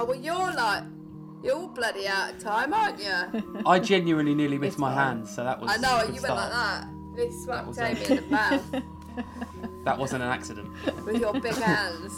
Oh 0.00 0.04
well, 0.04 0.16
you're 0.16 0.52
like 0.54 0.84
you're 1.42 1.56
all 1.56 1.66
bloody 1.68 2.06
out 2.06 2.32
of 2.34 2.38
time, 2.38 2.72
aren't 2.72 3.00
you? 3.00 3.62
I 3.66 3.80
genuinely 3.80 4.32
nearly 4.34 4.56
missed 4.58 4.78
my 4.78 4.94
hands, 4.94 5.34
so 5.34 5.42
that 5.42 5.60
was. 5.60 5.70
I 5.72 5.76
know 5.78 5.98
a 5.98 6.06
good 6.06 6.14
you 6.14 6.22
went 6.22 6.34
like 6.36 6.52
that. 6.52 6.86
You 7.16 7.32
smacked 7.32 7.66
was 7.66 7.76
Jamie 7.78 8.00
it. 8.00 8.10
in 8.10 8.16
the 8.16 8.22
mouth 8.30 8.64
That 9.84 9.98
wasn't 9.98 10.22
an 10.22 10.28
accident. 10.30 10.68
with 11.04 11.20
your 11.20 11.32
big 11.40 11.54
hands. 11.56 12.12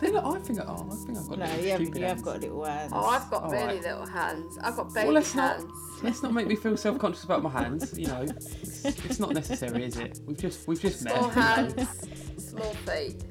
Then 0.00 0.16
I 0.16 0.38
think, 0.38 0.60
oh, 0.64 0.88
I 0.88 0.94
think 0.94 1.18
I've 1.18 1.28
got 1.28 1.38
No, 1.40 1.44
little 1.46 1.64
you 1.64 1.70
have, 1.72 1.80
stupid 1.80 1.98
you 2.00 2.06
have 2.06 2.22
got 2.22 2.40
little 2.40 2.64
hands. 2.64 2.92
Oh, 2.94 3.06
I've 3.06 3.28
got 3.28 3.42
All 3.42 3.50
really 3.50 3.64
right. 3.66 3.82
little 3.82 4.06
hands. 4.06 4.56
I've 4.62 4.76
got 4.76 4.94
baby 4.94 5.06
Well, 5.06 5.14
let's 5.16 5.34
not 5.34 5.56
hands. 5.56 5.72
let's 6.04 6.22
not 6.22 6.32
make 6.32 6.46
me 6.46 6.54
feel 6.54 6.76
self-conscious 6.76 7.24
about 7.24 7.42
my 7.42 7.50
hands. 7.50 7.98
You 7.98 8.06
know, 8.06 8.20
it's, 8.22 8.84
it's 8.84 9.18
not 9.18 9.34
necessary, 9.34 9.82
is 9.86 9.96
it? 9.96 10.20
We've 10.24 10.38
just 10.38 10.68
we've 10.68 10.80
just 10.80 11.02
met. 11.02 11.14
Small 11.16 11.28
you 11.30 11.34
know. 11.34 11.42
hands, 11.42 12.48
small 12.48 12.74
feet. 12.86 13.24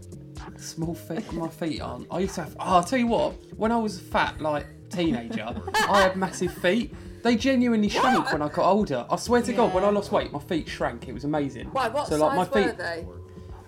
Small 0.58 0.96
feet. 0.96 1.32
My 1.34 1.48
feet 1.50 1.82
aren't. 1.82 2.08
I 2.12 2.20
used 2.20 2.36
to 2.36 2.44
have. 2.44 2.56
Oh, 2.60 2.76
I'll 2.76 2.84
tell 2.84 3.00
you 3.00 3.08
what. 3.08 3.34
When 3.56 3.72
I 3.72 3.78
was 3.78 4.00
fat, 4.00 4.42
like 4.42 4.66
teenager, 4.90 5.56
I 5.74 6.02
had 6.04 6.16
massive 6.16 6.54
feet. 6.54 6.94
They 7.24 7.36
genuinely 7.36 7.90
shrank 7.90 8.32
when 8.32 8.42
I 8.42 8.50
got 8.50 8.70
older. 8.70 9.06
I 9.10 9.16
swear 9.18 9.42
to 9.42 9.54
God, 9.54 9.74
when 9.74 9.84
I 9.84 9.90
lost 9.90 10.12
weight, 10.12 10.32
my 10.32 10.40
feet 10.40 10.68
shrank. 10.68 11.08
It 11.08 11.14
was 11.14 11.24
amazing. 11.24 11.68
Why? 11.68 11.90
What 11.90 12.08
so, 12.08 12.12
size 12.12 12.22
like, 12.22 12.36
my 12.36 12.62
were 12.62 12.68
feet, 12.68 12.78
they? 12.78 13.06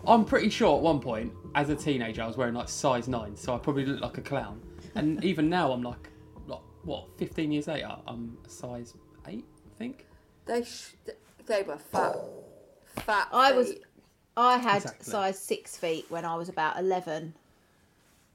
I'm 0.07 0.23
pretty 0.25 0.49
sure 0.49 0.77
at 0.77 0.81
one 0.81 0.99
point, 0.99 1.33
as 1.55 1.69
a 1.69 1.75
teenager, 1.75 2.21
I 2.21 2.27
was 2.27 2.37
wearing 2.37 2.53
like 2.53 2.69
size 2.69 3.07
nine, 3.07 3.35
so 3.35 3.53
I 3.53 3.57
probably 3.57 3.85
looked 3.85 4.01
like 4.01 4.17
a 4.17 4.21
clown. 4.21 4.61
And 4.95 5.23
even 5.23 5.49
now, 5.49 5.71
I'm 5.71 5.83
like, 5.83 6.09
like 6.47 6.61
what? 6.83 7.07
15 7.17 7.51
years 7.51 7.67
later, 7.67 7.95
I'm 8.07 8.37
a 8.45 8.49
size 8.49 8.93
eight, 9.27 9.45
I 9.65 9.77
think. 9.77 10.05
They 10.45 10.63
sh- 10.63 10.95
they 11.45 11.63
were 11.63 11.77
fat. 11.77 12.15
Fat. 12.95 13.27
I 13.31 13.51
was, 13.51 13.69
feet. 13.69 13.83
I 14.39 14.57
had 14.57 14.77
Exactly. 14.83 15.05
size 15.11 15.39
six 15.39 15.77
feet 15.77 16.05
when 16.09 16.25
I 16.25 16.35
was 16.35 16.49
about 16.49 16.77
eleven, 16.79 17.33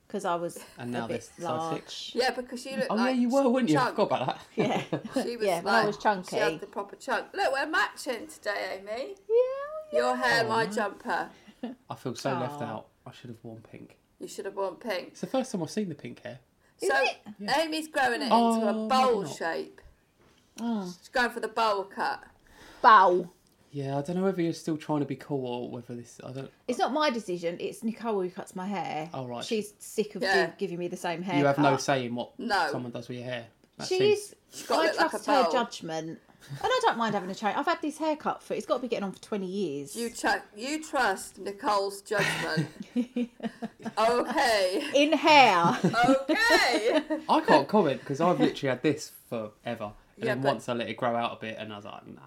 because 0.06 0.25
I 0.25 0.34
was 0.34 0.59
And 0.78 0.91
a 0.94 0.98
now 1.00 1.06
bit 1.09 1.22
size 1.25 1.38
large. 1.44 1.75
six. 1.75 2.12
Yeah, 2.15 2.31
because 2.31 2.65
you 2.66 2.76
look 2.76 2.87
Oh 2.91 2.94
like 2.94 3.15
yeah, 3.15 3.20
you 3.22 3.28
were, 3.31 3.48
weren't 3.48 3.69
you? 3.69 3.78
I 3.78 3.87
forgot 3.91 4.06
about 4.06 4.26
that. 4.26 4.41
Yeah, 4.56 4.82
She 5.22 5.37
was 5.37 5.47
yeah. 5.47 5.60
When 5.62 5.75
I 5.75 5.87
was 5.87 5.97
chunky. 5.98 6.37
She 6.37 6.42
had 6.42 6.60
the 6.60 6.66
proper 6.66 6.97
chunk. 6.97 7.26
Look, 7.34 7.53
we're 7.53 7.66
matching 7.66 8.26
today, 8.28 8.78
Amy. 8.81 9.15
yeah, 9.28 9.34
oh, 9.34 9.87
Your 9.92 10.16
hair, 10.16 10.42
Oh, 10.44 10.48
my 10.48 10.66
jumper. 10.66 11.28
I 11.91 11.94
feel 11.94 12.15
so 12.15 12.31
left 12.31 12.60
out. 12.62 12.86
I 13.06 13.12
should 13.12 13.31
have 13.31 13.38
worn 13.42 13.62
pink. 13.71 13.97
You 14.21 14.28
should 14.28 14.44
have 14.44 14.54
worn 14.54 14.75
pink. 14.76 15.09
It's 15.09 15.21
the 15.22 15.26
first 15.26 15.53
time 15.53 15.62
I've 15.62 15.71
seen 15.71 15.88
the 15.88 15.94
pink 15.94 16.22
hair. 16.22 16.38
Is 16.81 16.88
so 16.88 17.04
Amy's 17.59 17.88
growing 17.88 18.21
it 18.22 18.28
oh, 18.31 18.54
into 18.54 18.66
Oh, 18.66 18.84
a 18.84 18.88
bowl 18.88 19.25
shape. 19.26 19.81
Oh. 20.60 20.84
She's 20.98 21.09
going 21.09 21.31
for 21.31 21.41
the 21.41 21.48
bowl 21.48 21.84
cut. 21.84 22.22
bow. 22.82 23.31
Yeah, 23.75 23.99
I 23.99 24.03
don't 24.03 24.15
know 24.15 24.23
whether 24.23 24.41
you're 24.41 24.53
still 24.53 24.77
trying 24.77 25.01
to 25.01 25.05
be 25.05 25.17
cool 25.17 25.45
or 25.47 25.69
whether 25.69 25.97
this. 25.97 26.21
I 26.25 26.31
don't. 26.31 26.49
It's 26.69 26.79
not 26.79 26.93
my 26.93 27.11
decision. 27.11 27.57
It's 27.59 27.83
Nicole 27.83 28.23
who 28.23 28.31
cuts 28.31 28.55
my 28.55 28.67
hair. 28.69 29.11
Oh, 29.12 29.27
right. 29.27 29.45
She's 29.45 29.75
sick 29.81 30.15
of 30.15 30.23
Yeah. 30.23 30.47
do- 30.47 30.53
giving 30.59 30.79
me 30.79 30.87
the 30.87 30.97
same 30.97 31.23
hair. 31.23 31.41
You 31.41 31.47
have 31.47 31.59
no 31.59 31.77
say 31.77 32.07
in 32.07 32.15
what 32.15 32.39
No. 32.39 32.69
someone 32.71 32.93
does 32.93 33.09
with 33.09 33.19
your 33.19 33.27
hair. 33.27 33.47
That 33.78 33.89
She's. 33.89 34.28
seems- 34.53 34.66
got 34.69 34.78
I 34.87 34.91
it 34.91 34.97
like 34.97 35.07
a 35.07 35.10
trust 35.10 35.27
her 35.27 35.43
bowl. 35.43 35.53
judgment, 35.53 36.07
and 36.48 36.59
I 36.63 36.81
don't 36.83 36.97
mind 36.97 37.15
having 37.16 37.28
a 37.31 37.34
change. 37.34 37.57
I've 37.57 37.66
had 37.66 37.83
this 37.83 37.98
haircut 37.98 38.45
for. 38.45 38.54
It's 38.54 38.65
got 38.66 38.77
to 38.77 38.83
be 38.83 38.87
getting 38.87 39.03
on 39.03 39.10
for 39.10 39.21
twenty 39.21 39.48
years. 39.48 39.97
You 39.97 40.09
ch- 40.10 40.27
you 40.57 40.81
trust 40.84 41.39
Nicole's 41.41 42.01
judgment. 42.03 42.69
okay. 43.98 44.84
in 44.95 45.13
hair. 45.15 45.77
Okay. 45.84 47.03
I 47.28 47.41
can't 47.41 47.66
comment 47.66 47.98
because 48.01 48.21
I've 48.21 48.39
literally 48.39 48.69
had 48.71 48.83
this 48.83 49.10
forever. 49.28 49.93
And 50.16 50.25
Yeah, 50.25 50.34
then 50.34 50.43
but- 50.43 50.48
once 50.54 50.69
I 50.69 50.75
let 50.75 50.89
it 50.89 50.97
grow 50.97 51.16
out 51.16 51.33
a 51.39 51.41
bit, 51.41 51.57
and 51.59 51.72
I 51.72 51.77
was 51.77 51.84
like, 51.84 52.07
nah. 52.07 52.21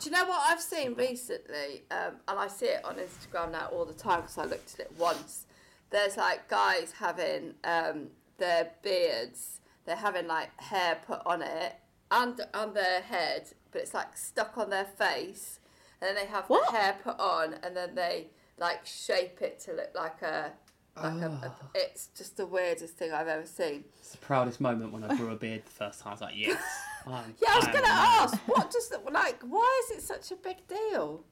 Do 0.00 0.10
you 0.10 0.16
know 0.16 0.24
what 0.26 0.42
I've 0.46 0.60
seen 0.60 0.94
recently? 0.94 1.82
Um, 1.90 2.16
and 2.28 2.38
I 2.38 2.48
see 2.48 2.66
it 2.66 2.84
on 2.84 2.96
Instagram 2.96 3.52
now 3.52 3.68
all 3.72 3.84
the 3.84 3.92
time 3.94 4.20
because 4.20 4.38
I 4.38 4.44
looked 4.44 4.74
at 4.74 4.80
it 4.80 4.92
once. 4.98 5.46
There's 5.90 6.16
like 6.16 6.48
guys 6.48 6.92
having 6.98 7.54
um, 7.64 8.08
their 8.38 8.70
beards, 8.82 9.60
they're 9.84 9.96
having 9.96 10.26
like 10.26 10.58
hair 10.60 10.98
put 11.06 11.20
on 11.26 11.42
it 11.42 11.74
and 12.10 12.40
on 12.52 12.74
their 12.74 13.00
head, 13.02 13.48
but 13.70 13.82
it's 13.82 13.94
like 13.94 14.16
stuck 14.16 14.58
on 14.58 14.70
their 14.70 14.84
face. 14.84 15.60
And 16.00 16.08
then 16.08 16.16
they 16.24 16.30
have 16.30 16.46
What? 16.46 16.70
the 16.70 16.76
hair 16.76 16.96
put 17.02 17.18
on 17.18 17.54
and 17.62 17.76
then 17.76 17.94
they 17.94 18.28
like 18.58 18.84
shape 18.86 19.40
it 19.42 19.58
to 19.60 19.72
look 19.72 19.90
like 19.94 20.22
a 20.22 20.52
Like 20.96 21.22
a, 21.22 21.26
a, 21.26 21.40
Ah. 21.44 21.70
it's 21.74 22.08
just 22.16 22.36
the 22.36 22.46
weirdest 22.46 22.94
thing 22.96 23.12
I've 23.12 23.26
ever 23.28 23.46
seen. 23.46 23.84
It's 23.98 24.10
the 24.12 24.18
proudest 24.18 24.60
moment 24.60 24.92
when 24.92 25.02
I 25.04 25.16
grew 25.16 25.30
a 25.32 25.36
beard 25.36 25.64
the 25.64 25.70
first 25.70 26.00
time. 26.00 26.10
I 26.10 26.14
was 26.14 26.20
like, 26.20 26.36
yes. 26.36 26.62
I'm, 27.06 27.34
Yeah, 27.42 27.50
I 27.52 27.56
was 27.56 27.66
going 27.66 27.84
to 27.84 27.90
ask, 27.90 28.36
what 28.46 28.70
does 28.70 28.88
the, 28.88 29.00
like, 29.10 29.42
why 29.42 29.82
is 29.84 29.98
it 29.98 30.02
such 30.02 30.30
a 30.30 30.36
big 30.36 30.66
deal? 30.68 31.24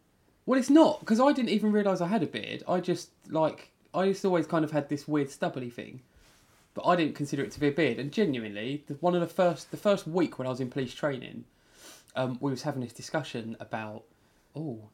Well, 0.44 0.58
it's 0.58 0.70
not 0.70 1.00
because 1.00 1.20
I 1.20 1.32
didn't 1.32 1.50
even 1.50 1.70
realise 1.70 2.00
I 2.00 2.08
had 2.08 2.22
a 2.22 2.26
beard. 2.26 2.64
I 2.66 2.80
just 2.80 3.10
like 3.28 3.70
I 3.94 4.08
just 4.08 4.24
always 4.24 4.46
kind 4.46 4.64
of 4.64 4.72
had 4.72 4.88
this 4.88 5.06
weird 5.06 5.30
stubbly 5.30 5.70
thing, 5.70 6.02
but 6.74 6.84
I 6.84 6.96
didn't 6.96 7.14
consider 7.14 7.44
it 7.44 7.52
to 7.52 7.60
be 7.60 7.68
a 7.68 7.70
beard. 7.72 8.00
And 8.00 8.10
genuinely, 8.10 8.82
the, 8.88 8.94
one 8.94 9.14
of 9.14 9.20
the 9.20 9.28
first 9.28 9.70
the 9.70 9.76
first 9.76 10.04
week 10.08 10.38
when 10.40 10.46
I 10.48 10.50
was 10.50 10.60
in 10.60 10.68
police 10.68 10.94
training, 10.94 11.44
um, 12.16 12.38
we 12.40 12.50
was 12.50 12.62
having 12.62 12.82
this 12.82 12.92
discussion 12.92 13.56
about 13.60 14.02
oh, 14.56 14.88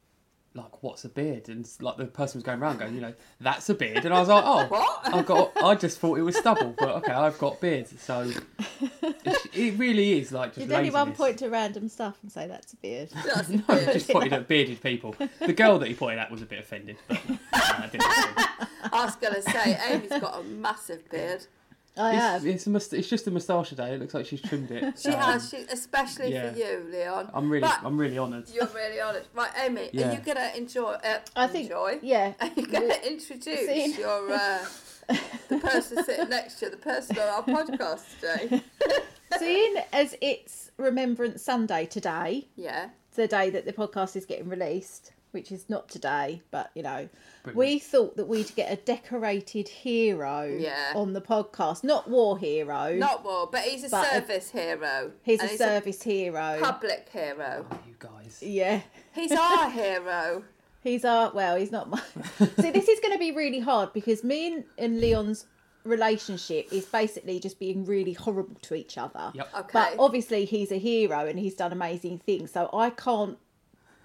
like 0.59 0.83
what's 0.83 1.05
a 1.05 1.09
beard, 1.09 1.49
and 1.49 1.69
like 1.81 1.97
the 1.97 2.05
person 2.05 2.39
was 2.39 2.45
going 2.45 2.61
around 2.61 2.79
going, 2.79 2.95
you 2.95 3.01
know, 3.01 3.15
that's 3.41 3.69
a 3.69 3.75
beard, 3.75 4.05
and 4.05 4.13
I 4.13 4.21
was 4.21 4.29
like, 4.29 4.45
oh, 4.45 4.67
What? 4.69 5.15
I 5.15 5.23
got 5.23 5.63
I 5.63 5.75
just 5.75 5.99
thought 5.99 6.19
it 6.19 6.23
was 6.23 6.37
stubble, 6.37 6.75
but 6.79 6.89
okay, 6.97 7.13
I've 7.13 7.39
got 7.39 7.61
beards, 7.61 7.95
so 8.01 8.31
it, 9.03 9.47
it 9.55 9.79
really 9.79 10.19
is 10.19 10.33
like 10.33 10.55
just 10.55 10.69
Did 10.69 10.77
anyone 10.77 11.13
point 11.13 11.39
to 11.39 11.49
random 11.49 11.89
stuff 11.89 12.19
and 12.23 12.31
say 12.31 12.47
that's 12.47 12.73
a 12.73 12.77
beard? 12.77 13.11
That's 13.25 13.49
No, 13.49 13.63
I 13.69 13.75
weird. 13.77 13.93
just 13.93 14.09
pointed 14.11 14.33
at 14.33 14.49
bearded 14.49 14.83
people. 14.83 15.15
The 15.41 15.53
girl 15.53 15.79
that 15.79 15.89
he 15.89 15.95
pointed 15.95 16.19
at 16.19 16.31
was 16.31 16.43
a 16.43 16.47
bit 16.47 16.59
offended, 16.59 16.97
but 17.09 17.19
uh, 17.19 17.37
I 17.53 17.89
didn't. 17.91 18.05
I 18.93 19.05
was 19.05 19.17
going 19.17 19.35
to 19.35 19.43
say, 19.43 19.79
Amy's 19.91 20.11
got 20.11 20.41
a 20.41 20.43
massive 20.45 21.09
beard. 21.11 21.47
I 21.99 22.13
It's, 22.13 22.21
have. 22.23 22.47
it's, 22.47 22.67
a 22.67 22.71
must- 22.71 22.93
it's 22.95 23.09
just 23.09 23.27
a 23.27 23.31
moustache 23.31 23.71
today. 23.71 23.95
It 23.95 24.01
looks 24.01 24.15
like 24.15 24.27
she's 24.27 24.41
trimmed 24.41 24.71
it. 24.71 24.99
She 24.99 25.09
Um, 25.11 25.21
has, 25.33 25.49
she, 25.51 25.57
especially 25.71 26.33
yeah. 26.33 26.53
for 26.53 26.59
you, 26.59 26.87
Leon. 26.93 27.31
I'm 27.35 27.51
really, 27.51 27.63
But 27.63 27.81
I'm 27.85 27.99
really 27.99 28.19
honoured. 28.19 28.49
You're 28.51 28.67
really 28.75 29.01
honoured, 29.01 29.27
Right, 29.35 29.51
Amy, 29.59 29.91
Yeah. 29.93 30.11
are 30.11 30.13
you 30.15 30.21
going 30.21 30.37
to 30.37 30.57
enjoy, 30.57 30.93
uh, 30.93 31.19
I 31.37 31.47
think. 31.49 31.65
enjoy? 31.65 31.99
Yeah. 32.03 32.35
Are 32.41 32.51
you 32.57 32.67
going 32.67 32.89
to 32.89 33.07
introduce 33.13 33.67
Seeing- 33.67 33.95
your, 33.99 34.31
uh, 34.33 34.59
the 35.49 35.59
person 35.59 36.05
sitting 36.05 36.29
next 36.29 36.55
to 36.61 36.67
you, 36.67 36.71
the 36.71 36.77
person 36.77 37.19
on 37.19 37.29
our 37.29 37.43
podcast 37.43 38.05
today? 38.21 38.63
Seeing 39.39 39.77
as 39.93 40.15
it's 40.21 40.71
Remembrance 40.77 41.43
Sunday 41.43 41.87
today, 41.87 42.49
Yeah. 42.57 42.91
the 43.15 43.27
day 43.27 43.51
that 43.51 43.65
the 43.67 43.73
podcast 43.73 44.15
is 44.17 44.25
getting 44.25 44.49
released, 44.49 45.13
which 45.33 45.53
is 45.53 45.69
not 45.69 45.89
today, 45.89 46.43
but 46.51 46.71
you 46.75 46.83
know, 46.83 47.09
Brilliant. 47.43 47.57
we 47.59 47.79
thought 47.79 48.17
that 48.17 48.27
we'd 48.27 48.55
get 48.55 48.73
a 48.73 48.77
decorated 48.77 49.69
hero 49.69 50.45
Yeah. 50.59 50.93
on 50.95 51.13
the 51.13 51.21
podcast, 51.21 51.85
not 51.85 52.09
war 52.09 52.39
hero. 52.39 52.95
Not 52.95 53.25
war, 53.25 53.49
but 53.51 53.61
he's 53.63 53.85
a 53.85 53.89
But 53.89 54.07
a- 54.07 54.11
service 54.21 54.51
hero. 54.51 55.13
he's 55.23 55.41
and 55.41 55.51
a 55.51 55.57
service 55.57 56.03
hero. 56.03 56.59
public 56.61 57.09
hero. 57.13 57.67
Oh, 57.71 57.79
you 57.87 57.95
guys. 57.99 58.39
yeah. 58.43 58.81
He's 59.15 59.33
our 59.33 59.71
hero. 59.71 60.45
He's 60.81 61.05
our 61.05 61.33
well, 61.35 61.57
he's 61.57 61.73
not 61.73 61.91
my 61.91 62.01
See, 62.61 62.71
this 62.71 62.89
is 62.89 63.01
gonna 63.01 63.19
be 63.19 63.33
really 63.33 63.59
hard 63.59 63.93
because 63.93 64.23
me 64.23 64.47
and, 64.47 64.65
and 64.79 65.01
Leon's 65.01 65.45
relationship 65.85 66.73
is 66.73 66.85
basically 66.87 67.41
just 67.41 67.59
being 67.59 67.85
really 67.85 68.13
horrible 68.13 68.55
to 68.63 68.75
each 68.75 68.97
other. 68.97 69.33
Yep. 69.35 69.49
Okay. 69.59 69.69
But 69.73 69.97
obviously 69.99 70.45
he's 70.45 70.71
a 70.71 70.79
hero 70.79 71.27
and 71.27 71.39
he's 71.39 71.55
done 71.55 71.73
amazing 71.73 72.21
things, 72.21 72.53
so 72.53 72.71
I 72.73 72.91
can't 72.91 73.39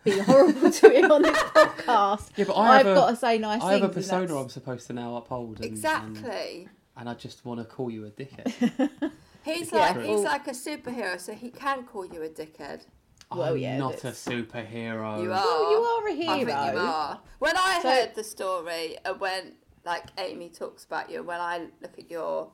be 0.03 0.19
horrible 0.19 0.71
to 0.71 0.89
him 0.89 1.11
on 1.11 1.21
this 1.21 1.37
podcast. 1.37 2.29
Yeah, 2.35 2.45
but 2.45 2.55
I 2.55 2.77
have 2.77 2.87
I've 2.87 2.91
a- 2.91 2.95
got 2.95 3.09
to 3.11 3.15
say 3.15 3.37
nice 3.37 3.61
I 3.61 3.69
things. 3.69 3.71
have 3.73 3.81
a 3.81 3.85
and 3.85 3.93
persona 3.93 4.21
that's- 4.27 4.41
I'm 4.43 4.49
supposed 4.49 4.87
to 4.87 4.93
now 4.93 5.15
uphold. 5.17 5.57
And, 5.57 5.65
And, 5.65 5.73
exactly. 5.73 6.69
and 6.97 7.09
I 7.09 7.13
just 7.13 7.45
want 7.45 7.59
to 7.59 7.65
call 7.65 7.89
you 7.91 8.05
a 8.05 8.09
dickhead. 8.11 8.89
He's 9.43 9.71
Yeah. 9.71 9.79
like 9.79 9.97
he's 9.97 10.07
Well- 10.07 10.23
like 10.23 10.47
a 10.47 10.51
superhero, 10.51 11.19
so 11.19 11.33
he 11.33 11.49
can 11.49 11.83
call 11.85 12.05
you 12.05 12.23
a 12.23 12.29
dickhead. 12.29 12.81
Well, 13.31 13.53
I'm 13.53 13.57
yeah, 13.57 13.77
not 13.77 13.95
a 14.03 14.09
superhero. 14.11 15.21
You 15.23 15.31
are. 15.31 15.43
Well, 15.43 15.71
you 15.71 15.77
are 15.77 16.07
a 16.07 16.11
I 16.11 16.45
think 16.45 16.73
you 16.75 16.79
are. 16.79 17.19
When 17.39 17.57
I 17.57 17.79
So- 17.81 17.89
heard 17.89 18.15
the 18.15 18.23
story, 18.23 18.97
and 19.03 19.19
when 19.19 19.53
like 19.85 20.05
Amy 20.17 20.49
talks 20.49 20.85
about 20.85 21.09
you, 21.09 21.23
when 21.23 21.41
I 21.41 21.67
look 21.81 21.97
at 21.99 22.09
your, 22.09 22.51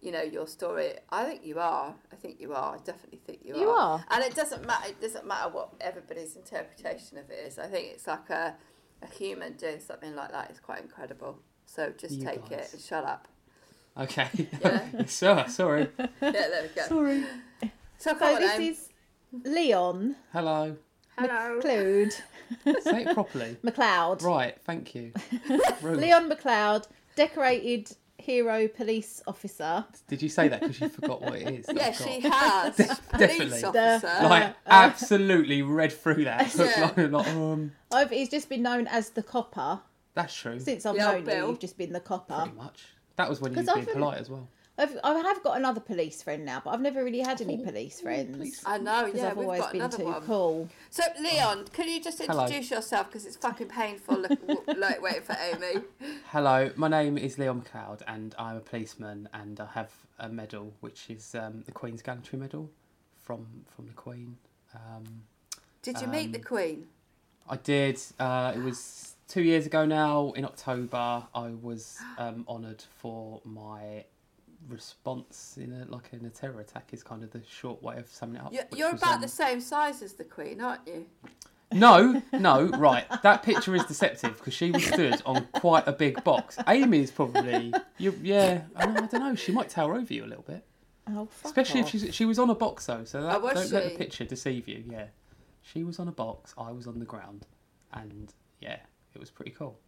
you 0.00 0.12
know, 0.12 0.22
your 0.22 0.46
story, 0.46 0.92
I 1.10 1.24
think 1.24 1.44
you 1.44 1.58
are. 1.58 1.94
I 2.12 2.16
think 2.16 2.40
you 2.40 2.52
are. 2.54 2.74
I 2.74 2.78
definitely 2.78 3.20
think 3.26 3.40
you, 3.44 3.56
You 3.56 3.68
are. 3.70 4.04
And 4.10 4.24
it 4.24 4.34
doesn't 4.34 4.66
matter. 4.66 4.88
It 4.88 5.00
doesn't 5.00 5.26
matter 5.26 5.50
what 5.50 5.70
everybody's 5.80 6.36
interpretation 6.36 7.18
of 7.18 7.30
it 7.30 7.46
is. 7.46 7.58
I 7.58 7.66
think 7.66 7.88
it's 7.92 8.06
like 8.06 8.30
a, 8.30 8.54
a 9.02 9.06
human 9.06 9.54
doing 9.54 9.80
something 9.80 10.14
like 10.16 10.32
that 10.32 10.50
is 10.50 10.58
quite 10.58 10.80
incredible. 10.82 11.38
So 11.66 11.92
just 11.96 12.14
You 12.16 12.24
take 12.24 12.48
guys. 12.48 12.68
it 12.68 12.72
and 12.74 12.82
shut 12.82 13.04
up. 13.04 13.28
Okay. 13.98 14.28
Yeah. 14.62 15.04
Sir, 15.06 15.44
sorry. 15.48 15.88
Yeah, 15.98 16.30
there 16.32 16.62
we 16.62 16.68
go. 16.74 16.82
Sorry. 16.88 17.24
So 17.98 18.16
So 18.18 18.36
this 18.38 18.54
Amy. 18.54 18.68
is 18.68 18.88
Leon 19.44 20.16
Hello. 20.32 20.76
Hello. 21.18 21.60
McLeod. 21.60 22.12
Say 22.82 23.02
it 23.04 23.14
properly. 23.14 23.56
McLeod. 23.62 24.22
Right. 24.22 24.56
Thank 24.64 24.94
you. 24.94 25.12
Leon 25.82 26.30
McLeod, 26.30 26.86
decorated 27.14 27.94
hero 28.20 28.68
police 28.68 29.22
officer. 29.26 29.84
Did 30.08 30.22
you 30.22 30.28
say 30.28 30.48
that 30.48 30.60
because 30.60 30.80
you 30.80 30.88
forgot 30.88 31.22
what 31.22 31.34
it 31.36 31.48
is? 31.60 31.66
that 31.66 31.76
Yeah, 31.76 31.92
she 31.92 32.20
has. 32.20 32.76
Definitely. 32.76 33.46
Police 33.46 33.60
The- 33.62 33.68
officer. 33.68 34.28
Like 34.28 34.54
absolutely 34.66 35.62
read 35.62 35.92
through 35.92 36.24
that. 36.24 36.54
Yeah. 36.54 36.92
like, 36.96 37.10
like, 37.10 37.28
um, 37.28 37.72
I've, 37.92 38.10
he's 38.10 38.28
just 38.28 38.48
been 38.48 38.62
known 38.62 38.86
as 38.86 39.10
the 39.10 39.22
copper 39.22 39.80
that's 40.14 40.34
true. 40.34 40.58
since 40.60 40.84
I've 40.86 40.94
The 40.96 41.00
known 41.00 41.24
Bill. 41.24 41.36
you. 41.44 41.48
You've 41.50 41.60
just 41.60 41.78
been 41.78 41.92
the 41.92 42.00
copper. 42.00 42.34
Pretty 42.42 42.56
much. 42.56 42.82
That 43.16 43.28
was 43.28 43.40
when 43.40 43.52
you 43.52 43.56
'Cause 43.56 43.66
were 43.66 43.72
I 43.72 43.74
being 43.76 43.86
feel- 43.86 43.94
polite 43.94 44.18
as 44.18 44.30
well. 44.30 44.48
I've, 44.80 44.98
I 45.04 45.12
have 45.18 45.42
got 45.42 45.58
another 45.58 45.80
police 45.80 46.22
friend 46.22 46.44
now, 46.44 46.62
but 46.64 46.70
I've 46.70 46.80
never 46.80 47.04
really 47.04 47.20
had 47.20 47.40
any 47.42 47.58
police 47.58 48.00
friends 48.00 48.62
I 48.64 48.78
know, 48.78 49.06
yeah, 49.14 49.28
I've 49.28 49.36
we've 49.36 49.44
always 49.46 49.60
got 49.60 49.72
been 49.72 49.80
another 49.82 49.96
too 49.98 50.04
one. 50.04 50.22
cool. 50.22 50.68
So, 50.88 51.02
Leon, 51.20 51.66
can 51.72 51.86
you 51.88 52.00
just 52.02 52.18
Hello. 52.22 52.44
introduce 52.44 52.70
yourself 52.70 53.08
because 53.08 53.26
it's 53.26 53.36
fucking 53.36 53.68
painful 53.68 54.18
look, 54.18 54.38
like 54.78 55.02
waiting 55.02 55.22
for 55.22 55.36
Amy. 55.38 55.82
Hello, 56.30 56.70
my 56.76 56.88
name 56.88 57.18
is 57.18 57.38
Leon 57.38 57.62
McLeod, 57.62 58.00
and 58.08 58.34
I'm 58.38 58.56
a 58.56 58.60
policeman, 58.60 59.28
and 59.34 59.60
I 59.60 59.66
have 59.74 59.90
a 60.18 60.28
medal, 60.28 60.72
which 60.80 61.10
is 61.10 61.34
um, 61.34 61.62
the 61.66 61.72
Queen's 61.72 62.00
Gallantry 62.02 62.38
Medal 62.38 62.70
from 63.22 63.46
from 63.68 63.86
the 63.86 63.92
Queen. 63.92 64.36
Um, 64.74 65.22
Did 65.82 66.00
you 66.00 66.06
meet 66.08 66.32
the 66.32 66.38
Um, 66.38 66.44
Queen? 66.44 66.86
I 67.48 67.56
did. 67.56 68.00
Uh, 68.18 68.52
it 68.56 68.60
was 68.62 69.14
two 69.28 69.42
years 69.42 69.66
ago 69.66 69.84
now. 69.84 70.32
In 70.36 70.44
October, 70.44 71.24
I 71.34 71.48
was 71.60 71.98
um, 72.18 72.44
honoured 72.48 72.84
for 72.98 73.40
my 73.44 74.04
response 74.68 75.58
in 75.60 75.72
a 75.72 75.84
like 75.90 76.10
in 76.12 76.24
a 76.24 76.30
terror 76.30 76.60
attack. 76.60 76.90
Is 76.92 77.02
kind 77.02 77.22
of 77.22 77.30
the 77.30 77.42
short 77.48 77.82
way 77.82 77.96
of 77.98 78.08
summing 78.08 78.36
it 78.36 78.42
up. 78.42 78.52
You're, 78.52 78.64
you're 78.76 78.90
about 78.96 79.16
um, 79.16 79.20
the 79.20 79.28
same 79.28 79.60
size 79.60 80.02
as 80.02 80.14
the 80.14 80.24
Queen, 80.24 80.60
aren't 80.60 80.86
you? 80.86 81.06
No, 81.72 82.20
no, 82.32 82.66
right. 82.66 83.04
That 83.22 83.44
picture 83.44 83.76
is 83.76 83.84
deceptive 83.84 84.36
because 84.38 84.54
she 84.54 84.72
was 84.72 84.84
stood 84.84 85.22
on 85.24 85.46
quite 85.52 85.86
a 85.86 85.92
big 85.92 86.24
box. 86.24 86.58
Amy 86.66 86.98
is 86.98 87.12
probably, 87.12 87.72
you, 87.96 88.12
yeah. 88.22 88.62
I, 88.74 88.86
know, 88.86 89.02
I 89.02 89.06
don't 89.06 89.20
know. 89.20 89.34
She 89.36 89.52
might 89.52 89.68
tower 89.68 89.94
over 89.94 90.12
you 90.12 90.24
a 90.24 90.26
little 90.26 90.42
bit, 90.42 90.64
Oh, 91.08 91.28
especially 91.44 91.80
if 91.80 91.86
off. 91.86 91.92
she's 91.92 92.14
she 92.14 92.24
was 92.24 92.40
on 92.40 92.50
a 92.50 92.56
box 92.56 92.86
though. 92.86 93.04
So 93.04 93.22
that, 93.22 93.36
Oh, 93.36 93.54
don't 93.54 93.70
let 93.70 93.84
the 93.92 93.96
picture 93.96 94.24
deceive 94.24 94.66
you. 94.66 94.82
Yeah, 94.90 95.06
she 95.62 95.84
was 95.84 96.00
on 96.00 96.08
a 96.08 96.12
box. 96.12 96.54
I 96.58 96.72
was 96.72 96.88
on 96.88 96.98
the 96.98 97.04
ground, 97.04 97.46
and 97.92 98.32
yeah, 98.60 98.78
it 99.14 99.20
was 99.20 99.30
pretty 99.30 99.52
cool. 99.52 99.78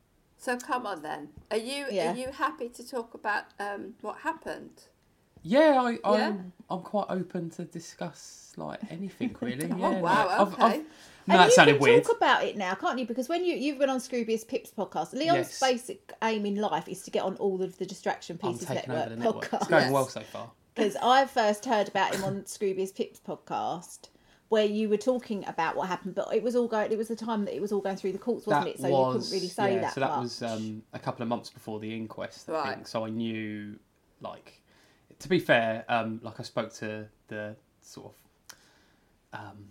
So 0.42 0.56
come 0.58 0.87
on 0.87 1.02
then. 1.02 1.28
Are 1.52 1.56
you 1.56 1.87
Yeah. 1.90 2.12
are 2.12 2.16
you 2.16 2.28
happy 2.32 2.68
to 2.70 2.82
talk 2.87 3.14
about 3.14 3.44
um, 3.61 3.94
what 4.00 4.18
happened? 4.18 4.82
Yeah, 5.44 5.80
I, 5.80 5.99
I'm 6.04 6.18
Yeah? 6.18 6.32
I'm 6.68 6.80
quite 6.82 7.06
open 7.11 7.49
to 7.50 7.64
discuss 7.64 8.52
like 8.56 8.80
anything 8.90 9.37
really. 9.40 9.70
Oh, 9.70 9.76
yeah, 9.76 10.00
wow, 10.00 10.26
like, 10.26 10.40
I've- 10.40 10.52
okay. 10.54 10.62
I've- 10.64 10.84
no, 11.28 11.34
and 11.34 11.40
that 11.42 11.44
you 11.46 11.52
sounded 11.52 11.72
can 11.75 11.82
weird. 11.82 12.02
talk 12.04 12.16
about 12.16 12.44
it 12.44 12.56
now, 12.56 12.75
can't 12.75 12.99
you? 12.99 13.06
Because 13.06 13.28
when 13.28 13.44
you 13.44 13.54
you've 13.54 13.78
been 13.78 13.88
on 13.88 14.00
Scroobius 14.00 14.44
Pip's 14.49 14.72
podcast, 14.72 15.12
Leon's 15.12 15.37
Yes. 15.50 15.61
basic 15.61 16.12
aim 16.25 16.44
in 16.44 16.56
life 16.56 16.88
is 16.88 17.02
to 17.02 17.12
get 17.12 17.22
on 17.22 17.37
all 17.37 17.62
of 17.62 17.78
the 17.78 17.87
Distraction 17.87 18.37
I'm 18.42 18.50
Pieces 18.52 18.66
taking 18.66 18.92
Network 18.92 19.06
over 19.06 19.14
the 19.14 19.22
network. 19.22 19.52
It's 19.52 19.68
going 19.68 19.82
Yes. 19.84 19.92
well 19.96 20.08
so 20.08 20.20
far. 20.22 20.50
Because 20.75 20.96
I 21.02 21.26
first 21.26 21.66
heard 21.66 21.87
about 21.88 22.14
him 22.14 22.25
on 22.25 22.42
Scroobius 22.42 22.92
Pip's 22.94 23.20
podcast, 23.20 24.08
where 24.52 24.66
you 24.66 24.87
were 24.90 24.99
talking 24.99 25.47
about 25.47 25.75
what 25.76 25.88
happened, 25.88 26.14
but 26.14 26.28
it 26.30 26.42
was 26.42 26.54
all 26.54 26.68
going. 26.68 26.92
It 26.92 26.99
was 26.99 27.09
the 27.09 27.16
time 27.16 27.47
that 27.47 27.56
it 27.56 27.62
was 27.62 27.73
all 27.73 27.80
going 27.80 27.97
through 27.97 28.12
the 28.12 28.18
courts, 28.18 28.47
wasn't 28.47 28.68
it? 28.68 28.78
So 28.78 28.87
you 28.87 29.12
couldn't 29.12 29.30
really 29.32 29.49
say 29.49 29.76
yeah, 29.76 29.80
that. 29.80 29.94
So 29.94 30.00
that 30.00 30.11
much. 30.11 30.23
was 30.25 30.42
um, 30.42 30.82
a 30.92 30.99
couple 30.99 31.23
of 31.23 31.30
months 31.30 31.49
before 31.49 31.80
the 31.80 31.97
inquest. 31.97 32.50
I 32.50 32.52
Right. 32.52 32.75
think. 32.75 32.87
So 32.87 33.06
I 33.06 33.09
knew, 33.09 33.78
like, 34.21 34.61
to 35.21 35.28
be 35.30 35.38
fair, 35.38 35.87
um, 35.88 36.21
like 36.23 36.38
I 36.38 36.42
spoke 36.42 36.71
to 36.75 37.09
the 37.28 37.56
sort 37.80 38.12
of 38.12 39.40
um, 39.40 39.68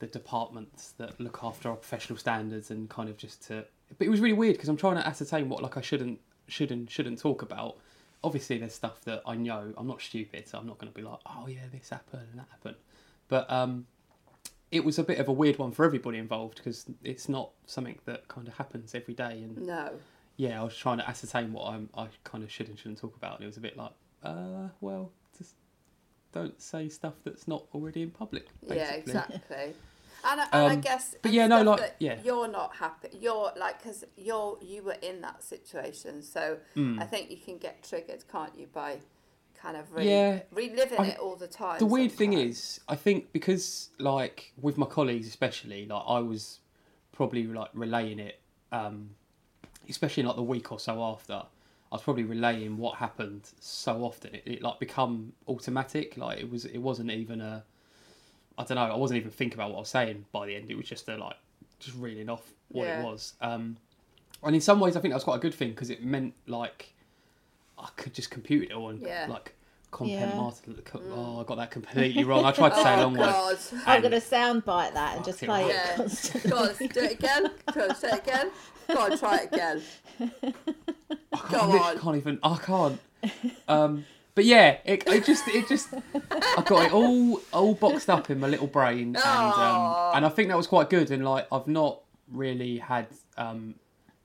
the 0.00 0.08
departments 0.08 0.94
that 0.98 1.20
look 1.20 1.38
after 1.44 1.68
our 1.68 1.76
professional 1.76 2.18
standards 2.18 2.72
and 2.72 2.90
kind 2.90 3.08
of 3.08 3.16
just 3.16 3.46
to. 3.46 3.66
But 3.98 4.08
it 4.08 4.10
was 4.10 4.18
really 4.18 4.34
weird 4.34 4.56
because 4.56 4.68
I'm 4.68 4.76
trying 4.76 4.96
to 4.96 5.06
ascertain 5.06 5.48
what 5.48 5.62
like 5.62 5.76
I 5.76 5.80
shouldn't 5.80 6.18
should 6.48 6.72
and 6.72 6.90
shouldn't 6.90 7.20
talk 7.20 7.42
about. 7.42 7.76
Obviously, 8.24 8.58
there's 8.58 8.74
stuff 8.74 9.00
that 9.02 9.22
I 9.24 9.36
know. 9.36 9.72
I'm 9.76 9.86
not 9.86 10.02
stupid, 10.02 10.48
so 10.48 10.58
I'm 10.58 10.66
not 10.66 10.78
going 10.78 10.92
to 10.92 10.96
be 10.96 11.04
like, 11.04 11.20
oh 11.24 11.46
yeah, 11.46 11.68
this 11.70 11.90
happened 11.90 12.26
and 12.32 12.40
that 12.40 12.48
happened. 12.50 12.78
But 13.28 13.48
um, 13.48 13.86
it 14.70 14.84
was 14.84 14.98
a 14.98 15.04
bit 15.04 15.18
of 15.18 15.28
a 15.28 15.32
weird 15.32 15.58
one 15.58 15.72
for 15.72 15.84
everybody 15.84 16.18
involved 16.18 16.56
because 16.58 16.86
it's 17.02 17.28
not 17.28 17.50
something 17.66 17.98
that 18.04 18.28
kind 18.28 18.46
of 18.48 18.54
happens 18.54 18.94
every 18.94 19.14
day. 19.14 19.42
And 19.42 19.66
No. 19.66 19.92
yeah, 20.36 20.60
I 20.60 20.64
was 20.64 20.76
trying 20.76 20.98
to 20.98 21.08
ascertain 21.08 21.52
what 21.52 21.72
I'm, 21.72 21.88
I 21.96 22.08
kind 22.24 22.44
of 22.44 22.50
should 22.50 22.68
and 22.68 22.78
shouldn't 22.78 22.98
talk 22.98 23.16
about, 23.16 23.36
and 23.36 23.44
it 23.44 23.46
was 23.46 23.56
a 23.56 23.60
bit 23.60 23.76
like, 23.76 23.92
uh, 24.22 24.68
well, 24.80 25.10
just 25.38 25.54
don't 26.32 26.60
say 26.60 26.88
stuff 26.88 27.14
that's 27.24 27.48
not 27.48 27.64
already 27.74 28.02
in 28.02 28.10
public. 28.10 28.46
Basically. 28.60 28.76
Yeah, 28.76 28.92
exactly. 28.92 29.74
And, 30.24 30.40
I, 30.40 30.44
and 30.52 30.72
I 30.72 30.74
Um, 30.74 30.80
guess, 30.80 31.14
but 31.22 31.32
yeah, 31.32 31.46
no, 31.46 31.62
like, 31.62 31.94
yeah. 32.00 32.18
you're 32.24 32.48
not 32.48 32.74
happy. 32.74 33.08
You're 33.20 33.52
like, 33.56 33.80
because 33.80 34.04
you're 34.16 34.58
you 34.60 34.82
were 34.82 34.96
in 35.00 35.20
that 35.20 35.44
situation, 35.44 36.22
so 36.22 36.58
Hmm. 36.74 36.98
I 36.98 37.04
think 37.04 37.30
you 37.30 37.36
can 37.36 37.56
get 37.56 37.84
triggered, 37.84 38.24
can't 38.30 38.52
you, 38.58 38.66
by 38.66 38.98
kind 39.60 39.76
of 39.76 39.92
re- 39.92 40.08
Yeah. 40.08 40.40
reliving 40.52 41.00
I- 41.00 41.06
it 41.08 41.18
all 41.18 41.36
the 41.36 41.48
time. 41.48 41.78
the 41.78 41.86
weird 41.86 42.12
thing 42.12 42.32
is, 42.32 42.80
I 42.88 42.96
think 42.96 43.32
because 43.32 43.90
like 43.98 44.52
with 44.60 44.78
my 44.78 44.86
colleagues 44.86 45.26
especially, 45.26 45.86
like 45.86 46.02
I 46.06 46.20
was 46.20 46.60
probably 47.12 47.44
like 47.46 47.70
relaying 47.74 48.18
it, 48.20 48.40
um, 48.72 49.10
especially 49.88 50.22
like 50.22 50.36
the 50.36 50.42
week 50.42 50.70
or 50.72 50.78
so 50.78 51.02
after. 51.02 51.42
I 51.90 51.94
was 51.94 52.02
probably 52.02 52.24
relaying 52.24 52.76
what 52.76 52.96
happened 52.96 53.48
so 53.60 54.04
often. 54.04 54.34
It, 54.34 54.42
it 54.44 54.62
like 54.62 54.78
become 54.78 55.32
automatic. 55.48 56.16
Like 56.18 56.38
it 56.38 56.50
was. 56.50 56.66
It 56.66 56.78
wasn't 56.78 57.10
even 57.10 57.40
a. 57.40 57.64
I 58.58 58.64
don't 58.64 58.74
know. 58.76 58.82
I 58.82 58.96
wasn't 58.96 59.18
even 59.18 59.30
thinking 59.30 59.58
about 59.58 59.70
what 59.70 59.76
I 59.76 59.80
was 59.80 59.88
saying 59.88 60.26
by 60.30 60.46
the 60.46 60.54
end. 60.54 60.70
It 60.70 60.76
was 60.76 60.86
just 60.86 61.08
a 61.08 61.16
like 61.16 61.36
just 61.80 61.96
reeling 61.96 62.28
off 62.28 62.52
what 62.68 62.84
Yeah. 62.86 63.00
it 63.00 63.04
was. 63.04 63.32
Um, 63.40 63.78
and 64.42 64.54
in 64.54 64.60
some 64.60 64.80
ways, 64.80 64.96
I 64.96 65.00
think 65.00 65.12
that 65.12 65.16
was 65.16 65.24
quite 65.24 65.36
a 65.36 65.40
good 65.40 65.54
thing 65.54 65.70
because 65.70 65.88
it 65.88 66.04
meant 66.04 66.34
like 66.46 66.92
I 67.78 67.88
could 67.96 68.14
just 68.14 68.30
compute 68.30 68.70
it 68.70 68.72
all 68.74 68.90
and 68.90 69.00
Yeah. 69.00 69.26
like 69.28 69.54
content 69.90 70.30
Yeah. 70.32 70.36
martin. 70.36 70.82
Oh, 71.14 71.40
I 71.40 71.44
got 71.44 71.56
that 71.56 71.70
completely 71.70 72.24
wrong. 72.24 72.44
I 72.44 72.52
tried 72.52 72.70
to 72.70 72.82
say 72.82 72.94
a 72.94 72.96
Oh 72.98 73.02
long 73.04 73.14
word. 73.16 73.26
God. 73.26 73.58
I'm 73.86 74.00
going 74.02 74.12
to 74.12 74.18
soundbite 74.20 74.92
that 74.94 75.16
and 75.16 75.24
just 75.24 75.40
Fucked 75.40 75.42
it 75.44 75.46
play 75.46 75.62
right. 75.62 75.70
it 75.70 75.74
Yeah. 75.74 75.96
constantly. 75.96 76.50
Go 76.50 76.56
on, 76.58 76.68
do 76.76 77.00
it 77.00 77.12
again. 77.12 77.50
Go 77.72 77.80
on, 77.88 77.94
say 77.94 78.08
it 78.08 78.18
again. 78.18 78.50
Go 78.88 78.98
on, 79.00 79.18
try 79.18 79.36
it 79.38 79.52
again. 79.52 79.82
I 81.32 81.48
Go 81.50 81.66
literally 81.66 81.78
on. 81.78 81.98
can't 81.98 82.16
even. 82.16 82.38
I 82.42 82.56
can't. 82.58 83.00
Um, 83.68 84.04
but 84.34 84.44
yeah, 84.44 84.78
it, 84.84 85.04
it 85.08 85.24
just 85.24 85.46
it 85.48 85.66
just 85.68 85.88
I 86.14 86.62
got 86.64 86.86
it 86.86 86.92
all 86.92 87.40
all 87.52 87.74
boxed 87.74 88.08
up 88.08 88.30
in 88.30 88.38
my 88.40 88.46
little 88.46 88.66
brain, 88.68 89.16
and 89.16 89.16
um, 89.16 89.96
and 90.14 90.24
I 90.26 90.28
think 90.28 90.48
that 90.48 90.56
was 90.56 90.66
quite 90.66 90.90
good. 90.90 91.10
And 91.10 91.24
like 91.24 91.46
I've 91.52 91.66
not 91.66 92.00
really 92.30 92.78
had 92.78 93.08
um, 93.36 93.74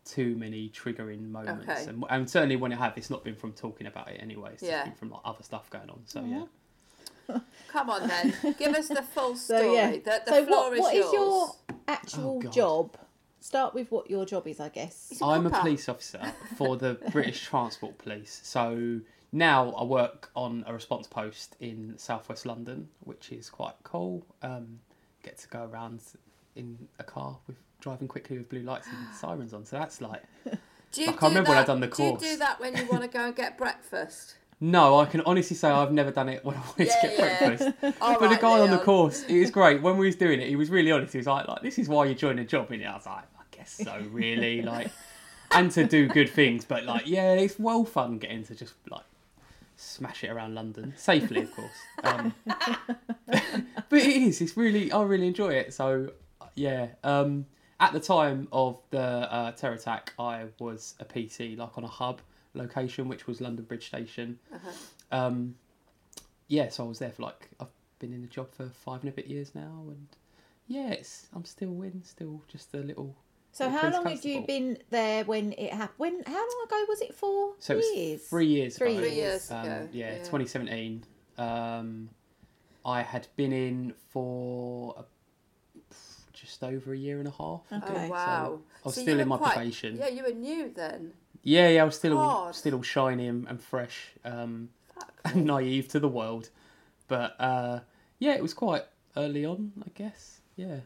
too 0.06 0.36
many 0.36 0.70
triggering 0.70 1.30
moments, 1.30 1.68
Okay. 1.70 1.86
and, 1.90 2.04
and 2.10 2.30
certainly 2.30 2.56
when 2.56 2.74
I 2.74 2.76
have, 2.78 2.98
it's 2.98 3.10
not 3.10 3.24
been 3.24 3.36
from 3.36 3.54
talking 3.54 3.88
about 3.88 4.10
it 4.10 4.20
anyway. 4.22 4.52
It's 4.54 4.64
Yeah. 4.64 4.72
just 4.80 4.86
been 4.86 4.96
from 4.96 5.12
like 5.12 5.22
other 5.26 5.44
stuff 5.44 5.70
going 5.70 5.90
on. 5.90 6.02
So 6.06 6.24
yeah. 6.26 7.38
Come 7.70 7.90
on 7.90 8.08
then, 8.08 8.34
give 8.60 8.74
us 8.76 8.90
the 8.90 9.02
full 9.02 9.36
story. 9.36 9.62
So 9.68 9.74
yeah. 9.74 9.92
The, 9.92 10.22
the 10.26 10.32
so 10.32 10.46
floor 10.46 10.70
what, 10.70 10.74
is 10.74 10.80
what 10.82 10.96
yours. 10.96 11.06
is 11.08 11.14
your 11.14 11.56
actual 11.88 12.42
Oh, 12.46 12.50
job? 12.52 12.98
Start 13.40 13.74
with 13.74 13.92
what 13.92 14.10
your 14.10 14.26
job 14.26 14.48
is, 14.48 14.60
I 14.62 14.70
guess. 14.70 15.12
I'm 15.22 15.46
a 15.46 15.50
police 15.50 15.90
officer 15.90 16.22
for 16.58 16.78
the 16.78 16.94
British 17.12 17.44
Transport 17.44 17.98
Police. 17.98 18.40
So 18.44 19.02
now 19.34 19.72
I 19.72 19.84
work 19.84 20.32
on 20.36 20.64
a 20.66 20.74
response 20.74 21.08
post 21.08 21.56
in 21.60 21.94
southwest 21.98 22.46
London, 22.46 22.88
which 23.02 23.32
is 23.34 23.50
quite 23.50 23.76
cool. 23.84 24.26
Um, 24.42 24.80
get 25.24 25.38
to 25.40 25.48
go 25.50 25.64
around 25.66 26.02
in 26.56 26.88
a 27.00 27.04
car 27.04 27.38
with 27.48 27.58
driving 27.84 28.08
quickly 28.08 28.38
with 28.38 28.50
blue 28.50 28.62
lights 28.62 28.88
and 28.88 29.14
sirens 29.16 29.54
on. 29.54 29.66
So 29.66 29.78
that's 29.78 30.02
like 30.02 30.24
Do 30.92 31.02
you 31.02 31.10
I 31.10 31.12
can't 31.12 31.22
remember 31.24 31.50
when 31.50 31.56
that, 31.58 31.62
I've 31.62 31.68
done 31.68 31.80
the 31.82 31.88
Do 31.88 32.04
you 32.04 32.18
do 32.18 32.38
that 32.38 32.60
when 32.60 32.76
you 32.78 32.86
want 32.88 33.02
to 33.04 33.08
go 33.18 33.26
and 33.26 33.36
get 33.36 33.58
breakfast? 33.58 34.36
no, 34.60 34.98
I 35.00 35.06
can 35.06 35.22
honestly 35.26 35.58
say 35.58 35.70
I've 35.70 35.92
never 35.92 36.12
done 36.12 36.30
it 36.30 36.46
when 36.46 36.56
I 36.56 36.60
wanted 36.62 36.88
Yeah, 36.88 37.02
to 37.02 37.08
get 37.08 37.20
yeah. 37.20 37.48
breakfast. 37.48 37.78
But 38.00 38.20
the 38.20 38.26
right, 38.28 38.42
guy 38.42 38.60
on 38.62 38.70
the 38.70 38.78
course, 38.78 39.24
it 39.24 39.38
was 39.40 39.52
great. 39.52 39.82
When 39.82 39.98
we 39.98 40.06
was 40.06 40.16
doing 40.16 40.40
it, 40.40 40.48
he 40.48 40.56
was 40.56 40.70
really 40.70 40.92
honest. 40.92 41.12
He 41.12 41.18
was 41.18 41.28
like, 41.28 41.48
like 41.50 41.62
this 41.62 41.78
is 41.78 41.90
why 41.90 42.06
you 42.06 42.16
join 42.16 42.40
a 42.40 42.46
job 42.46 42.72
in 42.72 42.80
it. 42.82 42.86
I 42.86 42.96
was 42.96 43.06
like, 43.06 43.26
I 43.38 43.44
guess 43.52 43.72
so, 43.84 44.02
really. 44.12 44.62
like, 44.62 44.90
and 45.52 45.70
to 45.72 45.84
do 45.86 46.08
good 46.08 46.30
things, 46.30 46.64
but 46.64 46.86
like, 46.86 47.04
yeah, 47.08 47.34
it's 47.34 47.60
well 47.60 47.84
fun 47.84 48.20
getting 48.20 48.44
to 48.46 48.56
just 48.56 48.76
like 48.90 49.04
smash 49.76 50.24
it 50.24 50.30
around 50.30 50.56
London 50.56 50.94
safely, 50.96 51.42
of 51.42 51.52
course. 51.54 51.80
Um, 52.04 52.34
but 53.28 54.00
it 54.00 54.06
is. 54.22 54.40
It's 54.40 54.56
really. 54.56 54.92
I 54.94 55.04
really 55.04 55.28
enjoy 55.28 55.54
it. 55.56 55.74
So 55.74 56.12
yeah. 56.56 56.88
Um, 57.04 57.48
at 57.84 57.92
the 57.92 58.00
time 58.00 58.48
of 58.54 58.80
the 58.92 59.00
uh, 59.02 59.52
terror 59.52 59.74
attack, 59.74 60.14
I 60.18 60.46
was 60.60 60.96
a 61.00 61.06
PC, 61.06 61.58
like 61.58 61.78
on 61.78 61.84
a 61.84 61.88
hub 61.88 62.22
location, 62.54 63.10
which 63.10 63.28
was 63.28 63.42
London 63.42 63.66
Bridge 63.66 63.88
Station. 63.88 64.40
Um, 65.12 65.56
yeah, 66.48 66.70
so 66.70 66.86
I 66.86 66.88
was 66.88 67.00
there 67.00 67.12
for 67.12 67.24
like 67.24 67.50
I've 67.60 67.68
been 68.00 68.14
in 68.14 68.22
the 68.22 68.28
job 68.28 68.54
for 68.54 68.70
five 68.70 69.02
and 69.02 69.10
a 69.10 69.12
bit 69.12 69.28
years 69.28 69.54
now, 69.54 69.84
and 69.88 70.08
yeah, 70.68 70.92
it's 70.92 71.28
I'm 71.36 71.44
still 71.44 71.82
in, 71.82 72.02
still 72.04 72.42
just 72.48 72.74
a 72.74 72.78
little. 72.78 73.16
So 73.52 73.66
little 73.66 73.80
how 73.80 73.92
long 73.92 74.06
had 74.08 74.24
you 74.24 74.42
been 74.48 74.78
there 74.90 75.26
when 75.26 75.52
it 75.54 75.74
happened? 75.74 75.98
When 75.98 76.24
how 76.26 76.34
long 76.34 76.66
ago 76.66 76.86
was 76.88 77.02
it 77.02 77.14
for? 77.14 77.54
So 77.60 77.78
it 77.78 77.86
years. 77.96 78.22
three 78.28 78.46
years. 78.48 78.78
Three 78.78 78.98
ago. 78.98 79.08
Years 79.08 79.52
Um, 79.52 79.66
ago, 79.66 79.90
yeah, 79.92 80.12
yeah. 80.14 80.18
2017. 80.20 81.04
Um, 81.38 82.10
I 82.86 83.02
had 83.02 83.28
been 83.36 83.54
in 83.54 83.94
for 84.10 84.96
a, 84.98 85.04
just 86.64 86.74
over 86.74 86.94
a 86.94 86.98
year 86.98 87.20
and 87.20 87.28
a 87.28 87.32
half. 87.32 87.62
I 87.72 87.78
Okay. 87.78 87.86
think. 87.88 87.98
Oh 88.00 88.06
So 88.08 88.12
wow! 88.12 88.60
I 88.84 88.88
was 88.88 88.96
So 88.96 89.02
you 89.02 89.06
still 89.06 89.16
were 89.16 89.22
in 89.22 89.28
my 89.28 89.38
quite- 89.38 89.54
probation. 89.54 89.98
Yeah, 89.98 90.08
you 90.10 90.24
were 90.24 90.32
new 90.34 90.70
then. 90.74 91.14
Yeah, 91.44 91.68
yeah, 91.70 91.82
I 91.82 91.86
was 91.86 91.96
still 91.96 92.18
all, 92.18 92.54
still 92.54 92.76
all 92.76 92.82
shiny 92.82 93.28
and, 93.28 93.46
and 93.48 93.62
fresh, 93.62 94.14
um, 94.24 94.70
and 95.26 95.46
naive 95.46 95.90
to 95.90 96.00
the 96.00 96.08
world. 96.08 96.50
But 97.08 97.36
uh, 97.40 97.80
yeah, 98.20 98.34
it 98.36 98.42
was 98.42 98.54
quite 98.54 98.84
early 99.18 99.46
on, 99.46 99.74
I 99.86 99.90
guess. 99.94 100.40
Yeah. 100.56 100.80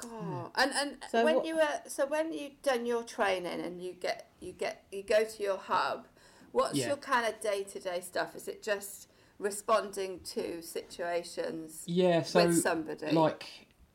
God. 0.00 0.50
And 0.56 0.72
and 0.74 0.96
So 1.10 1.24
when 1.24 1.36
what- 1.36 1.46
you 1.46 1.56
were 1.56 1.80
so 1.86 2.06
when 2.06 2.32
you've 2.32 2.62
done 2.62 2.86
your 2.86 3.02
training 3.02 3.60
and 3.60 3.82
you 3.82 3.92
get 3.92 4.30
you 4.40 4.52
get 4.52 4.84
you 4.90 5.02
go 5.02 5.24
to 5.24 5.42
your 5.42 5.58
hub, 5.58 6.06
what's 6.52 6.76
Yeah. 6.78 6.88
your 6.88 6.96
kind 6.96 7.26
of 7.26 7.38
day 7.40 7.64
to 7.64 7.78
day 7.78 8.00
stuff? 8.00 8.34
Is 8.34 8.48
it 8.48 8.62
just 8.62 9.08
responding 9.38 10.20
to 10.20 10.62
situations 10.62 11.82
Yeah, 11.86 12.22
so 12.22 12.46
with 12.46 12.62
somebody? 12.62 13.10
like 13.12 13.44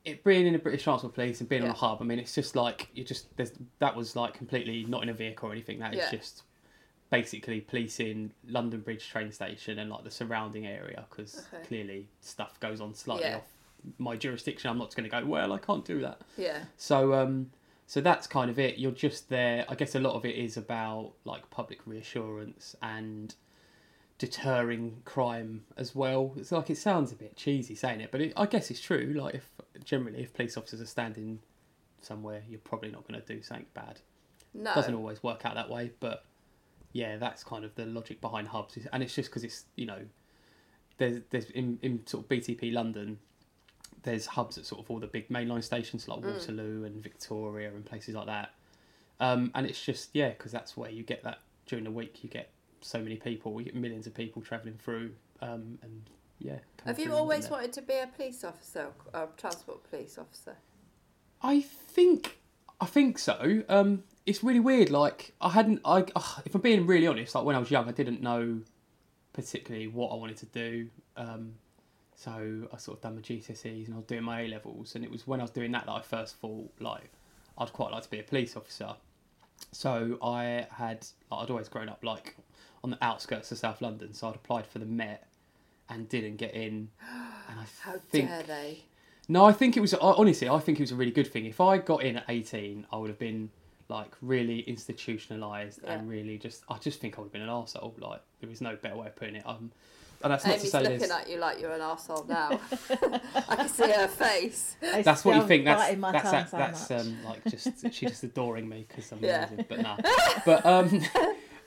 it 0.05 0.23
being 0.23 0.45
in 0.47 0.53
the 0.53 0.59
British 0.59 0.83
Transport 0.83 1.13
Police 1.15 1.39
and 1.41 1.49
being 1.49 1.63
on 1.63 1.69
a 1.69 1.73
hub. 1.73 1.97
I 2.01 2.05
mean, 2.05 2.19
it's 2.19 2.33
just 2.35 2.55
like 2.55 2.89
you 2.93 3.03
just 3.03 3.35
there's 3.37 3.51
that 3.79 3.95
was 3.95 4.15
like 4.15 4.33
completely 4.33 4.85
not 4.85 5.03
in 5.03 5.09
a 5.09 5.13
vehicle 5.13 5.49
or 5.49 5.51
anything. 5.51 5.79
That 5.79 5.93
is 5.93 5.99
Yeah. 5.99 6.11
just 6.17 6.43
basically 7.09 7.61
policing 7.61 8.31
London 8.47 8.81
Bridge 8.81 9.07
train 9.07 9.31
station 9.31 9.79
and 9.79 9.89
like 9.89 10.03
the 10.03 10.11
surrounding 10.11 10.65
area 10.65 11.05
because 11.09 11.45
Okay. 11.53 11.63
clearly 11.67 12.07
stuff 12.21 12.59
goes 12.59 12.81
on 12.81 12.93
slightly 12.93 13.25
Yeah. 13.29 13.37
off 13.37 13.51
my 13.99 14.15
jurisdiction. 14.15 14.69
I'm 14.69 14.77
not 14.79 14.95
going 14.95 15.09
to 15.09 15.21
go 15.21 15.25
well. 15.25 15.53
I 15.53 15.59
can't 15.59 15.85
do 15.85 15.99
that. 16.01 16.21
yeah. 16.37 16.65
So 16.77 17.13
um 17.13 17.51
so 17.87 18.01
that's 18.01 18.25
kind 18.25 18.49
of 18.49 18.57
it. 18.57 18.79
You're 18.79 18.91
just 18.91 19.29
there. 19.29 19.63
I 19.69 19.75
guess 19.75 19.93
a 19.95 19.99
lot 19.99 20.13
of 20.15 20.25
it 20.25 20.35
is 20.35 20.57
about 20.57 21.13
like 21.23 21.49
public 21.51 21.85
reassurance 21.85 22.75
and 22.81 23.35
deterring 24.17 25.01
crime 25.05 25.65
as 25.77 25.93
well. 25.93 26.33
It's 26.37 26.51
like 26.51 26.69
it 26.69 26.77
sounds 26.77 27.11
a 27.11 27.15
bit 27.15 27.35
cheesy 27.35 27.75
saying 27.75 28.01
it, 28.01 28.11
but 28.11 28.21
it, 28.21 28.33
I 28.37 28.45
guess 28.45 28.71
it's 28.71 28.79
true. 28.79 29.13
Like 29.15 29.35
if 29.35 29.49
generally 29.83 30.21
if 30.21 30.33
police 30.33 30.57
officers 30.57 30.81
are 30.81 30.85
standing 30.85 31.39
somewhere, 32.01 32.43
you're 32.47 32.59
probably 32.59 32.91
not 32.91 33.07
going 33.07 33.19
to 33.19 33.25
do 33.25 33.41
something 33.41 33.65
bad. 33.73 33.99
No. 34.53 34.73
Doesn't 34.73 34.93
always 34.93 35.21
work 35.21 35.45
out 35.45 35.55
that 35.55 35.69
way, 35.69 35.91
but 35.99 36.25
yeah, 36.93 37.17
that's 37.17 37.43
kind 37.43 37.65
of 37.65 37.75
the 37.75 37.85
logic 37.85 38.21
behind 38.21 38.47
hubs, 38.47 38.77
and 38.93 39.03
it's 39.03 39.13
just 39.13 39.29
because 39.29 39.43
it's 39.43 39.65
you 39.75 39.85
know 39.85 39.99
there's 40.97 41.21
there's 41.29 41.49
in, 41.49 41.77
in 41.81 42.05
sort 42.07 42.23
of 42.23 42.29
BTP 42.29 42.71
London, 42.71 43.19
there's 44.03 44.27
hubs 44.27 44.57
at 44.57 44.65
sort 44.65 44.81
of 44.81 44.89
all 44.89 44.99
the 44.99 45.07
big 45.07 45.27
mainline 45.27 45.63
stations 45.63 46.07
like 46.07 46.23
Waterloo 46.23 46.85
and 46.85 47.03
Victoria 47.03 47.69
and 47.69 47.85
places 47.85 48.15
like 48.15 48.27
that, 48.27 48.53
um, 49.19 49.51
and 49.55 49.65
it's 49.67 49.83
just 49.83 50.11
yeah 50.13 50.29
because 50.29 50.53
that's 50.53 50.77
where 50.77 50.89
you 50.89 51.03
get 51.03 51.21
that 51.23 51.39
during 51.65 51.83
the 51.83 51.91
week 51.91 52.23
you 52.23 52.29
get 52.29 52.49
so 52.85 52.99
many 52.99 53.15
people, 53.15 53.51
we 53.53 53.63
get 53.63 53.75
millions 53.75 54.05
of 54.05 54.13
people 54.13 54.41
travelling 54.41 54.77
through, 54.77 55.11
um, 55.41 55.79
and 55.81 56.09
yeah. 56.39 56.59
Have 56.85 56.99
you 56.99 57.13
always 57.13 57.49
wanted 57.49 57.73
to 57.73 57.81
be 57.81 57.95
a 57.95 58.07
police 58.07 58.43
officer, 58.43 58.89
a 59.13 59.27
transport 59.37 59.89
police 59.89 60.17
officer? 60.17 60.55
I 61.41 61.61
think 61.61 62.37
I 62.79 62.85
think 62.85 63.17
so. 63.17 63.63
Um, 63.69 64.03
it's 64.25 64.43
really 64.43 64.59
weird. 64.59 64.89
Like 64.89 65.33
I 65.41 65.49
hadn't. 65.49 65.81
I 65.85 66.05
ugh, 66.15 66.41
if 66.45 66.53
I'm 66.53 66.61
being 66.61 66.85
really 66.85 67.07
honest, 67.07 67.35
like 67.35 67.45
when 67.45 67.55
I 67.55 67.59
was 67.59 67.71
young, 67.71 67.87
I 67.87 67.91
didn't 67.91 68.21
know 68.21 68.61
particularly 69.33 69.87
what 69.87 70.09
I 70.09 70.15
wanted 70.15 70.37
to 70.37 70.45
do. 70.47 70.87
Um, 71.17 71.53
so 72.15 72.67
I 72.73 72.77
sort 72.77 72.97
of 72.97 73.03
done 73.03 73.15
my 73.15 73.21
GCSEs 73.21 73.85
and 73.85 73.93
I 73.93 73.97
was 73.97 74.05
doing 74.05 74.23
my 74.23 74.41
A 74.41 74.47
levels, 74.47 74.95
and 74.95 75.03
it 75.03 75.11
was 75.11 75.27
when 75.27 75.39
I 75.39 75.43
was 75.43 75.51
doing 75.51 75.71
that 75.71 75.85
that 75.85 75.91
I 75.91 76.01
first 76.01 76.37
thought 76.37 76.71
like 76.79 77.11
I'd 77.57 77.73
quite 77.73 77.91
like 77.91 78.03
to 78.03 78.09
be 78.09 78.19
a 78.19 78.23
police 78.23 78.55
officer. 78.55 78.95
So 79.71 80.17
I 80.21 80.67
had 80.71 81.07
I'd 81.31 81.49
always 81.49 81.69
grown 81.69 81.89
up 81.89 82.03
like 82.03 82.35
on 82.83 82.89
the 82.91 83.03
outskirts 83.03 83.51
of 83.51 83.57
South 83.57 83.81
London, 83.81 84.13
so 84.13 84.29
I'd 84.29 84.35
applied 84.35 84.67
for 84.67 84.79
the 84.79 84.85
Met 84.85 85.27
and 85.89 86.07
didn't 86.09 86.37
get 86.37 86.53
in. 86.53 86.89
And 87.47 87.59
I 87.59 87.65
How 87.81 87.97
think 88.09 88.27
dare 88.29 88.41
they? 88.43 88.83
no, 89.29 89.45
I 89.45 89.51
think 89.53 89.77
it 89.77 89.79
was 89.79 89.93
honestly. 89.93 90.49
I 90.49 90.57
think 90.59 90.79
it 90.79 90.83
was 90.83 90.91
a 90.91 90.95
really 90.95 91.11
good 91.11 91.27
thing. 91.27 91.45
If 91.45 91.61
I 91.61 91.77
got 91.77 92.03
in 92.03 92.17
at 92.17 92.25
eighteen, 92.27 92.87
I 92.91 92.97
would 92.97 93.09
have 93.09 93.19
been 93.19 93.49
like 93.87 94.11
really 94.21 94.61
institutionalized 94.61 95.83
and 95.85 96.09
really 96.09 96.39
just. 96.39 96.63
I 96.69 96.77
just 96.79 96.99
think 96.99 97.17
I 97.17 97.21
would 97.21 97.27
have 97.27 97.33
been 97.33 97.43
an 97.43 97.49
arsehole. 97.49 97.99
Like 98.01 98.21
there 98.41 98.49
is 98.49 98.61
no 98.61 98.75
better 98.75 98.97
way 98.97 99.07
of 99.07 99.15
putting 99.15 99.35
it. 99.35 99.43
Um, 99.45 99.71
and 100.23 100.33
that's 100.33 100.43
not 100.43 100.53
to 100.53 100.59
Amy's 100.59 100.71
say 100.71 100.81
looking 100.81 100.97
there's. 100.99 101.11
at 101.11 101.29
you 101.29 101.37
like 101.37 101.59
you're 101.61 101.71
an 101.71 101.81
arsehole 101.81 102.27
now. 102.27 102.59
I 103.47 103.55
can 103.57 103.69
see 103.69 103.91
her 103.91 104.07
face. 104.07 104.75
I 104.93 105.03
That's 105.03 105.23
what 105.23 105.35
you 105.35 105.45
think. 105.47 105.65
That's 105.65 105.95
my 105.97 106.11
that's 106.11 106.31
that, 106.31 106.49
so 106.49 106.57
that's 106.57 106.91
um 106.91 107.17
like 107.25 107.43
just 107.45 107.81
she's 107.93 108.09
just 108.09 108.23
adoring 108.23 108.67
me 108.67 108.85
because 108.87 109.11
I'm 109.11 109.19
Yeah. 109.23 109.45
amazing. 109.45 109.65
But 109.69 109.81
nah. 109.81 109.97
But 110.45 110.65
um. 110.65 111.01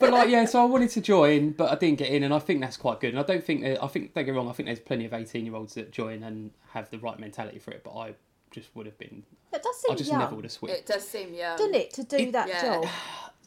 But 0.00 0.10
like 0.12 0.28
yeah, 0.28 0.44
so 0.44 0.62
I 0.62 0.64
wanted 0.64 0.90
to 0.90 1.00
join, 1.00 1.50
but 1.52 1.70
I 1.70 1.74
didn't 1.74 1.98
get 1.98 2.10
in, 2.10 2.22
and 2.22 2.32
I 2.32 2.38
think 2.38 2.60
that's 2.60 2.76
quite 2.76 3.00
good. 3.00 3.10
And 3.10 3.18
I 3.18 3.22
don't 3.22 3.42
think 3.42 3.62
that, 3.62 3.82
I 3.82 3.86
think 3.88 4.14
don't 4.14 4.24
get 4.24 4.32
me 4.32 4.36
wrong, 4.38 4.48
I 4.48 4.52
think 4.52 4.66
there's 4.66 4.80
plenty 4.80 5.04
of 5.04 5.12
eighteen 5.12 5.44
year 5.44 5.54
olds 5.56 5.74
that 5.74 5.90
join 5.90 6.22
and 6.22 6.50
have 6.72 6.90
the 6.90 6.98
right 6.98 7.18
mentality 7.18 7.58
for 7.58 7.72
it. 7.72 7.82
But 7.84 7.96
I 7.96 8.14
just 8.50 8.74
would 8.74 8.86
have 8.86 8.98
been. 8.98 9.24
That 9.52 9.62
does 9.62 9.80
seem 9.80 9.92
I 9.92 9.96
just 9.96 10.10
young, 10.10 10.20
never 10.20 10.34
would 10.34 10.44
have 10.44 10.52
switched. 10.52 10.76
It 10.76 10.86
does 10.86 11.06
seem 11.06 11.34
yeah. 11.34 11.56
doesn't 11.56 11.74
it, 11.74 11.92
to 11.94 12.04
do 12.04 12.30
that 12.32 12.48
yeah. 12.48 12.62
job? 12.62 12.86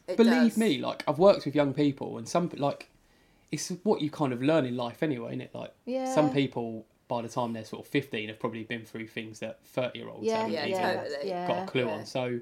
It 0.08 0.16
Believe 0.16 0.50
does. 0.50 0.56
me, 0.58 0.78
like 0.78 1.04
I've 1.06 1.20
worked 1.20 1.44
with 1.44 1.54
young 1.54 1.72
people, 1.72 2.18
and 2.18 2.28
some 2.28 2.50
like 2.56 2.90
it's 3.52 3.68
what 3.84 4.00
you 4.00 4.10
kind 4.10 4.32
of 4.32 4.42
learn 4.42 4.66
in 4.66 4.76
life 4.76 5.00
anyway, 5.00 5.28
isn't 5.28 5.42
it? 5.42 5.54
Like 5.54 5.72
Yeah. 5.86 6.12
some 6.12 6.32
people 6.32 6.86
by 7.06 7.22
the 7.22 7.28
time 7.28 7.52
they're 7.52 7.64
sort 7.64 7.84
of 7.84 7.88
fifteen 7.88 8.28
have 8.28 8.40
probably 8.40 8.64
been 8.64 8.84
through 8.84 9.06
things 9.06 9.38
that 9.38 9.64
thirty 9.64 10.00
year 10.00 10.08
olds 10.08 10.24
Yeah, 10.24 10.38
haven't 10.38 10.52
Yeah, 10.54 10.66
even 10.66 10.80
yeah, 10.80 11.04
yeah. 11.22 11.46
got 11.46 11.62
a 11.62 11.66
clue 11.66 11.86
Yeah. 11.86 11.92
on. 11.92 12.04
So, 12.04 12.40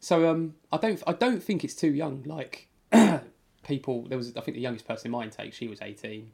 so 0.00 0.30
um, 0.30 0.54
I 0.72 0.78
don't 0.78 1.02
I 1.06 1.12
don't 1.12 1.42
think 1.42 1.62
it's 1.62 1.74
too 1.74 1.92
young. 1.92 2.22
Like 2.24 2.67
people, 3.62 4.02
there 4.08 4.18
was 4.18 4.36
I 4.36 4.40
think 4.40 4.54
the 4.56 4.60
youngest 4.60 4.86
person 4.86 5.06
in 5.08 5.12
my 5.12 5.24
intake, 5.24 5.52
she 5.52 5.68
was 5.68 5.80
eighteen. 5.82 6.30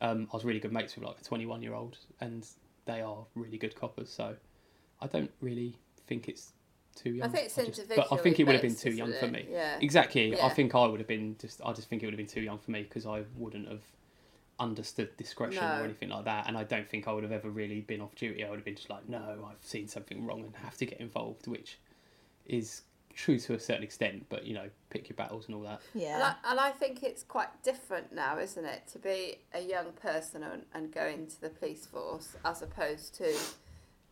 Um, 0.00 0.28
I 0.32 0.36
was 0.36 0.44
really 0.44 0.60
good 0.60 0.72
mates 0.72 0.94
with 0.96 1.04
like 1.04 1.20
a 1.20 1.24
twenty 1.24 1.46
one 1.46 1.62
year 1.62 1.74
old, 1.74 1.98
and 2.20 2.46
they 2.86 3.02
are 3.02 3.24
really 3.34 3.58
good 3.58 3.74
coppers. 3.76 4.10
So, 4.10 4.34
I 5.00 5.06
don't 5.06 5.30
really 5.40 5.76
think 6.06 6.28
it's 6.28 6.52
too 6.96 7.10
young. 7.10 7.28
I 7.28 7.30
think 7.30 7.44
it's 7.46 7.54
just- 7.76 7.88
But 7.88 8.08
I 8.12 8.16
think 8.16 8.40
it 8.40 8.44
would 8.44 8.54
have 8.54 8.62
been 8.62 8.74
too 8.74 8.90
young 8.90 9.12
for 9.12 9.28
me. 9.28 9.46
Yeah. 9.50 9.78
Exactly. 9.80 10.40
I 10.40 10.48
think 10.48 10.74
I 10.74 10.86
would 10.86 11.00
have 11.00 11.06
been 11.08 11.36
just. 11.38 11.60
I 11.64 11.72
just 11.72 11.88
think 11.88 12.02
it 12.02 12.06
would 12.06 12.14
have 12.14 12.18
been 12.18 12.26
too 12.26 12.40
young 12.40 12.58
for 12.58 12.70
me 12.70 12.82
because 12.82 13.06
I 13.06 13.24
wouldn't 13.36 13.68
have 13.68 13.82
understood 14.58 15.16
discretion 15.16 15.62
No. 15.62 15.80
or 15.80 15.84
anything 15.84 16.10
like 16.10 16.24
that, 16.26 16.46
and 16.46 16.56
I 16.56 16.64
don't 16.64 16.86
think 16.88 17.08
I 17.08 17.12
would 17.12 17.22
have 17.22 17.32
ever 17.32 17.48
really 17.48 17.80
been 17.80 18.00
off 18.02 18.14
duty. 18.14 18.44
I 18.44 18.50
would 18.50 18.56
have 18.58 18.64
been 18.64 18.76
just 18.76 18.90
like, 18.90 19.08
no, 19.08 19.46
I've 19.50 19.64
seen 19.64 19.88
something 19.88 20.26
wrong 20.26 20.44
and 20.44 20.54
have 20.56 20.76
to 20.78 20.86
get 20.86 21.00
involved, 21.00 21.46
which 21.46 21.78
is 22.46 22.82
true 23.20 23.38
to 23.38 23.54
a 23.54 23.60
certain 23.60 23.82
extent. 23.82 24.26
But 24.28 24.44
you 24.46 24.54
know, 24.54 24.68
pick 24.88 25.08
your 25.08 25.16
battles 25.16 25.46
and 25.46 25.54
all 25.54 25.62
that. 25.62 25.80
And 25.92 26.02
Yeah. 26.02 26.34
I, 26.44 26.50
and 26.50 26.60
I 26.60 26.70
think 26.70 27.02
it's 27.02 27.22
quite 27.22 27.62
different 27.62 28.12
now, 28.12 28.38
isn't 28.38 28.64
it, 28.64 28.86
to 28.92 28.98
be 28.98 29.38
a 29.52 29.60
young 29.60 29.92
person 29.92 30.42
and, 30.42 30.64
and 30.74 30.92
go 30.92 31.06
into 31.06 31.40
the 31.40 31.50
police 31.50 31.86
force 31.86 32.36
as 32.44 32.62
opposed 32.62 33.14
to 33.16 33.34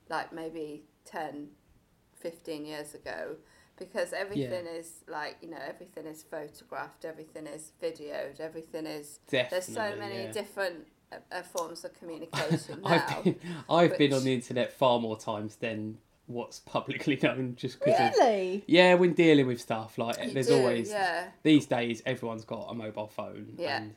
like 0.09 0.33
maybe 0.33 0.85
10, 1.05 1.49
15 2.21 2.65
years 2.65 2.95
ago 2.95 3.37
because 3.79 4.13
everything 4.13 4.67
is 4.67 5.05
like, 5.07 5.37
you 5.41 5.49
know, 5.49 5.59
everything 5.67 6.07
is 6.07 6.23
photographed, 6.23 7.05
everything 7.05 7.47
is 7.47 7.73
videoed, 7.83 8.41
everything 8.41 8.87
is. 8.87 9.21
Definitely, 9.31 9.75
There's 9.75 9.93
so 9.93 9.97
many 9.99 10.23
yeah. 10.25 10.33
different 10.33 10.87
uh, 11.13 11.17
uh, 11.31 11.43
forms 11.43 11.85
of 11.85 11.95
communication 11.95 12.81
now. 12.85 12.89
I've 12.91 13.25
been, 13.25 13.37
I've 13.71 13.99
been 13.99 14.13
on 14.13 14.25
the 14.25 14.35
internet 14.35 14.73
far 14.73 15.01
more 15.01 15.17
times 15.17 15.57
than 15.57 15.99
what's 16.29 16.61
publicly 16.61 17.19
known, 17.23 17.57
just 17.57 17.79
because. 17.81 18.13
Really? 18.19 18.63
yeah, 18.67 18.95
when 18.95 19.13
dealing 19.15 19.47
with 19.47 19.61
stuff 19.61 19.99
like 19.99 20.23
You 20.25 20.31
there's 20.33 20.47
do, 20.49 20.57
always 20.59 20.91
yeah. 20.91 21.29
these 21.43 21.67
days 21.67 22.03
everyone's 22.07 22.45
got 22.45 22.67
a 22.71 22.75
mobile 22.75 23.09
phone 23.09 23.55
Yeah. 23.59 23.79
and 23.79 23.95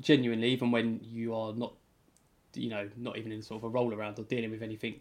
genuinely 0.00 0.48
even 0.50 0.70
when 0.70 1.00
you 1.02 1.34
are 1.34 1.52
not 1.52 1.72
you 2.54 2.68
know 2.70 2.88
not 2.96 3.16
even 3.18 3.32
in 3.32 3.42
sort 3.42 3.60
of 3.60 3.64
a 3.64 3.68
roll 3.68 3.94
around 3.94 4.18
or 4.18 4.24
dealing 4.24 4.50
with 4.50 4.62
anything 4.62 5.00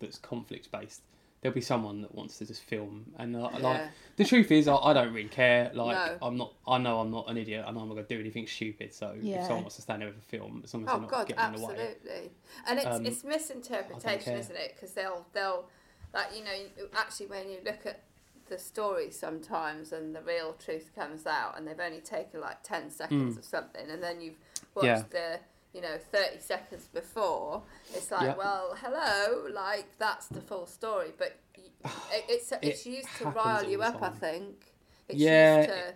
that's 0.00 0.18
conflict 0.18 0.70
based 0.72 1.02
there'll 1.40 1.54
be 1.54 1.60
someone 1.60 2.00
that 2.02 2.14
wants 2.14 2.38
to 2.38 2.46
just 2.46 2.62
film 2.62 3.04
and 3.18 3.36
uh, 3.36 3.48
like 3.60 3.82
the 4.16 4.24
truth 4.24 4.50
is 4.50 4.66
I, 4.68 4.74
I 4.76 4.92
don't 4.92 5.12
really 5.12 5.28
care 5.28 5.70
like 5.74 5.96
No. 6.20 6.26
i'm 6.28 6.36
not 6.36 6.52
i 6.66 6.78
know 6.78 7.00
i'm 7.00 7.10
not 7.10 7.28
an 7.30 7.36
idiot 7.36 7.64
and 7.66 7.78
i'm 7.78 7.88
not 7.88 7.94
going 7.94 8.06
to 8.06 8.14
do 8.14 8.20
anything 8.20 8.46
stupid 8.46 8.94
so 8.94 9.14
Yeah. 9.20 9.36
if 9.40 9.42
someone 9.46 9.62
wants 9.64 9.76
to 9.76 9.82
stand 9.82 10.02
there 10.02 10.08
with 10.08 10.18
a 10.18 10.22
film 10.22 10.62
as 10.64 10.74
Oh 10.74 10.78
not 10.78 11.08
God, 11.08 11.26
getting 11.28 11.44
in 11.54 11.60
the 11.60 11.66
way 11.66 11.74
absolutely. 11.74 12.30
And 12.68 12.78
it's 12.78 12.86
Um, 12.86 13.06
it's 13.06 13.24
misinterpretation, 13.24 14.34
isn't 14.38 14.56
it? 14.56 14.72
Because 14.74 14.92
they'll 14.92 15.26
they'll 15.32 15.68
like 16.14 16.28
you 16.36 16.44
know 16.44 16.52
actually 16.96 17.26
when 17.26 17.48
you 17.50 17.58
look 17.64 17.84
at 17.86 18.02
the 18.48 18.58
story 18.58 19.10
sometimes 19.10 19.92
and 19.92 20.14
the 20.14 20.22
real 20.22 20.54
truth 20.64 20.90
comes 20.94 21.26
out 21.26 21.58
and 21.58 21.66
they've 21.68 21.78
only 21.80 22.00
taken 22.00 22.40
like 22.40 22.62
ten 22.62 22.90
seconds 22.90 23.36
of 23.36 23.44
something 23.44 23.90
and 23.90 24.02
then 24.02 24.20
you've 24.20 24.38
watched 24.74 24.86
Mm. 24.86 24.86
Yeah. 24.86 25.02
the 25.10 25.40
you 25.74 25.82
know 25.82 25.98
30 26.12 26.40
seconds 26.40 26.88
before 26.94 27.62
it's 27.94 28.10
like 28.10 28.22
Yeah. 28.22 28.36
well 28.36 28.74
hello 28.80 29.46
like 29.52 29.86
that's 29.98 30.26
the 30.28 30.40
full 30.40 30.66
story 30.66 31.12
but 31.18 31.36
it, 31.84 32.24
it's 32.28 32.52
it's 32.62 32.86
It 32.86 32.90
used 32.90 33.08
to 33.18 33.24
rile 33.26 33.62
you 33.68 33.82
up 33.82 34.02
i 34.02 34.08
think 34.08 34.72
it's 35.08 35.18
Yeah, 35.18 35.58
used 35.58 35.68
to 35.70 35.94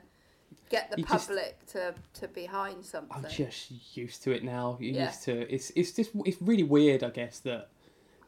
get 0.69 0.91
the 0.91 0.99
you 0.99 1.05
just- 1.05 1.29
public 1.29 1.67
to 1.69 1.95
to 2.21 2.29
behind 2.29 2.85
something 2.85 3.25
I'm 3.25 3.31
just 3.31 3.97
used 3.97 4.23
to 4.25 4.33
it 4.33 4.43
now. 4.45 4.77
You're 4.81 4.95
Yeah. 4.95 5.07
used 5.07 5.23
to 5.25 5.55
it's 5.55 5.71
it's 5.75 5.93
just 5.93 6.11
it's 6.27 6.41
really 6.43 6.63
weird, 6.65 7.03
I 7.03 7.11
guess, 7.11 7.41
that 7.41 7.69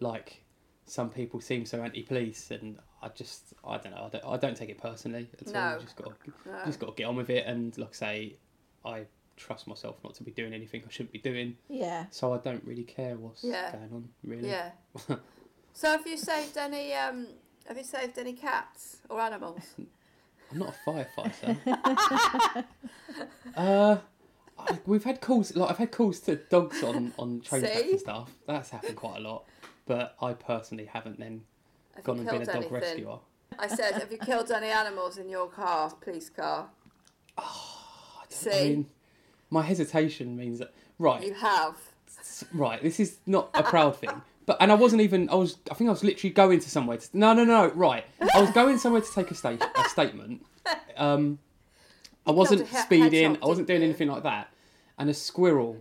like 0.01 0.44
some 0.87 1.11
people 1.11 1.41
seem 1.41 1.65
so 1.67 1.83
anti-police, 1.83 2.51
and 2.51 2.79
I 3.03 3.09
just 3.09 3.55
I 3.67 3.79
don't 3.79 3.93
know. 3.95 4.05
I 4.05 4.09
don't, 4.11 4.25
I 4.25 4.37
don't 4.37 4.57
take 4.57 4.69
it 4.71 4.79
personally 4.79 5.29
at 5.41 5.47
all. 5.49 5.53
No. 5.55 5.75
You 5.77 5.81
just 5.83 5.97
got 5.97 6.13
No. 6.47 6.65
just 6.67 6.79
got 6.81 6.87
to 6.89 6.93
get 6.95 7.05
on 7.05 7.17
with 7.17 7.31
it, 7.31 7.47
and 7.47 7.77
like 7.79 7.91
I 7.91 7.93
say, 7.93 8.37
I 8.85 9.05
trust 9.37 9.67
myself 9.67 9.97
not 10.05 10.15
to 10.15 10.23
be 10.23 10.31
doing 10.31 10.53
anything 10.55 10.83
I 10.87 10.91
shouldn't 10.91 11.13
be 11.13 11.19
doing, 11.19 11.57
Yeah. 11.69 12.05
so 12.11 12.33
I 12.35 12.39
don't 12.39 12.63
really 12.65 12.85
care 12.85 13.17
what's 13.17 13.43
Yeah. 13.43 13.73
going 13.73 13.91
on. 13.93 14.09
Really, 14.23 14.49
Yeah. 14.49 14.71
so 15.73 15.91
have 15.91 16.07
you 16.07 16.17
saved 16.17 16.57
any? 16.57 16.93
Um, 16.95 17.29
have 17.67 17.77
you 17.79 17.85
saved 17.85 18.19
any 18.19 18.35
cats 18.35 18.99
or 19.09 19.21
animals? 19.21 19.63
I'm 20.53 20.59
not 20.59 20.75
a 20.87 20.91
firefighter. 20.91 21.57
uh, 23.57 23.97
I, 24.59 24.79
we've 24.87 25.03
had 25.05 25.21
calls. 25.21 25.57
Like 25.57 25.71
I've 25.71 25.79
had 25.79 25.91
calls 25.91 26.21
to 26.21 26.37
dogs 26.37 26.83
on 26.83 27.13
on 27.19 27.41
train 27.41 27.63
tracks 27.63 27.81
and 27.91 28.01
stuff. 28.01 28.31
That's 28.47 28.71
happened 28.71 28.97
quite 28.97 29.17
a 29.17 29.21
lot. 29.21 29.45
But 29.87 30.17
I 30.21 30.33
personally 30.33 30.87
haven't 30.87 31.19
then 31.19 31.43
Have 31.95 32.05
gone 32.05 32.19
and 32.19 32.27
been 32.27 32.43
a 32.43 32.45
dog 32.47 32.55
anything? 32.57 32.73
rescuer. 32.73 33.19
I 33.59 33.69
said, 33.69 33.95
have 33.95 34.11
you 34.11 34.19
killed 34.19 34.51
any 34.51 34.69
animals 34.69 35.19
in 35.19 35.29
your 35.29 35.47
car, 35.49 35.91
police 36.01 36.31
car? 36.31 36.69
See, 38.29 38.51
I 38.51 38.63
mean, 38.71 38.87
my 39.51 39.63
hesitation 39.63 40.37
means 40.37 40.59
that 40.59 40.73
right, 40.99 41.25
you 41.25 41.35
have. 41.35 41.77
right. 42.53 42.83
This 42.83 42.99
is 42.99 43.19
not 43.27 43.51
a 43.55 43.63
proud 43.63 43.97
thing. 43.97 44.23
But 44.47 44.57
and 44.61 44.73
I 44.73 44.75
wasn't 44.75 45.03
even. 45.03 45.29
I 45.31 45.37
was. 45.37 45.59
I 45.71 45.75
think 45.75 45.89
I 45.89 45.93
was 45.93 46.03
literally 46.05 46.33
going 46.33 46.61
to 46.61 46.69
somewhere. 46.71 46.97
To, 46.99 47.09
no, 47.17 47.33
no, 47.33 47.45
no. 47.45 47.69
Right. 47.69 48.05
I 48.35 48.41
was 48.41 48.51
going 48.51 48.79
somewhere 48.79 49.01
to 49.03 49.13
take 49.13 49.31
a 49.31 49.35
state 49.35 49.63
a 49.63 49.89
statement. 49.89 50.45
Um, 50.97 51.39
I 52.27 52.33
wasn't 52.33 52.67
he- 52.67 52.77
speeding. 52.77 53.13
hedgehog, 53.31 53.39
I 53.43 53.47
wasn't 53.47 53.69
doing 53.69 53.81
you? 53.83 53.89
anything 53.89 54.09
like 54.09 54.23
that. 54.25 54.49
And 54.99 55.09
a 55.09 55.15
squirrel. 55.15 55.77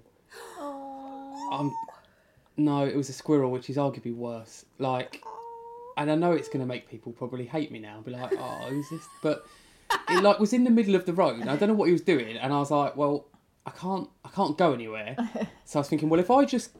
Um, 0.59 1.71
no, 2.57 2.85
it 2.85 2.95
was 2.95 3.09
a 3.09 3.13
squirrel, 3.13 3.51
which 3.51 3.69
is 3.69 3.77
arguably 3.77 4.15
worse. 4.15 4.65
Like, 4.79 5.23
and 5.97 6.11
I 6.11 6.15
know 6.15 6.31
it's 6.31 6.47
going 6.47 6.59
to 6.59 6.65
make 6.65 6.89
people 6.89 7.11
probably 7.11 7.45
hate 7.45 7.71
me 7.71 7.79
now. 7.79 8.01
Be 8.01 8.11
like, 8.11 8.33
oh, 8.37 8.65
who's 8.69 8.89
this? 8.89 9.07
But 9.21 9.45
it 10.09 10.21
like 10.23 10.39
was 10.39 10.53
in 10.53 10.63
the 10.63 10.69
middle 10.71 10.95
of 10.95 11.05
the 11.05 11.13
road. 11.13 11.39
And 11.39 11.49
I 11.49 11.55
don't 11.55 11.69
know 11.69 11.75
what 11.75 11.85
he 11.87 11.91
was 11.93 12.01
doing, 12.01 12.37
and 12.37 12.53
I 12.53 12.57
was 12.59 12.71
like, 12.71 12.95
well, 12.95 13.25
I 13.65 13.71
can't, 13.71 14.09
I 14.25 14.29
can't 14.29 14.57
go 14.57 14.73
anywhere. 14.73 15.15
So 15.65 15.79
I 15.79 15.81
was 15.81 15.87
thinking, 15.89 16.09
well, 16.09 16.19
if 16.19 16.29
I 16.29 16.45
just 16.45 16.71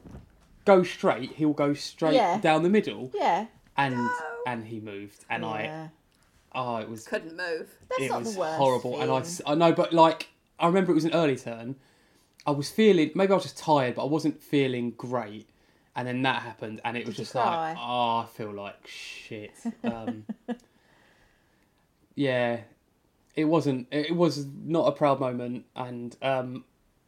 go 0.64 0.82
straight, 0.84 1.32
he'll 1.32 1.52
go 1.52 1.74
straight 1.74 2.14
Yeah. 2.14 2.38
down 2.38 2.62
the 2.62 2.68
middle. 2.68 3.10
Yeah. 3.14 3.46
And 3.76 4.08
and 4.46 4.66
he 4.66 4.78
moved, 4.78 5.24
and 5.28 5.42
yeah. 5.42 5.88
I, 6.54 6.58
oh, 6.58 6.76
it 6.76 6.88
was 6.88 7.04
Couldn't 7.08 7.36
move. 7.36 7.68
That's 7.88 8.02
it 8.02 8.08
not 8.10 8.20
was 8.20 8.34
the 8.34 8.40
worst. 8.40 8.56
horrible. 8.58 9.00
And 9.00 9.10
I, 9.10 9.14
thing. 9.16 9.22
s- 9.26 9.40
I 9.46 9.54
know, 9.56 9.72
but 9.72 9.92
like, 9.92 10.28
I 10.60 10.66
remember 10.68 10.92
it 10.92 10.94
was 10.94 11.04
an 11.06 11.12
early 11.14 11.34
turn. 11.36 11.74
I 12.46 12.52
was 12.52 12.70
feeling, 12.70 13.10
maybe 13.16 13.32
I 13.32 13.34
was 13.34 13.42
just 13.44 13.58
tired, 13.58 13.96
but 13.96 14.02
I 14.02 14.06
wasn't 14.06 14.40
feeling 14.40 14.92
great. 14.92 15.48
And 15.96 16.08
then 16.08 16.22
that 16.22 16.42
happened, 16.42 16.80
and 16.84 16.96
it 16.96 17.06
was 17.06 17.14
Did 17.14 17.20
you 17.20 17.24
just 17.26 17.34
like, 17.36 17.76
oh, 17.78 18.18
I 18.18 18.26
feel 18.34 18.50
like 18.52 18.84
shit. 18.86 19.52
Um, 19.84 20.24
yeah, 22.14 22.60
it 23.34 23.44
wasn't. 23.44 23.88
It 23.90 24.14
was 24.14 24.46
not 24.64 24.86
a 24.88 24.92
proud 24.92 25.20
moment, 25.20 25.66
and 25.76 26.16
um, 26.22 26.64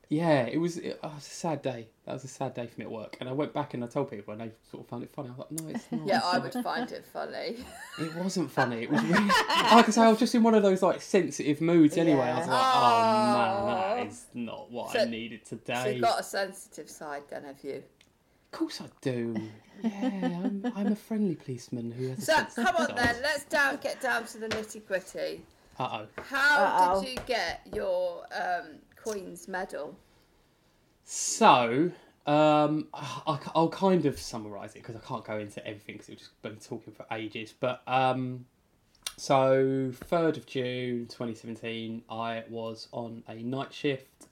yeah, 0.09 0.43
it 0.47 0.59
was. 0.59 0.77
It, 0.79 0.99
oh, 1.03 1.09
it 1.09 1.15
was 1.15 1.27
a 1.27 1.31
sad 1.31 1.63
day. 1.63 1.89
That 2.05 2.13
was 2.13 2.23
a 2.25 2.29
sad 2.29 2.55
day 2.55 2.69
for 2.69 2.79
me 2.81 2.85
at 2.87 2.91
work. 2.93 3.17
And 3.19 3.29
I 3.29 3.33
went 3.33 3.53
back 3.53 3.75
and 3.75 3.83
I 3.83 3.89
told 3.89 4.09
people, 4.09 4.33
and 4.33 4.41
they 4.41 4.53
sort 4.71 4.85
of 4.85 4.89
found 4.89 5.03
it 5.03 5.11
funny. 5.13 5.29
I 5.29 5.33
was 5.33 5.39
like, 5.41 5.51
no, 5.61 5.69
it's 5.75 5.91
not. 5.91 6.07
Yeah, 6.07 6.21
I 6.25 6.39
would 6.39 6.53
find 6.53 6.91
it 6.93 7.05
funny. 7.13 7.57
It 7.99 8.15
wasn't 8.15 8.51
funny. 8.53 8.83
It 8.83 8.91
was 8.91 9.03
really. 9.03 9.25
like 9.27 9.89
I 9.89 9.91
say, 9.91 10.03
I 10.03 10.09
was 10.11 10.19
just 10.21 10.35
in 10.37 10.43
one 10.45 10.55
of 10.55 10.63
those 10.63 10.83
like 10.83 11.01
sensitive 11.03 11.61
moods 11.61 11.97
anyway. 11.97 12.21
I 12.21 12.39
was 12.39 12.47
Yeah. 12.47 12.53
like, 12.53 12.75
oh 12.77 13.67
man, 13.67 13.97
that 14.05 14.07
is 14.13 14.27
not 14.35 14.71
what 14.71 14.91
I 14.95 15.05
So- 15.05 15.11
needed 15.11 15.41
So 15.45 15.57
today. 15.57 15.95
you've 15.95 16.03
got 16.03 16.21
a 16.21 16.23
sensitive 16.23 16.89
side, 16.89 17.23
then, 17.29 17.43
have 17.45 17.57
you? 17.65 17.83
Of 18.57 18.61
course 18.61 18.81
I 18.81 18.87
do. 19.03 19.37
Yeah, 19.83 19.91
I'm, 19.93 20.73
I'm 20.75 20.87
a 20.87 20.97
friendly 20.97 21.35
policeman 21.35 21.91
who 21.91 22.09
has. 22.09 22.25
So 22.25 22.33
a 22.33 22.37
sensitive 22.37 22.65
come 22.65 22.77
on 22.77 22.97
then, 22.97 23.17
let's 23.23 23.45
down 23.45 23.79
get 23.83 24.01
down 24.01 24.25
to 24.29 24.39
the 24.39 24.49
nitty 24.49 24.87
gritty. 24.87 25.43
Uh 25.79 26.01
oh. 26.07 26.23
How 26.23 26.65
Uh-oh. 26.65 27.03
did 27.03 27.11
you 27.11 27.19
get 27.27 27.61
your 27.75 28.25
um, 28.35 28.79
Queen's 28.97 29.47
medal? 29.47 29.95
So, 31.05 31.91
um, 32.27 32.89
I, 32.95 33.39
will 33.55 33.69
kind 33.69 34.07
of 34.07 34.19
summarise 34.19 34.71
it 34.71 34.79
because 34.79 34.97
I 34.97 35.01
can't 35.01 35.23
go 35.23 35.37
into 35.37 35.61
everything 35.67 35.97
because 35.97 36.09
we've 36.09 36.17
just 36.17 36.41
been 36.41 36.57
talking 36.57 36.95
for 36.95 37.05
ages. 37.13 37.53
But 37.61 37.83
um, 37.87 38.47
so 39.19 39.93
third 39.93 40.39
of 40.39 40.47
June, 40.47 41.09
twenty 41.09 41.35
seventeen, 41.35 42.05
I 42.09 42.45
was 42.49 42.89
on 42.91 43.23
a 43.29 43.35
night 43.35 43.75
shift. 43.75 44.29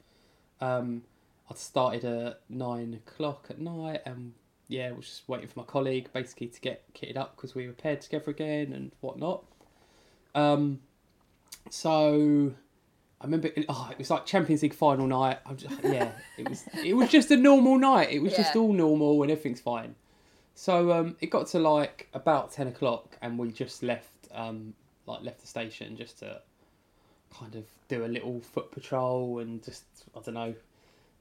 Um, 0.63 1.03
I'd 1.51 1.59
started 1.59 2.05
at 2.05 2.41
nine 2.49 2.95
o'clock 2.95 3.47
at 3.51 3.59
night, 3.59 4.01
and 4.07 4.33
yeah, 4.69 4.91
was 4.93 5.07
just 5.07 5.29
waiting 5.29 5.49
for 5.49 5.61
my 5.61 5.67
colleague 5.67 6.09
basically 6.13 6.49
to 6.49 6.61
get 6.61 6.83
kitted 6.95 7.17
up 7.17 7.37
because 7.37 7.55
we 7.55 7.67
were 7.67 7.75
paired 7.75 8.01
together 8.01 8.31
again 8.31 8.73
and 8.73 8.93
whatnot. 9.01 9.45
Um, 10.35 10.81
so 11.71 12.53
I 13.21 13.25
remember, 13.25 13.49
it, 13.49 13.67
oh, 13.69 13.89
it 13.91 13.99
was 13.99 14.11
like 14.11 14.27
Champions 14.27 14.63
League 14.63 14.75
final 14.75 15.07
night. 15.07 15.39
I'm 15.47 15.57
just, 15.57 15.77
yeah, 15.83 16.13
it 16.37 16.49
was. 16.49 16.65
It 16.83 16.95
was 16.95 17.11
just 17.11 17.31
a 17.31 17.37
normal 17.37 17.79
night. 17.79 18.11
It 18.11 18.21
was 18.21 18.35
just 18.35 18.57
all 18.57 18.73
normal 18.73 19.23
and 19.23 19.31
everything's 19.31 19.61
fine. 19.61 19.95
So 20.55 20.93
um, 20.93 21.17
it 21.21 21.31
got 21.31 21.47
to 21.49 21.59
like 21.59 22.09
about 22.15 22.53
ten 22.53 22.69
o'clock, 22.69 23.17
and 23.23 23.39
we 23.39 23.51
just 23.51 23.83
left, 23.83 24.13
um, 24.33 24.75
like 25.07 25.23
left 25.23 25.41
the 25.41 25.47
station 25.47 25.97
just 25.97 26.21
to 26.21 26.41
kind 27.39 27.55
of 27.57 27.65
do 27.89 28.05
a 28.05 28.07
little 28.07 28.41
foot 28.41 28.71
patrol 28.71 29.41
and 29.41 29.63
just 29.65 29.85
I 30.17 30.21
don't 30.21 30.35
know, 30.35 30.55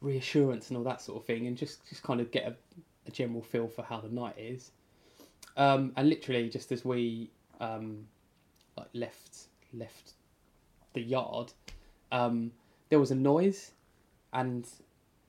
reassurance 0.04 0.70
and 0.70 0.78
all 0.78 0.84
that 0.84 1.02
sort 1.02 1.22
of 1.22 1.26
thing, 1.26 1.48
and 1.48 1.58
just 1.58 1.88
just 1.90 2.04
kind 2.04 2.22
of 2.22 2.30
get 2.32 2.46
a, 2.46 2.56
a 3.08 3.12
general 3.12 3.42
feel 3.42 3.68
for 3.68 3.84
how 3.84 4.00
the 4.00 4.10
night 4.10 4.36
is. 4.38 4.72
Um, 5.58 5.94
and 5.96 6.10
literally, 6.10 6.50
just 6.50 6.72
as 6.72 6.86
we 6.86 7.32
um, 7.60 8.06
like 8.78 8.88
left 8.94 9.48
left 9.74 10.14
the 10.94 11.02
yard, 11.02 11.54
um, 12.12 12.52
there 12.90 13.00
was 13.00 13.12
a 13.12 13.16
noise, 13.16 13.72
and 14.34 14.68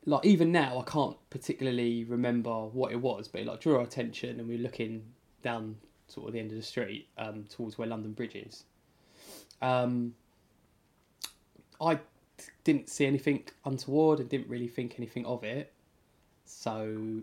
like 0.05 0.25
even 0.27 0.53
now, 0.53 0.79
I 0.79 0.91
can't 0.91 1.17
particularly 1.31 2.05
remember 2.05 2.67
what 2.67 2.93
it 2.93 3.01
was, 3.01 3.29
but 3.29 3.41
it 3.41 3.47
like 3.47 3.61
drew 3.61 3.77
our 3.77 3.83
attention, 3.83 4.41
and 4.41 4.49
we 4.49 4.57
were 4.57 4.63
looking 4.63 5.05
down 5.43 5.77
sort 6.09 6.27
of 6.27 6.35
the 6.35 6.41
end 6.41 6.51
of 6.51 6.57
the 6.57 6.63
street 6.63 7.09
um, 7.17 7.45
towards 7.49 7.79
where 7.79 7.89
London 7.89 8.13
Bridge 8.13 8.35
is. 8.35 8.65
Um, 9.63 10.15
I 11.81 11.99
didn't 12.65 12.89
see 12.89 13.07
anything 13.07 13.45
untoward 13.65 14.21
and 14.21 14.29
didn't 14.29 14.49
really 14.49 14.69
think 14.69 14.95
anything 14.99 15.25
of 15.27 15.45
it, 15.45 15.73
so 16.45 17.23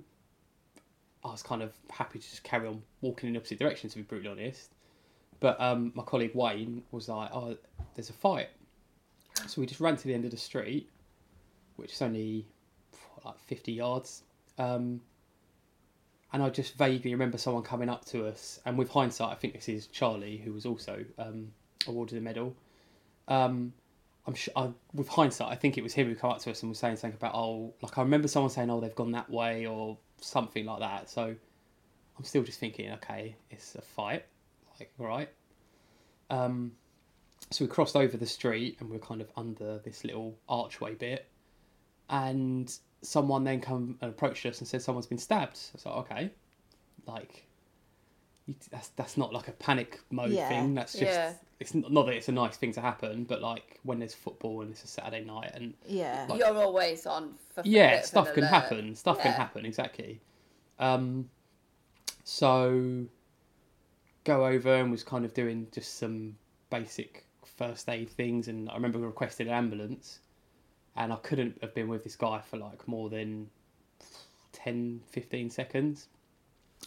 I 1.23 1.31
was 1.31 1.43
kind 1.43 1.61
of 1.61 1.73
happy 1.89 2.19
to 2.19 2.29
just 2.29 2.43
carry 2.43 2.67
on 2.67 2.81
walking 3.01 3.27
in 3.27 3.33
the 3.33 3.39
opposite 3.39 3.59
direction, 3.59 3.89
to 3.89 3.97
be 3.97 4.01
brutally 4.03 4.31
honest. 4.31 4.71
But 5.39 5.59
um, 5.59 5.91
my 5.95 6.03
colleague 6.03 6.35
Wayne 6.35 6.83
was 6.91 7.09
like, 7.09 7.29
"Oh, 7.33 7.57
there's 7.95 8.09
a 8.09 8.13
fight," 8.13 8.49
so 9.47 9.61
we 9.61 9.67
just 9.67 9.79
ran 9.79 9.97
to 9.97 10.07
the 10.07 10.13
end 10.13 10.25
of 10.25 10.31
the 10.31 10.37
street, 10.37 10.89
which 11.75 11.93
is 11.93 12.01
only 12.01 12.45
like 13.25 13.39
50 13.39 13.71
yards. 13.71 14.23
Um, 14.57 15.01
and 16.33 16.41
I 16.41 16.49
just 16.49 16.75
vaguely 16.75 17.11
remember 17.11 17.37
someone 17.37 17.63
coming 17.63 17.89
up 17.89 18.05
to 18.05 18.27
us, 18.27 18.59
and 18.65 18.77
with 18.77 18.89
hindsight, 18.89 19.31
I 19.31 19.35
think 19.35 19.53
this 19.53 19.67
is 19.67 19.87
Charlie, 19.87 20.37
who 20.37 20.53
was 20.53 20.65
also 20.65 21.03
um, 21.17 21.51
awarded 21.87 22.17
a 22.17 22.21
medal. 22.21 22.55
Um, 23.27 23.73
I'm 24.27 24.35
sure, 24.35 24.53
I, 24.55 24.69
with 24.93 25.07
hindsight, 25.07 25.51
I 25.51 25.55
think 25.55 25.77
it 25.77 25.83
was 25.83 25.93
him 25.93 26.07
who 26.07 26.15
came 26.15 26.31
up 26.31 26.39
to 26.39 26.51
us 26.51 26.61
and 26.61 26.69
was 26.69 26.79
saying 26.79 26.97
something 26.97 27.17
about, 27.17 27.33
oh, 27.33 27.73
like 27.81 27.97
I 27.97 28.01
remember 28.01 28.27
someone 28.27 28.51
saying, 28.51 28.69
oh, 28.69 28.79
they've 28.79 28.93
gone 28.93 29.11
that 29.13 29.29
way 29.29 29.65
or 29.65 29.97
something 30.19 30.65
like 30.65 30.79
that. 30.79 31.09
So 31.09 31.23
I'm 32.17 32.23
still 32.23 32.43
just 32.43 32.59
thinking, 32.59 32.91
okay, 32.91 33.35
it's 33.49 33.75
a 33.75 33.81
fight, 33.81 34.25
like, 34.79 34.91
all 34.99 35.07
right. 35.07 35.29
Um, 36.29 36.73
so 37.49 37.65
we 37.65 37.69
crossed 37.69 37.95
over 37.95 38.15
the 38.15 38.27
street 38.27 38.77
and 38.79 38.89
we 38.89 38.97
are 38.97 38.99
kind 38.99 39.21
of 39.21 39.29
under 39.35 39.79
this 39.79 40.03
little 40.03 40.37
archway 40.47 40.93
bit, 40.93 41.27
and 42.09 42.71
someone 43.01 43.43
then 43.43 43.59
come 43.59 43.97
and 44.01 44.11
approached 44.11 44.45
us 44.45 44.59
and 44.59 44.67
said 44.67 44.81
someone's 44.81 45.07
been 45.07 45.17
stabbed. 45.17 45.57
I 45.57 45.71
was 45.73 45.85
like, 45.85 45.95
okay, 45.95 46.31
like 47.07 47.47
that's 48.69 48.89
that's 48.89 49.17
not 49.17 49.33
like 49.33 49.47
a 49.47 49.53
panic 49.53 49.99
mode 50.11 50.31
yeah. 50.31 50.47
thing. 50.47 50.75
That's 50.75 50.93
just 50.93 51.03
yeah. 51.03 51.33
It's 51.61 51.75
not, 51.75 51.91
not, 51.91 52.07
that 52.07 52.15
it's 52.15 52.27
a 52.27 52.31
nice 52.31 52.57
thing 52.57 52.73
to 52.73 52.81
happen, 52.81 53.23
but 53.23 53.41
like 53.41 53.79
when 53.83 53.99
there's 53.99 54.15
football 54.15 54.61
and 54.61 54.71
it's 54.71 54.83
a 54.83 54.87
Saturday 54.87 55.23
night 55.23 55.51
and 55.53 55.75
yeah, 55.87 56.25
like, 56.27 56.39
you're 56.39 56.57
always 56.57 57.05
on. 57.05 57.35
yeah, 57.63 58.01
stuff 58.01 58.33
can 58.33 58.43
happen. 58.43 58.95
Stuff 58.95 59.17
yeah. 59.17 59.23
can 59.23 59.33
happen 59.33 59.65
exactly. 59.65 60.19
Um, 60.79 61.29
so 62.23 63.05
go 64.23 64.45
over 64.47 64.73
and 64.73 64.89
was 64.89 65.03
kind 65.03 65.23
of 65.23 65.35
doing 65.35 65.67
just 65.71 65.99
some 65.99 66.35
basic 66.71 67.25
first 67.45 67.87
aid 67.89 68.09
things, 68.09 68.47
and 68.47 68.67
I 68.69 68.73
remember 68.73 68.97
we 68.97 69.05
requested 69.05 69.45
an 69.45 69.53
ambulance 69.53 70.19
and 70.95 71.13
I 71.13 71.17
couldn't 71.17 71.59
have 71.61 71.73
been 71.75 71.87
with 71.87 72.03
this 72.03 72.15
guy 72.15 72.41
for 72.41 72.57
like 72.57 72.87
more 72.87 73.09
than 73.09 73.49
10, 74.53 75.01
15 75.11 75.49
seconds 75.49 76.07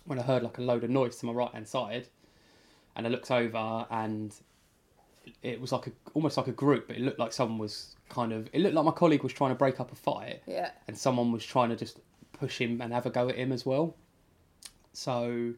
when 0.04 0.18
I 0.18 0.22
heard 0.22 0.42
like 0.42 0.58
a 0.58 0.62
load 0.62 0.82
of 0.82 0.90
noise 0.90 1.16
to 1.18 1.26
my 1.26 1.32
right 1.32 1.52
hand 1.52 1.68
side, 1.68 2.08
and 2.96 3.06
I 3.06 3.10
looked 3.10 3.30
over 3.30 3.86
and 3.88 4.34
it 5.42 5.60
was 5.60 5.72
like 5.72 5.86
a 5.86 5.92
almost 6.14 6.36
like 6.36 6.48
a 6.48 6.52
group, 6.52 6.88
but 6.88 6.96
it 6.96 7.02
looked 7.02 7.18
like 7.18 7.32
someone 7.32 7.58
was 7.58 7.96
kind 8.08 8.32
of 8.32 8.48
it 8.52 8.60
looked 8.60 8.74
like 8.74 8.84
my 8.84 8.90
colleague 8.92 9.22
was 9.22 9.32
trying 9.32 9.50
to 9.50 9.54
break 9.54 9.80
up 9.80 9.92
a 9.92 9.94
fight, 9.94 10.42
yeah, 10.46 10.70
and 10.88 10.96
someone 10.96 11.32
was 11.32 11.44
trying 11.44 11.70
to 11.70 11.76
just 11.76 12.00
push 12.32 12.60
him 12.60 12.80
and 12.80 12.92
have 12.92 13.06
a 13.06 13.10
go 13.10 13.28
at 13.28 13.36
him 13.36 13.52
as 13.52 13.64
well. 13.64 13.96
So, 14.92 15.54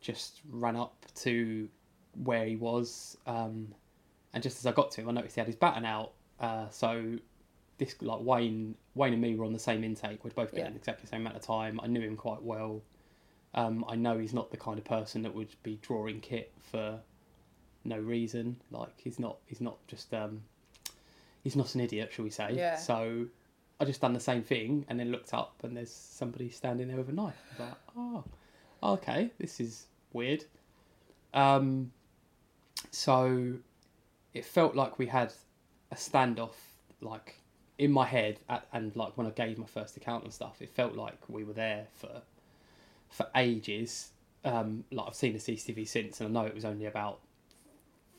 just 0.00 0.40
ran 0.50 0.76
up 0.76 1.04
to 1.16 1.68
where 2.24 2.46
he 2.46 2.56
was, 2.56 3.16
um, 3.26 3.74
and 4.32 4.42
just 4.42 4.58
as 4.58 4.66
I 4.66 4.72
got 4.72 4.90
to 4.92 5.00
him, 5.00 5.08
I 5.08 5.12
noticed 5.12 5.34
he 5.34 5.40
had 5.40 5.48
his 5.48 5.56
baton 5.56 5.84
out. 5.84 6.12
Uh, 6.38 6.68
so 6.68 7.18
this 7.78 8.00
like 8.02 8.20
Wayne 8.20 8.74
Wayne 8.94 9.12
and 9.12 9.22
me 9.22 9.34
were 9.34 9.44
on 9.44 9.52
the 9.52 9.58
same 9.58 9.84
intake. 9.84 10.24
We'd 10.24 10.34
both 10.34 10.52
been 10.52 10.66
yeah. 10.66 10.76
exactly 10.76 11.02
the 11.02 11.08
same 11.08 11.22
amount 11.22 11.36
of 11.36 11.42
time. 11.42 11.80
I 11.82 11.86
knew 11.86 12.00
him 12.00 12.16
quite 12.16 12.42
well. 12.42 12.82
Um, 13.54 13.84
I 13.88 13.96
know 13.96 14.18
he's 14.18 14.34
not 14.34 14.50
the 14.50 14.56
kind 14.56 14.78
of 14.78 14.84
person 14.84 15.22
that 15.22 15.34
would 15.34 15.48
be 15.62 15.78
drawing 15.80 16.20
kit 16.20 16.52
for 16.70 17.00
no 17.86 17.98
reason. 17.98 18.56
Like 18.70 18.92
he's 18.96 19.18
not 19.18 19.38
he's 19.46 19.60
not 19.60 19.78
just 19.86 20.12
um, 20.14 20.42
he's 21.42 21.56
not 21.56 21.74
an 21.74 21.80
idiot, 21.80 22.10
shall 22.12 22.24
we 22.24 22.30
say? 22.30 22.52
Yeah. 22.54 22.76
So 22.76 23.26
I 23.78 23.84
just 23.84 24.00
done 24.00 24.12
the 24.12 24.20
same 24.20 24.42
thing 24.42 24.84
and 24.88 24.98
then 24.98 25.10
looked 25.10 25.34
up 25.34 25.54
and 25.62 25.76
there's 25.76 25.92
somebody 25.92 26.50
standing 26.50 26.88
there 26.88 26.96
with 26.96 27.08
a 27.08 27.12
knife. 27.12 27.40
Like, 27.58 27.74
oh, 27.96 28.24
okay, 28.82 29.30
this 29.38 29.60
is 29.60 29.86
weird. 30.12 30.44
Um, 31.34 31.92
so 32.90 33.54
it 34.32 34.44
felt 34.44 34.74
like 34.74 34.98
we 34.98 35.06
had 35.06 35.32
a 35.90 35.94
standoff, 35.94 36.56
like 37.00 37.36
in 37.78 37.92
my 37.92 38.06
head 38.06 38.40
at, 38.48 38.66
and 38.72 38.94
like 38.96 39.16
when 39.16 39.26
I 39.26 39.30
gave 39.30 39.58
my 39.58 39.66
first 39.66 39.96
account 39.96 40.24
and 40.24 40.32
stuff, 40.32 40.62
it 40.62 40.70
felt 40.70 40.94
like 40.94 41.18
we 41.28 41.44
were 41.44 41.52
there 41.52 41.86
for 41.94 42.22
for 43.10 43.26
ages. 43.36 44.10
Um, 44.44 44.84
like 44.90 45.08
I've 45.08 45.14
seen 45.14 45.32
the 45.32 45.38
CCTV 45.38 45.86
since, 45.86 46.20
and 46.20 46.28
I 46.36 46.40
know 46.40 46.46
it 46.46 46.54
was 46.54 46.64
only 46.64 46.86
about 46.86 47.20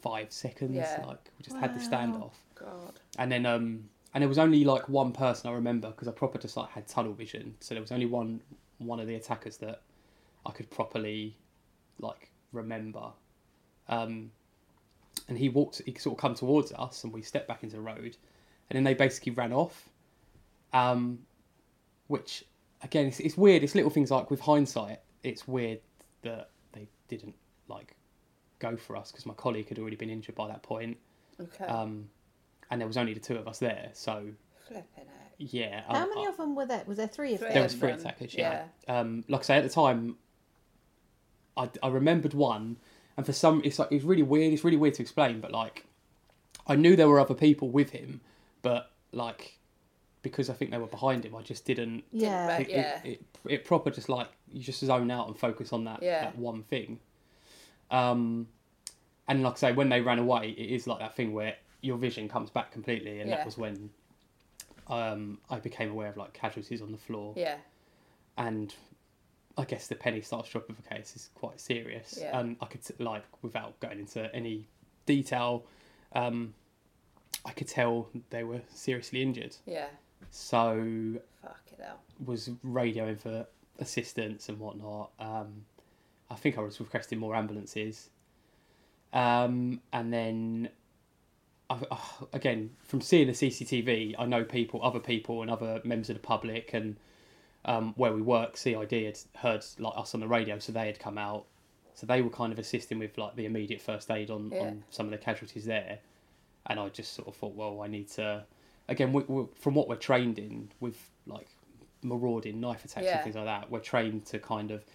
five 0.01 0.31
seconds. 0.31 0.75
Yeah. 0.75 1.03
Like 1.05 1.19
we 1.37 1.43
just 1.43 1.55
wow. 1.55 1.61
had 1.61 1.75
the 1.75 1.79
standoff. 1.79 2.33
God. 2.55 2.99
And 3.17 3.31
then 3.31 3.45
um, 3.45 3.83
and 4.13 4.21
there 4.21 4.29
was 4.29 4.37
only 4.37 4.63
like 4.63 4.87
one 4.89 5.11
person 5.11 5.49
I 5.49 5.53
remember 5.53 5.89
because 5.89 6.07
I 6.07 6.11
proper 6.11 6.37
just 6.37 6.57
like 6.57 6.69
had 6.69 6.87
tunnel 6.87 7.13
vision. 7.13 7.55
So 7.59 7.75
there 7.75 7.81
was 7.81 7.91
only 7.91 8.05
one 8.05 8.41
one 8.77 8.99
of 8.99 9.07
the 9.07 9.15
attackers 9.15 9.57
that 9.57 9.81
I 10.45 10.51
could 10.51 10.69
properly 10.69 11.35
like 11.99 12.29
remember. 12.51 13.11
Um, 13.89 14.31
and 15.29 15.37
he 15.37 15.49
walked, 15.49 15.81
he 15.85 15.93
sort 15.95 16.17
of 16.17 16.21
come 16.21 16.35
towards 16.35 16.71
us, 16.73 17.03
and 17.03 17.11
we 17.11 17.21
stepped 17.21 17.47
back 17.47 17.63
into 17.63 17.75
the 17.75 17.81
road 17.81 18.15
and 18.69 18.75
then 18.75 18.83
they 18.83 18.93
basically 18.93 19.31
ran 19.33 19.53
off. 19.53 19.89
Um, 20.73 21.19
which 22.07 22.43
again, 22.83 23.07
it's, 23.07 23.19
it's 23.19 23.37
weird. 23.37 23.63
It's 23.63 23.75
little 23.75 23.89
things 23.89 24.11
like 24.11 24.29
with 24.29 24.41
hindsight, 24.41 24.99
it's 25.23 25.47
weird 25.47 25.79
that 26.23 26.49
they 26.73 26.87
didn't 27.07 27.35
like 27.67 27.95
go 28.59 28.77
for 28.77 28.95
us 28.95 29.11
because 29.11 29.25
my 29.25 29.33
colleague 29.33 29.69
had 29.69 29.79
already 29.79 29.95
been 29.95 30.09
injured 30.09 30.35
by 30.35 30.47
that 30.47 30.63
point. 30.63 30.97
Okay. 31.39 31.65
Um, 31.65 32.09
and 32.69 32.81
there 32.81 32.87
was 32.87 32.97
only 32.97 33.13
the 33.13 33.19
two 33.19 33.35
of 33.35 33.47
us 33.47 33.59
there, 33.59 33.89
so. 33.93 34.25
Flipping 34.67 34.85
it. 34.97 35.07
Yeah. 35.37 35.83
How 35.87 36.03
I, 36.03 36.05
many 36.05 36.25
I, 36.25 36.29
of 36.29 36.37
them 36.37 36.55
were 36.55 36.65
there? 36.65 36.83
Was 36.87 36.97
there 36.97 37.07
three 37.07 37.33
of 37.33 37.39
three 37.39 37.49
them? 37.49 37.53
There 37.53 37.63
was 37.63 37.73
three 37.73 37.91
attackers. 37.91 38.33
Yeah. 38.33 38.65
yeah. 38.87 38.99
Um, 38.99 39.23
like 39.27 39.41
I 39.41 39.43
say, 39.43 39.57
at 39.57 39.63
the 39.63 39.69
time, 39.69 40.17
I, 41.55 41.69
I 41.81 41.89
remembered 41.89 42.33
one, 42.33 42.77
and 43.15 43.25
for 43.25 43.33
some, 43.33 43.61
it's 43.63 43.79
like 43.79 43.91
it's 43.91 44.03
really 44.03 44.23
weird. 44.23 44.53
It's 44.53 44.63
really 44.63 44.77
weird 44.77 44.95
to 44.95 45.01
explain, 45.01 45.39
but 45.39 45.51
like, 45.51 45.85
I 46.65 46.75
knew 46.75 46.95
there 46.95 47.07
were 47.07 47.19
other 47.19 47.35
people 47.35 47.69
with 47.69 47.91
him, 47.91 48.21
but 48.61 48.91
like 49.11 49.57
because 50.21 50.49
I 50.49 50.53
think 50.53 50.71
they 50.71 50.77
were 50.77 50.87
behind 50.87 51.25
him, 51.25 51.35
I 51.35 51.41
just 51.41 51.65
didn't. 51.65 52.03
Yeah, 52.11 52.57
it, 52.57 52.69
yeah. 52.69 53.01
It, 53.03 53.09
it, 53.09 53.21
it, 53.51 53.65
proper 53.65 53.89
just 53.89 54.09
like 54.09 54.27
you 54.51 54.61
just 54.61 54.79
zone 54.79 55.11
out 55.11 55.27
and 55.27 55.37
focus 55.37 55.71
on 55.71 55.85
that, 55.85 56.01
yeah. 56.01 56.21
that 56.21 56.37
one 56.37 56.63
thing. 56.63 56.99
Um, 57.91 58.47
and 59.27 59.43
like 59.43 59.53
I 59.53 59.57
say, 59.57 59.71
when 59.73 59.89
they 59.89 60.01
ran 60.01 60.19
away, 60.19 60.55
it 60.57 60.69
is 60.71 60.87
like 60.87 60.99
that 60.99 61.15
thing 61.15 61.33
where 61.33 61.55
your 61.81 61.97
vision 61.97 62.29
comes 62.29 62.49
back 62.49 62.71
completely, 62.71 63.19
and 63.19 63.29
yeah. 63.29 63.37
that 63.37 63.45
was 63.45 63.57
when 63.57 63.89
um, 64.87 65.39
I 65.49 65.59
became 65.59 65.91
aware 65.91 66.09
of 66.09 66.17
like 66.17 66.33
casualties 66.33 66.81
on 66.81 66.91
the 66.91 66.97
floor. 66.97 67.33
Yeah. 67.35 67.57
And 68.37 68.73
I 69.57 69.65
guess 69.65 69.87
the 69.87 69.95
penny 69.95 70.21
starts 70.21 70.49
dropping 70.49 70.75
of 70.75 70.83
the 70.83 70.89
case 70.89 71.15
is 71.15 71.29
quite 71.35 71.59
serious, 71.59 72.17
yeah. 72.21 72.39
and 72.39 72.55
I 72.61 72.65
could 72.65 72.81
like 72.99 73.23
without 73.41 73.79
going 73.79 73.99
into 73.99 74.33
any 74.33 74.67
detail. 75.05 75.65
Um, 76.13 76.53
I 77.45 77.51
could 77.51 77.67
tell 77.67 78.09
they 78.29 78.43
were 78.43 78.61
seriously 78.73 79.21
injured. 79.21 79.55
Yeah. 79.65 79.87
So 80.31 81.15
Fuck 81.41 81.61
it 81.71 81.83
out. 81.83 81.99
was 82.25 82.49
radioing 82.65 83.19
for 83.19 83.45
assistance 83.79 84.49
and 84.49 84.59
whatnot. 84.59 85.11
Um, 85.19 85.65
I 86.29 86.35
think 86.35 86.57
I 86.57 86.61
was 86.61 86.79
requesting 86.79 87.19
more 87.19 87.35
ambulances. 87.35 88.09
Um, 89.13 89.81
and 89.93 90.11
then, 90.11 90.69
I, 91.69 91.79
uh, 91.89 91.97
again, 92.33 92.71
from 92.83 93.01
seeing 93.01 93.27
the 93.27 93.33
CCTV, 93.33 94.15
I 94.19 94.25
know 94.25 94.43
people, 94.43 94.83
other 94.83 94.99
people, 94.99 95.41
and 95.41 95.49
other 95.49 95.81
members 95.83 96.09
of 96.09 96.15
the 96.15 96.21
public, 96.21 96.73
and 96.73 96.97
um, 97.65 97.93
where 97.97 98.13
we 98.13 98.21
work, 98.21 98.57
CID 98.57 98.91
had 98.91 99.17
heard 99.35 99.65
like 99.79 99.93
us 99.97 100.13
on 100.13 100.19
the 100.19 100.27
radio, 100.27 100.59
so 100.59 100.71
they 100.71 100.87
had 100.87 100.99
come 100.99 101.17
out. 101.17 101.45
So 101.93 102.05
they 102.05 102.21
were 102.21 102.29
kind 102.29 102.53
of 102.53 102.59
assisting 102.59 102.99
with 102.99 103.17
like 103.17 103.35
the 103.35 103.45
immediate 103.45 103.81
first 103.81 104.11
aid 104.11 104.29
on, 104.29 104.51
yeah. 104.51 104.59
on 104.59 104.83
some 104.89 105.07
of 105.07 105.11
the 105.11 105.17
casualties 105.17 105.65
there 105.65 105.99
and 106.67 106.79
I 106.79 106.89
just 106.89 107.13
sort 107.13 107.27
of 107.27 107.35
thought, 107.35 107.55
well, 107.55 107.81
I 107.81 107.87
need 107.87 108.09
to. 108.11 108.43
Again, 108.89 109.11
we, 109.11 109.23
we, 109.23 109.45
from 109.55 109.73
what 109.73 109.89
we're 109.89 109.95
trained 109.95 110.39
in 110.39 110.69
with 110.79 111.09
like 111.25 111.47
marauding 112.03 112.59
knife 112.59 112.85
attacks 112.85 113.05
yeah. 113.05 113.15
and 113.15 113.23
things 113.23 113.35
like 113.35 113.45
that, 113.45 113.71
we're 113.71 113.79
trained 113.79 114.25
to 114.27 114.39
kind 114.39 114.71
of 114.71 114.85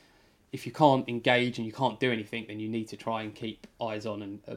if 0.53 0.67
you 0.67 0.73
can't 0.73 1.09
engage 1.09 1.59
and 1.59 1.67
you 1.67 1.73
can't 1.73 1.99
do 1.99 2.13
anything, 2.13 2.45
then 2.49 2.61
you 2.61 2.69
need 2.69 2.89
to 2.89 2.97
try 2.97 3.23
and 3.23 3.35
keep 3.35 3.67
eyes 3.81 4.05
on 4.07 4.23
and 4.23 4.41
uh, 4.49 4.57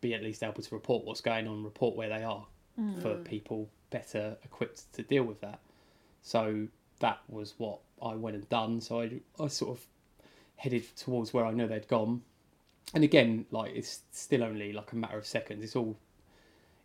be 0.00 0.14
at 0.14 0.22
least 0.22 0.42
able 0.42 0.62
to 0.62 0.74
report 0.74 1.04
what's 1.04 1.20
going 1.22 1.48
on, 1.48 1.64
report 1.64 1.96
where 1.96 2.08
they 2.08 2.22
are 2.22 2.46
Mm. 2.78 3.00
for 3.00 3.14
people 3.18 3.68
better 3.90 4.36
equipped 4.44 4.92
to 4.94 5.02
deal 5.04 5.22
with 5.22 5.40
that. 5.42 5.60
So 6.22 6.66
that 6.98 7.20
was 7.28 7.54
what 7.58 7.78
I 8.02 8.14
went 8.16 8.34
and 8.34 8.48
done. 8.48 8.80
So 8.80 9.00
I, 9.00 9.20
I 9.38 9.46
sort 9.46 9.78
of 9.78 9.86
headed 10.56 10.84
towards 10.96 11.32
where 11.32 11.44
I 11.46 11.52
know 11.52 11.68
they'd 11.68 11.86
gone. 11.86 12.22
And 12.92 13.04
again, 13.04 13.46
like 13.52 13.72
it's 13.76 14.00
still 14.10 14.42
only 14.42 14.72
like 14.72 14.90
a 14.90 14.96
matter 14.96 15.16
of 15.16 15.24
seconds. 15.24 15.62
It's 15.62 15.76
all 15.76 15.96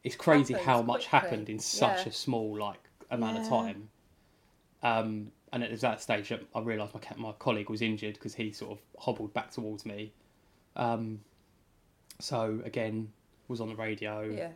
it's 0.03 0.15
crazy 0.15 0.53
Happens 0.53 0.65
how 0.67 0.81
much 0.83 1.09
quickly. 1.09 1.19
happened 1.29 1.49
in 1.49 1.57
such 1.59 2.03
Yeah. 2.03 2.09
a 2.09 2.11
small 2.11 2.55
like 2.59 2.79
amount 3.09 3.39
of 3.39 3.47
time. 3.49 3.89
Um, 4.83 5.31
and 5.53 5.63
it 5.63 5.71
was 5.71 5.83
at 5.83 5.91
that 5.91 6.01
stage 6.01 6.29
that 6.29 6.41
I 6.55 6.59
realised 6.61 6.93
my 6.93 7.01
my 7.17 7.31
colleague 7.33 7.69
was 7.69 7.81
injured 7.81 8.13
because 8.15 8.35
he 8.35 8.51
sort 8.51 8.71
of 8.71 8.79
hobbled 8.97 9.33
back 9.33 9.51
towards 9.51 9.85
me. 9.85 10.11
Um, 10.75 11.21
so 12.19 12.61
again, 12.65 13.11
was 13.47 13.61
on 13.61 13.69
the 13.69 13.75
radio 13.75 14.21
Yeah. 14.21 14.51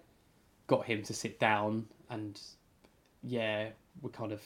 got 0.68 0.86
him 0.86 1.04
to 1.04 1.14
sit 1.14 1.40
down 1.40 1.88
and 2.10 2.40
yeah 3.24 3.70
we 4.02 4.10
kind 4.12 4.32
of 4.32 4.42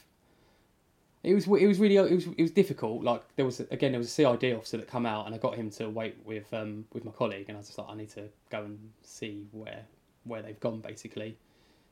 it 1.24 1.34
was 1.34 1.48
it 1.48 1.68
was 1.68 1.80
really 1.80 1.98
it 1.98 2.12
was 2.14 2.28
it 2.28 2.42
was 2.42 2.52
difficult 2.52 3.04
like 3.04 3.22
there 3.36 3.46
was 3.46 3.60
again 3.60 3.92
there 3.92 4.00
was 4.00 4.08
a 4.08 4.12
CID 4.12 4.54
officer 4.56 4.78
that 4.78 4.88
come 4.88 5.06
out 5.06 5.26
and 5.26 5.36
I 5.36 5.38
got 5.40 5.56
him 5.56 5.70
to 5.72 5.90
wait 5.90 6.16
with 6.26 6.52
um 6.54 6.86
with 6.94 7.04
my 7.04 7.12
colleague 7.12 7.46
and 7.50 7.58
I 7.58 7.60
was 7.60 7.68
just 7.68 7.78
like 7.80 7.90
I 7.90 7.96
need 7.96 8.10
to 8.12 8.30
go 8.50 8.64
and 8.64 8.80
see 9.02 9.48
where 9.52 9.82
where 10.24 10.42
they've 10.42 10.60
gone 10.60 10.80
basically 10.80 11.38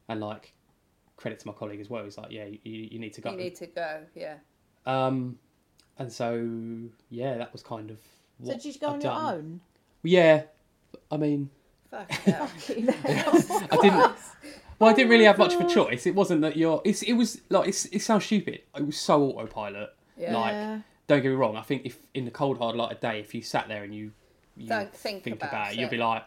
and 0.08 0.22
like 0.22 0.54
credit 1.18 1.40
to 1.40 1.48
my 1.48 1.54
colleague 1.54 1.80
as 1.80 1.90
well 1.90 2.04
he's 2.04 2.18
like 2.18 2.32
yeah 2.32 2.46
you, 2.46 2.60
you 2.64 3.00
need 3.00 3.14
to 3.14 3.22
go 3.22 3.32
You 3.32 3.38
need 3.38 3.56
to 3.56 3.68
go. 3.68 4.00
Yeah. 4.16 4.36
um 4.86 5.38
and 5.98 6.12
so 6.12 6.48
yeah 7.10 7.38
that 7.38 7.54
was 7.54 7.64
kind 7.64 7.90
of 7.90 8.00
So 8.44 8.52
did 8.54 8.66
you 8.66 8.74
go 8.80 8.88
I'd 8.90 8.94
on 8.96 9.02
your 9.02 9.12
own? 9.34 9.62
yeah 10.04 10.44
I 11.12 11.18
mean 11.18 11.50
Fuck 11.90 12.12
hell. 12.12 12.50
I 12.68 13.78
didn't. 13.82 14.12
Well, 14.80 14.90
I 14.90 14.94
didn't 14.94 15.10
really 15.10 15.24
have 15.26 15.38
much 15.38 15.54
of 15.54 15.62
a 15.62 15.70
choice. 15.70 16.06
It 16.06 16.16
wasn't 16.16 16.42
that 16.42 16.58
you're. 16.58 16.82
It's. 16.84 17.04
It 17.04 17.14
was 17.14 17.40
like. 17.50 17.70
It's. 17.70 17.86
It 17.86 18.02
sounds 18.02 18.26
stupid. 18.26 18.62
It 18.76 18.86
was 18.86 18.98
so 18.98 19.24
autopilot. 19.24 19.92
Yeah. 20.18 20.36
Like, 20.36 20.82
don't 21.08 21.22
get 21.22 21.30
me 21.30 21.36
wrong. 21.36 21.56
I 21.56 21.62
think 21.62 21.86
if 21.86 22.00
in 22.14 22.26
the 22.26 22.32
cold 22.32 22.58
hard 22.58 22.76
light 22.76 22.92
of 22.92 23.00
day, 23.00 23.20
if 23.20 23.34
you 23.36 23.42
sat 23.44 23.68
there 23.68 23.84
and 23.84 23.94
you, 23.96 24.12
you 24.58 24.68
Don't 24.68 24.94
think 24.94 25.28
about 25.28 25.72
it, 25.74 25.78
you'd 25.78 25.86
it. 25.86 25.92
be 25.92 25.98
like, 25.98 26.24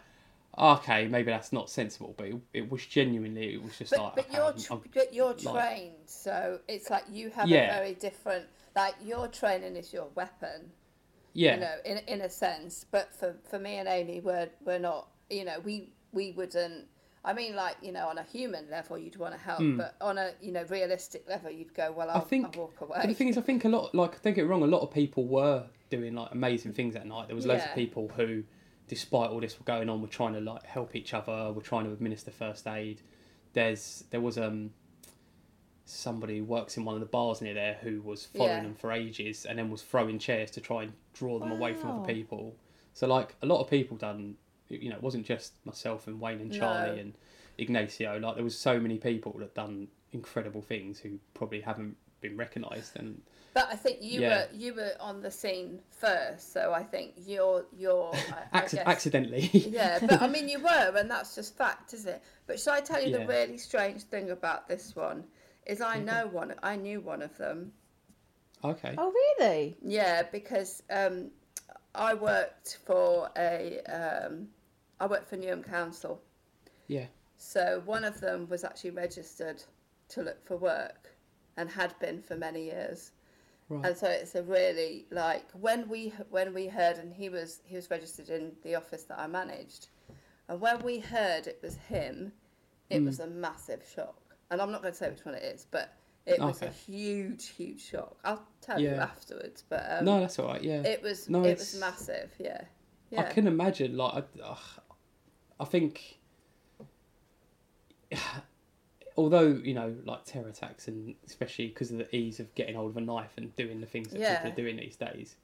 okay, 0.59 1.09
maybe 1.09 1.31
that's 1.31 1.53
not 1.53 1.71
sensible. 1.71 2.15
But 2.17 2.27
it, 2.29 2.37
it 2.53 2.71
was 2.71 2.85
genuinely. 2.85 3.55
It 3.55 3.63
was 3.63 3.79
just 3.79 3.91
But, 3.91 4.01
like. 4.01 4.15
but 4.17 4.25
okay, 4.27 4.35
you're 4.37 4.45
I'm- 4.45 4.59
I'm- 4.71 4.83
but 4.95 5.15
you're 5.15 5.35
like- 5.35 5.39
trained, 5.77 5.95
so 6.07 6.61
it's 6.69 6.91
like 6.91 7.05
you 7.11 7.31
have 7.31 7.49
Yeah. 7.49 7.71
a 7.77 7.79
very 7.79 7.95
different. 7.95 8.47
Like 8.77 8.95
your 9.03 9.29
training 9.29 9.77
is 9.77 9.93
your 9.93 10.09
weapon, 10.15 10.71
yeah. 11.33 11.55
you 11.55 11.61
know, 11.61 11.75
in 11.85 11.99
in 12.07 12.21
a 12.21 12.29
sense. 12.31 12.85
But 12.91 13.15
for 13.15 13.37
for 13.49 13.59
me 13.59 13.77
and 13.77 13.89
Amy, 13.89 14.21
we're 14.21 14.51
we're 14.65 14.79
not. 14.79 15.09
You 15.31 15.45
know, 15.45 15.61
we 15.65 15.91
we 16.13 16.33
wouldn't. 16.33 16.87
I 17.25 17.33
mean, 17.33 17.57
like 17.57 17.77
you 17.83 17.93
know, 17.93 18.07
on 18.07 18.19
a 18.19 18.23
human 18.23 18.71
level, 18.71 18.97
you'd 18.97 19.17
want 19.17 19.35
to 19.35 19.41
help, 19.41 19.59
hmm. 19.59 19.77
but 19.77 19.97
on 20.01 20.17
a 20.19 20.33
you 20.41 20.53
know 20.53 20.65
realistic 20.69 21.29
level, 21.29 21.51
you'd 21.51 21.75
go, 21.75 21.93
well, 21.93 22.09
I'll. 22.11 22.19
I 22.19 22.21
think 22.25 22.57
I'll 22.57 22.63
walk 22.63 22.81
away. 22.81 23.01
the 23.07 23.15
thing 23.15 23.29
is, 23.29 23.37
I 23.37 23.41
think 23.43 23.65
a 23.65 23.69
lot, 23.69 23.95
like, 23.95 24.23
don't 24.23 24.35
get 24.35 24.45
me 24.45 24.49
wrong, 24.49 24.63
a 24.63 24.67
lot 24.67 24.83
of 24.83 24.91
people 24.93 25.27
were 25.27 25.65
doing 25.91 26.15
like 26.15 26.31
amazing 26.33 26.73
things 26.73 26.95
at 26.97 27.07
night. 27.07 27.27
There 27.27 27.37
was 27.37 27.47
loads 27.47 27.65
of 27.65 27.75
people 27.75 28.09
who, 28.17 28.45
despite 28.89 29.31
all 29.31 29.41
this 29.41 29.55
going 29.65 29.89
on, 29.89 30.01
we're 30.01 30.09
trying 30.09 30.35
to 30.35 30.41
like 30.41 30.65
help 30.65 30.97
each 30.97 31.15
other. 31.15 31.53
We're 31.53 31.63
trying 31.63 31.85
to 31.85 31.93
administer 31.93 32.31
first 32.31 32.67
aid. 32.67 33.03
There's 33.53 34.05
there 34.11 34.21
was 34.21 34.37
um 34.39 34.71
somebody 35.85 36.39
who 36.39 36.45
works 36.45 36.77
in 36.77 36.85
one 36.85 36.95
of 36.95 37.01
the 37.01 37.07
bars 37.07 37.41
near 37.41 37.55
there 37.55 37.79
who 37.81 38.03
was 38.03 38.27
following 38.27 38.57
Yeah. 38.57 38.63
them 38.65 38.75
for 38.75 38.93
ages 38.93 39.47
and 39.47 39.59
then 39.59 39.71
was 39.71 39.83
throwing 39.83 40.19
chairs 40.19 40.51
to 40.53 40.61
try 40.61 40.83
and 40.83 40.93
draw 41.15 41.39
them 41.39 41.51
away 41.51 41.73
from 41.75 41.91
other 41.93 42.13
people. 42.13 42.57
So 42.93 43.07
like 43.07 43.37
a 43.41 43.47
lot 43.47 43.61
of 43.63 43.71
people 43.71 43.97
done, 43.97 44.37
you 44.69 44.91
know, 44.91 44.97
it 44.97 45.03
wasn't 45.03 45.25
just 45.25 45.55
myself 45.65 46.07
and 46.07 46.21
Wayne 46.21 46.41
and 46.41 46.53
Charlie 46.53 46.97
No. 46.97 47.01
and 47.01 47.15
Ignacio. 47.57 48.19
Like 48.19 48.35
there 48.35 48.45
was 48.45 48.59
so 48.59 48.79
many 48.79 48.99
people 48.99 49.33
that 49.39 49.55
done 49.55 49.89
incredible 50.13 50.61
things 50.61 50.99
who 51.01 51.19
probably 51.33 51.61
haven't 51.63 51.97
been 52.21 52.37
recognised 52.37 52.97
and 52.97 53.23
But 53.55 53.69
I 53.73 53.77
think 53.77 53.99
you 54.03 54.21
Yeah. 54.21 54.29
were 54.29 54.49
you 54.57 54.75
were 54.75 54.93
on 55.01 55.21
the 55.23 55.31
scene 55.31 55.81
first, 55.91 56.53
so 56.53 56.73
I 56.73 56.83
think 56.83 57.15
you're 57.27 57.65
you're 57.77 58.13
I, 58.53 58.59
I 58.59 58.61
guess- 58.63 58.75
accidentally. 58.75 59.51
Yeah, 59.53 59.99
but 60.01 60.21
I 60.23 60.29
mean 60.29 60.49
you 60.49 60.59
were, 60.71 60.93
and 60.97 61.11
that's 61.11 61.35
just 61.35 61.57
fact, 61.57 61.93
is 61.95 62.07
it? 62.07 62.23
But 62.47 62.61
shall 62.61 62.75
I 62.75 62.81
tell 62.81 63.03
you 63.03 63.11
Yeah. 63.11 63.19
the 63.19 63.27
really 63.27 63.59
strange 63.59 64.03
thing 64.03 64.31
about 64.31 64.69
this 64.69 64.95
one? 64.95 65.25
Is 65.67 65.81
I 65.81 65.99
know 65.99 66.29
one. 66.29 66.55
I 66.63 66.77
knew 66.77 67.01
one 67.01 67.21
of 67.23 67.37
them. 67.37 67.73
okay. 68.65 68.95
Oh, 68.97 69.13
really? 69.39 69.77
Yeah, 69.83 70.23
because 70.33 70.83
um, 70.91 71.31
I 71.95 72.15
worked 72.15 72.79
for 72.87 73.31
a 73.37 73.81
um, 73.83 74.49
I 75.01 75.07
worked 75.07 75.29
for 75.29 75.37
Newham 75.37 75.63
Council, 75.65 76.21
Yeah. 76.87 77.07
so 77.37 77.83
one 77.85 78.05
of 78.05 78.21
them 78.21 78.49
was 78.49 78.65
actually 78.65 78.91
registered 78.91 79.63
to 80.11 80.23
look 80.23 80.45
for 80.47 80.57
work, 80.57 81.15
and 81.57 81.69
had 81.71 81.99
been 81.99 82.23
for 82.23 82.35
many 82.37 82.65
years. 82.65 83.13
Right. 83.71 83.85
And 83.87 83.97
so 83.97 84.09
it's 84.09 84.35
a 84.35 84.43
really 84.43 85.07
like 85.11 85.45
when 85.53 85.89
we 85.89 86.13
when 86.31 86.55
we 86.55 86.69
heard 86.69 86.97
and 86.99 87.13
he 87.13 87.29
was 87.29 87.61
he 87.65 87.77
was 87.77 87.91
registered 87.91 88.31
in 88.31 88.53
the 88.63 88.75
office 88.77 89.03
that 89.05 89.19
I 89.19 89.27
managed, 89.27 89.89
and 90.49 90.59
when 90.61 90.79
we 90.83 90.99
heard 91.01 91.47
it 91.47 91.61
was 91.63 91.77
him, 91.77 92.33
it 92.89 92.99
Hmm. 93.01 93.07
was 93.07 93.21
a 93.21 93.27
massive 93.27 93.85
shock. 93.95 94.17
And 94.51 94.63
I'm 94.63 94.73
not 94.73 94.81
going 94.81 94.93
to 94.95 94.99
say 94.99 95.11
which 95.11 95.25
one 95.27 95.35
it 95.35 95.43
is, 95.43 95.67
but 95.71 95.93
it 96.25 96.41
was 96.41 96.63
a 96.63 96.69
huge 96.71 97.49
huge 97.51 97.83
shock. 97.85 98.17
I'll 98.25 98.43
tell 98.63 98.81
you 98.81 98.89
afterwards, 98.91 99.63
but 99.69 99.85
um, 99.91 100.05
no, 100.07 100.21
that's 100.21 100.39
all 100.39 100.47
right. 100.49 100.63
Yeah. 100.63 100.83
it 100.83 101.03
was 101.03 101.29
No, 101.29 101.41
it 101.45 101.51
it's- 101.51 101.73
was 101.75 101.81
massive. 101.81 102.31
Yeah, 102.39 102.63
yeah. 103.11 103.21
I 103.21 103.25
yeah. 103.25 103.33
can 103.33 103.47
imagine. 103.47 103.97
Like, 103.99 104.25
I, 104.43 104.57
I 105.61 105.65
think, 105.67 106.19
although 109.19 109.49
you 109.49 109.75
know, 109.75 109.95
like 110.05 110.25
terror 110.25 110.49
attacks, 110.49 110.89
and 110.89 111.15
especially 111.27 111.67
because 111.67 111.91
of 111.91 111.99
the 111.99 112.17
ease 112.17 112.39
of 112.41 112.55
getting 112.55 112.77
hold 112.77 112.91
of 112.93 112.97
a 112.97 113.01
knife 113.01 113.33
and 113.37 113.55
doing 113.57 113.81
the 113.81 113.87
things 113.87 114.09
that 114.11 114.21
Yeah. 114.21 114.37
people 114.37 114.53
are 114.53 114.55
doing 114.55 114.77
these 114.77 114.97
days, 114.97 115.37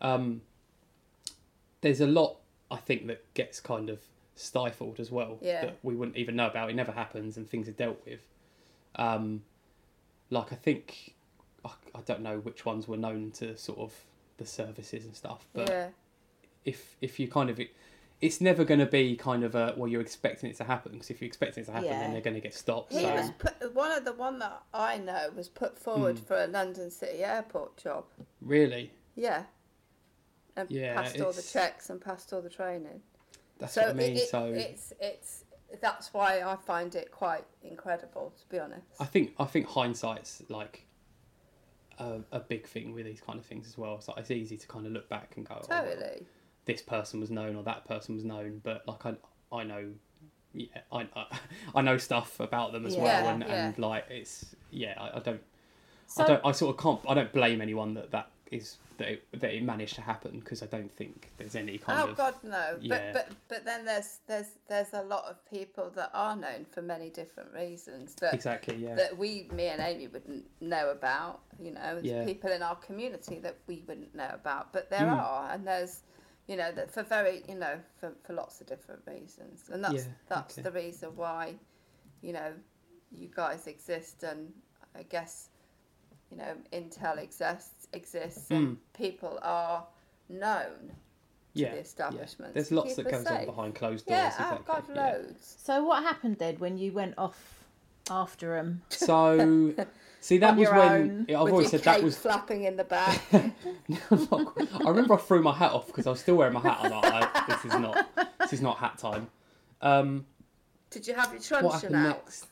um, 0.00 0.40
there's 1.82 2.00
a 2.00 2.06
lot 2.06 2.38
I 2.70 2.78
think 2.78 3.06
that 3.08 3.22
gets 3.34 3.60
kind 3.60 3.90
of 3.90 4.00
stifled 4.34 4.98
as 4.98 5.10
well 5.10 5.38
Yeah. 5.42 5.66
that 5.66 5.76
we 5.82 5.94
wouldn't 5.94 6.16
even 6.16 6.36
know 6.36 6.46
about. 6.46 6.70
It 6.70 6.74
never 6.74 6.92
happens, 6.92 7.36
and 7.36 7.48
things 7.48 7.68
are 7.68 7.72
dealt 7.72 8.00
with. 8.06 8.26
Um, 8.96 9.44
like 10.30 10.50
I 10.52 10.56
think, 10.56 11.14
I, 11.64 11.72
I 11.94 12.00
don't 12.00 12.22
know 12.22 12.38
which 12.38 12.64
ones 12.64 12.88
were 12.88 12.96
known 12.96 13.30
to 13.32 13.56
sort 13.58 13.78
of 13.78 13.92
the 14.38 14.46
services 14.46 15.04
and 15.04 15.14
stuff, 15.14 15.46
but 15.52 15.68
yeah. 15.68 15.88
if 16.64 16.96
if 17.02 17.20
you 17.20 17.28
kind 17.28 17.50
of 17.50 17.60
it's 18.22 18.40
never 18.40 18.64
going 18.64 18.80
to 18.80 18.86
be 18.86 19.16
kind 19.16 19.42
of 19.44 19.54
a 19.54 19.74
well 19.76 19.88
you're 19.88 20.00
expecting 20.00 20.48
it 20.48 20.56
to 20.56 20.64
happen 20.64 20.92
because 20.92 21.10
if 21.10 21.20
you're 21.20 21.26
expecting 21.26 21.62
it 21.62 21.66
to 21.66 21.72
happen 21.72 21.88
Yeah. 21.88 21.98
then 22.00 22.12
they're 22.12 22.22
going 22.22 22.34
to 22.34 22.40
get 22.40 22.54
stopped 22.54 22.92
He 22.92 23.00
so 23.02 23.12
was 23.14 23.30
put, 23.38 23.74
one 23.74 23.92
of 23.92 24.04
the 24.04 24.12
one 24.14 24.38
that 24.38 24.62
I 24.72 24.96
know 24.98 25.30
was 25.36 25.48
put 25.48 25.78
forward 25.78 26.18
Hmm. 26.20 26.24
for 26.24 26.36
a 26.42 26.46
London 26.46 26.90
City 26.90 27.22
Airport 27.24 27.76
job. 27.76 28.04
really 28.40 28.92
Yeah. 29.16 29.42
And 30.56 30.70
Yeah, 30.70 30.94
passed 31.02 31.20
all 31.20 31.32
the 31.32 31.42
checks 31.42 31.90
and 31.90 32.00
passed 32.00 32.32
all 32.32 32.40
the 32.42 32.50
training. 32.50 33.02
that's 33.58 33.74
so 33.74 33.82
what 33.82 33.90
i 33.90 33.92
mean 33.94 34.16
it, 34.16 34.28
so 34.28 34.44
it's 34.46 34.92
it's 35.00 35.44
that's 35.80 36.12
why 36.12 36.42
I 36.42 36.56
find 36.56 36.94
it 36.94 37.10
quite 37.10 37.44
incredible 37.64 38.34
to 38.38 38.46
be 38.50 38.58
honest. 38.58 38.86
i 39.00 39.04
think 39.06 39.32
i 39.38 39.44
think 39.46 39.66
hindsight's 39.66 40.42
like 40.50 40.84
a, 41.98 42.20
a 42.30 42.40
big 42.40 42.66
thing 42.66 42.92
with 42.94 43.04
these 43.06 43.20
kind 43.20 43.38
of 43.38 43.44
things 43.46 43.66
as 43.66 43.76
well 43.78 44.00
So 44.00 44.12
it's 44.16 44.30
easy 44.30 44.56
to 44.58 44.66
kind 44.66 44.86
of 44.86 44.92
look 44.92 45.08
back 45.08 45.34
and 45.36 45.46
go 45.46 45.54
oh, 45.60 45.66
well, 45.68 45.84
totally. 45.84 46.26
This 46.64 46.82
person 46.82 47.20
was 47.20 47.30
known 47.30 47.56
or 47.56 47.62
that 47.62 47.84
person 47.86 48.14
was 48.14 48.24
known 48.24 48.60
but 48.62 48.86
like 48.86 49.04
i 49.06 49.14
i 49.52 49.64
know 49.64 49.88
yeah 50.54 50.66
i 50.92 51.06
i, 51.16 51.26
I 51.76 51.82
know 51.82 51.96
stuff 51.98 52.38
about 52.40 52.72
them 52.72 52.86
as 52.86 52.94
Yeah. 52.94 53.02
well 53.02 53.28
and, 53.34 53.40
Yeah. 53.42 53.66
and 53.68 53.78
like 53.78 54.06
it's 54.10 54.54
yeah 54.70 54.94
i, 54.98 55.16
I 55.16 55.20
don't 55.20 55.40
So, 56.06 56.24
I 56.24 56.26
don't. 56.26 56.44
I 56.44 56.52
sort 56.52 56.76
of 56.76 56.82
can't. 56.82 57.00
I 57.08 57.14
don't 57.14 57.32
blame 57.32 57.62
anyone 57.62 57.94
that 57.94 58.10
that 58.10 58.28
is 58.50 58.76
that 58.98 59.08
it, 59.08 59.40
that 59.40 59.54
it 59.56 59.62
managed 59.62 59.94
to 59.94 60.02
happen 60.02 60.40
because 60.40 60.62
I 60.62 60.66
don't 60.66 60.92
think 60.92 61.30
there's 61.38 61.56
any 61.56 61.78
kind 61.78 61.98
Oh 62.02 62.10
of. 62.10 62.16
God, 62.18 62.34
no! 62.42 62.76
yeah. 62.82 63.12
But 63.12 63.12
but 63.14 63.26
but 63.48 63.64
then 63.64 63.86
there's 63.86 64.18
there's 64.26 64.50
there's 64.68 64.92
a 64.92 65.02
lot 65.14 65.24
of 65.24 65.36
people 65.50 65.90
that 65.94 66.10
are 66.12 66.36
known 66.36 66.66
for 66.70 66.82
many 66.82 67.08
different 67.08 67.50
reasons 67.54 68.14
that 68.16 68.34
Exactly. 68.34 68.76
Yeah. 68.76 68.94
that 68.96 69.16
we, 69.16 69.48
me 69.54 69.68
and 69.68 69.80
Amy, 69.80 70.06
wouldn't 70.08 70.44
know 70.60 70.90
about. 70.90 71.40
You 71.58 71.72
know, 71.72 71.98
Yeah. 72.02 72.26
people 72.26 72.52
in 72.52 72.62
our 72.62 72.76
community 72.76 73.38
that 73.40 73.56
we 73.66 73.82
wouldn't 73.88 74.14
know 74.14 74.30
about. 74.34 74.70
But 74.74 74.90
there 74.90 75.08
Mm. 75.08 75.16
are, 75.18 75.50
and 75.50 75.66
there's, 75.66 76.02
you 76.52 76.58
know, 76.58 76.70
that 76.72 76.90
for 76.90 77.02
very, 77.02 77.42
you 77.48 77.54
know, 77.54 77.78
for, 77.98 78.12
for 78.24 78.34
lots 78.34 78.60
of 78.60 78.66
different 78.66 79.00
reasons, 79.06 79.70
and 79.72 79.82
that's 79.82 79.94
Yeah, 79.94 80.12
that's 80.28 80.58
okay. 80.58 80.68
the 80.68 80.70
reason 80.70 81.08
why, 81.16 81.54
you 82.20 82.34
know, 82.34 82.52
you 83.10 83.30
guys 83.34 83.66
exist, 83.66 84.22
and 84.22 84.52
I 84.94 85.02
guess, 85.04 85.48
you 86.30 86.36
know, 86.36 86.54
Intel 86.70 87.16
exists 87.16 87.88
exists, 87.94 88.50
and 88.50 88.76
Mm. 88.76 88.76
people 88.92 89.38
are 89.40 89.86
known 90.28 90.92
yeah. 91.54 91.70
the 91.70 91.76
yeah. 91.78 92.26
There's 92.52 92.68
to 92.68 92.74
lots 92.74 92.96
that 92.96 93.06
us 93.06 93.12
goes 93.12 93.26
on 93.26 93.46
behind 93.46 93.74
closed 93.74 94.06
doors. 94.06 94.18
Yeah, 94.18 94.34
oh 94.38 94.56
exactly. 94.56 94.66
God, 94.66 94.84
yeah. 94.94 95.12
loads. 95.12 95.56
so 95.58 95.84
what 95.84 96.02
happened 96.02 96.36
then 96.38 96.56
when 96.56 96.76
you 96.76 96.92
went 96.92 97.14
off 97.16 97.64
after 98.10 98.58
him? 98.58 98.82
So 98.90 99.72
See, 100.22 100.38
that 100.38 100.56
was 100.56 100.68
when. 100.70 101.26
I've 101.28 101.34
always 101.34 101.68
said 101.68 101.80
that 101.82 102.00
was. 102.00 102.16
flapping 102.16 102.62
in 102.62 102.76
the 102.76 102.84
back. 102.84 103.20
I 103.32 103.50
remember 104.88 105.14
I 105.14 105.16
threw 105.16 105.42
my 105.42 105.52
hat 105.52 105.72
off 105.72 105.88
because 105.88 106.06
I 106.06 106.10
was 106.10 106.20
still 106.20 106.36
wearing 106.36 106.54
my 106.54 106.60
hat. 106.60 106.78
I 106.80 106.82
was 106.84 106.92
like, 106.92 107.12
I, 107.12 107.44
"This 107.48 107.64
is 107.64 107.80
not, 107.80 108.08
this 108.38 108.52
is 108.52 108.60
not 108.62 108.78
hat 108.78 108.98
time." 108.98 109.28
Um, 109.80 110.24
Did 110.90 111.08
you 111.08 111.14
have 111.14 111.32
your 111.32 111.42
truncheon 111.42 111.92
out? 111.96 112.24
next? 112.24 112.44
Is 112.44 112.48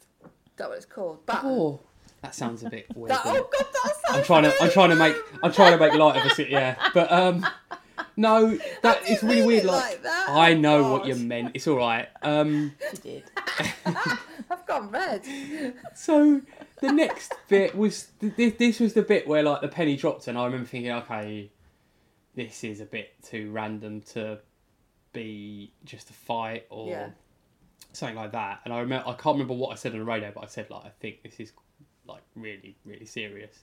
that 0.56 0.68
what 0.68 0.78
it's 0.78 0.84
called? 0.84 1.24
Button. 1.26 1.48
Oh, 1.48 1.78
that 2.22 2.34
sounds 2.34 2.64
a 2.64 2.70
bit 2.70 2.86
weird. 2.96 3.12
That, 3.12 3.22
oh 3.24 3.48
god, 3.56 3.66
that 3.72 3.94
sounds 4.04 4.18
I'm 4.18 4.24
trying 4.24 4.42
to, 4.42 4.54
I'm 4.60 4.70
trying 4.70 4.90
to 4.90 4.96
make. 4.96 5.16
I'm 5.44 5.52
trying 5.52 5.70
to 5.70 5.78
make 5.78 5.94
light 5.94 6.26
of 6.26 6.40
it. 6.40 6.50
Yeah, 6.50 6.74
but 6.92 7.12
um, 7.12 7.46
no, 8.16 8.58
that 8.82 9.06
you 9.08 9.14
it's 9.14 9.22
really 9.22 9.36
mean 9.38 9.46
weird. 9.46 9.64
it 9.64 9.66
Like, 9.66 9.84
like 9.84 10.02
that? 10.02 10.26
I 10.30 10.52
Oh, 10.52 10.58
know 10.58 10.92
what 10.92 11.06
you 11.06 11.14
meant. 11.16 11.52
It's 11.54 11.66
all 11.66 11.76
right. 11.76 12.08
Um, 12.22 12.74
You 12.92 12.98
did. 13.02 13.22
I've 14.50 14.66
gone 14.66 14.90
red. 14.90 15.22
so 15.94 16.40
the 16.80 16.92
next 16.92 17.32
bit 17.48 17.76
was 17.76 18.08
th- 18.20 18.58
this 18.58 18.80
was 18.80 18.94
the 18.94 19.02
bit 19.02 19.26
where 19.28 19.42
like 19.42 19.60
the 19.60 19.68
penny 19.68 19.96
dropped, 19.96 20.26
and 20.28 20.36
I 20.38 20.44
remember 20.44 20.66
thinking, 20.66 20.90
okay, 20.92 21.50
this 22.34 22.64
is 22.64 22.80
a 22.80 22.84
bit 22.86 23.12
too 23.22 23.50
random 23.50 24.00
to 24.12 24.38
be 25.12 25.72
just 25.84 26.10
a 26.10 26.12
fight 26.12 26.66
or 26.70 26.88
Yeah. 26.88 27.08
something 27.92 28.16
like 28.16 28.32
that. 28.32 28.60
And 28.64 28.72
I 28.74 28.80
remember 28.80 29.08
I 29.08 29.12
can't 29.14 29.34
remember 29.34 29.54
what 29.54 29.70
I 29.72 29.74
said 29.74 29.92
on 29.92 29.98
the 29.98 30.04
radio, 30.04 30.30
but 30.34 30.44
I 30.44 30.46
said 30.46 30.68
like 30.70 30.84
I 30.84 30.90
think 31.00 31.22
this 31.22 31.38
is 31.40 31.52
like 32.06 32.22
really 32.34 32.76
really 32.84 33.06
serious. 33.06 33.58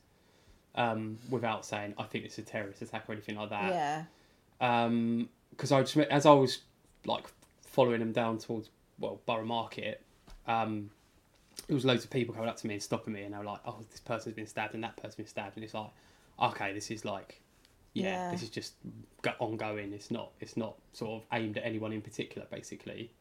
Um, 0.75 1.17
without 1.31 1.65
saying 1.65 1.95
I 1.97 2.03
think 2.03 2.25
it's 2.25 2.37
a 2.37 2.43
terrorist 2.43 2.81
attack 2.83 3.05
or 3.09 3.13
anything 3.13 3.35
like 3.35 3.49
that. 3.49 3.71
Yeah. 3.71 4.03
Um 4.59 5.29
'cause 5.57 5.69
because 5.69 5.71
I 5.71 5.81
just 5.81 5.97
as 6.11 6.25
I 6.25 6.33
was 6.33 6.59
like 7.05 7.25
following 7.61 7.99
them 7.99 8.11
down 8.11 8.37
towards 8.39 8.69
well 8.99 9.21
Borough 9.25 9.45
Market, 9.45 10.01
um, 10.47 10.89
there 11.67 11.75
was 11.75 11.85
loads 11.85 12.03
of 12.03 12.09
people 12.09 12.33
coming 12.33 12.49
up 12.49 12.57
to 12.57 12.67
me 12.67 12.75
and 12.75 12.83
stopping 12.83 13.13
me, 13.13 13.23
and 13.23 13.33
they 13.33 13.37
were 13.37 13.43
like, 13.43 13.61
"Oh, 13.65 13.83
this 13.91 13.99
person's 13.99 14.35
been 14.35 14.47
stabbed 14.47 14.73
and 14.73 14.83
that 14.83 14.95
person's 14.97 15.15
been 15.15 15.27
stabbed," 15.27 15.55
and 15.57 15.63
it's 15.63 15.73
like, 15.73 15.89
okay, 16.39 16.73
this 16.73 16.91
is 16.91 17.03
like, 17.05 17.41
yeah, 17.93 18.11
Yeah. 18.11 18.31
this 18.31 18.43
is 18.43 18.49
just 18.49 18.75
ongoing. 19.39 19.91
It's 19.93 20.11
not, 20.11 20.31
it's 20.39 20.55
not 20.55 20.77
sort 20.93 21.21
of 21.21 21.27
aimed 21.33 21.57
at 21.57 21.65
anyone 21.65 21.91
in 21.91 22.01
particular, 22.01 22.47
basically. 22.51 23.11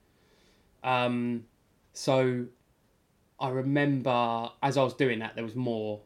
Um, 0.84 1.46
so 1.94 2.46
I 3.40 3.48
remember 3.48 4.50
as 4.62 4.76
I 4.76 4.82
was 4.84 4.94
doing 4.94 5.18
that, 5.20 5.34
there 5.34 5.44
was 5.44 5.56
more 5.56 6.00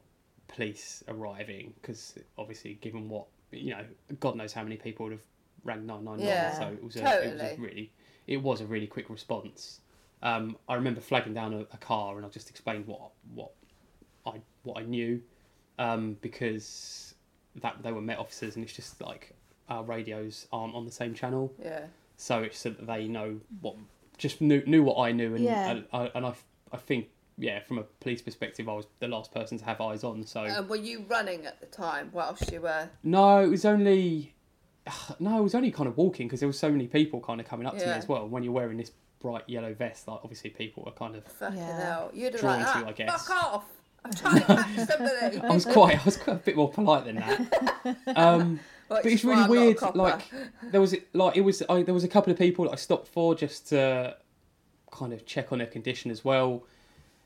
police 0.49 1.03
arriving 1.09 1.75
because 1.81 2.15
obviously, 2.39 2.75
given 2.75 3.09
what 3.09 3.27
you 3.53 3.71
know, 3.71 3.85
God 4.21 4.37
knows 4.37 4.53
how 4.53 4.63
many 4.63 4.77
people 4.77 5.05
would 5.07 5.13
have 5.13 5.25
rang 5.65 5.87
nine 5.87 6.05
nine 6.05 6.19
nine. 6.19 6.27
Yeah, 6.27 6.59
So 6.59 6.67
it 6.69 6.83
was 6.83 6.97
a, 6.97 7.01
it 7.01 7.33
was 7.33 7.43
a 7.43 7.45
totally. 7.49 7.57
really, 7.59 7.93
it 8.27 8.37
was 8.39 8.61
a 8.61 8.67
really 8.67 8.87
quick 8.87 9.11
response. 9.11 9.81
Um, 10.23 10.57
I 10.69 10.75
remember 10.75 11.01
flagging 11.01 11.35
down 11.35 11.55
a, 11.55 11.61
a 11.61 11.79
car 11.79 12.17
and 12.17 12.27
I 12.27 12.29
just 12.29 12.51
explained 12.51 12.87
what 12.87 13.01
what 13.35 13.53
I 14.27 14.41
what 14.65 14.79
I 14.79 14.83
knew 14.85 15.23
um, 15.79 16.17
because 16.21 17.15
that 17.57 17.83
they 17.83 17.91
were 17.93 18.01
Met 18.03 18.19
officers 18.19 18.55
and 18.57 18.65
it's 18.65 18.75
just 18.75 19.01
like 19.01 19.35
our 19.69 19.83
radios 19.83 20.47
aren't 20.53 20.75
on 20.75 20.85
the 20.85 20.93
same 20.93 21.15
channel, 21.15 21.53
Yeah. 21.63 21.87
so 22.17 22.43
it's 22.43 22.59
so 22.59 22.71
that 22.71 22.87
they 22.87 23.09
know 23.09 23.41
what 23.61 23.77
just 24.19 24.41
knew 24.41 24.63
knew 24.67 24.83
what 24.83 24.99
I 25.03 25.13
knew 25.13 25.35
and 25.35 25.45
Yeah. 25.45 25.71
and, 25.71 25.85
I, 25.93 26.11
and 26.15 26.27
I 26.27 26.35
I 26.73 26.77
think 26.77 27.09
yeah 27.41 27.59
from 27.61 27.79
a 27.79 27.83
police 28.01 28.23
perspective 28.23 28.69
I 28.69 28.73
was 28.75 28.87
the 29.01 29.09
last 29.09 29.33
person 29.33 29.59
to 29.59 29.65
have 29.65 29.81
eyes 29.81 30.05
on 30.05 30.25
so 30.25 30.43
And 30.45 30.69
were 30.69 30.77
you 30.77 31.05
running 31.09 31.47
at 31.47 31.61
the 31.61 31.67
time 31.67 32.11
whilst 32.13 32.53
you 32.53 32.61
were? 32.61 32.89
no 33.03 33.43
it 33.43 33.49
was 33.49 33.65
only 33.65 34.35
no 35.21 35.39
it 35.39 35.43
was 35.43 35.55
only 35.55 35.71
kind 35.71 35.89
of 35.89 35.97
walking 35.97 36.27
because 36.29 36.41
there 36.41 36.47
was 36.47 36.59
so 36.59 36.71
many 36.71 36.87
people 36.87 37.21
kind 37.21 37.41
of 37.41 37.47
coming 37.49 37.67
up 37.67 37.77
to 37.79 37.85
me 37.87 37.93
as 37.93 38.07
well 38.09 38.29
when 38.29 38.43
you're 38.43 38.53
wearing 38.53 38.77
this 38.77 38.93
bright 39.21 39.45
yellow 39.49 39.75
vest 39.75 40.07
like 40.09 40.21
obviously 40.23 40.51
people 40.51 40.83
are 40.87 40.93
kind 40.93 41.15
of 41.17 41.25
Fucking 41.25 41.59
Yeah. 41.59 41.83
hell. 41.85 42.11
You'd 42.15 42.33
have 42.33 42.41
Drawn 42.41 42.61
like 42.63 42.73
to, 42.73 42.79
that. 42.81 42.89
I 42.89 42.93
guess. 42.93 43.27
Fuck 43.27 43.45
off. 43.45 43.65
I'm 44.03 44.13
trying 44.13 44.41
to 44.41 44.47
catch 44.47 44.89
somebody. 44.89 45.39
I 45.43 45.53
was 45.55 45.65
quite 45.67 46.01
I 46.01 46.05
was 46.05 46.17
quite 46.17 46.37
a 46.37 46.39
bit 46.41 46.57
more 46.57 46.71
polite 46.71 47.05
than 47.05 47.17
that 47.17 47.97
um 48.17 48.59
Which 48.89 49.03
but 49.03 49.07
it's 49.07 49.23
really 49.25 49.35
I'm 49.35 49.41
not 49.41 49.51
a 49.51 49.61
weird. 49.61 49.95
Like 49.95 50.23
there 50.71 50.81
was 50.81 50.95
like 51.13 51.37
it 51.37 51.43
was 51.43 51.63
I, 51.69 51.83
there 51.83 51.93
was 51.95 52.05
a 52.05 52.09
couple 52.09 52.33
of 52.33 52.39
people 52.39 52.65
that 52.65 52.73
I 52.73 52.77
stopped 52.77 53.09
for 53.09 53.35
just 53.35 53.69
to 53.69 54.17
kind 54.91 55.13
of 55.13 55.27
check 55.27 55.53
on 55.53 55.59
their 55.59 55.67
condition 55.67 56.11
as 56.11 56.25
well. 56.25 56.65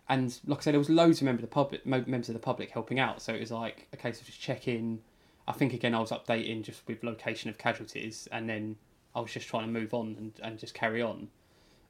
And 0.08 0.38
like 0.46 0.58
I 0.58 0.62
said, 0.62 0.74
there 0.74 0.78
was 0.78 0.90
loads 0.90 1.20
of 1.20 1.24
members 1.24 1.42
of 1.44 1.50
the 1.50 1.54
public 1.54 1.86
members 1.86 2.28
of 2.28 2.34
the 2.34 2.38
public 2.40 2.70
helping 2.70 2.98
out. 2.98 3.22
So 3.22 3.32
it 3.32 3.40
was 3.40 3.50
like 3.50 3.88
a 3.92 3.96
case 3.96 4.20
of 4.20 4.26
just 4.26 4.40
checking. 4.40 5.00
I 5.48 5.52
think 5.52 5.72
again 5.72 5.94
I 5.94 6.00
was 6.00 6.10
updating 6.10 6.62
just 6.62 6.86
with 6.86 7.02
location 7.02 7.48
of 7.50 7.58
casualties, 7.58 8.28
and 8.30 8.48
then 8.48 8.76
I 9.14 9.20
was 9.20 9.32
just 9.32 9.48
trying 9.48 9.64
to 9.64 9.72
move 9.72 9.94
on 9.94 10.14
and, 10.18 10.32
and 10.42 10.58
just 10.58 10.74
carry 10.74 11.00
on. 11.00 11.28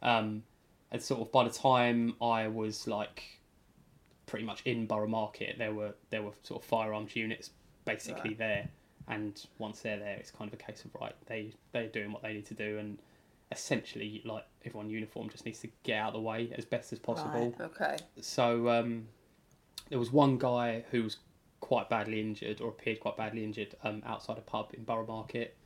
Um, 0.03 0.43
and 0.93 1.03
sort 1.03 1.21
of 1.23 1.33
by 1.33 1.45
the 1.45 1.51
time 1.51 2.15
I 2.23 2.47
was 2.49 2.87
like 2.87 3.25
pretty 4.27 4.45
much 4.45 4.63
in 4.65 4.87
Borough 4.87 5.09
Market, 5.09 5.57
there 5.59 5.75
were 5.75 5.95
there 6.11 6.23
were 6.23 6.33
sort 6.43 6.63
of 6.63 6.69
firearms 6.69 7.17
units 7.17 7.51
basically 7.85 8.31
Right. 8.31 8.39
there, 8.39 8.69
and 9.09 9.45
once 9.59 9.81
they're 9.81 9.99
there, 9.99 10.17
it's 10.17 10.31
kind 10.31 10.49
of 10.53 10.55
a 10.55 10.63
case 10.63 10.85
of 10.85 10.95
right, 11.01 11.15
they 11.27 11.51
they're 11.73 11.89
doing 11.89 12.13
what 12.13 12.23
they 12.23 12.35
need 12.35 12.47
to 12.47 12.55
do, 12.55 12.79
and 12.79 12.99
essentially 13.55 14.23
like 14.25 14.45
everyone 14.65 14.91
uniform 14.91 15.29
just 15.31 15.47
needs 15.47 15.61
to 15.61 15.69
get 15.83 15.99
out 15.99 16.09
of 16.09 16.15
the 16.15 16.21
way 16.21 16.51
as 16.57 16.65
best 16.65 16.93
as 16.93 16.99
possible. 16.99 17.55
Okay. 17.61 17.97
So 18.21 18.69
um, 18.69 19.07
there 19.89 19.99
was 19.99 20.13
one 20.13 20.39
guy 20.39 20.85
who 20.91 21.03
was 21.03 21.19
quite 21.61 21.89
badly 21.89 22.21
injured 22.21 22.61
or 22.61 22.69
appeared 22.69 23.01
quite 23.01 23.17
badly 23.17 23.43
injured 23.45 23.75
um, 23.83 24.03
outside 24.05 24.37
a 24.37 24.43
pub 24.43 24.71
in 24.75 24.85
Borough 24.85 25.07
Market. 25.07 25.57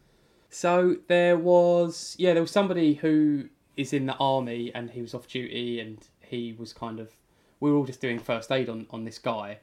So 0.51 0.96
there 1.09 1.37
was 1.37 2.14
yeah 2.18 2.33
there 2.33 2.42
was 2.42 2.51
somebody 2.51 2.94
who 2.94 3.48
is 3.77 3.92
in 3.92 4.07
the 4.07 4.14
army 4.14 4.72
and 4.74 4.90
he 4.90 5.03
was 5.03 5.14
off 5.14 5.29
duty 5.29 5.81
and 5.81 5.98
he 6.20 6.55
was 6.59 6.72
kind 6.72 7.01
of 7.01 7.12
we 7.61 7.70
were 7.70 7.77
all 7.77 7.85
just 7.85 8.01
doing 8.01 8.18
first 8.18 8.51
aid 8.51 8.68
on, 8.68 8.87
on 8.90 9.05
this 9.05 9.18
guy 9.18 9.59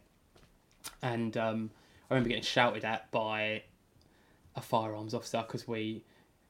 and 1.01 1.37
um, 1.37 1.69
I 2.09 2.13
remember 2.13 2.29
getting 2.29 2.43
shouted 2.43 2.85
at 2.85 3.09
by 3.11 3.63
a 4.55 4.61
firearms 4.61 5.13
officer 5.13 5.43
because 5.45 5.67
we 5.67 6.03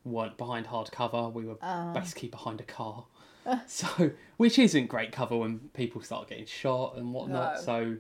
weren't 0.06 0.38
behind 0.38 0.66
hard 0.68 0.90
cover 0.92 1.28
we 1.30 1.46
were 1.46 1.58
basically 1.94 2.30
behind 2.30 2.62
a 2.62 2.64
car 2.64 3.04
so 3.68 4.12
which 4.38 4.58
isn't 4.58 4.88
great 4.88 5.12
cover 5.12 5.36
when 5.38 5.60
people 5.74 6.02
start 6.02 6.30
getting 6.30 6.46
shot 6.46 6.96
and 6.98 7.14
whatnot 7.14 7.56
No. 7.56 7.62
so 7.62 7.98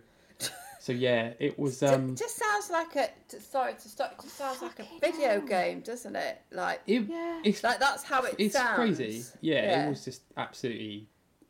so 0.80 0.92
yeah 0.92 1.34
it 1.40 1.58
was 1.64 1.80
Ju- 1.80 1.88
um 1.88 2.16
just 2.16 2.38
sounds 2.38 2.70
like 2.70 2.96
a 2.96 3.10
Sorry 3.40 3.74
to 3.74 3.90
stop. 3.90 4.14
It 4.14 4.22
just 4.24 4.38
sounds 4.38 4.62
like 4.62 4.80
a 4.80 4.86
video 5.02 5.42
game, 5.42 5.82
doesn't 5.82 6.16
it? 6.16 6.42
Like, 6.52 6.82
it, 6.88 7.04
Yeah. 7.10 7.42
it's 7.44 7.64
like 7.64 7.80
that's 7.80 8.04
how 8.04 8.24
it 8.24 8.36
it's 8.38 8.54
sounds. 8.54 8.76
crazy. 8.76 9.24
Yeah, 9.42 9.56
Yeah. 9.64 9.86
it 9.86 9.90
was 9.90 10.06
just 10.06 10.22
absolutely 10.38 11.08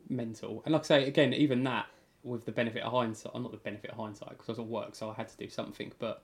mental. 0.08 0.62
And 0.64 0.72
like 0.72 0.82
I 0.82 0.84
say, 0.86 1.06
again, 1.06 1.32
even 1.34 1.62
that 1.64 1.86
with 2.24 2.44
the 2.44 2.50
benefit 2.52 2.82
of 2.82 2.92
hindsight, 2.92 3.32
I'm 3.34 3.42
not 3.42 3.52
the 3.52 3.58
benefit 3.58 3.90
of 3.90 3.96
hindsight, 3.98 4.30
because 4.30 4.48
I 4.48 4.52
was 4.52 4.58
at 4.58 4.66
work, 4.66 4.94
so 4.94 5.10
I 5.10 5.14
had 5.14 5.28
to 5.28 5.36
do 5.36 5.48
something. 5.48 5.92
But 5.98 6.22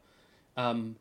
um, 0.57 0.97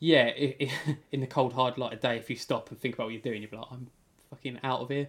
yeah, 0.00 0.30
i 0.36 0.56
i 0.60 0.96
in 1.12 1.20
the 1.20 1.26
cold 1.26 1.52
hard 1.52 1.78
light 1.78 1.92
of 1.92 2.00
day, 2.00 2.16
if 2.16 2.28
you 2.30 2.36
stop 2.36 2.70
and 2.70 2.78
think 2.78 2.94
about 2.94 3.04
what 3.08 3.12
you're 3.14 3.22
doing, 3.22 3.42
you'd 3.42 3.50
be 3.50 3.56
like, 3.56 3.66
I'm 3.70 3.88
fucking 4.30 4.58
out 4.62 4.80
of 4.80 4.88
here. 4.88 5.08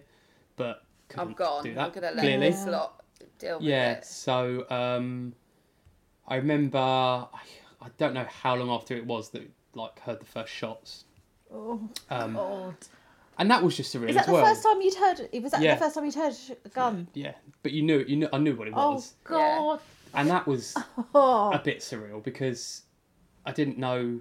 But 0.56 0.82
I'm 1.16 1.34
couldn't 1.34 1.36
gone. 1.36 1.64
Do 1.64 1.74
that, 1.74 1.86
I'm 1.86 1.92
gonna 1.92 2.06
let 2.12 2.18
clearly. 2.18 2.50
this 2.50 2.66
lot 2.66 3.02
deal 3.38 3.58
with 3.58 3.66
Yeah, 3.68 3.92
it. 3.92 4.04
so 4.04 4.66
um, 4.70 5.32
I 6.28 6.36
remember 6.36 6.78
I, 6.78 7.28
I 7.80 7.88
don't 7.98 8.14
know 8.14 8.24
how 8.24 8.54
long 8.56 8.70
after 8.70 8.94
it 8.96 9.06
was 9.06 9.30
that 9.30 9.42
like 9.74 9.98
heard 10.00 10.20
the 10.20 10.26
first 10.26 10.52
shots. 10.52 11.04
Oh, 11.52 11.80
Um, 12.10 12.34
God. 12.34 12.74
and 13.38 13.50
that 13.50 13.62
was 13.62 13.76
just 13.76 13.94
surreal 13.94 14.08
Is 14.10 14.14
that 14.16 14.20
as 14.20 14.26
the 14.26 14.32
well. 14.32 14.44
first 14.44 14.62
time 14.62 14.80
you'd 14.82 14.94
heard? 14.94 15.28
Was 15.42 15.50
that 15.52 15.62
Yeah. 15.62 15.74
the 15.74 15.80
first 15.80 15.94
time 15.94 16.04
you'd 16.04 16.14
heard 16.14 16.34
a 16.64 16.68
gun? 16.68 17.08
Yeah, 17.14 17.32
but 17.62 17.72
you 17.72 17.82
knew, 17.82 18.04
you 18.06 18.16
knew, 18.16 18.28
I 18.32 18.38
knew 18.38 18.54
what 18.54 18.68
it 18.68 18.74
was. 18.74 18.84
Oh 18.84 18.92
was, 18.94 19.14
God. 19.24 19.80
and 20.14 20.28
that 20.30 20.46
was 20.46 20.76
Oh. 21.14 21.50
a 21.52 21.58
bit 21.58 21.78
surreal 21.78 22.22
because 22.22 22.82
I 23.46 23.52
didn't 23.52 23.78
know 23.78 24.20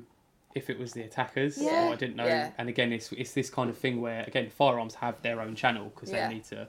if 0.56 0.70
it 0.70 0.80
was 0.80 0.94
the 0.94 1.04
attackers 1.04 1.58
Yeah. 1.58 1.88
or 1.88 1.94
I 1.94 1.96
didn't 1.96 2.16
know. 2.16 2.26
Yeah. 2.26 2.52
And 2.58 2.70
again, 2.70 2.92
it's 2.92 3.12
it's 3.12 3.34
this 3.34 3.50
kind 3.50 3.70
of 3.70 3.78
thing 3.78 4.02
where 4.02 4.24
again 4.24 4.50
firearms 4.50 4.96
have 4.96 5.22
their 5.22 5.42
own 5.42 5.56
channel 5.56 5.92
because 5.94 6.10
Yeah. 6.12 6.28
they 6.28 6.34
need 6.36 6.44
to 6.46 6.68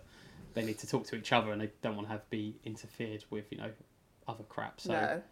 they 0.55 0.65
need 0.65 0.79
to 0.79 0.87
talk 0.87 1.05
to 1.07 1.17
each 1.17 1.33
other 1.33 1.53
and 1.53 1.61
they 1.61 1.71
don't 1.83 1.95
want 1.97 2.09
to 2.09 2.13
have 2.13 2.29
be 2.31 2.57
interfered 2.65 3.25
with 3.31 3.51
you 3.51 3.59
know 3.59 3.71
other 4.29 4.45
crap. 4.45 4.81
So 4.81 4.93
no. 4.93 5.23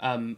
um, 0.00 0.36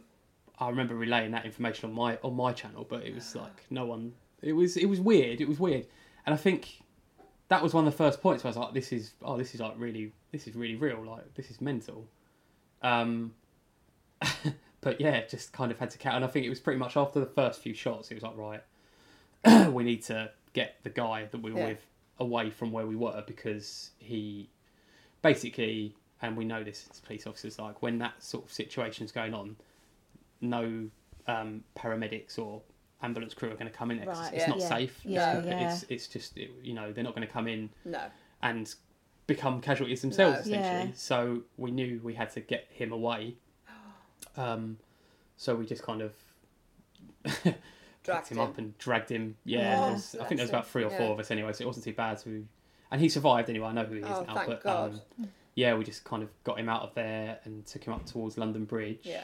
I 0.59 0.69
remember 0.69 0.95
relaying 0.95 1.31
that 1.31 1.45
information 1.45 1.89
on 1.89 1.95
my 1.95 2.17
on 2.23 2.35
my 2.35 2.51
channel, 2.53 2.85
but 2.89 3.03
it 3.05 3.13
was 3.13 3.35
like 3.35 3.65
no 3.69 3.85
one. 3.85 4.13
It 4.41 4.53
was 4.53 4.77
it 4.77 4.85
was 4.85 4.99
weird. 4.99 5.41
It 5.41 5.47
was 5.47 5.59
weird, 5.59 5.85
and 6.25 6.33
I 6.33 6.37
think 6.37 6.81
that 7.49 7.61
was 7.61 7.73
one 7.73 7.85
of 7.85 7.93
the 7.93 7.97
first 7.97 8.21
points 8.21 8.43
where 8.43 8.49
I 8.49 8.51
was 8.51 8.57
like, 8.57 8.73
"This 8.73 8.91
is 8.91 9.13
oh, 9.21 9.37
this 9.37 9.53
is 9.53 9.59
like 9.61 9.73
really 9.77 10.13
this 10.31 10.47
is 10.47 10.55
really 10.55 10.75
real. 10.75 11.03
Like 11.05 11.33
this 11.35 11.51
is 11.51 11.61
mental." 11.61 12.07
Um, 12.81 13.33
but 14.85 15.01
yeah, 15.01 15.25
just 15.25 15.51
kind 15.51 15.71
of 15.71 15.79
had 15.79 15.89
to 15.89 15.97
count, 15.97 16.15
and 16.17 16.23
I 16.23 16.27
think 16.27 16.45
it 16.45 16.49
was 16.49 16.59
pretty 16.59 16.77
much 16.77 16.95
after 16.95 17.19
the 17.19 17.25
first 17.25 17.59
few 17.59 17.73
shots, 17.73 18.11
it 18.11 18.13
was 18.13 18.21
like, 18.23 18.37
right, 18.37 18.61
we 19.73 19.83
need 19.83 20.03
to 20.03 20.29
get 20.53 20.75
the 20.83 20.91
guy 20.91 21.25
that 21.31 21.41
we 21.41 21.51
were 21.51 21.59
Yeah. 21.59 21.67
with 21.69 21.85
away 22.19 22.51
from 22.51 22.71
where 22.71 22.85
we 22.85 22.95
were 22.95 23.23
because 23.25 23.89
he 23.97 24.47
basically, 25.23 25.95
and 26.21 26.37
we 26.37 26.45
know 26.45 26.63
this 26.63 26.87
as 26.91 26.99
police 26.99 27.25
officers, 27.25 27.57
like 27.57 27.81
when 27.81 27.97
that 27.97 28.21
sort 28.23 28.45
of 28.45 28.53
situation's 28.53 29.11
going 29.11 29.33
on, 29.33 29.55
no 30.39 30.87
um, 31.27 31.63
paramedics 31.75 32.37
or 32.37 32.61
ambulance 33.01 33.33
crew 33.33 33.49
are 33.49 33.55
going 33.55 33.65
to 33.65 33.75
come 33.75 33.89
in. 33.89 33.97
It's, 33.97 34.07
Right, 34.07 34.33
it's 34.35 34.43
yeah. 34.43 34.49
not 34.49 34.59
Yeah. 34.59 34.67
safe. 34.69 34.99
Yeah, 35.03 35.37
it's, 35.39 35.47
yeah. 35.47 35.67
it's 35.73 35.83
it's 35.89 36.07
just 36.07 36.37
it, 36.37 36.51
you 36.61 36.75
know 36.75 36.91
they're 36.91 37.03
not 37.03 37.15
going 37.15 37.25
to 37.27 37.33
come 37.33 37.47
in 37.47 37.71
No. 37.85 38.03
and 38.43 38.71
become 39.25 39.61
casualties 39.61 40.01
themselves 40.01 40.45
No. 40.47 40.57
essentially. 40.57 40.89
Yeah. 40.89 40.95
So 40.95 41.41
we 41.57 41.71
knew 41.71 41.99
we 42.03 42.13
had 42.13 42.29
to 42.33 42.39
get 42.41 42.67
him 42.69 42.91
away. 42.91 43.37
Um, 44.37 44.77
so 45.37 45.55
we 45.55 45.65
just 45.65 45.83
kind 45.83 46.01
of 46.01 46.13
Dragged 47.23 47.43
picked 48.03 48.31
him, 48.31 48.37
him. 48.37 48.39
up 48.43 48.57
and 48.57 48.77
dragged 48.77 49.09
him. 49.09 49.35
Yeah, 49.45 49.89
Oh, 49.89 49.95
I 49.95 50.25
think 50.25 50.37
there 50.37 50.43
was 50.43 50.49
about 50.49 50.67
three 50.67 50.83
or 50.83 50.89
him, 50.89 50.97
four 50.97 51.07
yeah. 51.07 51.13
of 51.13 51.19
us 51.19 51.31
anyway, 51.31 51.53
so 51.53 51.63
it 51.63 51.67
wasn't 51.67 51.85
too 51.85 51.93
bad. 51.93 52.19
So 52.19 52.29
we, 52.29 52.43
and 52.91 53.01
he 53.01 53.09
survived 53.09 53.49
anyway. 53.49 53.67
I 53.67 53.73
know 53.73 53.83
who 53.85 53.95
he 53.95 54.01
is 54.01 54.07
Oh, 54.07 54.23
now, 54.27 54.45
but. 54.45 54.65
Um, 54.65 55.01
yeah, 55.55 55.73
we 55.73 55.85
just 55.85 56.03
kind 56.03 56.21
of 56.21 56.29
got 56.43 56.59
him 56.59 56.67
out 56.67 56.81
of 56.81 56.93
there 56.95 57.39
and 57.45 57.65
took 57.65 57.81
him 57.85 57.93
up 57.93 58.05
towards 58.05 58.37
London 58.37 58.65
Bridge. 58.65 58.99
Yeah. 59.03 59.23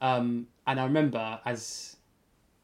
Um, 0.00 0.48
and 0.66 0.80
I 0.80 0.84
remember 0.84 1.38
as 1.44 1.96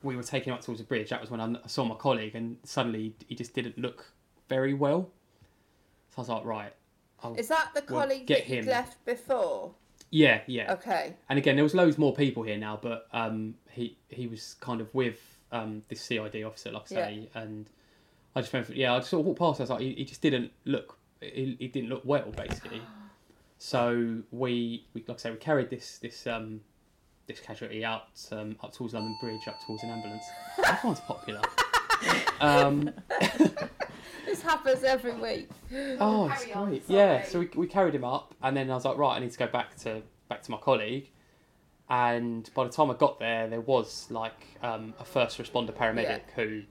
we 0.02 0.16
were 0.16 0.22
taking 0.24 0.52
him 0.52 0.58
up 0.58 0.62
towards 0.64 0.80
the 0.80 0.86
bridge, 0.86 1.10
that 1.10 1.20
was 1.20 1.30
when 1.30 1.40
I 1.40 1.54
saw 1.68 1.84
my 1.84 1.94
colleague, 1.94 2.34
and 2.34 2.56
suddenly 2.64 3.14
he 3.28 3.36
just 3.36 3.54
didn't 3.54 3.78
look 3.78 4.12
very 4.48 4.74
well. 4.74 5.08
So 6.10 6.18
I 6.18 6.20
was 6.22 6.28
like, 6.28 6.44
right. 6.44 6.72
I'll, 7.22 7.34
Is 7.36 7.46
that 7.48 7.70
the 7.72 7.84
Well, 7.88 8.02
colleague 8.02 8.26
get 8.26 8.48
that 8.48 8.54
him. 8.54 8.66
left 8.66 9.02
before? 9.04 9.74
Yeah, 10.12 10.42
yeah. 10.46 10.74
Okay. 10.74 11.14
And 11.30 11.38
again, 11.38 11.56
there 11.56 11.64
was 11.64 11.74
loads 11.74 11.96
more 11.96 12.14
people 12.14 12.42
here 12.42 12.58
now, 12.58 12.78
but 12.80 13.08
um, 13.12 13.54
he 13.70 13.96
he 14.08 14.26
was 14.26 14.56
kind 14.60 14.82
of 14.82 14.94
with 14.94 15.18
um, 15.50 15.82
this 15.88 16.02
CID 16.02 16.44
officer, 16.44 16.70
like 16.70 16.82
I 16.82 16.86
say, 16.86 17.28
and 17.34 17.68
I 18.36 18.42
just 18.42 18.52
remember, 18.52 18.74
yeah, 18.74 18.94
I 18.94 18.98
just 18.98 19.10
sort 19.10 19.20
of 19.20 19.26
walked 19.26 19.38
past. 19.38 19.60
I 19.60 19.62
was 19.62 19.70
like, 19.70 19.80
he, 19.80 19.94
he 19.94 20.04
just 20.04 20.20
didn't 20.20 20.52
look, 20.66 20.98
he, 21.20 21.56
he 21.58 21.68
didn't 21.68 21.88
look 21.88 22.02
well, 22.04 22.30
basically. 22.30 22.82
So 23.58 24.22
we, 24.32 24.84
we, 24.92 25.04
like 25.06 25.18
I 25.18 25.20
say, 25.20 25.30
we 25.30 25.36
carried 25.36 25.70
this 25.70 25.98
this 25.98 26.26
um, 26.26 26.62
this 27.28 27.38
casualty 27.38 27.84
out 27.84 28.08
um, 28.32 28.56
up 28.60 28.72
towards 28.72 28.92
London 28.92 29.16
Bridge, 29.20 29.46
up 29.46 29.64
towards 29.64 29.84
an 29.84 29.90
ambulance. 29.90 30.24
Everyone's 30.66 30.98
popular. 30.98 31.40
um, 32.40 32.90
This 34.33 34.41
happens 34.41 34.83
every 34.83 35.12
week. 35.12 35.51
Oh, 36.01 36.26
it's 36.30 36.45
Carry 36.45 36.55
on, 36.55 36.68
great. 36.70 36.83
Yeah, 36.89 37.18
sorry. 37.18 37.30
so 37.30 37.39
we, 37.41 37.61
we 37.61 37.66
carried 37.66 37.95
him 37.95 38.03
up, 38.05 38.35
and 38.43 38.57
then 38.57 38.70
I 38.70 38.74
was 38.74 38.87
like, 38.87 38.97
right, 38.97 39.14
I 39.14 39.18
need 39.18 39.30
to 39.30 39.39
go 39.39 39.47
back 39.47 39.76
to 39.80 40.01
back 40.30 40.43
to 40.45 40.51
my 40.51 40.57
colleague. 40.57 41.11
And 41.91 42.49
by 42.55 42.64
the 42.64 42.70
time 42.70 42.91
I 42.91 42.95
got 42.95 43.20
there, 43.20 43.47
there 43.47 43.61
was 43.61 44.07
like 44.11 44.57
um, 44.62 44.95
a 44.99 45.05
first 45.05 45.37
responder 45.37 45.74
paramedic 45.74 46.22
who, 46.35 46.62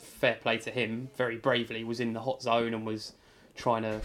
fair 0.00 0.34
play 0.42 0.58
to 0.58 0.72
him, 0.72 1.10
very 1.16 1.36
bravely 1.36 1.84
was 1.84 2.00
in 2.00 2.12
the 2.12 2.20
hot 2.20 2.42
zone 2.42 2.74
and 2.74 2.84
was 2.84 3.12
trying 3.54 3.82
to 3.84 4.00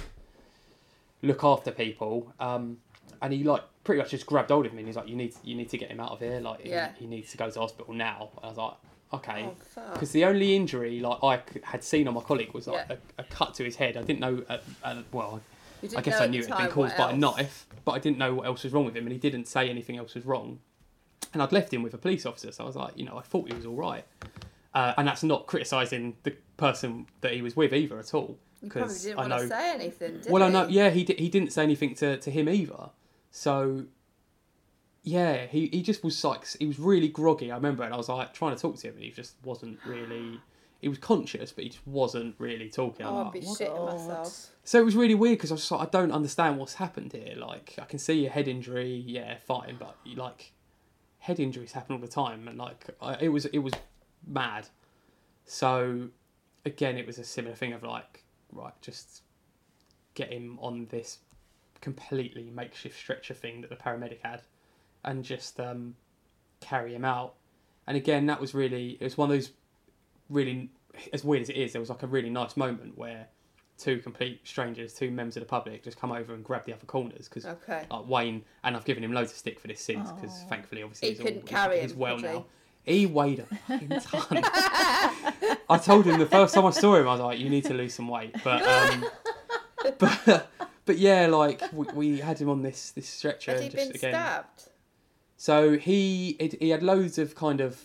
look 1.23 1.43
after 1.43 1.71
people. 1.71 2.31
Um, 2.39 2.77
and 3.19 3.33
he 3.33 3.43
like 3.43 3.63
pretty 3.83 3.99
much 3.99 4.11
just 4.11 4.27
grabbed 4.27 4.51
hold 4.51 4.67
of 4.67 4.73
me 4.73 4.79
and 4.79 4.87
he's 4.87 4.95
like, 4.95 5.07
"You 5.07 5.15
need 5.15 5.33
you 5.43 5.55
need 5.55 5.69
to 5.71 5.77
get 5.79 5.89
him 5.89 5.99
out 5.99 6.11
of 6.11 6.19
here. 6.19 6.39
Like, 6.39 6.61
he- 6.61 6.69
he, 6.99 7.07
needs 7.07 7.31
to 7.31 7.37
go 7.37 7.49
to 7.49 7.59
hospital 7.59 7.95
now." 7.95 8.29
And 8.37 8.45
I 8.45 8.47
was 8.49 8.57
like, 8.57 8.73
"Okay." 9.13 9.49
Oh, 9.77 9.91
because 9.93 10.11
the 10.11 10.25
only 10.25 10.55
injury 10.55 10.99
like 10.99 11.23
I 11.23 11.37
c- 11.53 11.59
had 11.63 11.83
seen 11.83 12.07
on 12.07 12.13
my 12.13 12.21
colleague 12.21 12.53
was 12.53 12.67
like 12.67 12.85
Yeah. 12.89 12.97
a, 13.17 13.21
a 13.21 13.23
cut 13.25 13.53
to 13.55 13.63
his 13.63 13.75
head. 13.75 13.97
I 13.97 14.01
didn't 14.03 14.19
know. 14.19 14.43
Uh, 14.49 14.57
uh, 14.83 15.01
well, 15.11 15.41
You 15.81 15.87
I 15.87 15.89
didn't 15.89 16.05
guess 16.05 16.13
know 16.15 16.19
I 16.19 16.23
at 16.25 16.29
knew 16.31 16.41
the 16.43 16.47
it 16.47 16.49
had 16.51 16.57
been 16.57 16.65
time 16.67 16.73
caused 16.73 16.91
what 16.91 16.97
by 16.97 17.09
a 17.11 17.13
else. 17.23 17.37
knife, 17.37 17.67
but 17.85 17.91
I 17.93 17.99
didn't 17.99 18.17
know 18.17 18.33
what 18.35 18.45
else 18.45 18.63
was 18.63 18.73
wrong 18.73 18.85
with 18.85 18.95
him, 18.95 19.03
and 19.05 19.11
he 19.13 19.17
didn't 19.19 19.47
say 19.47 19.69
anything 19.69 19.97
else 19.97 20.13
was 20.15 20.25
wrong. 20.25 20.59
And 21.33 21.41
I'd 21.43 21.51
left 21.51 21.73
him 21.73 21.83
with 21.83 21.93
a 21.93 21.97
police 21.97 22.25
officer, 22.25 22.51
so 22.51 22.63
I 22.63 22.67
was 22.67 22.75
like, 22.75 22.97
you 22.97 23.05
know, 23.05 23.17
I 23.17 23.21
thought 23.21 23.47
he 23.49 23.55
was 23.55 23.65
all 23.65 23.75
right. 23.75 24.03
Uh, 24.73 24.93
and 24.97 25.07
that's 25.07 25.23
not 25.23 25.47
criticising 25.47 26.15
the 26.23 26.31
person 26.57 27.07
that 27.21 27.33
he 27.33 27.41
was 27.41 27.55
with 27.55 27.73
either 27.73 27.97
at 27.99 28.13
all. 28.13 28.37
You 28.61 28.69
probably 28.69 28.87
Because 28.89 29.03
didn't 29.03 29.17
I 29.19 29.21
want 29.21 29.29
know 29.29 29.37
to 29.39 29.47
say 29.47 29.71
anything, 29.73 30.19
did 30.21 30.31
well, 30.31 30.43
I 30.43 30.47
he? 30.47 30.53
know. 30.53 30.67
Yeah, 30.67 30.89
he 30.89 31.03
di- 31.03 31.15
he 31.15 31.29
didn't 31.29 31.51
say 31.53 31.63
anything 31.63 31.95
to, 31.95 32.17
to 32.17 32.29
him 32.31 32.49
either. 32.49 32.89
So, 33.31 33.85
yeah, 35.03 35.45
he, 35.45 35.67
he 35.67 35.81
just 35.81 36.03
was 36.03 36.23
like 36.23 36.45
he 36.59 36.65
was 36.65 36.79
really 36.79 37.07
groggy. 37.07 37.51
I 37.51 37.55
remember, 37.55 37.83
and 37.83 37.93
I 37.93 37.97
was 37.97 38.09
like 38.09 38.33
trying 38.33 38.55
to 38.55 38.61
talk 38.61 38.77
to 38.77 38.87
him, 38.87 38.95
and 38.95 39.03
he 39.03 39.11
just 39.11 39.35
wasn't 39.43 39.79
really. 39.85 40.39
He 40.81 40.87
was 40.87 40.97
conscious, 40.97 41.51
but 41.51 41.65
he 41.65 41.71
just 41.71 41.85
wasn't 41.85 42.35
really 42.37 42.69
talking. 42.69 43.05
I'm 43.05 43.13
Oh, 43.13 43.17
I'd 43.19 43.23
like, 43.25 43.33
be 43.33 43.39
"What?" 43.41 43.59
shitting 43.59 43.85
myself. 43.85 44.47
So 44.63 44.79
it 44.79 44.85
was 44.85 44.95
really 44.95 45.15
weird 45.15 45.37
because 45.37 45.51
I 45.51 45.55
was 45.55 45.61
just 45.61 45.71
like, 45.71 45.81
I 45.81 45.89
don't 45.91 46.11
understand 46.13 46.57
what's 46.57 46.75
happened 46.75 47.11
here. 47.11 47.35
Like, 47.35 47.75
I 47.81 47.83
can 47.83 47.99
see 47.99 48.25
a 48.25 48.29
head 48.29 48.47
injury, 48.47 49.03
yeah, 49.05 49.35
fine, 49.45 49.75
but 49.77 49.97
like, 50.15 50.53
head 51.17 51.37
injuries 51.37 51.73
happen 51.73 51.95
all 51.95 52.01
the 52.01 52.07
time, 52.07 52.47
and 52.47 52.57
like, 52.57 52.85
I, 53.01 53.17
it 53.19 53.27
was 53.27 53.45
it 53.47 53.59
was 53.59 53.73
mad. 54.25 54.69
So, 55.45 56.09
again, 56.65 56.97
it 56.97 57.05
was 57.05 57.17
a 57.17 57.23
similar 57.25 57.55
thing 57.55 57.73
of 57.73 57.83
like, 57.83 58.23
right, 58.53 58.73
just 58.81 59.23
get 60.13 60.31
him 60.31 60.59
on 60.61 60.85
this 60.91 61.19
completely 61.81 62.49
makeshift 62.51 62.97
stretcher 62.97 63.33
thing 63.33 63.59
that 63.61 63.69
the 63.69 63.75
paramedic 63.75 64.19
had, 64.23 64.43
and 65.09 65.23
just 65.23 65.59
um, 65.59 65.95
carry 66.59 66.93
him 66.93 67.03
out. 67.05 67.33
And 67.87 67.97
again, 67.97 68.27
that 68.27 68.39
was 68.39 68.53
really 68.53 68.97
it 68.99 69.03
was 69.03 69.17
one 69.17 69.29
of 69.31 69.35
those 69.35 69.51
really 70.29 70.69
as 71.13 71.23
weird 71.23 71.41
as 71.43 71.49
it 71.49 71.55
is. 71.57 71.71
There 71.73 71.79
was 71.81 71.89
like 71.89 72.03
a 72.03 72.07
really 72.07 72.29
nice 72.29 72.55
moment 72.55 72.97
where 72.97 73.27
two 73.77 73.99
complete 73.99 74.41
strangers, 74.43 74.93
two 74.93 75.09
members 75.09 75.37
of 75.37 75.41
the 75.41 75.47
public, 75.47 75.83
just 75.83 75.99
come 75.99 76.11
over 76.11 76.33
and 76.33 76.43
grab 76.43 76.65
the 76.65 76.73
other 76.73 76.85
corners 76.85 77.27
because 77.27 77.45
Okay. 77.45 77.85
like 77.89 78.07
Wayne 78.07 78.43
and 78.63 78.75
I've 78.75 78.85
given 78.85 79.03
him 79.03 79.11
loads 79.13 79.31
of 79.31 79.37
stick 79.37 79.59
for 79.59 79.67
this 79.67 79.81
since 79.81 80.11
because 80.11 80.43
thankfully 80.49 80.83
obviously 80.83 81.09
He 81.09 81.13
he's, 81.15 81.23
couldn't 81.23 81.45
carry 81.45 81.79
he's 81.81 81.93
him, 81.93 81.99
well 81.99 82.15
could 82.17 82.25
he? 82.29 82.35
now. 82.35 82.45
He 82.83 83.05
weighed 83.05 83.39
a 83.39 83.45
fucking 83.67 83.89
ton. 84.01 84.43
I 85.69 85.79
told 85.83 86.05
him 86.05 86.19
the 86.19 86.25
first 86.25 86.53
time 86.53 86.65
I 86.65 86.71
saw 86.71 86.95
him, 86.95 87.07
I 87.07 87.11
was 87.11 87.19
like, 87.21 87.37
"You 87.39 87.49
need 87.49 87.65
to 87.65 87.73
lose 87.73 87.93
some 87.93 88.07
weight." 88.07 88.35
But 88.43 88.63
um, 88.67 89.05
but 89.99 90.49
but 90.85 90.97
yeah, 90.97 91.27
like 91.27 91.61
we, 91.71 91.85
we 91.93 92.19
had 92.19 92.39
him 92.39 92.49
on 92.49 92.61
this 92.63 92.91
this 92.91 93.07
stretcher. 93.07 93.51
Had 93.51 93.59
he 93.59 93.65
and 93.67 93.75
just 93.75 93.87
been 93.91 93.95
again, 93.95 94.13
stabbed? 94.13 94.68
So 95.39 95.77
he 95.77 96.31
it, 96.37 96.61
he 96.61 96.69
had 96.69 96.83
loads 96.83 97.17
of 97.17 97.33
kind 97.33 97.61
of 97.61 97.79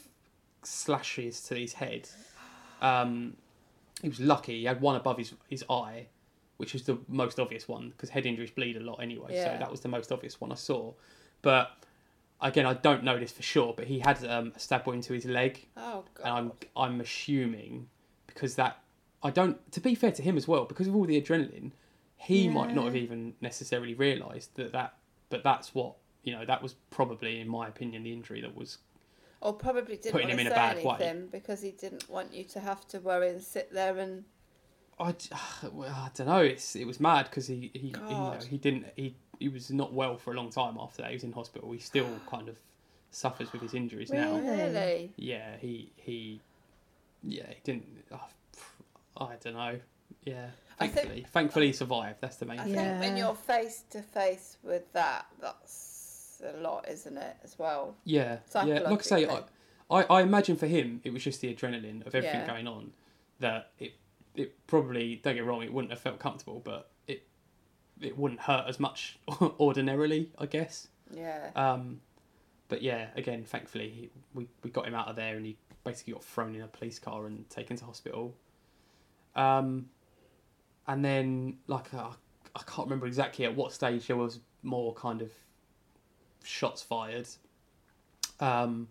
slashes 0.64 1.40
to 1.42 1.54
his 1.54 1.74
head. 1.74 2.08
Um, 2.82 3.36
he 4.02 4.08
was 4.08 4.18
lucky. 4.18 4.58
He 4.58 4.64
had 4.64 4.80
one 4.80 4.96
above 4.96 5.18
his 5.18 5.34
his 5.48 5.64
eye, 5.70 6.06
which 6.56 6.74
is 6.74 6.82
the 6.82 6.98
most 7.06 7.38
obvious 7.38 7.68
one 7.68 7.90
because 7.90 8.10
head 8.10 8.26
injuries 8.26 8.50
bleed 8.50 8.76
a 8.76 8.80
lot 8.80 8.98
anyway. 9.00 9.34
Yeah. 9.34 9.54
So 9.54 9.58
that 9.60 9.70
was 9.70 9.80
the 9.80 9.88
most 9.88 10.10
obvious 10.10 10.40
one 10.40 10.50
I 10.50 10.56
saw. 10.56 10.92
But 11.42 11.70
again, 12.40 12.66
I 12.66 12.74
don't 12.74 13.04
know 13.04 13.18
this 13.20 13.30
for 13.30 13.44
sure. 13.44 13.72
But 13.76 13.86
he 13.86 14.00
had 14.00 14.24
um, 14.26 14.52
a 14.56 14.58
stab 14.58 14.84
wound 14.88 15.04
to 15.04 15.12
his 15.12 15.24
leg, 15.24 15.64
Oh 15.76 16.04
god. 16.14 16.24
and 16.24 16.34
I'm 16.34 16.52
I'm 16.76 17.00
assuming 17.00 17.88
because 18.26 18.56
that 18.56 18.80
I 19.22 19.30
don't. 19.30 19.70
To 19.72 19.80
be 19.80 19.94
fair 19.94 20.10
to 20.10 20.22
him 20.22 20.36
as 20.36 20.48
well, 20.48 20.64
because 20.64 20.88
of 20.88 20.96
all 20.96 21.04
the 21.04 21.22
adrenaline, 21.22 21.70
he 22.16 22.48
might 22.48 22.74
not 22.74 22.86
have 22.86 22.96
even 22.96 23.34
necessarily 23.40 23.94
realised 23.94 24.50
that 24.56 24.72
that. 24.72 24.94
But 25.30 25.44
that's 25.44 25.72
what 25.72 25.94
you 26.24 26.32
know. 26.34 26.44
That 26.44 26.62
was 26.62 26.74
probably, 26.90 27.40
in 27.40 27.48
my 27.48 27.68
opinion, 27.68 28.02
the 28.02 28.12
injury 28.12 28.40
that 28.40 28.54
was. 28.56 28.78
or 29.40 29.52
probably 29.52 29.96
didn't 29.96 30.12
putting 30.12 30.28
him 30.28 30.38
in 30.40 30.46
a 30.46 30.50
bad 30.50 30.82
way. 30.84 30.96
anything 31.00 31.28
because 31.28 31.62
he 31.62 31.70
didn't 31.70 32.08
want 32.08 32.32
you 32.34 32.44
to 32.44 32.60
have 32.60 32.86
to 32.88 32.98
worry 33.00 33.28
and 33.30 33.42
sit 33.42 33.72
there 33.72 33.98
and 33.98 34.24
I, 34.98 35.12
d- 35.12 35.28
well, 35.72 35.90
I 35.90 36.10
don't 36.14 36.26
know. 36.26 36.38
It's 36.40 36.76
it 36.76 36.86
was 36.86 36.98
mad 37.00 37.26
because 37.30 37.46
he 37.46 37.70
he, 37.72 37.78
he, 37.78 37.86
you 37.88 37.92
know, 37.92 38.38
he 38.48 38.56
didn't 38.58 38.86
he 38.96 39.14
he 39.38 39.48
was 39.48 39.70
not 39.70 39.92
well 39.92 40.16
for 40.16 40.32
a 40.32 40.36
long 40.36 40.50
time 40.50 40.76
after 40.80 41.02
that. 41.02 41.08
He 41.10 41.16
was 41.16 41.24
in 41.24 41.32
hospital. 41.32 41.70
He 41.72 41.78
still 41.78 42.08
kind 42.30 42.48
of 42.48 42.56
suffers 43.10 43.52
with 43.52 43.62
his 43.62 43.74
injuries 43.74 44.10
now. 44.12 44.38
really. 44.38 45.12
Yeah, 45.16 45.56
he 45.60 45.90
he 45.96 46.40
yeah 47.22 47.46
he 47.48 47.60
didn't. 47.64 47.86
Oh, 48.12 48.20
I 49.26 49.34
don't 49.42 49.54
know. 49.54 49.78
Yeah, 50.24 50.46
I 50.80 50.86
think- 50.86 50.94
thankfully, 50.94 51.26
thankfully 51.32 51.66
he 51.68 51.72
survived. 51.72 52.20
That's 52.20 52.36
the 52.36 52.46
main 52.46 52.60
I 52.60 52.64
thing. 52.64 52.74
think 52.74 53.00
when 53.00 53.16
you're 53.16 53.34
face 53.34 53.84
to 53.90 54.00
face 54.02 54.56
with 54.62 54.90
that, 54.92 55.26
that's 55.40 55.93
a 56.44 56.56
lot, 56.60 56.88
isn't 56.88 57.16
it? 57.16 57.36
As 57.42 57.58
well. 57.58 57.94
Yeah, 58.04 58.38
yeah. 58.54 58.80
Like 58.80 59.00
I 59.00 59.02
say, 59.02 59.26
I, 59.26 59.42
I, 59.90 60.02
I 60.04 60.22
imagine 60.22 60.56
for 60.56 60.66
him 60.66 61.00
it 61.04 61.12
was 61.12 61.22
just 61.24 61.40
the 61.40 61.54
adrenaline 61.54 62.06
of 62.06 62.14
everything 62.14 62.40
Yeah. 62.40 62.46
going 62.46 62.66
on 62.66 62.92
that 63.40 63.70
it 63.78 63.94
it 64.34 64.66
probably 64.66 65.16
don't 65.22 65.34
get 65.36 65.44
wrong 65.44 65.62
it 65.62 65.72
wouldn't 65.72 65.92
have 65.92 66.00
felt 66.00 66.18
comfortable, 66.18 66.60
but 66.64 66.90
it 67.06 67.26
it 68.00 68.16
wouldn't 68.18 68.40
hurt 68.40 68.66
as 68.68 68.80
much 68.80 69.18
ordinarily, 69.60 70.30
I 70.38 70.46
guess. 70.46 70.88
Yeah. 71.14 71.50
Um, 71.54 72.00
but 72.68 72.82
yeah, 72.82 73.08
again, 73.16 73.44
thankfully 73.44 73.88
he, 73.90 74.10
we 74.34 74.48
we 74.62 74.70
got 74.70 74.86
him 74.86 74.94
out 74.94 75.08
of 75.08 75.16
there 75.16 75.36
and 75.36 75.44
he 75.46 75.56
basically 75.84 76.14
got 76.14 76.24
thrown 76.24 76.54
in 76.54 76.62
a 76.62 76.66
police 76.66 76.98
car 76.98 77.26
and 77.26 77.48
taken 77.50 77.76
to 77.76 77.84
hospital. 77.84 78.34
Um, 79.36 79.86
and 80.86 81.04
then 81.04 81.58
like 81.66 81.92
uh, 81.94 82.10
I 82.54 82.60
can't 82.66 82.86
remember 82.86 83.06
exactly 83.06 83.44
at 83.44 83.54
what 83.54 83.72
stage 83.72 84.06
there 84.06 84.16
was 84.16 84.40
more 84.62 84.94
kind 84.94 85.20
of 85.22 85.30
shots 86.44 86.82
fired. 86.82 87.28
Um, 88.40 88.88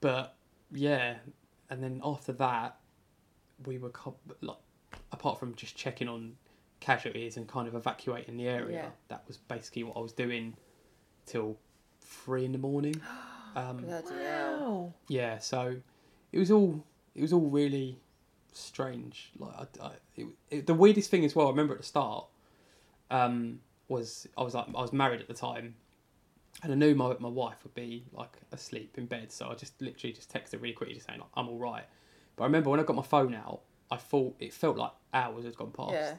but 0.00 0.36
yeah, 0.72 1.16
and 1.70 1.82
then 1.82 2.00
after 2.04 2.32
that, 2.32 2.76
we 3.64 3.78
were 3.78 3.90
co- 3.90 4.16
like, 4.40 4.56
apart 5.12 5.38
from 5.38 5.54
just 5.54 5.76
checking 5.76 6.08
on 6.08 6.36
casualties 6.80 7.36
and 7.36 7.46
kind 7.46 7.68
of 7.68 7.74
evacuating 7.74 8.36
the 8.36 8.48
area. 8.48 8.82
Yeah. 8.82 8.88
That 9.08 9.22
was 9.26 9.36
basically 9.36 9.84
what 9.84 9.96
I 9.96 10.00
was 10.00 10.12
doing 10.12 10.54
till 11.26 11.56
three 12.00 12.44
in 12.44 12.52
the 12.52 12.58
morning. 12.58 13.00
Um, 13.54 13.76
Bloody 13.76 14.14
hell. 14.24 14.58
Oh, 14.62 14.92
yeah, 15.08 15.38
so 15.38 15.76
it 16.32 16.38
was 16.38 16.50
all 16.50 16.82
it 17.14 17.20
was 17.20 17.34
all 17.34 17.50
really 17.50 17.98
strange. 18.54 19.30
Like 19.38 19.54
I, 19.82 19.86
I, 19.88 19.90
it, 20.16 20.26
it, 20.50 20.66
the 20.66 20.72
weirdest 20.72 21.10
thing 21.10 21.22
as 21.26 21.36
well. 21.36 21.48
I 21.48 21.50
remember 21.50 21.74
at 21.74 21.80
the 21.80 21.86
start 21.86 22.24
um, 23.10 23.60
was 23.88 24.26
I 24.38 24.42
was 24.42 24.54
like 24.54 24.68
I 24.68 24.80
was 24.80 24.94
married 24.94 25.20
at 25.20 25.28
the 25.28 25.34
time, 25.34 25.74
and 26.62 26.72
I 26.72 26.74
knew 26.74 26.94
my 26.94 27.14
my 27.18 27.28
wife 27.28 27.56
would 27.64 27.74
be 27.74 28.04
like 28.12 28.36
asleep 28.52 28.96
in 28.98 29.06
bed, 29.06 29.32
so 29.32 29.48
I 29.48 29.54
just 29.54 29.80
literally 29.80 30.12
just 30.12 30.32
texted 30.32 30.52
her 30.52 30.58
really 30.58 30.74
quickly, 30.74 30.94
just 30.94 31.06
saying 31.06 31.20
like, 31.20 31.28
I'm 31.34 31.48
all 31.48 31.58
right. 31.58 31.84
But 32.36 32.44
I 32.44 32.46
remember 32.46 32.70
when 32.70 32.80
I 32.80 32.82
got 32.82 32.96
my 32.96 33.02
phone 33.02 33.34
out, 33.34 33.60
I 33.90 33.96
thought 33.96 34.36
it 34.38 34.52
felt 34.52 34.76
like 34.76 34.92
hours 35.12 35.44
had 35.44 35.56
gone 35.56 35.70
past, 35.72 35.92
Yeah. 35.92 36.14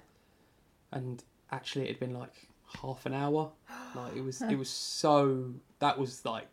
and 0.92 1.24
actually 1.52 1.86
it 1.86 1.90
had 1.90 2.00
been 2.00 2.14
like 2.14 2.34
half 2.82 3.06
an 3.06 3.14
hour. 3.14 3.52
Like 3.96 4.16
it 4.16 4.22
was, 4.24 4.42
it 4.42 4.56
was 4.56 4.70
so. 4.72 5.54
That 5.78 6.00
was 6.00 6.26
like 6.26 6.48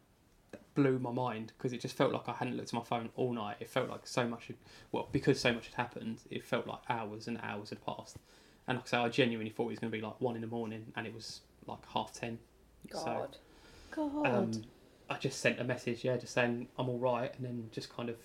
that 0.51 0.61
blew 0.75 0.99
my 0.99 1.11
mind 1.11 1.53
because 1.57 1.73
it 1.73 1.81
just 1.81 1.97
felt 1.97 2.13
like 2.13 2.29
I 2.29 2.33
hadn't 2.33 2.55
looked 2.55 2.69
at 2.69 2.75
my 2.75 2.83
phone 2.83 3.09
all 3.17 3.33
night. 3.33 3.57
It 3.61 3.71
felt 3.71 3.89
like 3.89 4.07
so 4.07 4.29
much. 4.29 4.49
Had, 4.49 4.57
well, 4.93 5.09
because 5.11 5.41
so 5.41 5.51
much 5.55 5.69
had 5.69 5.75
happened, 5.77 6.19
it 6.31 6.45
felt 6.45 6.67
like 6.67 6.81
hours 6.91 7.29
and 7.29 7.41
hours 7.43 7.71
had 7.71 7.83
passed. 7.83 8.19
And 8.69 8.77
like 8.77 8.87
I 8.89 8.91
say, 8.91 8.97
I 8.99 9.09
genuinely 9.09 9.51
thought 9.51 9.65
it 9.65 9.71
was 9.71 9.79
going 9.79 9.91
to 9.91 9.97
be 9.97 10.03
like 10.05 10.21
one 10.21 10.35
in 10.35 10.43
the 10.43 10.47
morning, 10.49 10.93
and 10.97 11.07
it 11.07 11.15
was 11.15 11.41
like 11.67 11.79
half 11.95 12.13
ten. 12.13 12.39
God. 12.91 13.03
So, 13.05 13.39
God. 13.91 14.27
um, 14.27 14.51
I 15.09 15.17
just 15.17 15.41
sent 15.41 15.61
a 15.61 15.65
message, 15.65 16.05
yeah, 16.05 16.17
just 16.17 16.33
saying 16.33 16.69
I'm 16.79 16.89
all 16.89 16.99
right, 16.99 17.35
and 17.37 17.45
then 17.45 17.69
just 17.73 17.95
kind 17.95 18.09
of 18.09 18.17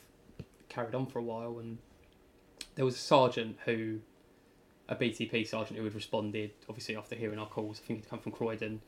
carried 0.70 0.94
on 0.94 1.08
for 1.08 1.20
a 1.20 1.24
while. 1.24 1.60
And 1.60 1.80
there 2.76 2.86
was 2.86 2.96
a 2.96 3.00
sergeant 3.00 3.58
who, 3.66 4.00
a 4.88 4.96
BTP 4.96 5.48
sergeant 5.48 5.78
who 5.78 5.84
had 5.84 5.96
responded, 5.96 6.52
obviously 6.70 6.96
after 6.96 7.16
hearing 7.16 7.40
our 7.40 7.48
calls. 7.48 7.82
I 7.84 7.88
think 7.88 8.00
he'd 8.02 8.10
come 8.10 8.20
from 8.20 8.32
Croydon, 8.32 8.82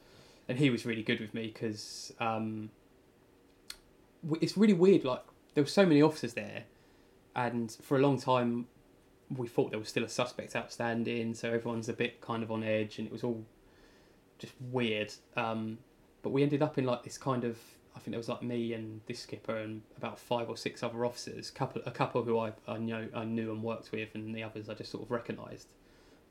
and 0.47 0.57
he 0.59 0.69
was 0.69 0.85
really 0.85 1.03
good 1.03 1.19
with 1.19 1.33
me 1.33 1.47
because 1.47 2.13
um, 2.19 2.69
it's 4.41 4.57
really 4.57 4.73
weird. 4.73 5.03
Like 5.03 5.23
there 5.53 5.63
were 5.63 5.69
so 5.69 5.85
many 5.85 6.01
officers 6.01 6.33
there, 6.33 6.65
and 7.35 7.71
for 7.81 7.97
a 7.97 8.01
long 8.01 8.19
time 8.19 8.67
we 9.35 9.47
thought 9.47 9.71
there 9.71 9.79
was 9.79 9.89
still 9.89 10.03
a 10.03 10.09
suspect 10.09 10.55
outstanding, 10.55 11.33
so 11.33 11.49
everyone's 11.51 11.89
a 11.89 11.93
bit 11.93 12.21
kind 12.21 12.43
of 12.43 12.51
on 12.51 12.63
edge, 12.63 12.99
and 12.99 13.07
it 13.07 13.11
was 13.11 13.23
all 13.23 13.43
just 14.39 14.53
weird. 14.71 15.13
Um, 15.35 15.79
but 16.21 16.31
we 16.31 16.43
ended 16.43 16.61
up 16.61 16.77
in 16.77 16.85
like 16.85 17.03
this 17.03 17.17
kind 17.17 17.43
of 17.43 17.57
I 17.95 17.99
think 17.99 18.11
there 18.11 18.19
was 18.19 18.29
like 18.29 18.43
me 18.43 18.73
and 18.73 19.01
this 19.07 19.19
skipper 19.21 19.57
and 19.57 19.81
about 19.97 20.19
five 20.19 20.49
or 20.49 20.55
six 20.57 20.83
other 20.83 21.03
officers, 21.03 21.49
couple 21.49 21.81
a 21.85 21.91
couple 21.91 22.21
who 22.23 22.37
I, 22.37 22.51
I 22.67 22.77
know 22.77 23.07
I 23.15 23.23
knew 23.25 23.51
and 23.51 23.63
worked 23.63 23.91
with, 23.91 24.09
and 24.13 24.35
the 24.35 24.43
others 24.43 24.69
I 24.69 24.75
just 24.75 24.91
sort 24.91 25.03
of 25.03 25.09
recognised. 25.11 25.67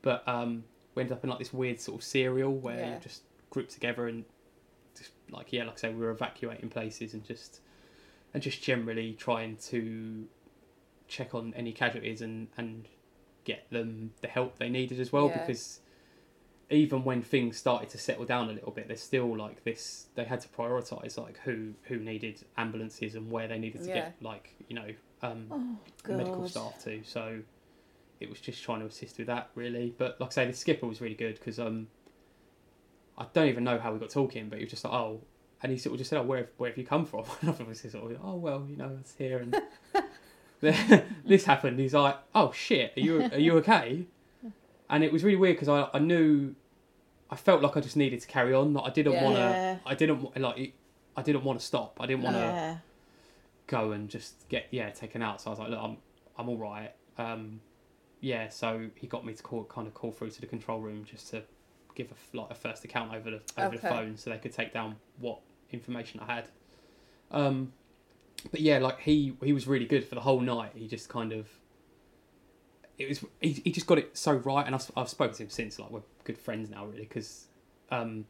But 0.02 0.22
um, 0.28 0.62
we 0.94 1.02
ended 1.02 1.16
up 1.16 1.24
in 1.24 1.30
like 1.30 1.40
this 1.40 1.52
weird 1.52 1.80
sort 1.80 1.98
of 2.00 2.04
serial 2.04 2.52
where 2.52 2.78
Yeah. 2.78 2.94
you 2.94 3.00
just 3.00 3.22
grouped 3.50 3.72
together 3.72 4.06
and 4.06 4.24
just 4.96 5.10
like 5.30 5.52
yeah, 5.52 5.64
like 5.64 5.74
I 5.74 5.76
say, 5.80 5.88
we 5.92 6.00
were 6.04 6.10
evacuating 6.12 6.68
places 6.68 7.14
and 7.14 7.24
just 7.24 7.60
and 8.32 8.40
just 8.42 8.62
generally 8.62 9.14
trying 9.14 9.56
to 9.70 10.26
check 11.08 11.34
on 11.34 11.52
any 11.54 11.72
casualties 11.72 12.22
and 12.22 12.46
and 12.56 12.86
get 13.44 13.68
them 13.70 14.12
the 14.22 14.28
help 14.28 14.58
they 14.58 14.68
needed 14.68 15.00
as 15.00 15.12
well 15.12 15.26
Yeah. 15.28 15.38
because 15.38 15.80
even 16.70 17.04
when 17.04 17.22
things 17.22 17.56
started 17.56 17.88
to 17.90 17.98
settle 17.98 18.24
down 18.24 18.48
a 18.48 18.52
little 18.52 18.72
bit, 18.72 18.88
there's 18.88 19.02
still 19.02 19.36
like 19.36 19.62
this. 19.64 20.06
They 20.14 20.24
had 20.24 20.40
to 20.40 20.48
prioritize 20.48 21.16
like 21.16 21.38
who 21.44 21.74
who 21.84 21.98
needed 21.98 22.44
ambulances 22.56 23.14
and 23.14 23.30
where 23.30 23.46
they 23.48 23.58
needed 23.58 23.82
to 23.82 23.88
Yeah. 23.88 23.94
get 23.94 24.16
like 24.20 24.54
you 24.68 24.74
know 24.76 24.88
um, 25.22 25.46
oh, 25.50 26.12
medical 26.12 26.48
staff 26.48 26.82
to. 26.84 27.02
So 27.04 27.40
it 28.20 28.28
was 28.28 28.40
just 28.40 28.62
trying 28.62 28.80
to 28.80 28.86
assist 28.86 29.18
with 29.18 29.26
that 29.28 29.50
really. 29.54 29.94
But 29.96 30.20
like 30.20 30.30
I 30.30 30.32
say, 30.32 30.46
the 30.46 30.52
skipper 30.52 30.86
was 30.86 31.00
really 31.00 31.14
good 31.14 31.34
because 31.34 31.58
um, 31.60 31.86
I 33.16 33.26
don't 33.32 33.48
even 33.48 33.64
know 33.64 33.78
how 33.78 33.92
we 33.92 33.98
got 33.98 34.10
talking, 34.10 34.48
but 34.48 34.58
he 34.58 34.64
was 34.64 34.70
just 34.72 34.84
like, 34.84 34.92
oh, 34.92 35.20
and 35.62 35.70
he 35.72 35.78
sort 35.78 35.92
of 35.94 35.98
just 35.98 36.10
said, 36.10 36.18
oh, 36.18 36.22
where 36.22 36.48
where 36.58 36.70
have 36.70 36.78
you 36.78 36.84
come 36.84 37.06
from? 37.06 37.24
And 37.42 37.54
I 37.60 37.62
was 37.62 37.80
sort 37.80 37.94
of, 38.12 38.18
oh 38.22 38.34
well, 38.34 38.66
you 38.68 38.76
know, 38.76 38.96
it's 39.00 39.14
here 39.14 39.38
and 39.38 39.56
this 41.26 41.44
happened. 41.44 41.78
He's 41.78 41.94
like, 41.94 42.16
oh 42.34 42.50
shit, 42.52 42.92
are 42.96 43.00
you 43.00 43.22
are 43.22 43.38
you 43.38 43.56
okay? 43.58 44.06
And 44.88 45.02
it 45.04 45.12
was 45.12 45.24
really 45.24 45.36
weird 45.36 45.56
because 45.56 45.68
I 45.68 45.88
I 45.92 45.98
knew. 45.98 46.54
I 47.28 47.34
felt 47.34 47.60
like 47.60 47.76
I 47.76 47.80
just 47.80 47.96
needed 47.96 48.20
to 48.20 48.26
carry 48.28 48.54
on. 48.54 48.72
Like 48.72 48.84
I 48.86 48.90
didn't 48.90 49.14
Yeah. 49.14 49.24
want 49.24 49.36
to. 49.36 49.80
I 49.84 49.94
didn't 49.94 50.40
like. 50.40 50.74
I 51.16 51.22
didn't 51.22 51.44
want 51.44 51.58
to 51.58 51.66
stop. 51.66 51.96
I 52.00 52.06
didn't 52.06 52.22
want 52.22 52.36
to 52.36 52.40
Yeah. 52.40 52.76
go 53.66 53.92
and 53.92 54.08
just 54.08 54.48
get 54.48 54.66
yeah 54.70 54.90
taken 54.90 55.22
out. 55.22 55.40
So 55.40 55.48
I 55.48 55.52
was 55.52 55.58
like, 55.58 55.70
look, 55.70 55.80
I'm 55.82 55.96
I'm 56.38 56.48
all 56.48 56.56
right. 56.58 56.92
Um, 57.18 57.60
yeah. 58.20 58.48
So 58.48 58.90
he 58.94 59.06
got 59.08 59.24
me 59.26 59.34
to 59.34 59.42
call 59.42 59.64
kind 59.64 59.88
of 59.88 59.94
call 59.94 60.12
through 60.12 60.30
to 60.30 60.40
the 60.40 60.46
control 60.46 60.80
room 60.80 61.04
just 61.04 61.30
to 61.30 61.42
give 61.96 62.12
a 62.12 62.36
like 62.36 62.50
a 62.50 62.54
first 62.54 62.84
account 62.84 63.12
over 63.14 63.30
the 63.30 63.40
over 63.58 63.74
the 63.76 63.82
phone 63.82 64.16
so 64.16 64.30
they 64.30 64.38
could 64.38 64.52
take 64.52 64.72
down 64.72 64.96
what 65.18 65.40
information 65.72 66.20
I 66.20 66.32
had. 66.32 66.48
Um, 67.32 67.72
but 68.52 68.60
yeah, 68.60 68.78
like 68.78 69.00
he 69.00 69.36
he 69.42 69.52
was 69.52 69.66
really 69.66 69.86
good 69.86 70.04
for 70.04 70.14
the 70.14 70.20
whole 70.20 70.40
night. 70.40 70.72
He 70.76 70.86
just 70.86 71.08
kind 71.08 71.32
of 71.32 71.48
it 72.98 73.08
was 73.08 73.24
he, 73.40 73.52
he 73.64 73.70
just 73.72 73.86
got 73.86 73.98
it 73.98 74.16
so 74.16 74.32
right, 74.32 74.64
and 74.66 74.74
I've 74.74 74.90
I've 74.96 75.08
spoken 75.08 75.34
to 75.36 75.42
him 75.44 75.50
since. 75.50 75.78
Like 75.78 75.90
we're 75.90 76.00
good 76.24 76.38
friends 76.38 76.70
now, 76.70 76.86
really, 76.86 77.02
because 77.04 77.46
um, 77.90 78.24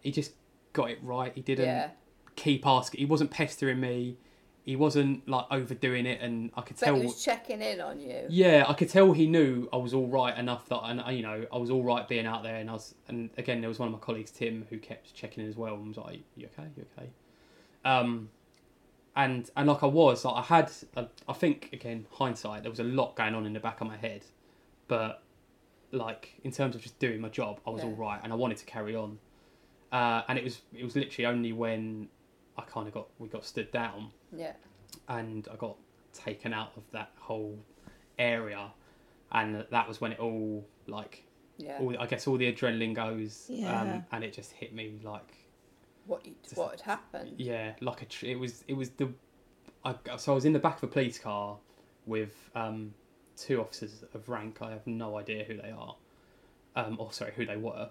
he 0.00 0.10
just 0.12 0.32
got 0.72 0.90
it 0.90 0.98
right. 1.02 1.32
He 1.34 1.40
didn't 1.42 1.66
Yeah. 1.66 1.90
keep 2.36 2.66
asking. 2.66 3.00
He 3.00 3.06
wasn't 3.06 3.30
pestering 3.30 3.80
me. 3.80 4.16
He 4.64 4.76
wasn't 4.76 5.26
like 5.26 5.46
overdoing 5.50 6.04
it, 6.04 6.20
and 6.20 6.50
I 6.54 6.60
could 6.60 6.76
But 6.78 6.84
tell. 6.86 6.96
he 6.96 7.06
was 7.06 7.24
checking 7.24 7.62
in 7.62 7.80
on 7.80 7.98
you. 8.00 8.26
Yeah, 8.28 8.66
I 8.68 8.74
could 8.74 8.90
tell 8.90 9.12
he 9.12 9.26
knew 9.26 9.66
I 9.72 9.78
was 9.78 9.94
all 9.94 10.06
right 10.06 10.36
enough 10.36 10.68
that, 10.68 10.80
and 10.84 11.02
you 11.16 11.22
know, 11.22 11.46
I 11.50 11.56
was 11.56 11.70
all 11.70 11.82
right 11.82 12.06
being 12.06 12.26
out 12.26 12.42
there. 12.42 12.56
And 12.56 12.68
I 12.68 12.74
was, 12.74 12.94
and 13.08 13.30
again, 13.38 13.60
there 13.62 13.68
was 13.68 13.78
one 13.78 13.88
of 13.88 13.92
my 13.94 13.98
colleagues, 13.98 14.30
Tim, 14.30 14.66
who 14.68 14.78
kept 14.78 15.14
checking 15.14 15.42
in 15.42 15.48
as 15.48 15.56
well, 15.56 15.74
and 15.74 15.88
was 15.88 15.96
like, 15.96 16.20
"You 16.36 16.48
okay? 16.58 16.68
You 16.76 16.84
okay?" 16.98 17.08
Um, 17.84 18.28
and 19.18 19.50
and 19.56 19.68
like 19.68 19.82
I 19.82 19.86
was, 19.86 20.24
like 20.24 20.36
I 20.36 20.42
had, 20.42 20.70
a, 20.96 21.06
I 21.28 21.32
think 21.34 21.70
again, 21.72 22.06
hindsight, 22.12 22.62
there 22.62 22.70
was 22.70 22.80
a 22.80 22.84
lot 22.84 23.16
going 23.16 23.34
on 23.34 23.44
in 23.44 23.52
the 23.52 23.60
back 23.60 23.80
of 23.82 23.86
my 23.88 23.96
head, 23.96 24.22
but 24.86 25.22
like 25.90 26.34
in 26.44 26.52
terms 26.52 26.74
of 26.76 26.80
just 26.82 26.98
doing 26.98 27.20
my 27.20 27.28
job, 27.28 27.60
I 27.66 27.70
was 27.70 27.82
Yeah. 27.82 27.88
all 27.90 27.96
right, 27.96 28.20
and 28.22 28.32
I 28.32 28.36
wanted 28.36 28.58
to 28.58 28.64
carry 28.64 28.94
on. 28.94 29.18
Uh, 29.90 30.22
and 30.28 30.38
it 30.38 30.44
was 30.44 30.60
it 30.72 30.84
was 30.84 30.94
literally 30.96 31.26
only 31.26 31.52
when 31.52 32.08
I 32.56 32.62
kind 32.62 32.86
of 32.86 32.94
got 32.94 33.08
we 33.18 33.28
got 33.28 33.44
stood 33.44 33.70
down 33.72 34.10
Yeah. 34.32 34.52
and 35.08 35.48
I 35.52 35.56
got 35.56 35.76
taken 36.12 36.52
out 36.52 36.72
of 36.76 36.84
that 36.92 37.10
whole 37.18 37.58
area, 38.18 38.70
and 39.32 39.66
that 39.70 39.88
was 39.88 40.00
when 40.00 40.12
it 40.12 40.20
all 40.20 40.64
like, 40.86 41.24
Yeah. 41.56 41.78
all, 41.80 41.98
I 41.98 42.06
guess 42.06 42.28
all 42.28 42.36
the 42.36 42.52
adrenaline 42.52 42.94
goes, 42.94 43.46
Yeah. 43.48 43.80
um, 43.80 44.04
and 44.12 44.22
it 44.22 44.32
just 44.32 44.52
hit 44.52 44.72
me 44.72 45.00
like, 45.02 45.34
What 46.08 46.26
you, 46.26 46.34
what 46.54 46.70
had 46.72 46.80
happened? 46.80 47.34
yeah, 47.36 47.74
like 47.80 48.02
a 48.02 48.06
tr- 48.06 48.26
it 48.26 48.38
was 48.38 48.64
it 48.66 48.72
was 48.74 48.90
the, 48.90 49.10
I 49.84 49.94
so 50.16 50.32
I 50.32 50.34
was 50.34 50.44
in 50.44 50.52
the 50.54 50.58
back 50.58 50.78
of 50.78 50.84
a 50.88 50.92
police 50.92 51.18
car 51.18 51.58
with 52.06 52.34
um, 52.54 52.94
two 53.36 53.60
officers 53.60 54.02
of 54.14 54.28
rank. 54.28 54.58
I 54.62 54.70
have 54.70 54.86
no 54.86 55.18
idea 55.18 55.44
who 55.44 55.56
they 55.56 55.70
are, 55.70 55.94
um, 56.76 56.96
or 56.98 57.12
sorry, 57.12 57.32
who 57.36 57.44
they 57.46 57.56
were, 57.58 57.90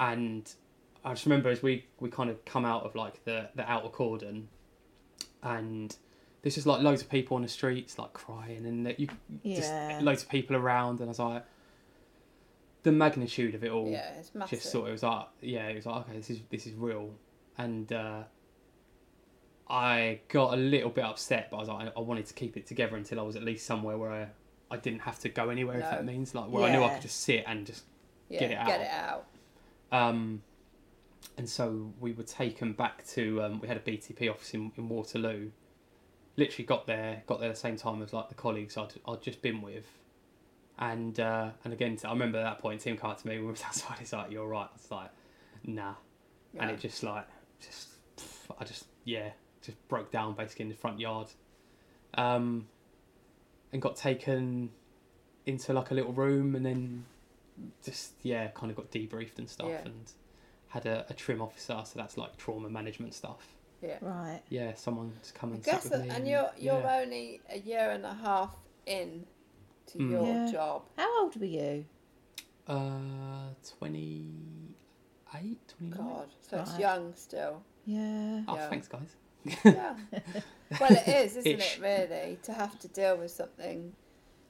and 0.00 0.50
I 1.04 1.10
just 1.12 1.26
remember 1.26 1.50
as 1.50 1.62
we 1.62 1.84
we 2.00 2.10
kind 2.10 2.30
of 2.30 2.42
come 2.44 2.64
out 2.64 2.84
of 2.84 2.94
like 2.94 3.22
the 3.24 3.50
the 3.54 3.70
outer 3.70 3.90
cordon, 3.90 4.48
and 5.42 5.94
there's 6.42 6.54
just 6.54 6.66
like 6.66 6.82
loads 6.82 7.02
of 7.02 7.10
people 7.10 7.36
on 7.36 7.42
the 7.42 7.48
streets 7.48 7.98
like 7.98 8.12
crying 8.12 8.64
and 8.64 8.86
that 8.86 8.98
you 9.00 9.08
just 9.44 9.72
Yeah. 9.72 9.98
loads 10.00 10.22
of 10.22 10.28
people 10.30 10.56
around, 10.56 11.00
and 11.00 11.08
I 11.08 11.10
was 11.10 11.18
like, 11.18 11.44
the 12.82 12.92
magnitude 12.92 13.54
of 13.54 13.64
it 13.64 13.70
all 13.70 13.88
Yeah, 13.90 14.08
it's 14.18 14.34
massive. 14.34 14.58
just 14.60 14.70
sort 14.72 14.84
of 14.84 14.88
it 14.88 14.92
was 14.92 15.02
like 15.02 15.26
yeah 15.40 15.66
it 15.68 15.76
was 15.76 15.86
like 15.86 15.96
okay 16.08 16.16
this 16.16 16.30
is 16.30 16.40
this 16.50 16.66
is 16.66 16.74
real. 16.74 17.10
And 17.56 17.92
uh 17.92 18.22
I 19.70 20.20
got 20.28 20.54
a 20.54 20.56
little 20.56 20.90
bit 20.90 21.04
upset 21.04 21.48
but 21.50 21.56
I 21.58 21.60
was 21.60 21.68
like 21.68 21.92
I 21.96 22.00
wanted 22.00 22.26
to 22.26 22.34
keep 22.34 22.56
it 22.56 22.66
together 22.66 22.96
until 22.96 23.20
I 23.20 23.22
was 23.22 23.36
at 23.36 23.42
least 23.42 23.66
somewhere 23.66 23.98
where 23.98 24.10
I, 24.12 24.28
I 24.70 24.76
didn't 24.78 25.00
have 25.00 25.18
to 25.20 25.28
go 25.28 25.50
anywhere 25.50 25.78
if 25.78 25.84
that 25.90 26.04
means. 26.04 26.34
Like 26.34 26.48
where 26.50 26.64
I 26.64 26.72
knew 26.72 26.82
I 26.82 26.90
could 26.94 27.02
just 27.02 27.20
sit 27.20 27.44
and 27.46 27.66
just 27.66 27.84
yeah, 28.28 28.40
get 28.40 28.50
it 28.52 28.58
out. 28.58 28.66
Get 28.66 28.80
it 28.80 28.90
out. 28.90 29.26
um 29.92 30.42
and 31.36 31.48
so 31.48 31.92
we 32.00 32.12
were 32.12 32.22
taken 32.24 32.72
back 32.72 33.06
to 33.08 33.42
um, 33.42 33.60
we 33.60 33.68
had 33.68 33.76
a 33.76 33.80
BTP 33.80 34.28
office 34.30 34.54
in, 34.54 34.72
in 34.76 34.88
Waterloo. 34.88 35.50
Literally 36.36 36.64
got 36.66 36.86
there 36.86 37.22
got 37.26 37.40
there 37.40 37.48
the 37.48 37.54
same 37.56 37.76
time 37.76 38.02
as 38.02 38.12
like 38.12 38.28
the 38.28 38.34
colleagues 38.34 38.76
I'd, 38.76 38.92
I'd 39.06 39.20
just 39.22 39.42
been 39.42 39.60
with 39.60 39.86
and 40.78 41.18
uh, 41.20 41.50
and 41.64 41.72
again 41.72 41.98
I 42.04 42.10
remember 42.10 42.38
at 42.38 42.44
that 42.44 42.58
point 42.60 42.80
Tim 42.80 42.96
came 42.96 43.14
to 43.14 43.26
me 43.26 43.36
when 43.36 43.46
we 43.46 43.50
was 43.52 43.62
outside 43.62 43.98
he's 43.98 44.12
like 44.12 44.30
you're 44.30 44.46
right 44.46 44.68
It's 44.74 44.90
like 44.90 45.10
nah 45.64 45.94
and 46.58 46.70
it 46.70 46.80
just 46.80 47.02
like 47.02 47.26
just 47.60 47.88
I 48.58 48.64
just 48.64 48.84
yeah 49.04 49.30
just 49.62 49.76
broke 49.88 50.10
down 50.10 50.34
basically 50.34 50.64
in 50.64 50.68
the 50.68 50.76
front 50.76 51.00
yard 51.00 51.28
um 52.14 52.66
and 53.72 53.82
got 53.82 53.96
taken 53.96 54.70
into 55.46 55.72
like 55.72 55.90
a 55.90 55.94
little 55.94 56.12
room 56.12 56.54
and 56.54 56.64
then 56.64 57.04
just 57.84 58.12
yeah 58.22 58.46
kind 58.48 58.70
of 58.70 58.76
got 58.76 58.90
debriefed 58.90 59.38
and 59.38 59.48
stuff 59.48 59.68
Yeah. 59.68 59.80
and 59.84 60.12
had 60.68 60.86
a, 60.86 61.06
a 61.10 61.14
trim 61.14 61.40
officer 61.42 61.80
so 61.84 61.92
that's 61.98 62.16
like 62.16 62.36
trauma 62.36 62.68
management 62.68 63.14
stuff 63.14 63.46
Yeah. 63.82 63.98
Right. 64.00 64.42
yeah 64.48 64.74
someone 64.74 65.12
to 65.24 65.32
come 65.32 65.52
and 65.52 65.64
sit 65.64 65.70
guess, 65.72 65.84
with 65.84 65.92
that, 65.92 66.02
me 66.02 66.08
and 66.10 66.28
you're 66.28 66.50
you're 66.56 66.80
yeah. 66.80 67.00
only 67.02 67.40
a 67.50 67.58
year 67.58 67.90
and 67.90 68.04
a 68.06 68.14
half 68.14 68.54
in 68.86 69.24
to 69.88 69.98
Mm. 69.98 70.10
your 70.10 70.24
Yeah. 70.26 70.52
job. 70.52 70.82
How 70.96 71.22
old 71.22 71.36
were 71.36 71.46
you? 71.46 71.84
uh 72.66 73.54
28 73.78 75.58
29 75.68 75.96
God, 76.06 76.28
so 76.48 76.60
it's 76.60 76.78
young 76.78 77.14
still. 77.14 77.62
Yeah. 77.86 78.42
oh 78.48 78.54
Yeah. 78.56 78.68
thanks 78.68 78.88
guys 78.88 79.16
Yeah. 79.64 79.96
well, 80.80 80.90
it 80.92 81.08
is, 81.08 81.36
isn't 81.38 81.46
Ish. 81.46 81.78
it? 81.78 81.80
Really, 81.82 82.38
to 82.42 82.52
have 82.52 82.78
to 82.80 82.88
deal 82.88 83.16
with 83.16 83.30
something. 83.30 83.94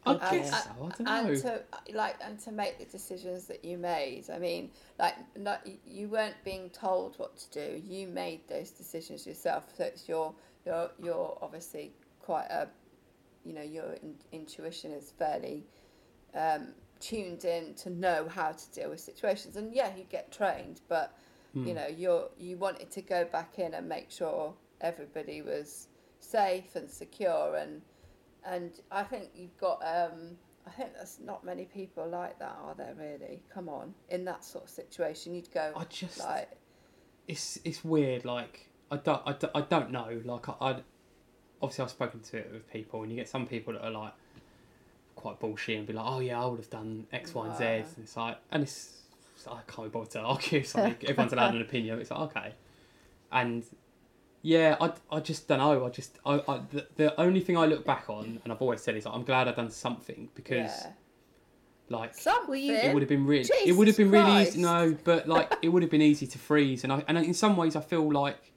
I 0.07 0.13
and, 0.13 0.21
guess 0.21 0.33
and- 0.33 0.55
so 0.55 0.71
I 0.71 0.79
don't 0.79 1.09
and 1.09 1.29
know 1.29 1.35
to 1.41 1.63
like 1.95 2.17
and 2.21 2.39
to 2.41 2.53
make 2.53 2.79
the 2.79 2.87
decisions 2.87 3.47
that 3.47 3.65
you 3.65 3.77
made. 3.79 4.31
I 4.31 4.39
mean, 4.39 4.71
like 4.99 5.15
not 5.37 5.61
you 5.87 6.09
weren't 6.09 6.37
being 6.45 6.71
told 6.71 7.19
what 7.19 7.37
to 7.37 7.51
do. 7.51 7.83
You 7.85 8.09
made 8.09 8.41
those 8.49 8.71
decisions 8.71 9.27
yourself. 9.27 9.65
So 9.77 9.85
it's 9.85 10.09
your 10.09 10.35
your 10.67 10.91
you're 11.03 11.39
obviously 11.43 11.93
quite 12.21 12.47
a, 12.47 12.69
you 13.49 13.55
know, 13.55 13.63
your 13.63 13.93
in, 14.03 14.15
intuition 14.33 14.91
is 14.93 15.11
fairly 15.19 15.65
um, 16.35 16.75
tuned 17.01 17.45
in 17.45 17.75
to 17.83 17.91
know 17.91 18.29
how 18.29 18.53
to 18.53 18.71
deal 18.73 18.91
with 18.91 19.01
situations. 19.01 19.57
And 19.57 19.73
yeah, 19.75 19.91
you 19.97 20.05
get 20.05 20.31
trained, 20.31 20.81
but 20.89 21.09
Hmm. 21.55 21.67
you 21.67 21.73
know, 21.73 21.87
you're 21.87 22.29
you 22.39 22.59
wanted 22.59 22.91
to 22.91 23.01
go 23.01 23.25
back 23.25 23.59
in 23.59 23.73
and 23.73 23.89
make 23.89 24.11
sure 24.11 24.55
everybody 24.83 25.41
was 25.41 25.89
safe 26.21 26.77
and 26.77 26.91
secure 26.91 27.57
and 27.57 27.81
and 28.45 28.71
I 28.91 29.03
think 29.03 29.31
you've 29.35 29.57
got 29.57 29.79
um 29.83 30.37
I 30.67 30.71
think 30.73 30.93
there's 30.93 31.19
not 31.21 31.45
many 31.45 31.65
people 31.65 32.07
like 32.07 32.39
that, 32.41 32.55
are 32.63 32.75
there 32.75 32.95
really? 32.99 33.43
Come 33.55 33.71
on. 33.71 33.95
In 34.11 34.27
that 34.27 34.45
sort 34.45 34.65
of 34.65 34.71
situation 34.71 35.35
you'd 35.35 35.51
go 35.51 35.73
I 35.75 35.85
just- 35.85 36.19
like 36.21 36.51
it's 37.27 37.59
it's 37.65 37.83
weird. 37.83 38.27
Like 38.27 38.69
I 38.91 38.97
don't 38.99 39.23
I, 39.25 39.33
don't- 39.33 39.57
I 39.57 39.61
don't 39.63 39.91
know. 39.91 40.21
Like 40.27 40.51
I, 40.51 40.55
I 40.61 40.83
obviously 41.63 41.85
I've 41.85 41.91
spoken 41.91 42.21
to 42.21 42.39
it 42.39 42.51
with 42.53 42.71
people, 42.73 43.03
and 43.03 43.11
you 43.11 43.17
get 43.17 43.29
some 43.29 43.47
people 43.47 43.73
that 43.75 43.85
are 43.85 43.91
like 43.91 44.13
quite 45.15 45.41
bullshit 45.41 45.79
and 45.79 45.87
be 45.87 45.93
like, 45.93 46.07
oh 46.07 46.21
yeah, 46.21 46.43
I 46.43 46.47
would 46.47 46.61
have 46.61 46.71
done 46.71 47.07
X, 47.13 47.35
Y, 47.35 47.47
and 47.47 47.57
Z. 47.57 47.65
And 47.65 47.87
it's 48.05 48.17
like, 48.17 48.39
and 48.53 48.63
it's, 48.63 48.99
it's 49.35 49.47
like, 49.47 49.57
I 49.57 49.73
can't 49.73 49.89
be 49.89 49.99
bothered 49.99 50.13
to 50.13 50.21
argue. 50.21 50.63
Something 50.65 50.97
everyone's 51.03 51.33
allowed 51.33 51.55
an 51.55 51.61
opinion. 51.61 52.01
It's 52.01 52.11
like 52.11 52.21
okay, 52.21 52.53
and 53.33 53.65
yeah, 54.43 54.77
I, 54.81 54.93
I 55.11 55.21
just 55.21 55.49
don't 55.49 55.59
know. 55.59 55.85
I 55.85 55.91
just 55.91 56.19
I, 56.25 56.41
I 56.49 56.61
the, 56.71 56.87
the 56.97 57.21
only 57.21 57.41
thing 57.41 57.57
I 57.57 57.67
look 57.67 57.85
back 57.85 58.09
on, 58.09 58.41
and 58.45 58.53
I've 58.53 58.63
always 58.63 58.81
said 58.81 58.97
is 58.97 59.05
like, 59.05 59.15
I'm 59.15 59.25
glad 59.25 59.49
I've 59.49 59.57
done 59.57 59.71
something 59.71 60.29
because 60.35 60.71
yeah. 60.85 60.93
like 61.89 62.15
Something. 62.15 62.71
it 62.71 62.95
would 62.95 63.03
have 63.03 63.09
been 63.09 63.27
really 63.27 63.49
it 63.67 63.75
would 63.75 63.89
have 63.89 63.97
been 63.97 64.11
really 64.11 64.43
easy 64.43 64.61
no 64.61 64.97
but 65.05 65.27
like 65.27 65.53
it 65.63 65.69
would 65.69 65.83
have 65.83 65.91
been 65.91 66.03
easy 66.03 66.27
to 66.27 66.39
freeze 66.39 66.85
and 66.85 66.93
I, 66.93 67.03
and 67.09 67.19
in 67.19 67.35
some 67.35 67.57
ways 67.57 67.75
I 67.75 67.81
feel 67.81 68.11
like 68.13 68.53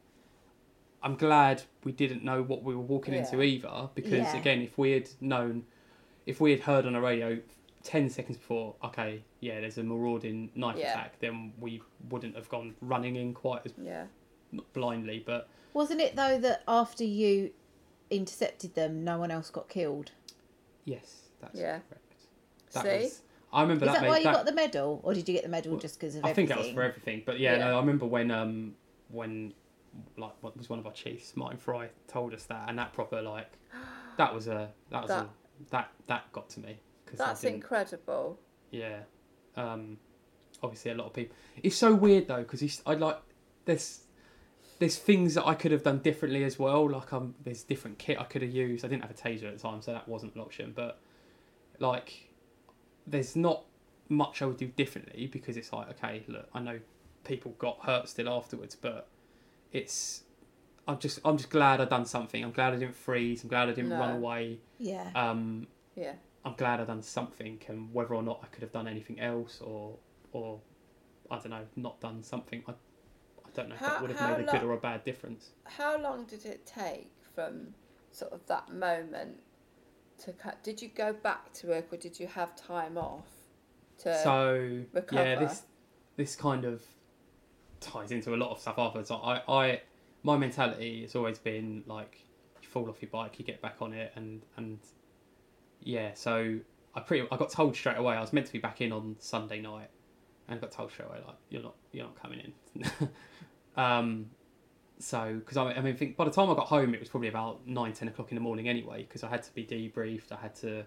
I'm 1.03 1.15
glad 1.15 1.63
we 1.83 1.91
didn't 1.91 2.23
know 2.23 2.43
what 2.43 2.63
we 2.63 2.75
were 2.75 2.81
walking 2.81 3.13
into 3.13 3.41
either 3.41 3.89
because 3.95 4.11
Yeah. 4.33 4.37
again 4.37 4.61
if 4.61 4.77
we 4.77 4.91
had 4.91 5.09
known 5.19 5.65
if 6.25 6.39
we 6.39 6.51
had 6.51 6.59
heard 6.61 6.85
on 6.85 6.93
the 6.93 7.01
radio 7.01 7.39
10 7.83 8.09
seconds 8.11 8.37
before 8.37 8.75
okay 8.83 9.23
yeah 9.39 9.59
there's 9.59 9.79
a 9.79 9.83
marauding 9.83 10.51
knife 10.55 10.77
Yeah. 10.77 10.91
attack 10.91 11.19
then 11.19 11.53
we 11.59 11.81
wouldn't 12.09 12.35
have 12.35 12.47
gone 12.49 12.75
running 12.81 13.15
in 13.15 13.33
quite 13.33 13.65
as 13.65 13.73
Yeah. 13.81 14.05
not 14.51 14.71
blindly 14.73 15.23
but 15.25 15.49
Wasn't 15.73 15.99
it 16.01 16.15
though 16.15 16.37
that 16.39 16.63
after 16.67 17.03
you 17.03 17.51
intercepted 18.11 18.75
them, 18.75 19.03
no 19.03 19.17
one 19.17 19.31
else 19.31 19.49
got 19.49 19.69
killed? 19.69 20.11
yes 20.85 21.29
that's 21.39 21.57
Yeah. 21.59 21.79
correct 21.89 22.15
that 22.73 22.83
See? 22.83 23.03
was 23.05 23.21
I 23.53 23.63
remember 23.63 23.85
Is 23.85 23.91
that 23.93 24.01
made- 24.03 24.07
why 24.07 24.17
you 24.19 24.23
got 24.25 24.45
the 24.45 24.53
medal, 24.53 25.01
or 25.03 25.13
did 25.13 25.27
you 25.27 25.33
get 25.33 25.43
the 25.43 25.49
medal 25.49 25.75
just 25.77 25.99
because 25.99 26.15
of 26.15 26.23
I 26.23 26.31
think 26.31 26.47
that 26.49 26.57
was 26.57 26.69
for 26.69 26.83
everything. 26.83 27.23
But 27.25 27.37
yeah, 27.37 27.57
Yeah. 27.57 27.65
no, 27.65 27.75
I 27.75 27.79
remember 27.81 28.05
when 28.05 28.31
um 28.31 28.75
when 29.09 29.53
like 30.17 30.33
what 30.41 30.57
was 30.57 30.69
one 30.69 30.79
of 30.79 30.85
our 30.85 30.93
chiefs, 30.93 31.35
Martin 31.35 31.57
Fry, 31.57 31.89
told 32.07 32.33
us 32.33 32.43
that, 32.45 32.69
and 32.69 32.77
that 32.79 32.93
proper 32.93 33.21
like 33.21 33.51
that 34.17 34.33
was 34.33 34.47
a 34.47 34.69
that 34.89 35.01
was 35.03 35.09
That- 35.09 35.25
a 35.25 35.29
that 35.69 35.91
that 36.07 36.31
got 36.31 36.49
to 36.49 36.59
me 36.59 36.79
because 37.05 37.19
That's 37.19 37.43
incredible. 37.43 38.39
yeah. 38.71 38.99
Um, 39.55 39.97
obviously 40.63 40.91
a 40.91 40.95
lot 40.95 41.07
of 41.07 41.13
people. 41.13 41.35
It's 41.61 41.75
so 41.75 41.93
weird 41.93 42.27
though 42.27 42.41
because 42.43 42.81
I 42.85 42.93
like 42.95 43.19
there's 43.65 44.01
there's 44.79 44.97
things 44.97 45.35
that 45.35 45.45
I 45.45 45.53
could 45.53 45.71
have 45.71 45.83
done 45.83 45.99
differently 45.99 46.43
as 46.43 46.57
well. 46.57 46.89
Like 46.89 47.13
um, 47.13 47.35
there's 47.43 47.61
different 47.63 47.99
kit 47.99 48.17
I 48.19 48.23
could 48.23 48.41
have 48.41 48.51
used. 48.51 48.83
I 48.83 48.87
didn't 48.87 49.03
have 49.03 49.11
a 49.11 49.13
taser 49.13 49.43
at 49.43 49.57
the 49.57 49.61
time, 49.61 49.81
so 49.81 49.91
that 49.93 50.07
wasn't 50.07 50.33
an 50.33 50.41
option. 50.41 50.71
But 50.75 50.99
like, 51.79 52.29
there's 53.05 53.35
not 53.35 53.65
much 54.09 54.41
I 54.41 54.45
would 54.45 54.57
do 54.57 54.67
differently 54.67 55.27
because 55.27 55.57
it's 55.57 55.71
like, 55.71 55.89
okay, 55.91 56.23
look, 56.27 56.47
I 56.53 56.59
know 56.61 56.79
people 57.23 57.51
got 57.59 57.79
hurt 57.85 58.09
still 58.09 58.27
afterwards, 58.29 58.75
but 58.75 59.07
it's. 59.71 60.23
I'm 60.87 60.97
just 60.99 61.19
I'm 61.23 61.37
just 61.37 61.49
glad 61.49 61.79
I 61.79 61.85
done 61.85 62.05
something. 62.05 62.43
I'm 62.43 62.51
glad 62.51 62.73
I 62.73 62.77
didn't 62.77 62.95
freeze. 62.95 63.43
I'm 63.43 63.49
glad 63.49 63.69
I 63.69 63.73
didn't 63.73 63.89
No. 63.89 63.99
run 63.99 64.15
away. 64.17 64.59
Yeah. 64.77 65.09
Um, 65.15 65.67
Yeah. 65.95 66.13
I'm 66.43 66.55
glad 66.55 66.79
I 66.79 66.85
done 66.85 67.03
something, 67.03 67.59
and 67.67 67.93
whether 67.93 68.15
or 68.15 68.23
not 68.23 68.39
I 68.43 68.47
could 68.47 68.63
have 68.63 68.71
done 68.71 68.87
anything 68.87 69.19
else, 69.19 69.61
or 69.61 69.97
or 70.31 70.59
I 71.29 71.35
don't 71.35 71.51
know, 71.51 71.65
not 71.75 71.99
done 72.01 72.23
something, 72.23 72.63
I 72.67 72.71
I 72.71 73.49
don't 73.53 73.69
know 73.69 73.75
if 73.75 73.81
that 73.81 74.01
would 74.01 74.09
have 74.11 74.19
how 74.19 74.37
made 74.37 74.47
a 74.47 74.51
good 74.51 74.63
or 74.63 74.73
a 74.73 74.77
bad 74.77 75.03
difference. 75.03 75.51
How 75.65 75.99
long 76.01 76.25
did 76.25 76.45
it 76.45 76.65
take 76.65 77.11
from 77.35 77.75
sort 78.11 78.31
of 78.33 78.45
that 78.47 78.73
moment 78.73 79.41
to 80.23 80.33
cut? 80.33 80.63
Did 80.63 80.81
you 80.81 80.87
go 80.89 81.13
back 81.13 81.53
to 81.53 81.67
work 81.67 81.93
or 81.93 81.97
did 81.97 82.19
you 82.19 82.27
have 82.27 82.55
time 82.55 82.97
off 82.97 83.27
to 83.99 84.17
so 84.23 84.83
recover? 84.93 85.21
yeah, 85.21 85.35
this 85.35 85.61
this 86.15 86.35
kind 86.35 86.65
of 86.65 86.81
ties 87.81 88.11
into 88.11 88.33
a 88.33 88.37
lot 88.37 88.51
of 88.51 88.59
stuff 88.59 88.75
afterwards. 88.77 89.11
I 89.11 89.41
I 89.47 89.81
my 90.23 90.37
mentality 90.37 91.01
has 91.01 91.15
always 91.15 91.37
been 91.39 91.83
like 91.87 92.23
you 92.61 92.67
fall 92.69 92.87
off 92.89 93.01
your 93.01 93.09
bike, 93.11 93.39
you 93.39 93.45
get 93.45 93.61
back 93.61 93.75
on 93.81 93.91
it, 93.93 94.13
and 94.15 94.41
and 94.55 94.79
yeah, 95.81 96.11
so 96.13 96.59
I 96.95 96.99
pretty 97.01 97.27
I 97.31 97.37
got 97.37 97.49
told 97.49 97.75
straight 97.75 97.97
away 97.97 98.15
I 98.15 98.21
was 98.21 98.31
meant 98.33 98.45
to 98.45 98.53
be 98.53 98.59
back 98.59 98.81
in 98.81 98.91
on 98.91 99.15
Sunday 99.19 99.59
night, 99.61 99.89
and 100.47 100.57
I 100.57 100.61
got 100.61 100.71
told 100.71 100.91
straight 100.91 101.09
away 101.09 101.19
like 101.25 101.37
you're 101.49 101.63
not 101.63 101.75
you're 101.91 102.05
not 102.05 102.21
coming 102.21 102.53
in. 102.75 103.09
um, 103.75 104.27
so 104.99 105.35
because 105.39 105.57
I, 105.57 105.71
I 105.73 105.81
mean 105.81 105.95
think 105.97 106.15
by 106.15 106.25
the 106.25 106.31
time 106.31 106.49
I 106.49 106.53
got 106.53 106.67
home 106.67 106.93
it 106.93 106.99
was 106.99 107.09
probably 107.09 107.29
about 107.29 107.65
nine 107.67 107.93
ten 107.93 108.07
o'clock 108.07 108.31
in 108.31 108.35
the 108.35 108.41
morning 108.41 108.69
anyway 108.69 109.01
because 109.03 109.23
I 109.23 109.29
had 109.29 109.43
to 109.43 109.53
be 109.53 109.65
debriefed. 109.65 110.31
I 110.31 110.37
had 110.39 110.55
to 110.57 110.85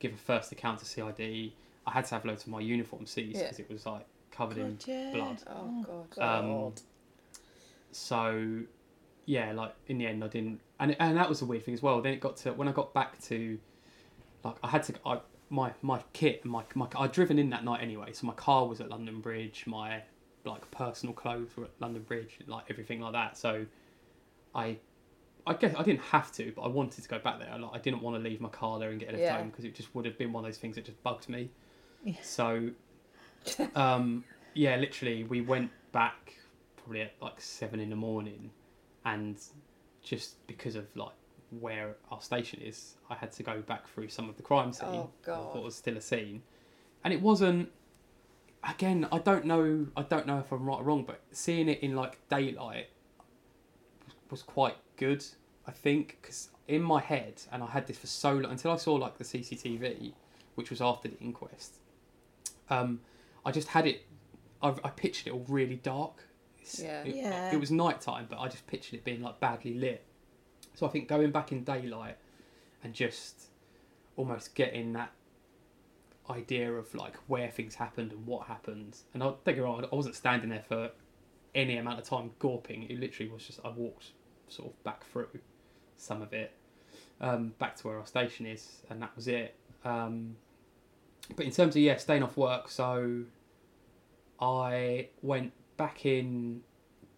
give 0.00 0.12
a 0.12 0.16
first 0.16 0.50
account 0.50 0.80
to 0.80 0.84
CID. 0.84 1.52
I 1.86 1.90
had 1.90 2.04
to 2.06 2.14
have 2.14 2.24
loads 2.24 2.42
of 2.42 2.48
my 2.48 2.60
uniform 2.60 3.06
seized 3.06 3.36
Yeah. 3.36 3.44
because 3.44 3.60
it 3.60 3.70
was 3.70 3.86
like 3.86 4.06
covered 4.32 4.58
in 4.58 4.78
yeah. 4.86 5.10
blood. 5.12 5.42
Oh 5.46 6.06
god. 6.16 6.44
Um, 6.44 6.72
so 7.92 8.62
yeah, 9.26 9.52
like 9.52 9.74
in 9.86 9.98
the 9.98 10.06
end, 10.06 10.24
I 10.24 10.28
didn't, 10.28 10.60
and 10.80 10.96
and 10.98 11.16
that 11.16 11.28
was 11.28 11.42
a 11.42 11.44
weird 11.44 11.64
thing 11.64 11.74
as 11.74 11.82
well. 11.82 12.00
Then 12.00 12.12
it 12.12 12.20
got 12.20 12.36
to 12.38 12.52
when 12.52 12.68
I 12.68 12.72
got 12.72 12.92
back 12.94 13.20
to, 13.24 13.58
like 14.44 14.56
I 14.62 14.68
had 14.68 14.82
to, 14.84 14.94
I 15.06 15.20
my 15.50 15.72
my 15.82 16.02
kit 16.12 16.40
and 16.42 16.52
my 16.52 16.64
my 16.74 16.88
I'd 16.96 17.12
driven 17.12 17.38
in 17.38 17.50
that 17.50 17.64
night 17.64 17.80
anyway, 17.82 18.12
so 18.12 18.26
my 18.26 18.34
car 18.34 18.66
was 18.66 18.80
at 18.80 18.88
London 18.90 19.20
Bridge, 19.20 19.64
my 19.66 20.02
like 20.44 20.68
personal 20.70 21.14
clothes 21.14 21.50
were 21.56 21.64
at 21.64 21.70
London 21.78 22.02
Bridge, 22.02 22.38
like 22.46 22.64
everything 22.70 23.00
like 23.00 23.12
that. 23.12 23.36
So 23.38 23.66
I. 24.54 24.78
I 25.44 25.54
guess 25.54 25.74
I 25.76 25.82
didn't 25.82 26.02
have 26.02 26.30
to, 26.34 26.52
but 26.54 26.62
I 26.62 26.68
wanted 26.68 27.02
to 27.02 27.08
go 27.08 27.18
back 27.18 27.40
there. 27.40 27.58
Like, 27.58 27.72
I 27.74 27.78
didn't 27.78 28.00
want 28.00 28.14
to 28.14 28.22
leave 28.22 28.40
my 28.40 28.48
car 28.48 28.78
there 28.78 28.90
and 28.90 29.00
get 29.00 29.08
left 29.08 29.22
Yeah. 29.22 29.38
home 29.38 29.48
because 29.50 29.64
it 29.64 29.74
just 29.74 29.92
would 29.92 30.04
have 30.04 30.16
been 30.16 30.32
one 30.32 30.44
of 30.44 30.48
those 30.48 30.58
things 30.58 30.76
that 30.76 30.84
just 30.84 31.02
bugged 31.02 31.28
me. 31.28 31.50
Yeah. 32.04 32.14
So, 32.22 32.70
um, 33.74 34.24
yeah, 34.54 34.76
literally, 34.76 35.24
we 35.24 35.40
went 35.40 35.70
back 35.92 36.34
probably 36.76 37.02
at 37.02 37.14
like 37.20 37.40
seven 37.40 37.80
in 37.80 37.90
the 37.90 37.96
morning, 37.96 38.50
and 39.04 39.36
just 40.02 40.46
because 40.46 40.76
of 40.76 40.94
like 40.96 41.12
where 41.60 41.96
our 42.10 42.20
station 42.20 42.60
is, 42.60 42.94
I 43.10 43.14
had 43.14 43.32
to 43.32 43.42
go 43.42 43.60
back 43.60 43.88
through 43.88 44.08
some 44.08 44.28
of 44.28 44.36
the 44.36 44.42
crime 44.42 44.72
scene. 44.72 44.88
Oh, 44.88 45.10
God. 45.24 45.54
What 45.54 45.64
was 45.64 45.74
still 45.74 45.96
a 45.96 46.00
scene, 46.00 46.42
and 47.04 47.12
it 47.12 47.20
wasn't. 47.20 47.70
Again, 48.64 49.08
I 49.10 49.18
don't 49.18 49.44
know. 49.44 49.88
I 49.96 50.02
don't 50.02 50.26
know 50.26 50.38
if 50.38 50.52
I'm 50.52 50.64
right 50.64 50.78
or 50.78 50.84
wrong, 50.84 51.04
but 51.04 51.20
seeing 51.32 51.68
it 51.68 51.80
in 51.80 51.96
like 51.96 52.18
daylight 52.28 52.88
was 54.30 54.42
quite 54.42 54.76
good. 54.96 55.24
I 55.66 55.72
think 55.72 56.18
because 56.20 56.48
in 56.68 56.82
my 56.82 57.00
head, 57.00 57.42
and 57.50 57.62
I 57.62 57.66
had 57.66 57.86
this 57.86 57.98
for 57.98 58.06
so 58.06 58.32
long 58.34 58.52
until 58.52 58.70
I 58.70 58.76
saw 58.76 58.94
like 58.94 59.18
the 59.18 59.24
CCTV, 59.24 60.12
which 60.54 60.70
was 60.70 60.80
after 60.80 61.08
the 61.08 61.18
inquest. 61.18 61.74
Um, 62.70 63.00
I 63.44 63.50
just 63.52 63.68
had 63.68 63.86
it. 63.86 64.06
I, 64.62 64.68
I 64.84 64.90
pictured 64.90 65.28
it 65.28 65.32
all 65.32 65.44
really 65.48 65.76
dark. 65.76 66.24
It's- 66.60 66.78
Yeah. 66.80 67.02
It, 67.02 67.16
Yeah. 67.16 67.52
it 67.52 67.58
was 67.60 67.70
nighttime, 67.70 68.26
but 68.30 68.38
I 68.38 68.48
just 68.48 68.66
pictured 68.66 68.94
it 68.94 69.04
being 69.04 69.22
like 69.22 69.40
badly 69.40 69.74
lit. 69.74 70.04
So 70.74 70.86
I 70.86 70.90
think 70.90 71.08
going 71.08 71.30
back 71.32 71.52
in 71.52 71.64
daylight 71.64 72.16
and 72.84 72.94
just 72.94 73.48
almost 74.16 74.54
getting 74.54 74.92
that 74.94 75.12
idea 76.30 76.72
of 76.72 76.94
like 76.94 77.16
where 77.26 77.50
things 77.50 77.74
happened 77.74 78.12
and 78.12 78.26
what 78.26 78.46
happened. 78.46 78.96
And 79.12 79.22
I'll 79.22 79.38
take 79.44 79.58
I 79.58 79.94
wasn't 79.94 80.14
standing 80.14 80.50
there 80.50 80.64
for 80.66 80.90
any 81.54 81.76
amount 81.76 81.98
of 81.98 82.04
time 82.08 82.30
gawping. 82.40 82.88
It 82.90 82.98
literally 83.00 83.30
was 83.30 83.44
just 83.46 83.60
I 83.64 83.68
walked 83.68 84.12
sort 84.48 84.70
of 84.72 84.84
back 84.84 85.04
through 85.10 85.28
some 85.96 86.22
of 86.22 86.32
it, 86.32 86.52
um, 87.20 87.54
back 87.58 87.76
to 87.76 87.88
where 87.88 87.98
our 87.98 88.06
station 88.06 88.46
is, 88.46 88.82
and 88.88 89.02
that 89.02 89.14
was 89.16 89.28
it. 89.28 89.54
Um, 89.84 90.36
but 91.36 91.46
in 91.46 91.52
terms 91.52 91.76
of 91.76 91.82
yeah, 91.82 91.96
staying 91.96 92.22
off 92.22 92.36
work, 92.36 92.68
so 92.68 93.22
I 94.40 95.08
went 95.22 95.52
back 95.76 96.04
in 96.04 96.62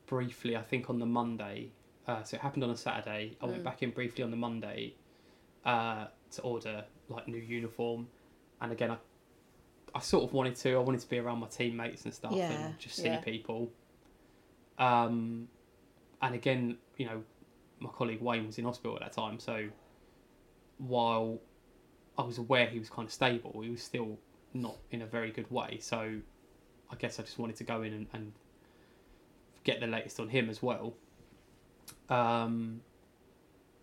briefly. 0.07 0.57
I 0.57 0.63
think 0.63 0.91
on 0.91 0.99
the 0.99 1.07
Monday. 1.07 1.71
Uh, 2.07 2.23
so 2.23 2.35
it 2.35 2.43
happened 2.43 2.63
on 2.63 2.71
a 2.71 2.77
Saturday. 2.77 3.37
I 3.41 3.47
went 3.47 3.65
back 3.65 3.83
in 3.83 3.91
briefly 3.91 4.23
on 4.25 4.31
the 4.31 4.37
Monday 4.37 4.95
uh, 5.65 6.07
to 6.33 6.43
order 6.43 6.85
like 7.09 7.27
new 7.29 7.39
uniform, 7.39 8.09
and 8.61 8.73
again 8.73 8.91
I, 8.91 8.97
I 9.95 10.01
sort 10.01 10.25
of 10.25 10.35
wanted 10.35 10.57
to. 10.57 10.75
I 10.75 10.81
wanted 10.81 11.01
to 11.01 11.09
be 11.09 11.19
around 11.19 11.39
my 11.39 11.47
teammates 11.47 12.05
and 12.05 12.13
stuff 12.13 12.33
Yeah, 12.35 12.51
and 12.51 12.79
just 12.79 12.97
see 12.97 13.05
yeah. 13.05 13.21
people. 13.21 13.71
Um, 14.79 15.49
and 16.21 16.35
again, 16.35 16.77
you 16.99 17.07
know, 17.07 17.23
my 17.79 17.89
colleague 17.91 18.21
Wayne 18.21 18.47
was 18.47 18.59
in 18.59 18.65
hospital 18.65 18.97
at 18.97 19.03
that 19.03 19.13
time, 19.13 19.39
so 19.39 19.69
while 20.79 21.41
I 22.17 22.23
was 22.23 22.39
aware 22.39 22.67
he 22.67 22.79
was 22.79 22.91
kind 22.91 23.07
of 23.07 23.13
stable, 23.13 23.61
he 23.63 23.71
was 23.71 23.83
still 23.83 24.19
not 24.53 24.77
in 24.91 25.03
a 25.03 25.07
very 25.07 25.31
good 25.31 25.51
way. 25.51 25.79
So 25.81 25.99
I 26.91 26.95
guess 26.97 27.19
I 27.19 27.23
just 27.23 27.39
wanted 27.39 27.57
to 27.57 27.65
go 27.65 27.83
in 27.83 27.93
and, 27.93 28.07
and 28.13 28.33
get 29.65 29.81
the 29.81 29.87
latest 29.87 30.21
on 30.21 30.29
him 30.29 30.49
as 30.49 30.63
well. 30.63 30.95
Um, 32.09 32.81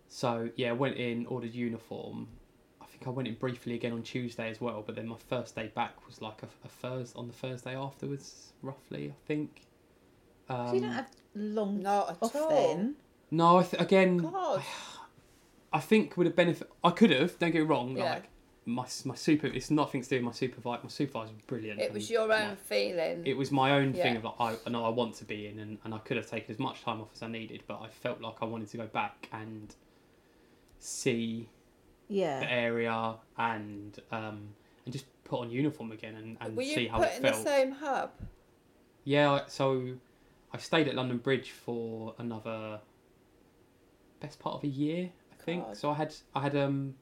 so 0.08 0.48
yeah, 0.56 0.72
went 0.72 0.96
in, 0.96 1.26
ordered 1.26 1.54
uniform. 1.54 2.28
I 2.80 2.86
think 2.86 3.02
think 3.02 3.12
I 3.12 3.16
went 3.16 3.28
in 3.28 3.34
briefly 3.34 3.74
again 3.74 3.92
on 3.92 4.02
Tuesday 4.02 4.50
as 4.50 4.60
well. 4.60 4.82
But 4.84 4.96
then 4.96 5.08
my 5.08 5.16
first 5.28 5.54
day 5.54 5.70
back 5.74 6.06
was 6.06 6.22
like 6.22 6.42
a, 6.42 6.48
a 6.64 6.68
Thursday 6.68 7.18
on 7.18 7.26
the 7.26 7.32
Thursday 7.32 7.76
afterwards, 7.76 8.52
roughly. 8.62 9.10
I 9.10 9.26
think. 9.26 9.62
Um, 10.48 10.68
so 10.68 10.74
you 10.74 10.80
don't 10.80 10.90
have 10.92 11.08
long 11.34 11.82
Not 11.82 12.10
at 12.10 12.16
off 12.22 12.36
all. 12.36 12.48
then. 12.48 12.94
No, 13.30 13.58
I 13.58 13.62
th- 13.64 13.82
again. 13.82 14.18
God. 14.18 14.62
I 14.98 15.01
think 15.80 16.16
would 16.16 16.26
have 16.26 16.36
benefit. 16.36 16.70
I 16.84 16.90
could 16.90 17.10
have. 17.10 17.38
Don't 17.38 17.50
get 17.50 17.60
me 17.60 17.66
wrong. 17.66 17.96
Yeah. 17.96 18.04
Like 18.04 18.24
my 18.64 18.86
my 19.04 19.14
super. 19.14 19.46
It's 19.46 19.70
nothing 19.70 20.02
to 20.02 20.08
do 20.08 20.16
with 20.16 20.24
my 20.24 20.32
supervisor. 20.32 20.80
My 20.82 20.88
supervisor 20.88 21.32
was 21.34 21.42
brilliant. 21.46 21.80
It 21.80 21.92
was 21.92 22.10
your 22.10 22.22
own 22.22 22.28
like, 22.28 22.58
feeling. 22.58 23.22
it 23.26 23.36
was 23.36 23.50
my 23.50 23.72
own 23.72 23.92
thing 23.92 24.16
of 24.16 24.24
like 24.24 24.34
I, 24.38 24.56
I 24.66 24.70
know 24.70 24.84
I 24.84 24.90
want 24.90 25.14
to 25.16 25.24
be 25.24 25.46
in 25.46 25.58
and, 25.58 25.78
and 25.84 25.94
I 25.94 25.98
could 25.98 26.16
have 26.16 26.28
taken 26.28 26.52
as 26.52 26.58
much 26.58 26.82
time 26.82 27.00
off 27.00 27.08
as 27.14 27.22
I 27.22 27.28
needed 27.28 27.62
but 27.66 27.80
I 27.80 27.88
felt 27.88 28.20
like 28.20 28.36
I 28.40 28.44
wanted 28.44 28.68
to 28.70 28.76
go 28.76 28.86
back 28.86 29.28
and 29.32 29.74
see 30.78 31.48
the 32.40 32.52
area 32.52 33.14
and 33.38 33.98
um 34.10 34.48
and 34.84 34.92
just 34.92 35.06
put 35.24 35.40
on 35.40 35.50
uniform 35.50 35.92
again 35.92 36.14
and, 36.16 36.36
and 36.40 36.56
Were 36.56 36.62
see 36.62 36.82
you 36.82 36.90
how 36.90 36.98
put 36.98 37.08
it 37.08 37.16
in 37.16 37.22
felt. 37.22 37.36
the 37.36 37.50
same 37.50 37.72
hub? 37.72 38.10
Yeah, 39.04 39.40
so 39.46 39.94
I 40.52 40.58
stayed 40.58 40.88
at 40.88 40.94
London 40.94 41.18
Bridge 41.18 41.50
for 41.50 42.14
another 42.18 42.80
best 44.20 44.38
part 44.38 44.56
of 44.56 44.64
a 44.64 44.68
year, 44.68 45.06
I 45.06 45.21
think. 45.44 45.66
God. 45.66 45.76
So 45.76 45.90
I 45.90 45.94
had 45.94 46.14
I 46.34 46.42
had 46.42 46.56
um 46.56 46.94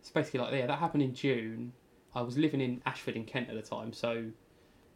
it's 0.00 0.10
basically 0.10 0.40
like 0.40 0.52
yeah, 0.52 0.66
that 0.66 0.78
happened 0.78 1.02
in 1.02 1.14
June. 1.14 1.72
I 2.14 2.22
was 2.22 2.38
living 2.38 2.60
in 2.60 2.80
Ashford 2.86 3.16
in 3.16 3.24
Kent 3.24 3.50
at 3.50 3.56
the 3.56 3.62
time, 3.62 3.92
so 3.92 4.24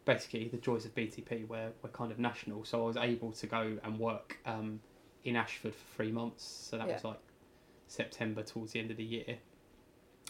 basically 0.05 0.47
the 0.47 0.57
joys 0.57 0.85
of 0.85 0.95
BTP 0.95 1.47
were, 1.47 1.69
were 1.83 1.89
kind 1.89 2.11
of 2.11 2.17
national. 2.17 2.65
So 2.65 2.83
I 2.83 2.87
was 2.87 2.97
able 2.97 3.31
to 3.33 3.45
go 3.45 3.77
and 3.83 3.99
work 3.99 4.37
um, 4.45 4.79
in 5.23 5.35
Ashford 5.35 5.75
for 5.75 5.95
three 5.95 6.11
months. 6.11 6.43
So 6.43 6.77
that 6.79 6.87
was 6.87 7.03
like 7.03 7.19
September 7.87 8.41
towards 8.41 8.71
the 8.71 8.79
end 8.79 8.89
of 8.89 8.97
the 8.97 9.03
year. 9.03 9.37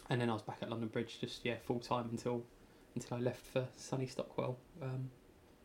And 0.09 0.19
then 0.19 0.29
I 0.29 0.33
was 0.33 0.41
back 0.41 0.57
at 0.61 0.69
London 0.69 0.89
Bridge 0.89 1.19
just 1.21 1.45
yeah, 1.45 1.55
full 1.65 1.79
time 1.79 2.09
until 2.11 2.43
until 2.95 3.17
I 3.17 3.19
left 3.21 3.45
for 3.45 3.65
sunny 3.77 4.07
Stockwell. 4.07 4.57
Um, 4.81 5.09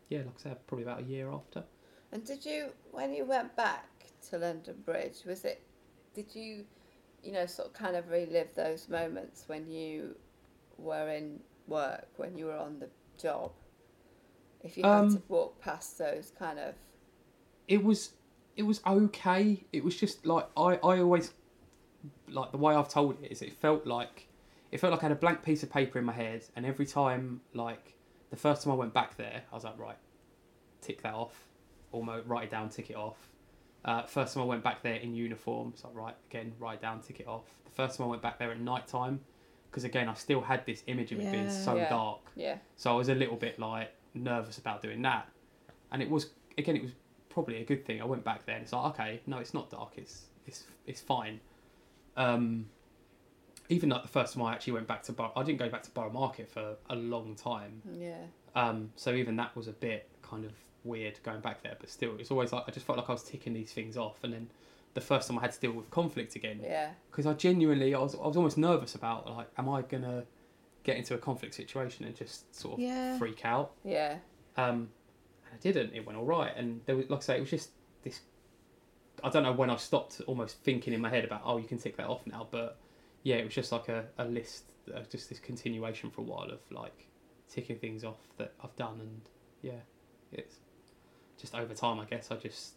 yeah, 0.09 0.19
like 0.19 0.35
I 0.39 0.43
said, 0.43 0.67
probably 0.67 0.85
about 0.85 1.01
a 1.01 1.05
year 1.05 1.33
after. 1.33 1.65
And 2.13 2.25
did 2.25 2.45
you, 2.45 2.71
when 2.93 3.13
you 3.13 3.25
went 3.25 3.57
back 3.57 3.89
to 4.31 4.39
London 4.39 4.77
Bridge, 4.85 5.25
was 5.27 5.45
it, 5.45 5.63
did 6.17 6.35
you, 6.35 6.65
you 7.23 7.33
know, 7.33 7.47
sort 7.47 7.69
of 7.69 7.75
kind 7.75 7.97
of 7.97 8.11
relive 8.11 8.55
those 8.57 8.89
moments 8.89 9.45
when 9.49 9.71
you 9.71 10.17
were 10.79 11.11
in 11.11 11.41
work, 11.69 12.09
when 12.17 12.37
you 12.39 12.47
were 12.47 12.57
on 12.59 12.81
the 12.81 12.89
job? 13.19 13.53
If 14.63 14.79
you 14.79 14.85
had 14.91 14.93
Um, 14.93 15.11
to 15.11 15.23
walk 15.29 15.61
past 15.61 15.99
those 15.99 16.33
kind 16.39 16.59
of, 16.59 16.75
it 17.69 17.83
was 17.85 18.13
it 18.57 18.63
was 18.65 18.81
okay. 18.87 19.65
It 19.73 19.85
was 19.85 19.97
just 19.97 20.27
like 20.27 20.49
I, 20.57 20.77
I 20.77 21.01
always 21.01 21.33
like 22.29 22.53
the 22.53 22.59
way 22.59 22.75
I've 22.75 22.89
told 22.89 23.23
it 23.23 23.33
is 23.33 23.43
it 23.43 23.53
felt 23.55 23.87
like 23.87 24.29
it 24.73 24.79
felt 24.81 24.93
like 24.93 25.03
I 25.03 25.07
had 25.07 25.13
a 25.13 25.17
blank 25.21 25.43
piece 25.43 25.63
of 25.63 25.71
paper 25.71 25.99
in 25.99 26.05
my 26.05 26.13
head 26.13 26.45
and 26.57 26.67
every 26.67 26.87
time 26.87 27.41
like 27.55 27.95
the 28.31 28.37
first 28.37 28.65
time 28.65 28.73
I 28.73 28.77
went 28.77 28.95
back 28.95 29.17
there 29.17 29.43
I 29.51 29.55
was 29.55 29.65
like 29.65 29.79
right 29.79 29.99
tick 30.83 31.03
that 31.03 31.15
off 31.15 31.47
almost 31.93 32.27
write 32.27 32.45
it 32.45 32.51
down 32.51 32.69
tick 32.71 32.91
it 32.91 32.97
off 32.97 33.31
uh, 33.87 34.03
first 34.03 34.35
time 34.35 34.43
I 34.43 34.47
went 34.47 34.63
back 34.65 34.83
there 34.83 34.97
in 34.97 35.15
uniform 35.15 35.73
so 35.77 35.89
right 35.95 36.15
again 36.31 36.53
write 36.59 36.83
down 36.83 37.01
tick 37.01 37.21
it 37.21 37.29
off 37.29 37.45
the 37.65 37.71
first 37.71 37.97
time 37.97 38.07
I 38.07 38.11
went 38.11 38.23
back 38.23 38.39
there 38.39 38.51
at 38.51 38.61
night 38.61 38.87
time 38.89 39.21
because 39.71 39.85
again 39.85 40.09
I 40.09 40.15
still 40.15 40.41
had 40.41 40.67
this 40.67 40.83
image 40.89 41.13
of 41.13 41.21
it 41.21 41.31
being 41.31 41.45
Yeah. 41.45 41.51
so 41.51 41.77
Yeah. 41.77 41.89
dark 41.89 42.21
yeah, 42.35 42.59
so 42.77 42.93
I 42.93 42.97
was 42.97 43.09
a 43.09 43.15
little 43.15 43.37
bit 43.37 43.59
like 43.59 43.93
nervous 44.15 44.59
about 44.59 44.83
doing 44.83 45.03
that. 45.03 45.29
And 45.93 46.03
it 46.03 46.11
was 46.11 46.31
again 46.59 46.77
it 46.77 46.83
was 46.83 46.93
probably 47.29 47.57
a 47.61 47.65
good 47.65 47.85
thing. 47.87 48.01
I 48.03 48.05
went 48.05 48.25
back 48.25 48.45
there 48.47 48.57
and 48.57 48.63
it's 48.65 48.73
like, 48.73 48.87
okay, 48.95 49.21
no, 49.27 49.39
it's 49.39 49.55
not 49.55 49.71
dark, 49.71 49.93
it's 49.97 50.27
it's 50.47 50.65
it's 50.87 51.01
fine. 51.01 51.41
Um 52.17 52.69
even 53.69 53.89
like 53.89 54.03
the 54.03 54.09
first 54.09 54.35
time 54.35 54.43
I 54.45 54.53
actually 54.53 54.75
went 54.75 54.87
back 54.87 55.03
to 55.05 55.13
Borough 55.13 55.33
I 55.37 55.43
didn't 55.43 55.59
go 55.59 55.69
back 55.69 55.83
to 55.85 55.91
Borough 55.91 56.11
Market 56.13 56.49
for 56.51 56.77
a 56.91 56.97
long 56.97 57.35
time. 57.35 57.83
yeah, 57.99 58.25
Um 58.55 58.91
so 58.97 59.13
even 59.15 59.37
that 59.37 59.55
was 59.57 59.69
a 59.69 59.73
bit 59.73 60.09
kind 60.23 60.45
of 60.45 60.53
weird 60.87 61.19
going 61.23 61.41
back 61.41 61.63
there, 61.63 61.77
but 61.79 61.89
still 61.91 62.17
it's 62.19 62.31
always 62.31 62.53
like 62.53 62.65
I 62.67 62.71
just 62.71 62.87
felt 62.87 62.99
like 62.99 63.09
I 63.09 63.13
was 63.13 63.23
ticking 63.23 63.53
these 63.53 63.73
things 63.73 63.97
off 63.97 64.17
and 64.23 64.33
then 64.33 64.51
the 64.95 65.01
first 65.01 65.29
time 65.29 65.39
I 65.39 65.43
had 65.43 65.53
to 65.53 65.61
deal 65.61 65.73
with 65.73 65.91
conflict 65.91 66.37
again 66.37 66.61
yeah, 66.63 66.91
because 67.11 67.27
I 67.27 67.35
genuinely 67.35 67.95
I 67.95 67.99
was 67.99 68.15
I 68.15 68.27
was 68.27 68.37
almost 68.37 68.57
nervous 68.59 68.95
about 68.95 69.29
like 69.31 69.49
am 69.59 69.69
I 69.69 69.83
gonna 69.83 70.25
get 70.85 70.97
into 70.97 71.15
a 71.15 71.19
conflict 71.19 71.55
situation 71.55 72.05
and 72.07 72.15
just 72.17 72.55
sort 72.55 72.75
of 72.75 72.81
Yeah. 72.81 73.19
freak 73.19 73.45
out 73.45 73.73
yeah, 73.85 74.19
um, 74.57 74.89
and 75.45 75.55
I 75.55 75.57
didn't. 75.61 75.95
It 75.95 76.07
went 76.07 76.19
all 76.19 76.25
right, 76.25 76.53
and 76.57 76.81
there 76.87 76.97
was, 76.97 77.11
like 77.11 77.21
I 77.21 77.23
say, 77.23 77.37
it 77.37 77.41
was 77.41 77.51
just 77.51 77.71
this. 78.03 78.21
I 79.23 79.29
don't 79.31 79.43
know 79.43 79.53
when 79.53 79.71
I 79.71 79.77
stopped 79.77 80.21
almost 80.27 80.59
thinking 80.63 80.93
in 80.93 81.01
my 81.01 81.09
head 81.09 81.25
about, 81.25 81.43
oh, 81.45 81.57
you 81.57 81.65
can 81.67 81.79
tick 81.79 81.97
that 81.97 82.07
off 82.07 82.27
now, 82.27 82.47
but 82.51 82.79
yeah, 83.23 83.37
it 83.37 83.45
was 83.45 83.55
just 83.55 83.73
like 83.73 83.89
a, 83.89 84.07
a 84.19 84.25
list, 84.25 84.65
uh, 84.95 85.01
just 85.11 85.29
this 85.29 85.39
continuation 85.39 86.11
for 86.11 86.21
a 86.21 86.25
while 86.25 86.51
of 86.51 86.61
like 86.71 87.07
ticking 87.49 87.79
things 87.79 88.05
off 88.05 88.19
that 88.39 88.53
I've 88.63 88.75
done, 88.77 88.99
and 89.01 89.21
yeah, 89.63 89.81
it's 90.33 90.57
just 91.39 91.55
over 91.55 91.75
time. 91.75 92.01
I 92.01 92.05
guess 92.05 92.31
I 92.31 92.37
just 92.37 92.75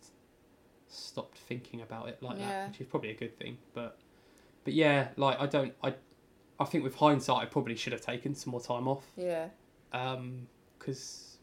stopped 0.87 1.37
thinking 1.37 1.81
about 1.81 2.09
it 2.09 2.21
like 2.21 2.37
Yeah. 2.39 2.47
that, 2.47 2.67
which 2.71 2.81
is 2.81 2.87
probably 2.87 3.11
a 3.11 3.15
good 3.15 3.37
thing. 3.37 3.57
But 3.73 3.97
but 4.63 4.73
yeah, 4.73 5.09
like 5.17 5.39
I 5.39 5.45
don't, 5.45 5.73
I 5.83 5.93
I 6.59 6.65
think 6.65 6.83
with 6.83 6.95
hindsight, 6.95 7.41
I 7.41 7.45
probably 7.45 7.75
should 7.75 7.93
have 7.93 8.01
taken 8.01 8.35
some 8.35 8.51
more 8.51 8.61
time 8.61 8.87
off 8.87 9.05
yeah. 9.15 9.47
Um, 9.93 10.47
because 10.77 11.37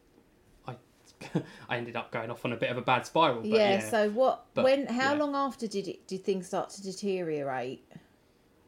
I 0.66 0.74
I 1.68 1.76
ended 1.78 1.96
up 1.96 2.10
going 2.12 2.30
off 2.30 2.44
on 2.44 2.52
a 2.52 2.56
bit 2.56 2.70
of 2.70 2.76
a 2.76 2.82
bad 2.82 3.06
spiral. 3.06 3.40
But 3.40 3.46
yeah, 3.50 3.70
yeah, 3.74 3.80
So 3.80 4.10
what? 4.10 4.46
But, 4.54 4.64
when? 4.64 4.86
How 4.86 5.12
yeah. 5.14 5.18
long 5.18 5.34
after 5.34 5.66
did 5.66 5.88
it? 5.88 6.06
Did 6.06 6.24
things 6.24 6.46
start 6.46 6.70
to 6.70 6.82
deteriorate? 6.82 7.84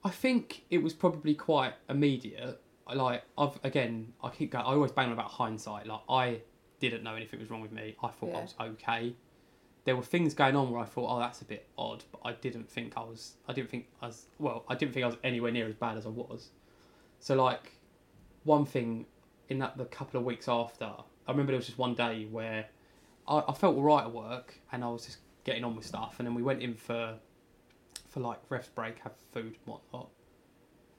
I 0.05 0.11
think 0.11 0.65
it 0.71 0.79
was 0.79 0.95
probably 0.95 1.35
quite 1.35 1.75
immediate. 1.89 2.61
Like 2.93 3.23
I've 3.37 3.59
again, 3.65 4.13
I 4.23 4.31
keep 4.31 4.53
going. 4.53 4.65
I 4.65 4.71
always 4.71 4.93
bang 4.93 5.07
on 5.07 5.13
about 5.13 5.31
hindsight. 5.31 5.87
Like 5.87 6.01
I 6.09 6.41
didn't 6.81 7.03
know 7.03 7.15
anything 7.15 7.41
was 7.41 7.51
wrong 7.51 7.61
with 7.61 7.73
me. 7.73 7.97
I 8.03 8.09
thought 8.09 8.35
I 8.35 8.41
was 8.41 8.55
okay. 8.61 9.15
There 9.85 9.97
were 9.97 10.03
things 10.03 10.35
going 10.35 10.55
on 10.55 10.71
where 10.71 10.81
I 10.81 10.85
thought, 10.85 11.15
oh, 11.15 11.19
that's 11.19 11.41
a 11.41 11.45
bit 11.45 11.67
odd, 11.79 12.05
but 12.13 12.21
I 12.25 12.33
didn't 12.33 12.71
think 12.71 12.95
I 12.97 13.01
was. 13.01 13.35
I 13.49 13.53
didn't 13.53 13.71
think 13.71 13.87
I 14.03 14.07
was. 14.07 14.27
Well, 14.39 14.65
I 14.69 14.75
didn't 14.75 14.93
think 14.93 15.05
I 15.05 15.07
was 15.07 15.17
anywhere 15.25 15.51
near 15.51 15.67
as 15.67 15.75
bad 15.75 15.97
as 15.97 16.07
I 16.07 16.11
was. 16.11 16.51
So 17.21 17.35
like, 17.35 17.73
one 18.45 18.65
thing 18.65 19.07
in 19.49 19.59
that 19.59 19.77
the 19.77 19.87
couple 19.87 20.21
of 20.21 20.27
weeks 20.27 20.49
after, 20.49 20.85
I 20.85 21.31
remember 21.31 21.53
there 21.53 21.59
was 21.59 21.67
just 21.67 21.79
one 21.79 21.95
day 21.95 22.27
where 22.31 22.67
I, 23.27 23.43
I 23.49 23.53
felt 23.55 23.77
alright 23.77 24.05
at 24.05 24.13
work 24.13 24.55
and 24.73 24.85
I 24.85 24.89
was 24.89 25.07
just 25.07 25.19
getting 25.45 25.65
on 25.65 25.75
with 25.75 25.87
stuff, 25.87 26.17
and 26.19 26.27
then 26.27 26.35
we 26.35 26.43
went 26.43 26.63
in 26.63 26.75
for 26.75 27.15
for 28.09 28.21
like 28.21 28.39
rest 28.49 28.75
break, 28.75 28.99
have 29.01 29.13
food 29.33 29.45
and 29.47 29.67
whatnot. 29.67 30.09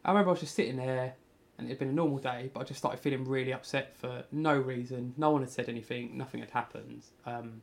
I 0.03 0.09
remember 0.09 0.29
I 0.29 0.31
was 0.31 0.39
just 0.39 0.55
sitting 0.55 0.77
there 0.77 1.13
and 1.59 1.67
it 1.67 1.71
had 1.71 1.79
been 1.79 1.89
a 1.89 1.93
normal 1.93 2.17
day, 2.17 2.49
but 2.53 2.61
I 2.61 2.63
just 2.63 2.79
started 2.79 2.99
feeling 2.99 3.25
really 3.27 3.53
upset 3.53 3.95
for 3.97 4.23
no 4.31 4.57
reason. 4.57 5.13
No 5.17 5.29
one 5.31 5.41
had 5.41 5.51
said 5.51 5.69
anything, 5.69 6.17
nothing 6.17 6.39
had 6.39 6.49
happened. 6.49 7.03
Um, 7.25 7.61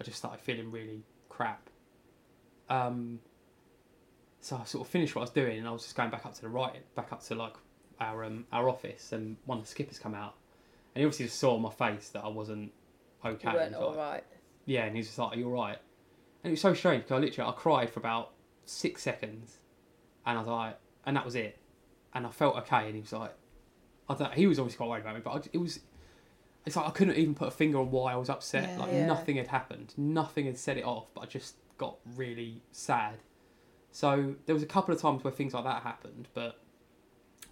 I 0.00 0.04
just 0.04 0.18
started 0.18 0.40
feeling 0.40 0.70
really 0.70 1.04
crap. 1.28 1.70
Um, 2.68 3.20
so 4.40 4.58
I 4.60 4.64
sort 4.64 4.84
of 4.86 4.90
finished 4.90 5.14
what 5.14 5.20
I 5.22 5.24
was 5.24 5.30
doing 5.30 5.58
and 5.58 5.68
I 5.68 5.70
was 5.70 5.82
just 5.82 5.94
going 5.96 6.10
back 6.10 6.26
up 6.26 6.34
to 6.34 6.42
the 6.42 6.48
right, 6.48 6.82
back 6.94 7.12
up 7.12 7.22
to 7.24 7.34
like 7.34 7.54
our 8.00 8.24
um, 8.24 8.46
our 8.52 8.68
office, 8.68 9.12
and 9.12 9.36
one 9.46 9.58
of 9.58 9.64
the 9.64 9.70
skippers 9.70 9.98
come 9.98 10.14
out, 10.14 10.34
and 10.94 11.00
he 11.00 11.06
obviously 11.06 11.26
just 11.26 11.38
saw 11.38 11.54
on 11.54 11.62
my 11.62 11.70
face 11.70 12.08
that 12.08 12.24
I 12.24 12.28
wasn't 12.28 12.72
okay. 13.24 13.50
You 13.50 13.54
weren't 13.56 13.68
He 13.68 13.74
was 13.76 13.82
all 13.84 13.88
like, 13.90 13.98
right. 13.98 14.24
yeah, 14.66 14.84
and 14.86 14.96
he's 14.96 15.06
just 15.06 15.18
like, 15.18 15.36
"Are 15.36 15.38
you 15.38 15.46
all 15.46 15.52
right?" 15.52 15.78
And 16.42 16.50
it 16.50 16.54
was 16.54 16.60
so 16.60 16.74
strange 16.74 17.04
because 17.04 17.16
I 17.16 17.18
literally 17.20 17.48
I 17.50 17.52
cried 17.52 17.90
for 17.90 18.00
about 18.00 18.32
six 18.64 19.02
seconds, 19.02 19.58
and 20.26 20.36
I 20.36 20.40
was 20.40 20.48
like, 20.48 20.78
and 21.06 21.16
that 21.16 21.24
was 21.24 21.36
it, 21.36 21.58
and 22.14 22.26
I 22.26 22.30
felt 22.30 22.56
okay. 22.58 22.86
And 22.86 22.94
he 22.94 23.00
was 23.00 23.12
like, 23.12 23.34
I 24.08 24.14
don't. 24.14 24.34
He 24.34 24.46
was 24.46 24.58
obviously 24.58 24.78
quite 24.78 24.88
worried 24.90 25.00
about 25.02 25.14
me, 25.16 25.20
but 25.24 25.30
I, 25.30 25.40
it 25.52 25.58
was. 25.58 25.80
It's 26.64 26.76
like 26.76 26.86
I 26.86 26.90
couldn't 26.90 27.16
even 27.16 27.34
put 27.34 27.48
a 27.48 27.52
finger 27.52 27.78
on 27.78 27.90
why 27.90 28.12
I 28.12 28.16
was 28.16 28.28
upset. 28.28 28.70
Yeah. 28.70 28.78
like 28.80 28.92
Yeah. 28.92 29.06
nothing 29.06 29.36
had 29.36 29.48
happened, 29.48 29.94
nothing 29.96 30.46
had 30.46 30.56
set 30.58 30.76
it 30.76 30.84
off, 30.84 31.06
but 31.14 31.22
I 31.22 31.26
just 31.26 31.56
got 31.78 31.96
really 32.16 32.62
sad. 32.70 33.16
So 33.90 34.36
there 34.46 34.54
was 34.54 34.62
a 34.62 34.66
couple 34.66 34.94
of 34.94 35.00
times 35.00 35.24
where 35.24 35.32
things 35.32 35.54
like 35.54 35.64
that 35.64 35.82
happened, 35.82 36.28
but 36.34 36.60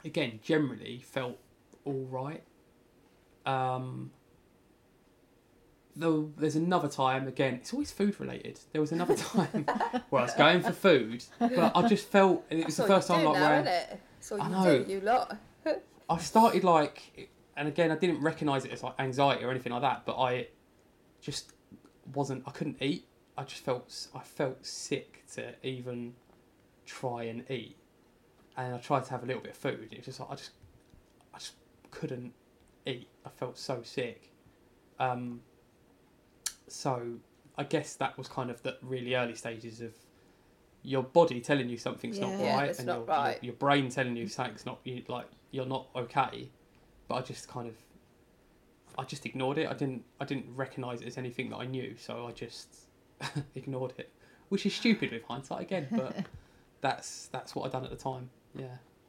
again, 0.04 0.38
generally 0.42 1.02
felt 1.04 1.38
all 1.84 2.06
right. 2.10 2.42
Um, 3.44 4.12
though 5.96 6.30
there's 6.36 6.54
another 6.56 6.88
time 6.88 7.26
again 7.26 7.54
it's 7.54 7.72
always 7.72 7.90
food 7.90 8.18
related 8.20 8.58
there 8.72 8.80
was 8.80 8.92
another 8.92 9.16
time 9.16 9.66
where 10.08 10.22
i 10.22 10.24
was 10.24 10.34
going 10.34 10.62
for 10.62 10.70
food 10.72 11.24
but 11.38 11.72
i 11.74 11.86
just 11.88 12.06
felt 12.08 12.44
it 12.48 12.64
was 12.64 12.76
the 12.76 12.86
first 12.86 13.08
time 13.08 13.24
like 13.24 13.34
where 13.34 13.98
That's 14.20 14.30
what 14.32 14.42
I 14.42 14.48
know. 14.48 14.84
do, 14.84 14.92
you 14.92 15.00
lot. 15.00 15.36
i 16.10 16.18
started 16.18 16.64
like 16.64 17.30
and 17.56 17.68
again 17.68 17.90
i 17.90 17.96
didn't 17.96 18.20
recognize 18.20 18.64
it 18.64 18.72
as 18.72 18.82
like 18.82 18.94
anxiety 18.98 19.44
or 19.44 19.50
anything 19.50 19.72
like 19.72 19.82
that 19.82 20.04
but 20.04 20.16
i 20.18 20.46
just 21.20 21.52
wasn't 22.14 22.42
i 22.46 22.50
couldn't 22.50 22.76
eat. 22.80 23.06
I 23.38 23.44
just 23.44 23.64
felt 23.64 24.08
i 24.14 24.20
felt 24.20 24.64
sick 24.66 25.24
to 25.34 25.54
even 25.62 26.14
try 26.84 27.24
and 27.24 27.48
eat. 27.50 27.76
And 28.56 28.74
i 28.74 28.78
tried 28.78 29.04
to 29.04 29.10
have 29.10 29.22
a 29.22 29.26
little 29.26 29.42
bit 29.42 29.52
of 29.52 29.56
food. 29.58 29.88
It 29.92 29.98
was 29.98 30.06
just 30.06 30.20
like 30.20 30.30
i 30.30 30.34
just 30.34 30.50
i 31.34 31.38
just 31.38 31.54
couldn't 31.90 32.32
eat. 32.86 33.08
I 33.24 33.28
felt 33.30 33.56
so 33.58 33.82
sick. 33.82 34.32
Um 34.98 35.40
so 36.68 37.18
I 37.56 37.64
guess 37.64 37.94
that 37.96 38.16
was 38.16 38.28
kind 38.28 38.50
of 38.50 38.62
the 38.62 38.76
really 38.82 39.14
early 39.14 39.34
stages 39.34 39.80
of 39.80 39.92
your 40.82 41.02
body 41.02 41.40
telling 41.40 41.68
you 41.68 41.76
something's 41.76 42.18
not 42.18 42.30
right, 42.40 42.70
it's 42.70 42.78
and 42.78 42.88
not 42.88 42.98
your, 42.98 43.04
right. 43.04 43.38
Your, 43.42 43.52
your 43.52 43.54
brain 43.54 43.88
telling 43.88 44.16
you 44.16 44.28
something's 44.28 44.66
not 44.66 44.78
you, 44.84 45.02
like 45.08 45.26
you're 45.50 45.66
not 45.66 45.88
okay. 45.94 46.48
But 47.08 47.14
I 47.16 47.20
just 47.22 47.48
kind 47.48 47.68
of, 47.68 47.74
I 48.98 49.04
just 49.04 49.26
ignored 49.26 49.58
it. 49.58 49.68
I 49.68 49.74
didn't, 49.74 50.04
I 50.20 50.24
didn't 50.24 50.46
recognise 50.54 51.00
it 51.00 51.08
as 51.08 51.18
anything 51.18 51.50
that 51.50 51.56
I 51.56 51.66
knew, 51.66 51.96
so 51.98 52.26
I 52.26 52.32
just 52.32 52.68
ignored 53.54 53.94
it, 53.98 54.10
which 54.48 54.64
is 54.64 54.74
stupid 54.74 55.12
with 55.12 55.22
hindsight 55.24 55.62
again. 55.62 55.88
But 55.90 56.24
that's 56.80 57.26
that's 57.28 57.54
what 57.54 57.66
I 57.66 57.68
done 57.70 57.84
at 57.84 57.90
the 57.90 57.96
time. 57.96 58.30
Yeah. 58.54 58.66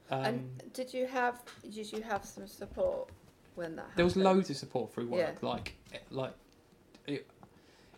Um, 0.10 0.26
and 0.26 0.74
did 0.74 0.94
you 0.94 1.08
have 1.08 1.42
did 1.64 1.92
you 1.92 2.02
have 2.02 2.26
some 2.26 2.48
support 2.48 3.10
when 3.56 3.76
that 3.76 3.88
there 3.96 4.06
was 4.06 4.16
loads 4.16 4.50
of 4.50 4.58
support 4.58 4.94
through 4.94 5.08
work. 5.08 5.38
Yeah. 5.42 5.50
Like, 5.50 5.76
like 6.10 6.34
it, 7.08 7.28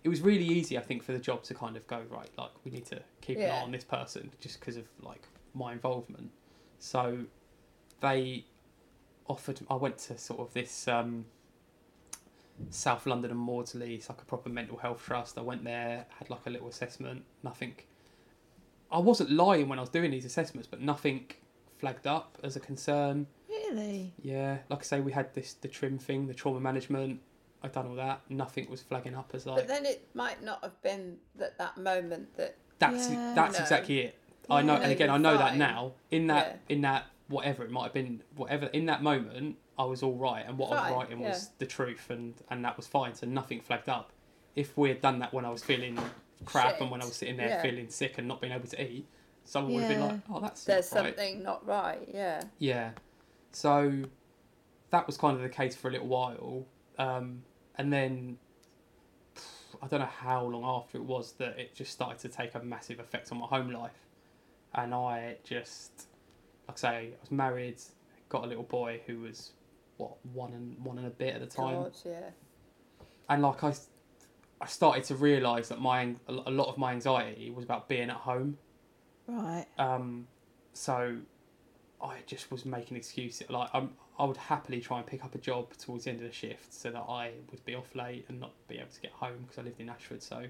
it 0.03 0.09
was 0.09 0.21
really 0.21 0.45
easy, 0.45 0.77
I 0.77 0.81
think, 0.81 1.03
for 1.03 1.11
the 1.13 1.19
job 1.19 1.43
to 1.43 1.53
kind 1.53 1.77
of 1.77 1.85
go 1.87 2.01
right. 2.09 2.29
Like, 2.37 2.51
we 2.65 2.71
need 2.71 2.85
to 2.87 3.01
keep 3.21 3.37
an 3.37 3.43
Yeah. 3.43 3.55
eye 3.55 3.61
on 3.61 3.71
this 3.71 3.83
person 3.83 4.31
just 4.39 4.59
because 4.59 4.77
of 4.77 4.85
like 5.01 5.21
my 5.53 5.71
involvement. 5.73 6.31
So 6.79 7.25
they 8.01 8.45
offered. 9.27 9.61
I 9.69 9.75
went 9.75 9.97
to 9.99 10.17
sort 10.17 10.39
of 10.41 10.53
this 10.53 10.87
um, 10.87 11.25
South 12.69 13.05
London 13.05 13.31
and 13.31 13.39
Maudsley. 13.39 13.95
It's 13.95 14.09
like 14.09 14.21
a 14.21 14.25
proper 14.25 14.49
mental 14.49 14.77
health 14.77 15.03
trust. 15.03 15.37
I 15.37 15.41
went 15.41 15.63
there, 15.63 16.05
had 16.19 16.29
like 16.29 16.45
a 16.45 16.49
little 16.49 16.67
assessment. 16.67 17.23
Nothing. 17.43 17.75
I 18.91 18.99
wasn't 18.99 19.31
lying 19.31 19.69
when 19.69 19.79
I 19.79 19.81
was 19.81 19.89
doing 19.89 20.11
these 20.11 20.25
assessments, 20.25 20.67
but 20.69 20.81
nothing 20.81 21.25
flagged 21.77 22.05
up 22.07 22.37
as 22.43 22.55
a 22.55 22.59
concern. 22.59 23.27
Really? 23.49 24.13
Yeah, 24.21 24.59
like 24.69 24.79
I 24.79 24.83
say, 24.83 24.99
we 25.01 25.11
had 25.13 25.33
this 25.33 25.53
the 25.53 25.67
trim 25.67 25.97
thing, 25.97 26.27
the 26.27 26.33
trauma 26.33 26.59
management. 26.59 27.21
I'd 27.63 27.71
done 27.71 27.87
all 27.87 27.95
that. 27.95 28.21
Nothing 28.29 28.69
was 28.69 28.81
flagging 28.81 29.15
up 29.15 29.31
as 29.33 29.45
like 29.45 29.55
But 29.55 29.67
then 29.67 29.85
it 29.85 30.09
might 30.13 30.43
not 30.43 30.61
have 30.63 30.79
been 30.81 31.17
that 31.35 31.57
that 31.57 31.77
moment 31.77 32.35
that 32.37 32.57
that's 32.79 33.09
Yeah. 33.09 33.33
that's 33.35 33.57
No. 33.57 33.63
exactly 33.63 33.99
it. 34.01 34.19
I 34.49 34.61
know, 34.61 34.75
and 34.75 34.91
again, 34.91 35.09
I 35.09 35.13
You're 35.13 35.19
know 35.21 35.37
that 35.37 35.55
now. 35.55 35.93
In 36.11 36.27
that, 36.27 36.59
in 36.67 36.81
that, 36.81 37.05
whatever 37.29 37.63
it 37.63 37.71
might 37.71 37.83
have 37.83 37.93
been, 37.93 38.21
whatever 38.35 38.65
in 38.67 38.87
that 38.87 39.01
moment, 39.01 39.57
I 39.79 39.85
was 39.85 40.03
all 40.03 40.15
right, 40.17 40.45
and 40.45 40.57
what 40.57 40.73
I 40.73 40.89
was 40.91 40.97
writing 40.97 41.19
was 41.21 41.43
yeah. 41.45 41.49
the 41.59 41.65
truth, 41.65 42.09
and 42.09 42.33
and 42.49 42.63
that 42.65 42.75
was 42.75 42.85
fine. 42.85 43.15
So 43.15 43.25
nothing 43.25 43.61
flagged 43.61 43.87
up. 43.87 44.11
If 44.55 44.77
we 44.77 44.89
had 44.89 45.01
done 45.01 45.19
that 45.19 45.33
when 45.33 45.45
I 45.45 45.49
was 45.49 45.63
feeling 45.63 45.97
crap 46.45 46.81
and 46.81 46.91
when 46.91 47.01
I 47.01 47.05
was 47.05 47.15
sitting 47.15 47.37
there 47.37 47.47
Yeah. 47.47 47.61
feeling 47.61 47.87
sick 47.89 48.17
and 48.17 48.27
not 48.27 48.41
being 48.41 48.51
able 48.51 48.67
to 48.67 48.81
eat, 48.83 49.07
someone 49.45 49.73
would 49.75 49.83
have 49.83 49.89
been 49.89 50.01
like, 50.01 50.19
"Oh, 50.29 50.41
that's 50.41 50.65
there's 50.65 50.93
not 50.93 51.05
right." 51.05 51.15
something 51.17 51.41
not 51.41 51.65
right. 51.65 52.07
Yeah. 52.13 52.41
Yeah. 52.59 52.91
So 53.51 54.03
that 54.89 55.07
was 55.07 55.17
kind 55.17 55.37
of 55.37 55.41
the 55.41 55.49
case 55.49 55.73
for 55.75 55.87
a 55.87 55.91
little 55.91 56.07
while. 56.07 56.65
Um, 56.99 57.43
and 57.77 57.91
then 57.91 58.37
I 59.81 59.87
don't 59.87 59.99
know 59.99 60.05
how 60.05 60.45
long 60.45 60.63
after 60.63 60.97
it 60.97 61.03
was 61.03 61.33
that 61.33 61.59
it 61.59 61.75
just 61.75 61.91
started 61.91 62.19
to 62.19 62.29
take 62.29 62.55
a 62.55 62.59
massive 62.59 62.99
effect 62.99 63.31
on 63.31 63.39
my 63.39 63.47
home 63.47 63.71
life. 63.71 63.91
And 64.73 64.93
I 64.93 65.37
just, 65.43 66.07
like 66.67 66.77
I 66.77 66.79
say, 66.79 66.87
I 66.87 67.21
was 67.21 67.31
married, 67.31 67.81
got 68.29 68.43
a 68.43 68.47
little 68.47 68.63
boy 68.63 69.01
who 69.05 69.19
was, 69.19 69.51
what, 69.97 70.13
one 70.33 70.53
and 70.53 70.77
one 70.83 70.97
and 70.97 71.07
a 71.07 71.11
bit 71.11 71.35
at 71.35 71.41
the 71.41 71.47
time. 71.47 71.75
God, 71.75 71.97
yeah. 72.05 72.29
And 73.29 73.41
like 73.41 73.63
I, 73.63 73.73
I 74.61 74.67
started 74.67 75.03
to 75.05 75.15
realise 75.15 75.67
that 75.67 75.81
my 75.81 76.15
a 76.27 76.31
lot 76.31 76.69
of 76.69 76.77
my 76.77 76.93
anxiety 76.93 77.51
was 77.51 77.65
about 77.65 77.89
being 77.89 78.09
at 78.09 78.15
home. 78.15 78.57
Right. 79.27 79.65
Um, 79.77 80.27
so 80.73 81.17
I 82.01 82.17
just 82.25 82.51
was 82.51 82.65
making 82.65 82.97
excuses. 82.97 83.49
Like 83.49 83.69
I'm, 83.73 83.91
I 84.19 84.25
would 84.25 84.37
happily 84.37 84.79
try 84.79 84.97
and 84.99 85.07
pick 85.07 85.23
up 85.23 85.33
a 85.33 85.39
job 85.39 85.75
towards 85.77 86.03
the 86.03 86.11
end 86.11 86.21
of 86.21 86.27
the 86.27 86.33
shift 86.33 86.73
so 86.73 86.91
that 86.91 87.05
I 87.09 87.31
would 87.49 87.63
be 87.65 87.73
off 87.75 87.95
late 87.95 88.25
and 88.29 88.39
not 88.39 88.51
be 88.67 88.77
able 88.77 88.91
to 88.91 89.01
get 89.01 89.11
home 89.11 89.39
because 89.41 89.57
I 89.57 89.63
lived 89.63 89.79
in 89.79 89.89
Ashford. 89.89 90.21
So 90.21 90.43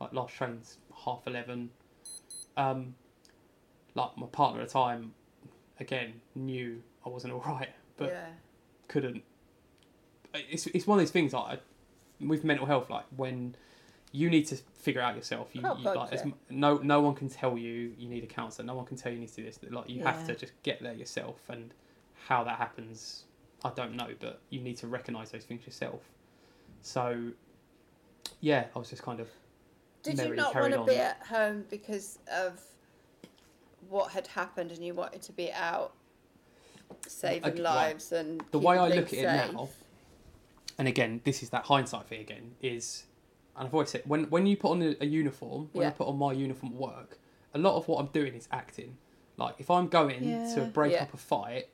like 0.00 0.12
last 0.12 0.34
train's 0.34 0.78
half 1.04 1.26
eleven. 1.26 1.70
Um, 2.56 2.94
like 3.94 4.16
my 4.16 4.26
partner 4.26 4.60
at 4.60 4.68
the 4.68 4.72
time, 4.72 5.14
again 5.80 6.20
knew 6.34 6.82
I 7.04 7.08
wasn't 7.08 7.32
all 7.34 7.40
right, 7.40 7.70
but 7.96 8.10
yeah. 8.10 8.26
couldn't. 8.86 9.22
It's 10.34 10.66
it's 10.68 10.86
one 10.86 10.98
of 10.98 11.02
those 11.02 11.10
things 11.10 11.32
like 11.32 11.60
with 12.20 12.44
mental 12.44 12.66
health, 12.66 12.88
like 12.90 13.04
when 13.16 13.56
you 14.12 14.30
need 14.30 14.46
to 14.46 14.56
figure 14.56 15.00
out 15.00 15.16
yourself. 15.16 15.48
You, 15.52 15.62
Oh, 15.64 15.76
you 15.76 15.84
like 15.84 16.12
as 16.12 16.22
yeah. 16.24 16.32
no 16.50 16.78
no 16.78 17.00
one 17.00 17.14
can 17.14 17.28
tell 17.28 17.58
you 17.58 17.92
you 17.98 18.08
need 18.08 18.22
a 18.22 18.26
counsellor. 18.28 18.64
No 18.64 18.74
one 18.74 18.86
can 18.86 18.96
tell 18.96 19.10
you 19.10 19.16
you 19.16 19.20
need 19.22 19.30
to 19.30 19.36
do 19.36 19.44
this. 19.44 19.58
Like 19.68 19.88
you 19.88 20.02
have 20.04 20.26
to 20.26 20.34
just 20.36 20.52
get 20.62 20.80
there 20.82 20.94
yourself, 20.94 21.40
and 21.48 21.72
how 22.28 22.44
that 22.44 22.58
happens, 22.58 23.24
I 23.64 23.70
don't 23.70 23.96
know. 23.96 24.08
But 24.20 24.40
you 24.50 24.60
need 24.60 24.76
to 24.78 24.86
recognise 24.86 25.30
those 25.30 25.44
things 25.44 25.64
yourself. 25.64 26.02
So, 26.82 27.30
yeah, 28.40 28.66
I 28.74 28.78
was 28.78 28.90
just 28.90 29.02
kind 29.02 29.18
of 29.20 29.28
Did 30.02 30.18
you 30.18 30.34
not 30.34 30.54
want 30.54 30.74
to 30.74 30.80
on. 30.80 30.86
be 30.86 30.96
at 30.96 31.22
home 31.26 31.64
because 31.70 32.18
of 32.32 32.60
what 33.88 34.12
had 34.12 34.26
happened 34.26 34.70
and 34.72 34.84
you 34.84 34.92
wanted 34.92 35.22
to 35.22 35.32
be 35.32 35.50
out 35.52 35.94
saving 37.06 37.54
right. 37.54 37.58
lives 37.62 38.12
and 38.12 38.44
the 38.50 38.58
way 38.58 38.76
I 38.76 38.88
look 38.88 39.06
at 39.06 39.12
it 39.14 39.24
now, 39.24 39.70
and 40.78 40.86
again, 40.86 41.22
this 41.24 41.42
is 41.42 41.50
that 41.50 41.64
hindsight 41.64 42.06
thing 42.06 42.20
again, 42.20 42.56
is, 42.60 43.04
and 43.56 43.66
I've 43.66 43.72
always 43.74 43.88
said, 43.90 44.02
when, 44.04 44.24
when 44.24 44.46
you 44.46 44.56
put 44.56 44.72
on 44.72 44.82
a, 44.82 44.94
a 45.00 45.06
uniform, 45.06 45.70
when 45.72 45.86
I 45.86 45.90
Yeah. 45.90 45.94
put 45.94 46.06
on 46.08 46.18
my 46.18 46.32
uniform 46.32 46.72
at 46.72 46.78
work, 46.78 47.18
a 47.54 47.58
lot 47.58 47.76
of 47.76 47.88
what 47.88 47.98
I'm 48.00 48.08
doing 48.08 48.34
is 48.34 48.46
acting. 48.52 48.98
Like, 49.38 49.54
if 49.58 49.70
I'm 49.70 49.88
going 49.88 50.42
to 50.54 50.62
break 50.62 50.92
Yeah. 50.92 51.02
up 51.04 51.14
a 51.14 51.16
fight, 51.16 51.68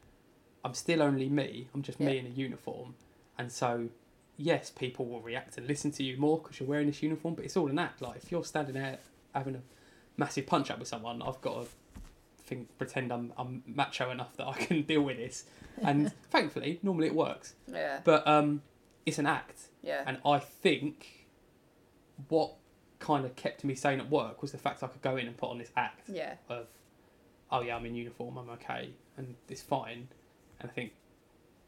I'm 0.64 0.74
still 0.74 1.02
only 1.02 1.28
me. 1.28 1.68
I'm 1.74 1.82
just 1.82 2.00
me 2.00 2.18
in 2.18 2.26
a 2.26 2.30
uniform. 2.30 2.94
And 3.38 3.52
so, 3.52 3.88
yes, 4.36 4.70
people 4.70 5.04
will 5.06 5.20
react 5.20 5.58
and 5.58 5.66
listen 5.66 5.90
to 5.92 6.02
you 6.02 6.16
more 6.16 6.38
because 6.38 6.58
you're 6.58 6.68
wearing 6.68 6.86
this 6.86 7.02
uniform, 7.02 7.34
but 7.34 7.44
it's 7.44 7.56
all 7.56 7.68
an 7.68 7.78
act. 7.78 8.00
Like, 8.00 8.16
if 8.16 8.32
you're 8.32 8.44
standing 8.44 8.74
there 8.74 8.98
having 9.34 9.56
a 9.56 9.60
massive 10.16 10.46
punch 10.46 10.70
up 10.70 10.78
with 10.78 10.88
someone, 10.88 11.20
I've 11.20 11.40
got 11.40 11.62
to 11.62 11.68
think, 12.44 12.76
pretend 12.78 13.12
I'm, 13.12 13.32
I'm 13.36 13.62
macho 13.66 14.10
enough 14.10 14.36
that 14.36 14.46
I 14.46 14.54
can 14.54 14.82
deal 14.86 15.02
with 15.02 15.18
this. 15.18 15.44
And 15.82 16.12
thankfully, 16.30 16.78
normally 16.82 17.08
it 17.08 17.14
works. 17.14 17.54
Yeah. 17.70 18.00
But 18.04 18.26
um, 18.26 18.62
it's 19.04 19.18
an 19.18 19.26
act, 19.26 19.68
yeah. 19.82 20.02
and 20.06 20.18
I 20.24 20.38
think 20.38 21.26
what 22.28 22.54
kind 23.00 23.24
of 23.24 23.36
kept 23.36 23.64
me 23.64 23.74
sane 23.74 24.00
at 24.00 24.08
work 24.08 24.40
was 24.40 24.52
the 24.52 24.58
fact 24.58 24.82
I 24.82 24.86
could 24.86 25.02
go 25.02 25.16
in 25.16 25.26
and 25.26 25.36
put 25.36 25.50
on 25.50 25.58
this 25.58 25.70
act 25.76 26.08
yeah. 26.08 26.34
of, 26.48 26.66
oh 27.50 27.60
yeah, 27.60 27.76
I'm 27.76 27.84
in 27.84 27.94
uniform, 27.94 28.38
I'm 28.38 28.48
okay, 28.50 28.90
and 29.16 29.34
it's 29.48 29.62
fine. 29.62 30.08
And 30.64 30.70
I 30.70 30.74
think 30.74 30.92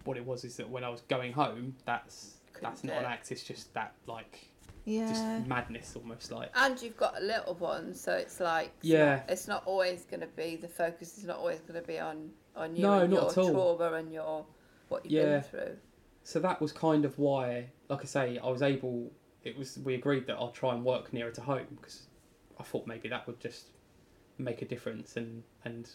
what 0.05 0.17
it 0.17 0.25
was 0.25 0.43
is 0.45 0.57
that 0.57 0.71
when 0.71 0.83
I 0.83 0.89
was 0.89 1.03
going 1.03 1.33
home, 1.35 1.77
that's 1.85 2.39
Couldn't 2.55 2.71
that's 2.71 2.81
do 2.81 2.89
not 2.89 2.97
an 2.99 3.05
it. 3.05 3.09
act. 3.09 3.31
It's 3.31 3.43
just 3.45 3.73
that 3.75 3.93
like 4.07 4.49
Yeah. 4.87 5.07
just 5.07 5.27
madness 5.47 5.95
almost 5.97 6.33
like. 6.33 6.51
And 6.55 6.81
you've 6.81 6.97
got 6.97 7.21
a 7.21 7.23
little 7.23 7.55
one, 7.57 7.93
so 7.95 8.15
it's 8.15 8.41
like 8.41 8.73
Yeah. 8.81 9.23
it's 9.29 9.47
not 9.47 9.65
always 9.67 10.07
going 10.07 10.21
to 10.21 10.27
be 10.29 10.57
the 10.57 10.69
focus 10.69 11.19
is 11.19 11.25
not 11.25 11.37
always 11.37 11.61
going 11.61 11.79
to 11.81 11.87
be 11.87 11.99
on 11.99 12.33
on 12.57 12.75
you 12.75 12.83
No, 12.83 13.01
and 13.01 13.11
not 13.13 13.21
your 13.21 13.31
at 13.33 13.39
all. 13.39 13.53
trauma 13.77 13.97
and 13.97 14.11
your 14.11 14.47
what 14.89 15.05
you've 15.05 15.13
Yeah. 15.13 15.41
been 15.41 15.43
through. 15.43 15.77
So 16.23 16.41
that 16.41 16.59
was 16.59 16.73
kind 16.73 17.05
of 17.05 17.19
why, 17.19 17.71
like 17.91 18.01
I 18.01 18.07
say, 18.07 18.39
I 18.39 18.49
was 18.49 18.63
able. 18.63 19.13
It 19.45 19.59
was 19.59 19.79
we 19.81 19.95
agreed 19.95 20.27
that 20.29 20.37
I'll 20.37 20.53
try 20.53 20.75
and 20.75 20.83
work 20.83 21.13
nearer 21.13 21.31
to 21.33 21.43
home 21.43 21.67
because 21.77 22.07
I 22.59 22.63
thought 22.63 22.87
maybe 22.87 23.11
that 23.11 23.27
would 23.27 23.41
just 23.41 23.67
make 24.39 24.63
a 24.63 24.65
difference 24.65 25.19
and 25.19 25.43
and 25.67 25.91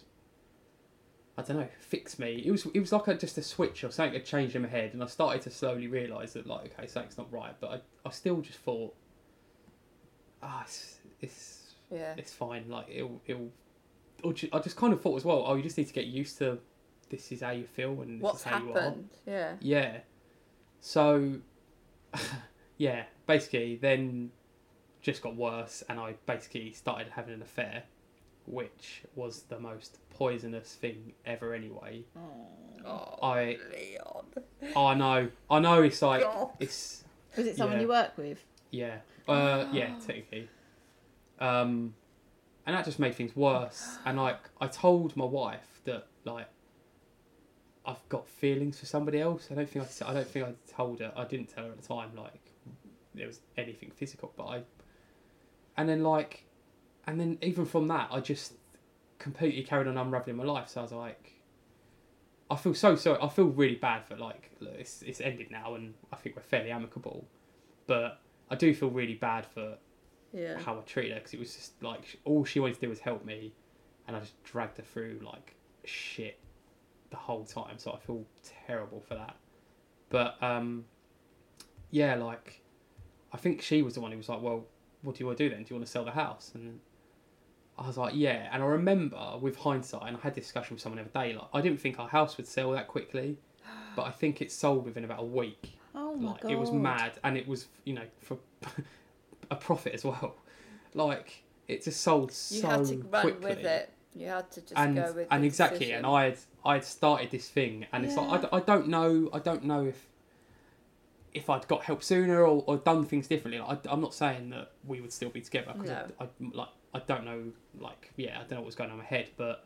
I 1.38 1.42
don't 1.44 1.58
know 1.58 1.68
fix 1.80 2.20
me. 2.20 2.44
It 2.46 2.52
was 2.52 2.66
it 2.68 2.80
was 2.80 2.92
like 2.92 3.08
a, 3.08 3.16
just 3.16 3.38
a 3.38 3.42
switch 3.44 3.84
or 3.84 3.92
something 3.92 4.14
had 4.14 4.26
changed 4.26 4.56
in 4.56 4.62
my 4.64 4.68
head, 4.68 4.94
and 4.94 5.04
I 5.04 5.08
started 5.08 5.42
to 5.44 5.50
slowly 5.50 5.88
realise 5.88 6.34
that 6.34 6.46
like 6.46 6.74
okay 6.78 6.88
something's 6.88 7.18
not 7.18 7.32
right, 7.32 7.56
but 7.60 7.70
I 7.72 8.08
I 8.08 8.12
still 8.12 8.42
just 8.42 8.60
thought 8.60 8.94
ah 10.44 10.64
it's 10.66 10.98
it's 11.22 11.76
Yeah. 11.90 12.14
it's 12.18 12.34
fine 12.34 12.70
like 12.70 12.88
it'll 12.90 13.22
it'll. 13.26 13.50
I 14.24 14.60
just 14.60 14.76
kind 14.78 14.94
of 14.94 15.02
thought 15.02 15.18
as 15.18 15.26
well. 15.26 15.44
Oh, 15.48 15.56
you 15.56 15.64
just 15.64 15.78
need 15.78 15.88
to 15.88 15.94
get 15.94 16.06
used 16.06 16.38
to 16.40 16.60
this 17.10 17.32
is 17.32 17.42
how 17.42 17.52
you 17.52 17.66
feel 17.66 18.02
and 18.02 18.20
this 18.20 18.24
What's 18.24 18.40
is 18.42 18.46
how 18.46 18.60
you 18.64 18.72
are. 18.72 18.82
happened? 18.82 19.10
Yeah. 19.26 19.54
Yeah. 19.60 19.98
So, 20.80 21.38
yeah, 22.78 23.04
basically, 23.28 23.78
then 23.78 24.32
just 25.02 25.22
got 25.24 25.36
worse, 25.36 25.84
and 25.90 26.00
I 26.00 26.16
basically 26.26 26.72
started 26.72 27.08
having 27.16 27.34
an 27.34 27.42
affair, 27.42 27.84
which 28.46 29.04
was 29.16 29.44
the 29.44 29.60
most 29.60 30.00
poisonous 30.10 30.74
thing 30.76 31.14
ever. 31.26 31.54
Anyway, 31.54 32.04
Oh, 32.86 33.18
I, 33.22 33.58
Leon. 33.72 34.26
I 34.76 34.94
know, 34.96 35.30
I 35.50 35.60
know. 35.60 35.82
It's 35.84 36.02
like 36.02 36.24
God. 36.24 36.50
it's 36.60 37.04
Was 37.38 37.46
it 37.48 37.56
someone 37.58 37.78
yeah. 37.78 37.82
you 37.84 37.88
work 37.90 38.18
with? 38.18 38.44
yeah, 38.72 38.98
uh, 39.28 39.66
yeah, 39.72 39.94
technically. 40.06 40.50
Um, 41.40 41.94
and 42.66 42.76
that 42.76 42.86
just 42.86 43.00
made 43.00 43.16
things 43.16 43.36
worse. 43.36 43.98
And 44.06 44.18
like, 44.18 44.40
I 44.60 44.68
told 44.68 45.16
my 45.18 45.26
wife 45.26 45.82
that 45.86 46.08
like 46.26 46.48
I've 47.86 48.08
got 48.10 48.28
feelings 48.28 48.80
for 48.80 48.86
somebody 48.86 49.20
else. 49.20 49.48
I 49.52 49.56
don't 49.56 49.70
think 49.70 49.86
I, 50.02 50.10
I 50.10 50.14
don't 50.14 50.28
think 50.28 50.46
I 50.46 50.54
told 50.72 51.00
her. 51.00 51.12
I 51.16 51.26
didn't 51.26 51.48
tell 51.48 51.66
her 51.66 51.72
at 51.72 51.82
the 51.82 51.88
time 51.88 52.12
like 52.16 52.52
there 53.16 53.28
was 53.28 53.42
anything 53.58 53.92
physical. 53.96 54.32
But 54.38 54.46
I, 54.46 54.62
and 55.78 55.90
then 55.90 56.04
like, 56.04 56.46
and 57.08 57.20
then 57.20 57.38
even 57.42 57.66
from 57.66 57.88
that, 57.90 58.10
I 58.12 58.20
just 58.20 58.54
completely 59.20 59.64
carried 59.64 59.88
on 59.88 59.98
unraveling 59.98 60.38
my 60.38 60.44
life. 60.44 60.70
So 60.70 60.82
I 60.82 60.84
was 60.84 60.92
like. 60.92 61.38
I 62.50 62.58
feel 62.58 62.74
so 62.74 62.98
sorry. 62.98 63.18
I 63.22 63.30
feel 63.30 63.46
really 63.46 63.76
bad 63.76 64.04
for 64.06 64.18
like 64.18 64.52
look, 64.60 64.74
it's 64.78 65.02
it's 65.04 65.22
ended 65.22 65.52
now, 65.52 65.76
and 65.76 65.94
I 66.12 66.18
think 66.18 66.36
we're 66.36 66.42
fairly 66.42 66.70
amicable. 66.70 67.26
But 67.88 68.20
I 68.50 68.56
do 68.56 68.74
feel 68.74 68.90
really 68.90 69.14
bad 69.14 69.46
for 69.46 69.78
Yeah. 70.34 70.60
how 70.60 70.78
I 70.78 70.82
treated 70.82 71.14
her 71.14 71.20
because 71.20 71.34
it 71.34 71.40
was 71.40 71.56
just 71.56 71.82
like 71.82 72.20
all 72.26 72.44
she 72.44 72.60
wanted 72.60 72.74
to 72.76 72.82
do 72.82 72.90
was 72.90 73.00
help 73.00 73.24
me, 73.24 73.54
and 74.06 74.18
I 74.18 74.20
just 74.20 74.44
dragged 74.44 74.76
her 74.76 74.84
through 74.84 75.22
like 75.24 75.56
shit 75.86 76.40
the 77.10 77.16
whole 77.16 77.46
time. 77.46 77.78
So 77.78 77.94
I 77.94 78.00
feel 78.00 78.26
terrible 78.68 79.00
for 79.00 79.16
that. 79.16 79.38
But 80.10 80.36
um, 80.44 80.84
yeah, 81.90 82.16
like 82.16 82.62
I 83.32 83.38
think 83.38 83.62
she 83.62 83.82
was 83.82 83.94
the 83.94 84.02
one 84.02 84.12
who 84.12 84.18
was 84.18 84.28
like, 84.28 84.42
"Well, 84.42 84.66
what 85.04 85.16
do 85.16 85.22
you 85.22 85.26
want 85.26 85.38
to 85.38 85.46
do 85.48 85.50
then? 85.56 85.64
Do 85.64 85.70
you 85.70 85.76
want 85.78 85.86
to 85.86 85.92
sell 85.92 86.04
the 86.04 86.12
house?" 86.12 86.52
And 86.54 86.82
I 87.84 87.88
was 87.88 87.98
like, 87.98 88.14
"Yeah." 88.16 88.50
And 88.52 88.62
I 88.64 88.66
remember 88.66 89.38
with 89.42 89.58
hindsight, 89.58 90.04
and 90.08 90.18
I 90.18 90.20
had 90.22 90.36
this 90.36 90.46
discussion 90.46 90.76
with 90.76 90.82
someone 90.82 90.98
the 91.04 91.10
other 91.10 91.28
day. 91.28 91.36
Like, 91.36 91.48
I 91.54 91.62
didn't 91.62 91.80
think 91.80 92.00
our 92.00 92.08
house 92.08 92.38
would 92.38 92.48
sell 92.48 92.72
that 92.72 92.88
quickly, 92.88 93.38
but 93.96 94.04
I 94.04 94.12
think 94.12 94.42
it 94.42 94.52
sold 94.52 94.86
within 94.86 95.04
about 95.04 95.20
a 95.20 95.26
week. 95.26 95.78
Oh 95.94 96.16
my 96.16 96.32
like 96.32 96.42
god. 96.42 96.52
it 96.52 96.60
was 96.60 96.72
mad, 96.72 97.14
and 97.24 97.38
it 97.38 97.48
was 97.48 97.68
you 97.84 97.94
know 97.94 98.06
for 98.22 98.38
a 99.52 99.56
profit 99.56 99.94
as 99.94 100.04
well. 100.06 100.36
Like 100.94 101.44
it 101.68 101.84
just 101.84 102.02
sold 102.02 102.30
You 102.30 102.62
so 102.62 102.68
had 102.70 102.86
to 102.86 102.98
run 102.98 103.22
quickly 103.22 103.50
with 103.56 103.66
it. 103.66 103.90
You 104.14 104.28
had 104.28 104.52
to 104.52 104.62
just 104.62 104.74
and 104.76 104.96
go 104.96 105.14
with 105.14 105.28
and 105.32 105.46
exactly 105.46 105.80
decision. 105.80 105.96
and 106.00 106.06
i 106.06 106.26
had 106.26 106.38
i 106.66 106.74
had 106.74 106.84
started 106.84 107.32
this 107.32 107.48
thing 107.48 107.86
and 107.94 108.04
it's 108.04 108.18
like 108.18 108.30
I, 108.30 108.38
d- 108.42 108.48
I 108.52 108.60
don't 108.60 108.90
know 108.90 109.30
i 109.32 109.40
don't 109.40 109.64
know 109.64 109.86
if 109.86 110.06
if 111.34 111.50
i'd 111.50 111.66
got 111.70 111.86
help 111.86 112.04
sooner 112.04 112.42
or, 112.46 112.62
or 112.68 112.76
done 112.76 113.06
things 113.06 113.28
differently 113.30 113.62
like, 113.62 113.88
I, 113.88 113.92
i'm 113.94 114.02
not 114.02 114.14
saying 114.14 114.50
that 114.50 114.72
we 114.86 115.00
would 115.00 115.14
still 115.14 115.30
be 115.30 115.40
together 115.40 115.72
because 115.74 115.90
No. 115.92 116.08
I, 116.20 116.24
I 116.26 116.28
like 116.54 116.68
i 116.94 117.00
don't 117.00 117.26
know 117.26 117.44
like 117.80 118.12
yeah 118.18 118.36
i 118.36 118.40
don't 118.40 118.52
know 118.52 118.58
what 118.58 118.66
was 118.66 118.76
going 118.76 118.90
on 118.90 118.96
in 118.96 119.00
my 119.00 119.06
head 119.06 119.30
but 119.38 119.66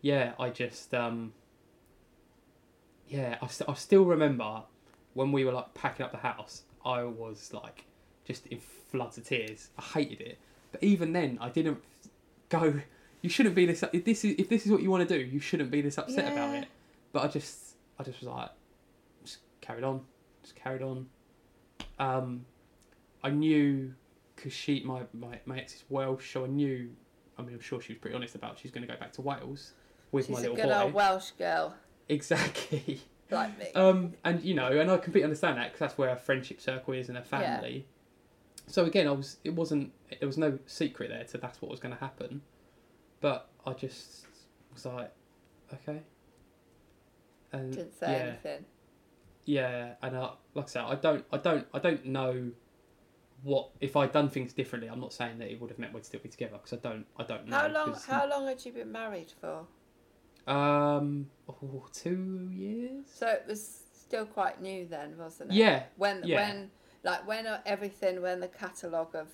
yeah 0.00 0.32
i 0.38 0.48
just 0.48 0.94
um 0.94 1.32
yeah 3.08 3.36
i, 3.42 3.46
st- 3.46 3.68
I 3.68 3.74
still 3.74 4.04
remember 4.04 4.62
when 5.14 5.32
we 5.32 5.44
were 5.44 5.52
like 5.52 5.74
packing 5.74 6.04
up 6.04 6.12
the 6.12 6.18
house 6.18 6.62
i 6.84 7.02
was 7.02 7.52
like 7.52 7.84
just 8.26 8.46
in 8.48 8.58
floods 8.58 9.18
of 9.18 9.24
tears. 9.24 9.70
I 9.78 9.82
hated 9.82 10.20
it. 10.20 10.38
But 10.72 10.82
even 10.82 11.12
then 11.12 11.38
i 11.40 11.48
didn't 11.48 11.78
go 12.48 12.80
you 13.22 13.30
shouldn't 13.30 13.54
be 13.54 13.66
this 13.66 13.82
if 13.92 14.04
this 14.04 14.24
is 14.24 14.34
if 14.38 14.48
this 14.48 14.66
is 14.66 14.72
what 14.72 14.82
you 14.82 14.90
want 14.90 15.08
to 15.08 15.18
do 15.18 15.24
you 15.24 15.40
shouldn't 15.40 15.70
be 15.70 15.80
this 15.80 15.96
upset 15.96 16.32
about 16.32 16.54
it. 16.54 16.68
But 17.12 17.24
i 17.24 17.28
just 17.28 17.76
i 17.98 18.02
just 18.02 18.20
was 18.20 18.28
like 18.28 18.50
just 19.24 19.38
carried 19.60 19.84
on 19.84 20.02
just 20.42 20.56
carried 20.56 20.82
on. 20.82 21.06
Um 21.98 22.44
i 23.22 23.30
knew 23.30 23.94
because 24.36 24.52
she 24.52 24.82
my, 24.84 25.02
my 25.12 25.40
my 25.46 25.58
ex 25.58 25.74
is 25.74 25.84
welsh 25.88 26.32
so 26.32 26.44
i 26.44 26.46
knew 26.46 26.90
i 27.38 27.42
mean 27.42 27.54
i'm 27.54 27.60
sure 27.60 27.80
she 27.80 27.92
was 27.94 28.00
pretty 28.00 28.14
honest 28.14 28.34
about 28.34 28.58
she's 28.58 28.70
going 28.70 28.86
to 28.86 28.92
go 28.92 28.98
back 28.98 29.12
to 29.12 29.22
wales 29.22 29.72
with 30.12 30.26
She's 30.26 30.36
my 30.36 30.42
a 30.42 30.48
good 30.54 30.62
boy 30.62 30.80
old 30.82 30.92
Welsh 30.94 31.30
girl 31.32 31.74
exactly 32.08 33.00
like 33.30 33.58
me. 33.58 33.66
um, 33.74 34.14
and 34.24 34.42
you 34.42 34.54
know, 34.54 34.68
and 34.68 34.88
I 34.90 34.96
completely 34.98 35.24
understand 35.24 35.58
that 35.58 35.64
because 35.72 35.80
that's 35.80 35.98
where 35.98 36.10
her 36.10 36.16
friendship 36.16 36.60
circle 36.60 36.94
is 36.94 37.08
and 37.08 37.18
her 37.18 37.24
Yeah. 37.24 37.56
family. 37.56 37.86
So 38.68 38.84
again, 38.84 39.08
I 39.08 39.10
was 39.12 39.38
it 39.42 39.50
wasn't 39.54 39.92
there 40.20 40.26
was 40.28 40.38
no 40.38 40.58
secret 40.66 41.10
there 41.10 41.24
to 41.24 41.38
that's 41.38 41.60
what 41.60 41.70
was 41.70 41.80
going 41.80 41.94
to 41.94 42.00
happen, 42.00 42.42
but 43.20 43.48
I 43.66 43.72
just 43.72 44.26
was 44.72 44.86
like, 44.86 45.12
okay. 45.74 46.02
And 47.52 47.72
Didn't 47.72 47.98
say 47.98 48.12
yeah, 48.12 48.22
anything. 48.28 48.64
yeah, 49.44 49.94
and 50.02 50.16
I, 50.16 50.30
like 50.54 50.66
I 50.66 50.68
said, 50.68 50.82
I 50.84 50.94
don't, 50.96 51.24
I 51.32 51.38
don't, 51.38 51.66
I 51.74 51.78
don't 51.78 52.06
know 52.06 52.50
what 53.46 53.70
if 53.80 53.96
I'd 53.96 54.12
done 54.12 54.28
things 54.28 54.52
differently. 54.52 54.90
I'm 54.90 55.00
not 55.00 55.12
saying 55.12 55.38
that 55.38 55.50
it 55.50 55.60
would 55.60 55.70
have 55.70 55.78
meant 55.78 55.94
we'd 55.94 56.04
still 56.04 56.20
be 56.20 56.28
together 56.28 56.58
because 56.60 56.72
I 56.72 56.88
don't, 56.88 57.06
I 57.16 57.22
don't 57.22 57.46
know. 57.46 57.56
How 57.56 57.68
long 57.68 57.96
How 58.06 58.28
long 58.28 58.46
had 58.46 58.64
you 58.64 58.72
been 58.72 58.90
married 58.90 59.32
for? 59.40 59.64
Um, 60.52 61.28
oh, 61.48 61.86
two 61.92 62.50
years. 62.52 63.06
So 63.12 63.28
it 63.28 63.44
was 63.46 63.84
still 63.92 64.26
quite 64.26 64.60
new 64.60 64.86
then, 64.86 65.16
wasn't 65.16 65.52
it? 65.52 65.56
Yeah, 65.56 65.84
When 65.96 66.22
yeah. 66.24 66.36
when 66.36 66.70
like 67.04 67.26
when 67.26 67.46
uh, 67.46 67.60
everything 67.64 68.20
when 68.20 68.40
the 68.40 68.48
catalogue 68.48 69.14
of 69.14 69.28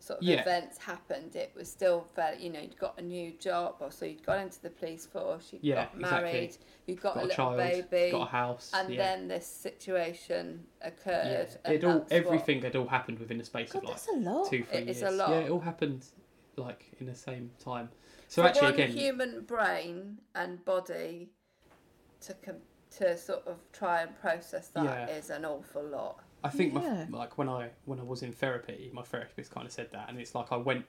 sort 0.00 0.20
of 0.20 0.24
Yeah. 0.24 0.40
events 0.42 0.78
happened, 0.78 1.34
it 1.34 1.52
was 1.56 1.70
still 1.70 2.02
fairly. 2.14 2.44
You 2.44 2.50
know, 2.52 2.60
you'd 2.60 2.78
got 2.78 2.98
a 2.98 3.02
new 3.02 3.32
job, 3.32 3.76
or 3.80 3.90
so 3.90 4.04
you'd 4.06 4.24
got 4.24 4.38
into 4.40 4.60
the 4.62 4.70
police 4.70 5.06
force, 5.06 5.52
you'd 5.52 5.64
Yeah, 5.64 5.86
got 5.86 5.98
married, 5.98 6.34
exactly. 6.44 6.66
you'd 6.86 7.00
got, 7.00 7.14
got 7.14 7.24
a 7.24 7.26
little 7.26 7.36
child, 7.56 7.56
baby, 7.90 8.10
got 8.12 8.28
a 8.28 8.30
house, 8.30 8.70
and 8.74 8.90
yeah. 8.94 8.96
then 9.16 9.28
this 9.28 9.46
situation 9.46 10.64
occurred. 10.82 11.48
Yeah, 11.64 11.70
it 11.72 11.84
all 11.84 11.92
that's 11.98 12.02
what- 12.04 12.12
everything 12.12 12.62
had 12.62 12.76
all 12.76 12.86
happened 12.86 13.18
within 13.18 13.38
the 13.38 13.44
space 13.44 13.72
God, 13.72 13.78
of 13.82 13.84
like 13.88 13.94
that's 13.96 14.08
a 14.08 14.12
lot. 14.12 14.48
two, 14.50 14.64
three 14.64 14.78
It 14.78 14.84
years. 14.86 15.02
a 15.02 15.10
lot. 15.10 15.30
Yeah, 15.30 15.38
it 15.40 15.50
all 15.50 15.60
happened 15.60 16.06
like 16.56 16.86
in 17.00 17.06
the 17.06 17.14
same 17.14 17.50
time. 17.58 17.88
So 18.28 18.42
for 18.42 18.48
actually, 18.48 18.74
again, 18.74 18.90
human 18.90 19.42
brain 19.42 20.18
and 20.34 20.64
body 20.64 21.30
to 22.20 22.34
com- 22.34 22.62
to 22.90 23.16
sort 23.18 23.46
of 23.46 23.58
try 23.72 24.02
and 24.02 24.18
process 24.20 24.68
that 24.68 25.10
is 25.10 25.30
an 25.30 25.44
awful 25.44 25.82
lot. 25.82 26.20
I 26.44 26.50
think 26.50 26.74
Yeah. 26.74 27.06
my, 27.08 27.18
like 27.18 27.36
when 27.38 27.48
I 27.48 27.70
when 27.84 27.98
I 28.00 28.02
was 28.04 28.22
in 28.22 28.32
therapy, 28.32 28.90
my 28.92 29.02
therapist 29.02 29.50
kind 29.50 29.66
of 29.66 29.72
said 29.72 29.90
that, 29.92 30.08
and 30.08 30.18
it's 30.20 30.34
like 30.34 30.52
I 30.52 30.56
went 30.56 30.84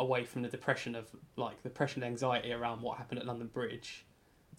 away 0.00 0.24
from 0.24 0.42
the 0.42 0.48
depression 0.48 0.94
of 0.94 1.06
like 1.36 1.62
depression 1.62 2.02
and 2.02 2.10
anxiety 2.10 2.52
around 2.52 2.82
what 2.82 2.98
happened 2.98 3.20
at 3.20 3.26
London 3.26 3.46
Bridge, 3.48 4.04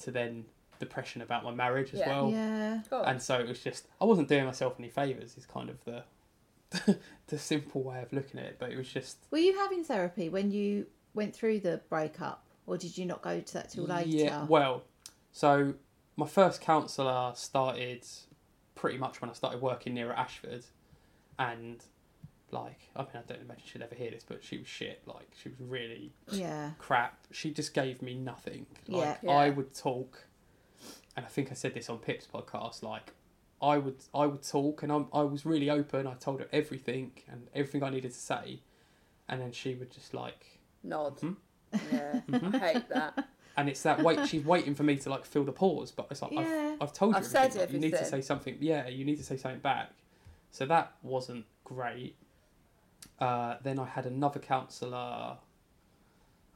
to 0.03 0.11
then 0.11 0.45
depression 0.79 1.21
about 1.21 1.43
my 1.43 1.51
marriage 1.53 1.93
as 1.93 1.99
Yeah. 1.99 2.07
well. 2.09 2.31
Yeah. 2.31 2.81
God. 2.89 3.05
And 3.07 3.21
so 3.21 3.39
it 3.39 3.47
was 3.47 3.59
just 3.61 3.87
I 3.99 4.05
wasn't 4.05 4.27
doing 4.29 4.45
myself 4.45 4.75
any 4.79 4.89
favors. 4.89 5.37
Is 5.37 5.45
kind 5.45 5.69
of 5.69 5.83
the 5.83 6.03
the 7.27 7.37
simple 7.37 7.83
way 7.83 8.01
of 8.01 8.11
looking 8.11 8.39
at 8.39 8.45
it, 8.47 8.57
but 8.59 8.71
it 8.71 8.77
was 8.77 8.87
just 8.91 9.17
Were 9.31 9.37
you 9.37 9.57
having 9.57 9.83
therapy 9.83 10.29
when 10.29 10.51
you 10.51 10.87
went 11.13 11.35
through 11.35 11.59
the 11.59 11.81
breakup, 11.89 12.43
or 12.65 12.77
did 12.77 12.97
you 12.97 13.05
not 13.05 13.21
go 13.21 13.39
to 13.39 13.53
that 13.53 13.69
till 13.69 13.85
later? 13.85 14.07
Yeah, 14.09 14.45
well, 14.45 14.83
so 15.31 15.75
my 16.17 16.25
first 16.27 16.61
counsellor 16.61 17.31
started 17.35 18.05
pretty 18.75 18.97
much 18.97 19.21
when 19.21 19.29
I 19.29 19.33
started 19.33 19.61
working 19.61 19.93
near 19.93 20.11
at 20.11 20.17
Ashford, 20.17 20.65
and 21.39 21.83
like 22.51 22.79
I 22.95 23.01
mean 23.01 23.09
I 23.15 23.21
don't 23.27 23.41
imagine 23.41 23.63
she'd 23.65 23.81
ever 23.81 23.95
hear 23.95 24.11
this, 24.11 24.23
but 24.27 24.43
she 24.43 24.57
was 24.57 24.67
shit. 24.67 25.01
Like 25.05 25.29
she 25.41 25.49
was 25.49 25.59
really 25.59 26.13
yeah. 26.31 26.71
crap. 26.77 27.17
She 27.31 27.51
just 27.51 27.73
gave 27.73 28.01
me 28.01 28.15
nothing. 28.15 28.65
Like 28.87 29.17
Yeah. 29.21 29.31
I 29.31 29.49
would 29.49 29.73
talk, 29.73 30.25
and 31.15 31.25
I 31.25 31.29
think 31.29 31.51
I 31.51 31.55
said 31.55 31.73
this 31.73 31.89
on 31.89 31.97
Pip's 31.99 32.27
podcast. 32.27 32.83
Like 32.83 33.13
I 33.61 33.77
would, 33.77 33.97
I 34.13 34.25
would 34.25 34.43
talk, 34.43 34.83
and 34.83 34.91
I'm, 34.91 35.07
I 35.13 35.21
was 35.23 35.45
really 35.45 35.69
open. 35.69 36.05
I 36.07 36.13
told 36.13 36.39
her 36.41 36.47
everything 36.51 37.13
and 37.29 37.47
everything 37.55 37.83
I 37.83 37.89
needed 37.89 38.11
to 38.11 38.19
say, 38.19 38.59
and 39.27 39.41
then 39.41 39.51
she 39.51 39.73
would 39.75 39.91
just 39.91 40.13
like 40.13 40.59
Nod. 40.83 41.17
Mhm. 41.19 41.35
Yeah, 41.91 42.21
Mm-hmm. 42.29 42.55
I 42.55 42.59
hate 42.59 42.89
that. 42.89 43.27
And 43.57 43.69
it's 43.69 43.81
that 43.83 44.01
wait 44.01 44.27
she's 44.27 44.43
waiting 44.45 44.75
for 44.75 44.83
me 44.83 44.95
to 44.97 45.09
like 45.09 45.25
fill 45.25 45.43
the 45.43 45.51
pause 45.51 45.91
but 45.91 46.07
it's 46.11 46.21
like 46.21 46.31
Yeah. 46.31 46.75
I've, 46.75 46.89
I've 46.89 46.93
told 46.93 47.13
you 47.13 47.19
I've 47.19 47.25
said 47.25 47.55
everything. 47.55 47.61
like, 47.61 47.71
you 47.73 47.79
need 47.79 47.97
to 47.97 48.05
say 48.05 48.21
something 48.21 48.57
yeah 48.59 48.87
you 48.87 49.05
need 49.05 49.17
to 49.17 49.23
say 49.23 49.37
something 49.37 49.59
back 49.61 49.91
so 50.51 50.65
that 50.65 50.93
wasn't 51.03 51.45
great 51.63 52.15
uh, 53.19 53.55
then 53.63 53.79
I 53.79 53.85
had 53.85 54.05
another 54.05 54.39
counsellor 54.39 55.37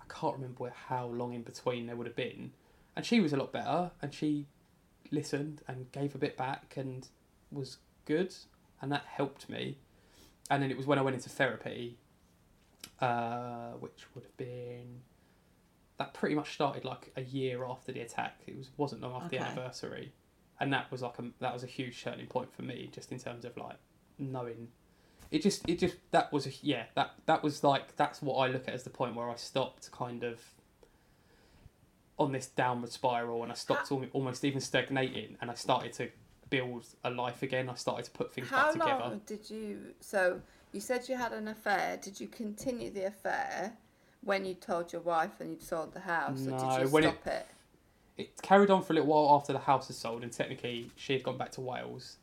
I 0.01 0.13
can't 0.13 0.35
remember 0.35 0.55
where, 0.63 0.73
how 0.87 1.05
long 1.07 1.33
in 1.33 1.43
between 1.43 1.85
there 1.87 1.95
would 1.95 2.07
have 2.07 2.15
been 2.15 2.51
and 2.95 3.05
she 3.05 3.19
was 3.21 3.31
a 3.33 3.37
lot 3.37 3.51
better 3.53 3.91
and 4.01 4.13
she 4.13 4.45
listened 5.11 5.61
and 5.67 5.91
gave 5.91 6.15
a 6.15 6.17
bit 6.17 6.35
back 6.37 6.73
and 6.75 7.07
was 7.51 7.77
good 8.05 8.33
and 8.81 8.91
that 8.91 9.05
helped 9.05 9.47
me 9.49 9.77
and 10.49 10.61
then 10.61 10.69
it 10.71 10.77
was 10.77 10.85
when 10.85 10.99
I 10.99 11.01
went 11.01 11.15
into 11.15 11.29
therapy 11.29 11.97
uh, 12.99 13.71
which 13.79 14.05
would 14.13 14.23
have 14.23 14.35
been 14.37 15.01
that 15.99 16.13
pretty 16.13 16.33
much 16.33 16.53
started 16.53 16.85
like 16.85 17.11
a 17.17 17.21
year 17.21 17.65
after 17.65 17.91
the 17.91 17.99
attack. 17.99 18.39
It 18.47 18.57
was 18.57 18.69
wasn't 18.77 19.01
long 19.01 19.21
after 19.21 19.37
the 19.37 19.39
anniversary, 19.39 20.13
and 20.59 20.73
that 20.73 20.89
was 20.91 21.01
like 21.01 21.19
a 21.19 21.25
that 21.41 21.53
was 21.53 21.63
a 21.63 21.67
huge 21.67 22.01
turning 22.01 22.25
point 22.25 22.51
for 22.51 22.63
me, 22.63 22.89
just 22.91 23.11
in 23.11 23.19
terms 23.19 23.45
of 23.45 23.55
like 23.57 23.75
knowing. 24.17 24.69
It 25.29 25.43
just 25.43 25.67
it 25.69 25.77
just 25.77 25.97
that 26.11 26.31
was 26.33 26.47
a 26.47 26.51
yeah 26.61 26.85
that 26.95 27.11
that 27.25 27.43
was 27.43 27.63
like 27.63 27.95
that's 27.97 28.21
what 28.21 28.35
I 28.35 28.47
look 28.47 28.67
at 28.67 28.73
as 28.73 28.83
the 28.83 28.89
point 28.89 29.13
where 29.13 29.29
I 29.29 29.35
stopped 29.35 29.91
kind 29.91 30.23
of 30.23 30.39
on 32.17 32.31
this 32.31 32.47
downward 32.47 32.91
spiral 32.91 33.43
and 33.43 33.51
I 33.51 33.55
stopped 33.55 33.91
al- 33.91 34.05
almost 34.13 34.43
even 34.43 34.59
stagnating 34.61 35.37
and 35.41 35.51
I 35.51 35.53
started 35.53 35.93
to 35.93 36.09
build 36.49 36.85
a 37.03 37.09
life 37.09 37.43
again. 37.43 37.69
I 37.69 37.75
started 37.75 38.05
to 38.05 38.11
put 38.11 38.33
things 38.33 38.49
back 38.49 38.71
together. 38.71 38.99
long 38.99 39.21
did 39.25 39.49
you? 39.49 39.93
So 39.99 40.41
you 40.71 40.79
said 40.79 41.09
you 41.09 41.15
had 41.15 41.33
an 41.33 41.49
affair. 41.49 41.97
Did 42.01 42.19
you 42.19 42.27
continue 42.27 42.89
the 42.89 43.07
affair 43.07 43.73
when 44.23 44.45
you 44.45 44.53
told 44.53 44.91
your 44.93 45.01
wife 45.01 45.39
and 45.39 45.49
you'd 45.51 45.63
sold 45.63 45.93
the 45.93 46.01
house, 46.01 46.47
or 46.47 46.51
did 46.51 46.61
you 46.61 46.87
when 46.89 47.03
stop 47.03 47.27
it? 47.27 47.47
it 48.17 48.41
carried 48.41 48.69
on 48.69 48.83
for 48.83 48.93
a 48.93 48.95
little 48.95 49.09
while 49.09 49.35
after 49.35 49.53
the 49.53 49.59
house 49.59 49.87
was 49.87 49.97
sold, 49.97 50.23
and 50.23 50.31
technically 50.31 50.91
she 50.95 51.13
had 51.13 51.23
gone 51.23 51.37
back 51.37 51.51
to 51.53 51.61
Wales. 51.61 52.17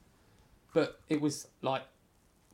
But 0.75 1.01
it 1.09 1.21
was 1.21 1.49
like, 1.63 1.83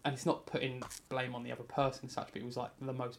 and 0.04 0.14
it's 0.14 0.26
not 0.26 0.46
putting 0.46 0.82
blame 1.08 1.34
on 1.34 1.42
the 1.42 1.50
other 1.52 1.64
person, 1.64 2.08
such, 2.08 2.28
but 2.32 2.40
it 2.40 2.44
was 2.44 2.56
like 2.56 2.70
the 2.80 2.92
most 2.92 3.18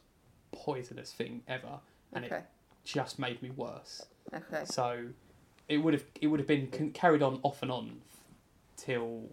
poisonous 0.53 1.11
thing 1.11 1.41
ever, 1.47 1.79
and 2.13 2.25
Okay. 2.25 2.37
it 2.37 2.45
just 2.85 3.19
made 3.19 3.41
me 3.41 3.49
worse. 3.51 4.05
Okay. 4.33 4.63
So 4.65 5.07
it 5.67 5.77
would 5.77 5.93
have 5.93 6.05
it 6.21 6.27
would 6.27 6.39
have 6.39 6.47
been 6.47 6.91
carried 6.93 7.21
on 7.21 7.39
off 7.43 7.61
and 7.61 7.71
on 7.71 8.01
till 8.77 9.29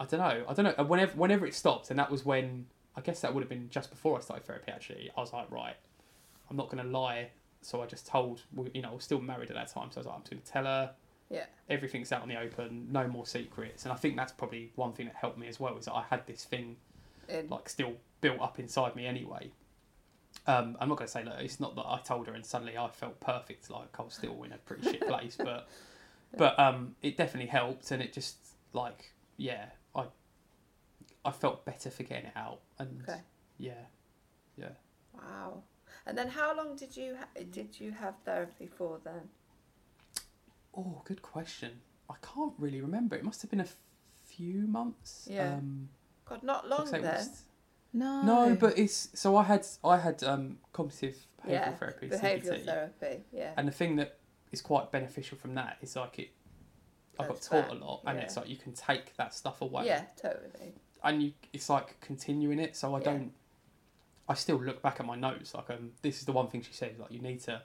I 0.00 0.06
don't 0.06 0.20
know. 0.20 0.44
I 0.48 0.54
don't 0.54 0.76
know. 0.78 0.84
Whenever 0.84 1.12
whenever 1.16 1.46
it 1.46 1.54
stopped, 1.54 1.90
and 1.90 1.98
that 1.98 2.10
was 2.10 2.24
when 2.24 2.66
I 2.96 3.00
guess 3.00 3.20
that 3.20 3.34
would 3.34 3.42
have 3.42 3.48
been 3.48 3.68
just 3.70 3.90
before 3.90 4.16
I 4.16 4.20
started 4.20 4.46
therapy. 4.46 4.70
Actually, 4.72 5.10
I 5.16 5.20
was 5.20 5.32
like, 5.32 5.50
right, 5.50 5.76
I'm 6.50 6.56
not 6.56 6.70
going 6.70 6.82
to 6.84 6.88
lie. 6.90 7.30
So 7.62 7.82
I 7.82 7.86
just 7.86 8.06
told, 8.06 8.42
you 8.74 8.82
know, 8.82 8.90
I 8.90 8.94
was 8.94 9.04
still 9.04 9.20
married 9.20 9.48
at 9.50 9.56
that 9.56 9.68
time. 9.68 9.90
So 9.90 9.96
I 9.96 10.00
was 10.00 10.06
like, 10.06 10.14
I'm 10.16 10.22
just 10.22 10.44
to 10.44 10.52
tell 10.52 10.64
her 10.64 10.90
Yeah. 11.30 11.46
everything's 11.68 12.12
out 12.12 12.22
in 12.22 12.28
the 12.28 12.38
open, 12.38 12.88
no 12.92 13.08
more 13.08 13.26
secrets. 13.26 13.84
And 13.84 13.92
I 13.92 13.96
think 13.96 14.16
that's 14.16 14.32
probably 14.32 14.70
one 14.76 14.92
thing 14.92 15.06
that 15.06 15.14
helped 15.14 15.38
me 15.38 15.48
as 15.48 15.58
well 15.58 15.76
is 15.78 15.86
that 15.86 15.94
I 15.94 16.04
had 16.10 16.26
this 16.26 16.44
thing 16.44 16.76
In. 17.28 17.48
like 17.48 17.68
still 17.68 17.94
built 18.20 18.40
up 18.40 18.58
inside 18.58 18.94
me 18.94 19.06
anyway. 19.06 19.50
Um, 20.46 20.76
I'm 20.78 20.90
not 20.90 20.98
going 20.98 21.06
to 21.06 21.12
say 21.12 21.22
that 21.24 21.40
it's 21.40 21.58
not 21.58 21.74
that 21.76 21.86
I 21.86 22.00
told 22.04 22.26
her 22.26 22.34
and 22.34 22.44
suddenly 22.44 22.76
I 22.76 22.88
felt 22.88 23.18
perfect, 23.20 23.70
like 23.70 23.98
I 23.98 24.02
was 24.02 24.12
still 24.14 24.42
in 24.42 24.52
a 24.52 24.58
pretty 24.58 24.82
shit 24.90 25.00
place, 25.08 25.36
but 25.36 25.66
but 26.36 26.58
um, 26.58 26.96
it 27.00 27.16
definitely 27.16 27.48
helped, 27.48 27.90
and 27.92 28.02
it 28.02 28.12
just 28.12 28.36
like 28.72 29.12
yeah, 29.36 29.66
I 29.94 30.04
I 31.24 31.30
felt 31.30 31.64
better 31.64 31.90
for 31.90 32.02
getting 32.02 32.26
it 32.26 32.36
out, 32.36 32.60
and 32.78 33.02
Okay. 33.02 33.20
yeah, 33.58 33.86
yeah. 34.56 34.70
Wow. 35.14 35.62
And 36.06 36.18
then 36.18 36.28
how 36.28 36.54
long 36.56 36.76
did 36.76 36.96
you 36.96 37.16
ha- 37.16 37.42
did 37.50 37.80
you 37.80 37.92
have 37.92 38.14
therapy 38.24 38.66
for 38.66 39.00
then? 39.04 39.30
Oh, 40.76 41.02
good 41.04 41.22
question. 41.22 41.80
I 42.10 42.14
can't 42.20 42.52
really 42.58 42.80
remember. 42.80 43.16
It 43.16 43.24
must 43.24 43.40
have 43.42 43.50
been 43.50 43.60
a 43.60 43.68
few 44.24 44.66
months. 44.66 45.26
Yeah. 45.30 45.54
Um, 45.54 45.88
God, 46.26 46.42
not 46.42 46.68
long 46.68 46.86
say 46.86 47.00
then. 47.00 47.14
was- 47.14 47.42
No. 47.92 48.22
No, 48.22 48.56
but 48.56 48.76
it's 48.78 49.08
so 49.18 49.36
I 49.36 49.44
had 49.44 49.66
I 49.84 49.98
had 49.98 50.22
um, 50.24 50.58
cognitive 50.72 51.16
behavioural 51.42 51.50
yeah, 51.50 51.72
therapy, 51.76 52.08
behavioural 52.08 52.42
CBT, 52.60 52.64
therapy. 52.64 53.24
Yeah. 53.32 53.52
and 53.56 53.68
the 53.68 53.72
thing 53.72 53.96
that 53.96 54.18
is 54.50 54.60
quite 54.60 54.90
beneficial 54.90 55.38
from 55.38 55.54
that 55.54 55.78
is 55.80 55.94
like 55.96 56.18
it. 56.18 56.30
I 57.18 57.28
got 57.28 57.40
taught 57.40 57.68
that, 57.68 57.70
a 57.70 57.74
lot, 57.74 58.02
and 58.06 58.18
it's 58.18 58.36
like 58.36 58.48
you 58.48 58.56
can 58.56 58.72
take 58.72 59.16
that 59.16 59.32
stuff 59.32 59.62
away, 59.62 59.86
yeah, 59.86 60.02
totally. 60.20 60.74
And 61.04 61.22
you 61.22 61.32
it's 61.52 61.68
like 61.68 62.00
continuing 62.00 62.58
it. 62.58 62.76
So 62.76 62.94
I 62.94 62.98
Yeah. 63.00 63.04
don't. 63.04 63.32
I 64.28 64.34
still 64.34 64.56
look 64.56 64.80
back 64.82 65.00
at 65.00 65.06
my 65.06 65.16
notes 65.16 65.54
like 65.54 65.68
um 65.70 65.92
this 66.00 66.18
is 66.20 66.24
the 66.24 66.32
one 66.32 66.48
thing 66.48 66.62
she 66.62 66.72
said 66.72 66.98
like 66.98 67.10
you 67.10 67.20
need 67.20 67.40
to 67.42 67.60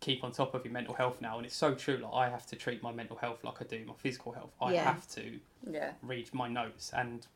keep 0.00 0.24
on 0.24 0.32
top 0.32 0.54
of 0.54 0.64
your 0.64 0.72
mental 0.72 0.94
health 0.94 1.20
now, 1.20 1.36
and 1.36 1.46
it's 1.46 1.56
so 1.56 1.74
true. 1.74 1.96
Like 1.96 2.12
I 2.14 2.28
have 2.30 2.46
to 2.46 2.56
treat 2.56 2.82
my 2.82 2.92
mental 2.92 3.16
health 3.16 3.44
like 3.44 3.60
I 3.60 3.64
do 3.64 3.84
my 3.86 3.94
physical 3.94 4.32
health. 4.32 4.52
I 4.60 4.72
Yeah. 4.72 4.84
have 4.84 5.06
to 5.08 5.40
Yeah. 5.70 5.92
read 6.02 6.32
my 6.34 6.48
notes 6.48 6.90
and 6.94 7.26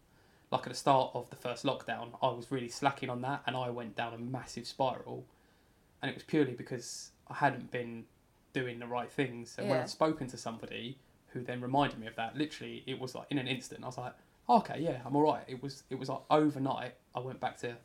like 0.51 0.63
at 0.63 0.69
the 0.69 0.75
start 0.75 1.11
of 1.15 1.29
the 1.31 1.37
first 1.37 1.65
lockdown 1.65 2.09
i 2.23 2.29
was 2.29 2.51
really 2.51 2.69
slacking 2.69 3.11
on 3.11 3.21
that 3.23 3.43
and 3.47 3.57
i 3.57 3.69
went 3.71 3.95
down 3.97 4.15
a 4.15 4.19
massive 4.19 4.67
spiral 4.67 5.25
and 6.01 6.11
it 6.11 6.15
was 6.15 6.23
purely 6.23 6.53
because 6.53 7.11
i 7.29 7.35
hadn't 7.35 7.71
been 7.71 8.05
doing 8.53 8.79
the 8.79 8.87
right 8.87 9.11
things 9.11 9.57
and 9.59 9.69
when 9.69 9.79
i'd 9.81 9.89
spoken 9.89 10.27
to 10.27 10.37
somebody 10.37 10.97
who 11.29 11.41
then 11.43 11.61
reminded 11.61 11.99
me 11.99 12.07
of 12.07 12.15
that 12.17 12.37
literally 12.37 12.83
it 12.87 12.99
was 12.99 13.15
like 13.15 13.27
in 13.31 13.39
an 13.39 13.47
instant 13.47 13.83
i 13.83 13.87
was 13.87 13.99
like 13.99 14.15
okay 14.49 14.77
yeah 14.81 14.99
i'm 15.05 15.15
all 15.15 15.23
right 15.23 15.45
it 15.47 15.63
was 15.63 15.83
it 15.91 15.99
was 15.99 16.09
like 16.09 16.21
overnight 16.31 16.95
i 17.15 17.21
went 17.21 17.39
back 17.41 17.57
to 17.59 17.77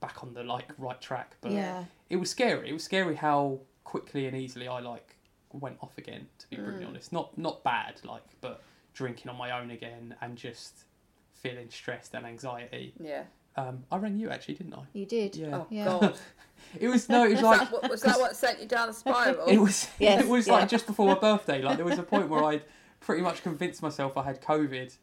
back 0.00 0.22
on 0.22 0.32
the 0.34 0.42
like 0.42 0.66
right 0.78 1.00
track 1.00 1.36
but 1.40 1.52
Yeah. 1.52 1.84
it 2.10 2.16
was 2.16 2.30
scary 2.30 2.68
it 2.70 2.72
was 2.72 2.82
scary 2.84 3.14
how 3.14 3.60
quickly 3.84 4.26
and 4.26 4.36
easily 4.36 4.68
i 4.68 4.80
like 4.80 5.16
went 5.52 5.76
off 5.80 5.96
again 5.96 6.26
to 6.38 6.48
be 6.50 6.56
brutally 6.56 6.84
honest 6.84 7.12
not 7.12 7.36
not 7.38 7.62
bad 7.64 7.94
like 8.04 8.22
but 8.40 8.62
drinking 8.94 9.30
on 9.30 9.36
my 9.36 9.58
own 9.58 9.70
again 9.70 10.14
and 10.20 10.36
just 10.36 10.84
feeling 11.32 11.68
stressed 11.70 12.14
and 12.14 12.26
anxiety 12.26 12.92
Yeah. 12.98 13.24
um 13.56 13.84
i 13.90 13.96
rang 13.96 14.18
you 14.18 14.30
actually 14.30 14.54
didn't 14.54 14.74
i 14.74 14.82
You 14.92 15.06
did. 15.06 15.36
Yeah. 15.36 15.56
Oh 15.56 15.66
Yeah. 15.70 15.84
God. 15.84 16.18
it 16.80 16.88
was 16.88 17.08
no 17.08 17.24
it 17.24 17.30
was 17.32 17.42
Was, 17.42 17.42
like 17.42 17.60
that, 17.60 17.72
what, 17.72 17.90
was 17.90 18.02
that 18.08 18.18
what 18.18 18.36
sent 18.36 18.60
you 18.60 18.66
down 18.66 18.88
the 18.88 18.94
spiral? 18.94 19.46
it 19.46 19.58
was 19.58 19.88
Yes, 19.98 20.22
it 20.24 20.28
was 20.28 20.46
yeah. 20.46 20.54
like 20.54 20.68
just 20.68 20.86
before 20.86 21.06
my 21.06 21.18
birthday 21.18 21.62
like 21.62 21.76
there 21.76 21.86
was 21.86 21.98
a 21.98 22.02
point 22.02 22.28
where 22.28 22.42
i'd 22.44 22.62
pretty 23.00 23.22
much 23.22 23.42
convinced 23.42 23.82
myself 23.82 24.16
i 24.16 24.22
had 24.24 24.40
covid 24.42 24.94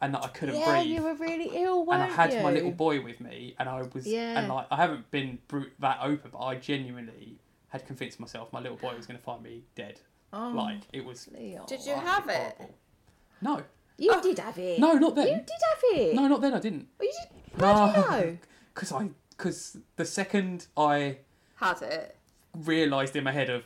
and 0.00 0.14
that 0.14 0.22
i 0.24 0.28
couldn't 0.28 0.56
Yeah, 0.56 0.70
breathe 0.80 0.86
you 0.86 1.02
were 1.02 1.14
really 1.14 1.50
ill, 1.62 1.84
weren't 1.84 2.02
and 2.02 2.12
I 2.12 2.14
had 2.14 2.32
you? 2.32 2.40
my 2.40 2.50
little 2.50 2.70
boy 2.70 3.00
with 3.02 3.20
me, 3.20 3.54
and 3.58 3.68
I 3.68 3.82
was, 3.82 4.06
Yeah. 4.06 4.38
and 4.38 4.48
like 4.48 4.66
I 4.70 4.76
haven't 4.76 5.10
been 5.10 5.38
brute 5.48 5.72
that 5.80 5.98
open, 6.02 6.30
but 6.32 6.38
I 6.40 6.54
genuinely 6.56 7.38
had 7.68 7.86
convinced 7.86 8.18
myself 8.18 8.52
my 8.52 8.60
little 8.60 8.76
boy 8.78 8.96
was 8.96 9.06
going 9.06 9.18
to 9.18 9.22
find 9.24 9.42
me 9.42 9.62
dead. 9.74 10.00
Oh, 10.32 10.50
like 10.54 10.80
it 10.92 11.04
was. 11.04 11.28
Leon. 11.32 11.66
Did 11.66 11.80
you 11.80 11.94
fucking 11.94 12.08
have 12.08 12.28
it? 12.28 12.54
horrible. 12.56 12.74
No, 13.42 13.62
You 13.98 14.12
oh. 14.14 14.22
did 14.22 14.38
have 14.38 14.58
it. 14.58 14.78
no, 14.78 14.92
not 14.94 15.14
then. 15.16 15.26
You 15.28 15.34
did 15.34 15.48
have 15.70 15.82
it. 15.98 16.14
No, 16.14 16.28
not 16.28 16.40
then. 16.40 16.54
I 16.54 16.60
didn't. 16.60 16.86
Oh, 17.00 17.04
you 17.04 17.12
did. 17.12 17.60
How 17.60 17.92
do 17.92 18.00
you 18.00 18.06
know? 18.10 18.38
Because 18.74 18.92
I, 18.92 19.10
because 19.36 19.76
the 19.96 20.04
second 20.04 20.68
I 20.76 21.18
Had 21.56 21.82
it. 21.82 22.16
realised 22.54 23.14
in 23.16 23.24
my 23.24 23.32
head 23.32 23.50
of 23.50 23.64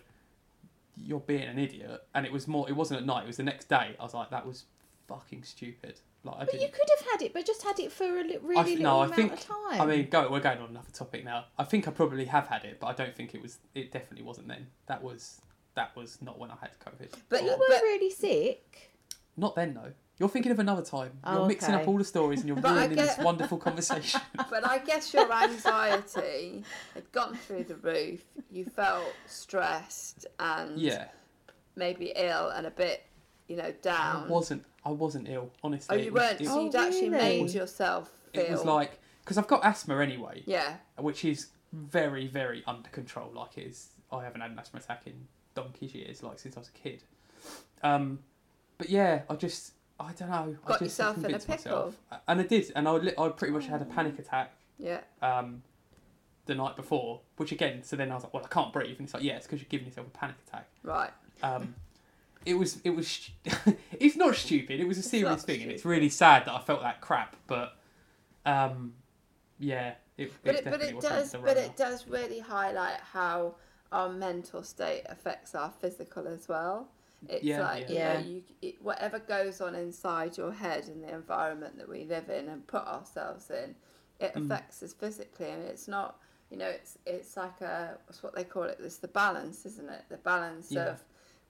you're 0.96 1.20
being 1.20 1.42
an 1.42 1.58
idiot, 1.58 2.02
and 2.14 2.24
it 2.24 2.32
was 2.32 2.48
more. 2.48 2.68
It 2.68 2.72
wasn't 2.72 3.00
at 3.00 3.06
night. 3.06 3.24
It 3.24 3.26
was 3.26 3.36
the 3.36 3.42
next 3.42 3.68
day. 3.68 3.96
I 3.98 4.02
was 4.02 4.14
like, 4.14 4.30
that 4.30 4.46
was 4.46 4.64
fucking 5.08 5.42
stupid. 5.44 6.00
Like 6.24 6.36
I 6.36 6.44
But 6.44 6.54
you 6.54 6.60
didn't. 6.60 6.72
could 6.74 6.88
have 6.98 7.06
had 7.12 7.22
it, 7.22 7.32
but 7.34 7.44
just 7.46 7.62
had 7.62 7.78
it 7.78 7.92
for 7.92 8.04
a 8.04 8.22
li- 8.24 8.38
really 8.42 8.60
I, 8.60 8.64
little 8.64 8.82
no, 8.82 8.98
I 9.00 9.04
amount 9.04 9.14
think. 9.16 9.32
of 9.34 9.40
time. 9.40 9.80
I 9.80 9.86
mean, 9.86 10.08
go. 10.08 10.30
We're 10.30 10.40
going 10.40 10.58
on 10.58 10.70
another 10.70 10.90
topic 10.92 11.24
now. 11.24 11.44
I 11.58 11.64
think 11.64 11.86
I 11.86 11.90
probably 11.90 12.24
have 12.26 12.46
had 12.48 12.64
it, 12.64 12.78
but 12.80 12.86
I 12.86 12.92
don't 12.94 13.14
think 13.14 13.34
it 13.34 13.42
was. 13.42 13.58
It 13.74 13.92
definitely 13.92 14.24
wasn't 14.24 14.48
then. 14.48 14.68
That 14.86 15.02
was. 15.02 15.40
That 15.74 15.94
was 15.96 16.22
not 16.22 16.38
when 16.38 16.50
I 16.50 16.56
had 16.60 16.70
COVID. 16.78 17.10
But 17.28 17.42
you 17.42 17.50
you 17.50 17.56
were 17.56 17.66
but, 17.68 17.82
really 17.82 18.10
sick. 18.10 18.92
Not 19.36 19.54
then 19.56 19.74
though. 19.74 19.92
You're 20.18 20.28
thinking 20.28 20.52
of 20.52 20.60
another 20.60 20.82
time. 20.82 21.10
Oh, 21.24 21.32
you're 21.32 21.40
Oh, 21.42 21.46
mixing 21.48 21.74
up 21.74 21.88
all 21.88 21.98
the 21.98 22.04
stories 22.04 22.38
and 22.40 22.48
you're 22.48 22.56
But 22.60 22.70
I 22.70 22.86
ruining 22.86 22.96
this 22.98 23.18
wonderful 23.18 23.58
conversation. 23.68 24.20
but 24.48 24.64
I 24.64 24.78
guess 24.78 25.12
your 25.12 25.30
anxiety 25.32 26.62
had 26.94 27.10
gone 27.10 27.34
through 27.34 27.64
the 27.64 27.74
roof. 27.74 28.24
You 28.50 28.66
felt 28.66 29.12
stressed 29.26 30.26
and 30.38 30.78
yeah. 30.78 31.06
maybe 31.76 32.12
ill 32.14 32.50
and 32.50 32.66
a 32.66 32.70
bit, 32.70 33.02
you 33.48 33.56
know, 33.56 33.64
I 33.64 33.72
down. 33.82 34.28
wasn't. 34.28 34.64
I 34.84 34.90
wasn't 34.90 35.28
ill. 35.28 35.50
honestly. 35.62 35.96
oh, 35.96 35.98
you 35.98 36.06
It 36.08 36.12
was- 36.12 36.20
weren't. 36.22 36.40
It, 36.40 36.46
so 36.46 36.58
Oh, 36.60 36.64
you'd 36.64 36.74
actually 36.74 37.08
really? 37.10 37.42
made 37.42 37.50
yourself 37.50 38.10
feel. 38.32 38.42
it 38.42 38.50
was 38.50 38.64
like 38.64 39.00
because 39.22 39.38
I've 39.38 39.46
got 39.48 39.64
asthma 39.64 39.98
anyway, 40.00 40.42
Yeah. 40.46 40.76
which 40.98 41.24
is 41.24 41.48
very, 41.72 42.26
very 42.26 42.62
under 42.66 42.88
control. 42.90 43.30
Like 43.34 43.56
it 43.58 43.62
is. 43.68 43.88
I 44.12 44.22
haven't 44.24 44.42
had 44.42 44.50
an 44.50 44.58
asthma 44.58 44.80
attack 44.80 45.02
in 45.06 45.26
donkey's 45.54 45.94
years, 45.94 46.22
like 46.22 46.38
since 46.38 46.56
I 46.56 46.60
was 46.60 46.68
a 46.68 46.72
kid. 46.72 47.02
Um, 47.82 48.20
but 48.78 48.90
yeah, 48.90 49.22
I 49.30 49.34
just. 49.36 49.72
I 50.00 50.12
don't 50.12 50.28
know. 50.28 50.56
I 50.64 50.68
Got 50.68 50.80
just 50.80 50.82
yourself 50.82 51.16
in 51.18 51.20
a 51.20 51.28
convinced 51.28 51.48
myself, 51.48 51.94
and 52.26 52.40
I 52.40 52.42
did, 52.42 52.72
and 52.74 52.88
I, 52.88 52.90
li- 52.92 53.14
I 53.16 53.28
pretty 53.28 53.52
much 53.54 53.66
had 53.66 53.80
a 53.80 53.84
panic 53.84 54.18
attack 54.18 54.52
Yeah. 54.76 55.00
um, 55.22 55.62
the 56.46 56.56
night 56.56 56.74
before, 56.74 57.20
which 57.36 57.52
again, 57.52 57.84
so 57.84 57.94
then 57.94 58.10
I 58.10 58.14
was 58.14 58.24
like, 58.24 58.34
well, 58.34 58.42
I 58.44 58.48
can't 58.48 58.72
breathe, 58.72 58.96
and 58.98 59.02
it's 59.06 59.14
like, 59.14 59.22
yeah, 59.22 59.34
it's 59.36 59.46
because 59.46 59.60
you're 59.60 59.68
giving 59.68 59.86
yourself 59.86 60.08
a 60.08 60.10
panic 60.10 60.34
attack. 60.48 60.68
Right. 60.82 61.10
Um, 61.44 61.76
it 62.46 62.54
was, 62.54 62.80
it 62.84 62.90
was, 62.90 63.08
st- 63.08 63.76
it's 64.00 64.16
not 64.16 64.34
stupid. 64.34 64.80
It 64.80 64.86
was 64.88 64.98
a 64.98 65.02
serious 65.02 65.42
thing, 65.42 65.62
and 65.62 65.70
it's 65.70 65.84
really 65.84 66.08
sad 66.08 66.44
that 66.46 66.52
I 66.54 66.60
felt 66.60 66.82
that 66.82 67.00
crap. 67.00 67.36
But, 67.46 67.76
um, 68.46 68.94
yeah, 69.58 69.94
it, 70.16 70.32
But 70.44 70.54
it 70.56 70.66
it, 70.66 70.70
but 70.70 70.80
it 70.82 71.00
does 71.00 71.34
but 71.34 71.56
it 71.56 71.76
does 71.76 72.06
really 72.08 72.38
highlight 72.40 73.00
how 73.12 73.54
our 73.92 74.08
mental 74.08 74.62
state 74.62 75.02
affects 75.08 75.54
our 75.54 75.70
physical 75.80 76.26
as 76.28 76.48
well. 76.48 76.88
It's 77.28 77.44
Yeah, 77.44 77.62
like 77.62 77.88
yeah. 77.88 78.18
you 78.18 78.24
know, 78.24 78.28
you 78.30 78.42
it, 78.62 78.82
whatever 78.82 79.18
goes 79.18 79.60
on 79.60 79.74
inside 79.74 80.36
your 80.36 80.52
head 80.52 80.88
and 80.88 81.02
the 81.02 81.12
environment 81.14 81.78
that 81.78 81.88
we 81.88 82.04
live 82.04 82.28
in 82.28 82.48
and 82.48 82.66
put 82.66 82.86
ourselves 82.86 83.50
in, 83.50 83.74
it 84.20 84.34
Mm. 84.34 84.44
affects 84.44 84.82
us 84.82 84.92
physically, 84.92 85.48
and 85.50 85.62
it's 85.62 85.88
not. 85.88 86.18
You 86.50 86.58
know, 86.58 86.68
it's 86.68 86.98
it's 87.06 87.36
like 87.36 87.60
a 87.62 87.98
it's 88.08 88.22
what 88.22 88.34
they 88.34 88.44
call 88.44 88.64
it. 88.64 88.78
It's 88.80 88.98
the 88.98 89.08
balance, 89.08 89.64
isn't 89.66 89.88
it? 89.90 90.02
The 90.10 90.18
balance 90.18 90.70
Yeah. 90.70 90.90
of 90.92 91.04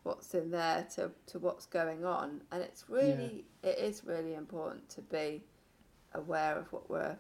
what's 0.05 0.33
in 0.35 0.51
there 0.51 0.87
to, 0.95 1.11
to 1.27 1.39
what's 1.41 1.67
going 1.67 2.05
on, 2.05 2.41
and 2.53 2.63
it's 2.63 2.85
really 2.89 3.45
it 3.63 3.79
is 3.79 4.03
really 4.05 4.35
important 4.35 4.89
to 4.91 5.01
be 5.03 5.43
aware 6.15 6.57
of 6.57 6.73
what 6.73 6.89
we're 6.89 7.17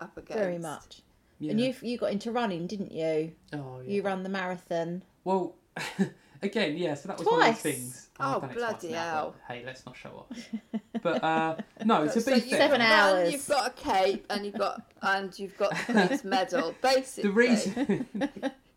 up 0.00 0.16
against. 0.16 0.42
Very 0.42 0.58
much. 0.58 1.02
Yeah. 1.38 1.50
And 1.50 1.60
you 1.60 1.74
you 1.82 1.98
got 1.98 2.10
into 2.12 2.32
running, 2.32 2.66
didn't 2.66 2.92
you? 2.92 3.32
oh, 3.52 3.80
yeah. 3.84 3.92
You 3.92 4.02
ran 4.02 4.22
the 4.22 4.28
marathon. 4.28 5.02
Well, 5.24 5.56
again, 6.42 6.76
yeah. 6.76 6.94
So 6.94 7.08
that 7.08 7.18
was 7.18 7.26
one 7.26 7.34
of 7.34 7.40
Twice? 7.46 7.62
those 7.62 7.72
things. 7.74 8.08
Oh, 8.20 8.36
I've 8.36 8.40
done 8.42 8.54
bloody 8.54 8.92
now, 8.92 9.10
hell. 9.12 9.36
but 9.48 9.54
hey, 9.54 9.62
let's 9.66 9.84
not 9.84 9.96
show 9.96 10.10
off. 10.30 10.38
But 11.02 11.22
uh, 11.22 11.56
no, 11.84 12.06
to 12.06 12.18
So 12.18 12.30
be 12.30 12.38
you've 12.38 12.48
fair, 12.48 12.58
Seven 12.60 12.80
run, 12.80 12.90
hours. 12.90 13.30
You've 13.32 13.46
got 13.46 13.66
a 13.66 13.70
cape 13.72 14.24
and 14.30 14.46
you've 14.46 14.56
got 14.56 14.80
and 15.02 15.38
you've 15.38 15.54
got 15.58 15.70
the 15.76 15.92
Queen's 15.92 16.24
medal. 16.36 16.74
Basically, 16.80 17.28
the 17.28 17.34
reason. 17.34 18.06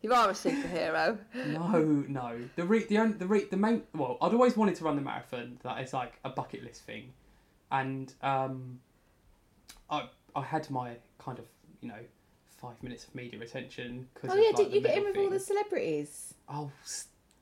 You 0.01 0.13
are 0.13 0.29
a 0.29 0.33
superhero. 0.33 1.17
No, 1.47 1.79
no. 2.07 2.39
The 2.55 2.63
re- 2.63 2.85
the 2.85 2.97
only, 2.99 3.17
the 3.17 3.27
re- 3.27 3.45
the 3.49 3.57
main 3.57 3.83
well, 3.93 4.17
I'd 4.21 4.33
always 4.33 4.55
wanted 4.57 4.75
to 4.75 4.83
run 4.83 4.95
the 4.95 5.01
marathon. 5.01 5.59
That 5.63 5.81
is 5.81 5.93
like 5.93 6.13
a 6.23 6.29
bucket 6.29 6.63
list 6.63 6.83
thing, 6.83 7.13
and 7.71 8.13
um, 8.21 8.79
I 9.89 10.09
I 10.35 10.43
had 10.43 10.69
my 10.69 10.97
kind 11.19 11.39
of 11.39 11.45
you 11.81 11.89
know 11.89 11.99
five 12.57 12.81
minutes 12.81 13.05
of 13.07 13.15
media 13.15 13.39
attention 13.41 14.07
because 14.13 14.31
Oh 14.31 14.35
yeah, 14.35 14.51
did 14.55 14.73
you 14.73 14.81
get 14.81 14.97
in 14.97 15.03
with 15.03 15.17
all 15.17 15.29
the 15.29 15.39
celebrities? 15.39 16.33
oh 16.49 16.71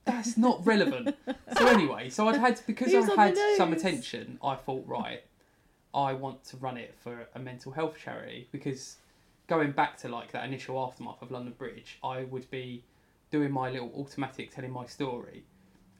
that's 0.04 0.36
not 0.36 0.64
relevant. 0.64 1.16
so 1.58 1.66
anyway, 1.76 2.08
so 2.10 2.28
I'd 2.28 2.36
had 2.36 2.60
because 2.66 2.92
Who's 2.92 3.08
I 3.10 3.26
had 3.26 3.38
some 3.56 3.72
attention. 3.72 4.38
I 4.42 4.54
thought 4.54 4.84
right, 4.86 5.22
I 5.92 6.12
want 6.12 6.44
to 6.44 6.56
run 6.58 6.76
it 6.76 6.94
for 7.02 7.28
a 7.34 7.38
mental 7.38 7.72
health 7.72 7.96
charity 8.02 8.48
because 8.52 8.96
going 9.46 9.72
back 9.72 9.96
to 9.98 10.08
like 10.08 10.32
that 10.32 10.44
initial 10.44 10.78
aftermath 10.78 11.22
of 11.22 11.30
London 11.30 11.54
Bridge, 11.56 11.98
I 12.02 12.24
would 12.24 12.50
be 12.50 12.84
doing 13.30 13.52
my 13.52 13.70
little 13.70 13.92
automatic 13.94 14.50
telling 14.54 14.70
my 14.72 14.86
story, 14.86 15.44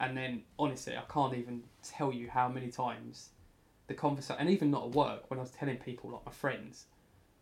and 0.00 0.16
then 0.16 0.42
honestly, 0.58 0.96
I 0.96 1.02
can't 1.12 1.34
even 1.34 1.64
tell 1.82 2.12
you 2.12 2.28
how 2.30 2.48
many 2.48 2.68
times 2.68 3.30
the 3.86 3.94
conversation, 3.94 4.40
and 4.40 4.50
even 4.50 4.70
not 4.70 4.84
at 4.84 4.90
work 4.92 5.30
when 5.30 5.38
I 5.38 5.42
was 5.42 5.50
telling 5.50 5.76
people 5.76 6.10
like 6.10 6.26
my 6.26 6.32
friends, 6.32 6.86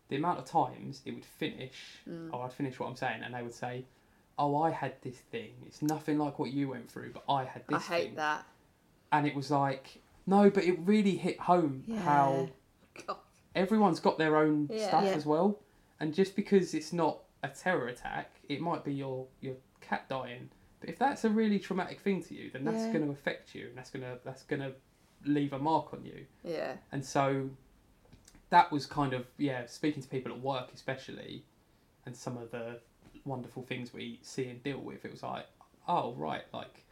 the 0.09 0.15
amount 0.15 0.39
of 0.39 0.45
times 0.45 1.01
it 1.05 1.11
would 1.13 1.25
finish, 1.25 2.03
or 2.31 2.43
I'd 2.45 2.53
finish 2.53 2.79
what 2.79 2.87
I'm 2.87 2.95
saying, 2.95 3.23
and 3.23 3.33
they 3.33 3.41
would 3.41 3.53
say, 3.53 3.85
"Oh, 4.37 4.61
I 4.61 4.69
had 4.71 5.01
this 5.01 5.17
thing. 5.17 5.53
It's 5.65 5.81
nothing 5.81 6.17
like 6.17 6.37
what 6.39 6.51
you 6.51 6.69
went 6.69 6.89
through, 6.89 7.11
but 7.13 7.23
I 7.27 7.45
had 7.45 7.63
this." 7.67 7.89
I 7.89 7.93
hate 7.93 8.05
thing." 8.07 8.15
that. 8.15 8.45
And 9.11 9.25
it 9.25 9.35
was 9.35 9.49
like, 9.49 10.01
no, 10.27 10.49
but 10.49 10.63
it 10.63 10.77
really 10.79 11.15
hit 11.15 11.39
home 11.41 11.85
how 11.99 12.49
God. 13.05 13.17
everyone's 13.53 13.99
got 13.99 14.17
their 14.17 14.35
own 14.37 14.69
Yeah. 14.71 14.87
stuff 14.87 15.03
Yeah. 15.05 15.15
as 15.15 15.25
well, 15.25 15.59
and 15.99 16.13
just 16.13 16.35
because 16.35 16.73
it's 16.73 16.91
not 16.93 17.19
a 17.43 17.47
terror 17.49 17.87
attack, 17.87 18.31
it 18.49 18.61
might 18.61 18.83
be 18.83 18.93
your 18.93 19.27
your 19.41 19.55
cat 19.81 20.07
dying. 20.09 20.49
But 20.79 20.89
if 20.89 20.99
that's 20.99 21.23
a 21.23 21.29
really 21.29 21.57
traumatic 21.59 21.99
thing 22.01 22.21
to 22.23 22.33
you, 22.35 22.49
then 22.51 22.63
that's 22.65 22.83
Yeah. 22.85 22.93
going 22.93 23.05
to 23.05 23.11
affect 23.11 23.55
you, 23.55 23.67
and 23.67 23.77
that's 23.77 23.89
gonna 23.89 24.19
that's 24.23 24.43
gonna 24.43 24.73
leave 25.25 25.53
a 25.53 25.59
mark 25.59 25.93
on 25.93 26.03
you. 26.05 26.25
Yeah. 26.43 26.75
And 26.91 27.03
so 27.03 27.49
that 28.49 28.71
was 28.71 28.85
kind 28.85 29.13
of 29.13 29.25
yeah, 29.37 29.65
speaking 29.65 30.01
to 30.03 30.09
people 30.09 30.31
at 30.31 30.39
work 30.41 30.69
especially, 30.73 31.43
and 32.05 32.15
some 32.15 32.37
of 32.37 32.51
the 32.51 32.79
wonderful 33.25 33.63
things 33.63 33.93
we 33.93 34.19
see 34.21 34.47
and 34.49 34.61
deal 34.63 34.79
with. 34.79 35.03
It 35.05 35.11
was 35.11 35.23
like, 35.23 35.47
oh 35.87 36.13
right, 36.13 36.43
like 36.53 36.83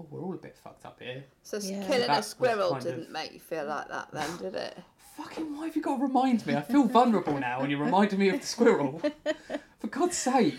oh 0.00 0.06
we're 0.10 0.20
all 0.22 0.34
a 0.34 0.38
bit 0.38 0.56
fucked 0.56 0.86
up 0.86 1.00
here. 1.00 1.24
So 1.42 1.58
Yeah. 1.58 1.84
killing 1.86 2.06
That 2.06 2.20
a 2.20 2.22
squirrel 2.22 2.74
didn't 2.74 3.04
of- 3.04 3.10
make 3.10 3.32
you 3.32 3.40
feel 3.40 3.64
like 3.66 3.88
that 3.88 4.10
then, 4.12 4.36
did 4.38 4.54
it? 4.54 4.78
Fucking 5.22 5.54
why 5.54 5.66
have 5.66 5.76
you 5.76 5.82
got 5.82 5.96
to 5.96 6.02
remind 6.02 6.46
me? 6.46 6.56
I 6.56 6.62
feel 6.62 6.84
vulnerable 6.84 7.38
now, 7.38 7.60
and 7.60 7.70
you're 7.70 7.82
reminding 7.84 8.18
me 8.18 8.30
of 8.30 8.40
the 8.40 8.46
squirrel. 8.46 9.02
For 9.78 9.86
God's 9.86 10.16
sake. 10.16 10.58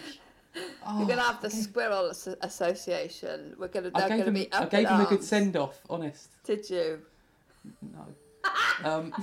Oh, 0.86 1.00
We're 1.00 1.08
gonna 1.08 1.22
have 1.22 1.42
the 1.42 1.50
squirrel 1.50 2.12
association. 2.42 3.56
We're 3.58 3.70
gonna. 3.70 3.90
They're 3.90 4.04
I 4.04 4.10
gave 4.10 4.18
gonna 4.20 4.24
him. 4.26 4.34
be 4.34 4.54
I 4.54 4.66
gave 4.66 4.88
him 4.88 5.02
a 5.02 5.06
good 5.06 5.24
send 5.24 5.56
off. 5.56 5.80
Honest. 5.90 6.30
Did 6.44 6.70
you? 6.70 7.00
No. 7.82 8.06
Um, 8.84 9.14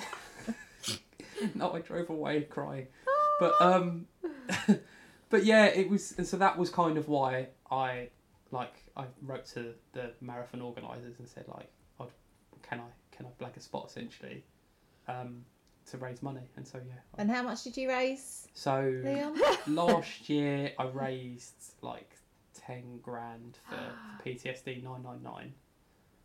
no, 1.55 1.73
I 1.73 1.81
drove 1.81 2.11
away 2.11 2.43
crying. 2.43 2.87
But 3.39 3.53
um, 3.61 4.07
but 5.31 5.45
yeah, 5.45 5.67
it 5.67 5.89
was. 5.89 6.15
And 6.19 6.27
so 6.27 6.37
that 6.39 6.59
was 6.59 6.71
kind 6.71 6.97
of 6.97 7.09
why 7.09 7.49
I 7.71 8.09
like 8.51 8.75
I 8.97 9.05
wrote 9.23 9.47
to 9.55 9.75
the 9.93 10.13
marathon 10.21 10.63
organisers 10.63 11.19
and 11.19 11.29
said 11.29 11.45
like, 11.49 11.71
I'd, 12.01 12.09
can 12.63 12.81
I 12.81 13.17
can 13.17 13.27
I 13.27 13.45
blag 13.45 13.57
a 13.57 13.61
spot 13.61 13.87
essentially, 13.89 14.45
um, 15.09 15.45
to 15.91 15.99
raise 15.99 16.23
money. 16.23 16.49
And 16.57 16.67
so 16.67 16.79
yeah. 16.87 16.95
And 17.17 17.31
how 17.31 17.43
much 17.43 17.65
did 17.65 17.77
you 17.77 17.89
raise, 17.89 18.49
So 18.55 19.03
last 19.67 20.29
year 20.29 20.73
I 20.79 20.87
raised 20.87 21.75
like 21.83 22.17
ten 22.55 23.01
grand 23.03 23.59
for, 23.69 23.77
for 23.77 24.29
PTSD 24.29 24.83
nine 24.83 25.03
nine 25.03 25.23
nine, 25.23 25.55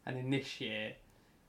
and 0.06 0.18
then 0.18 0.30
this 0.30 0.60
year, 0.62 0.94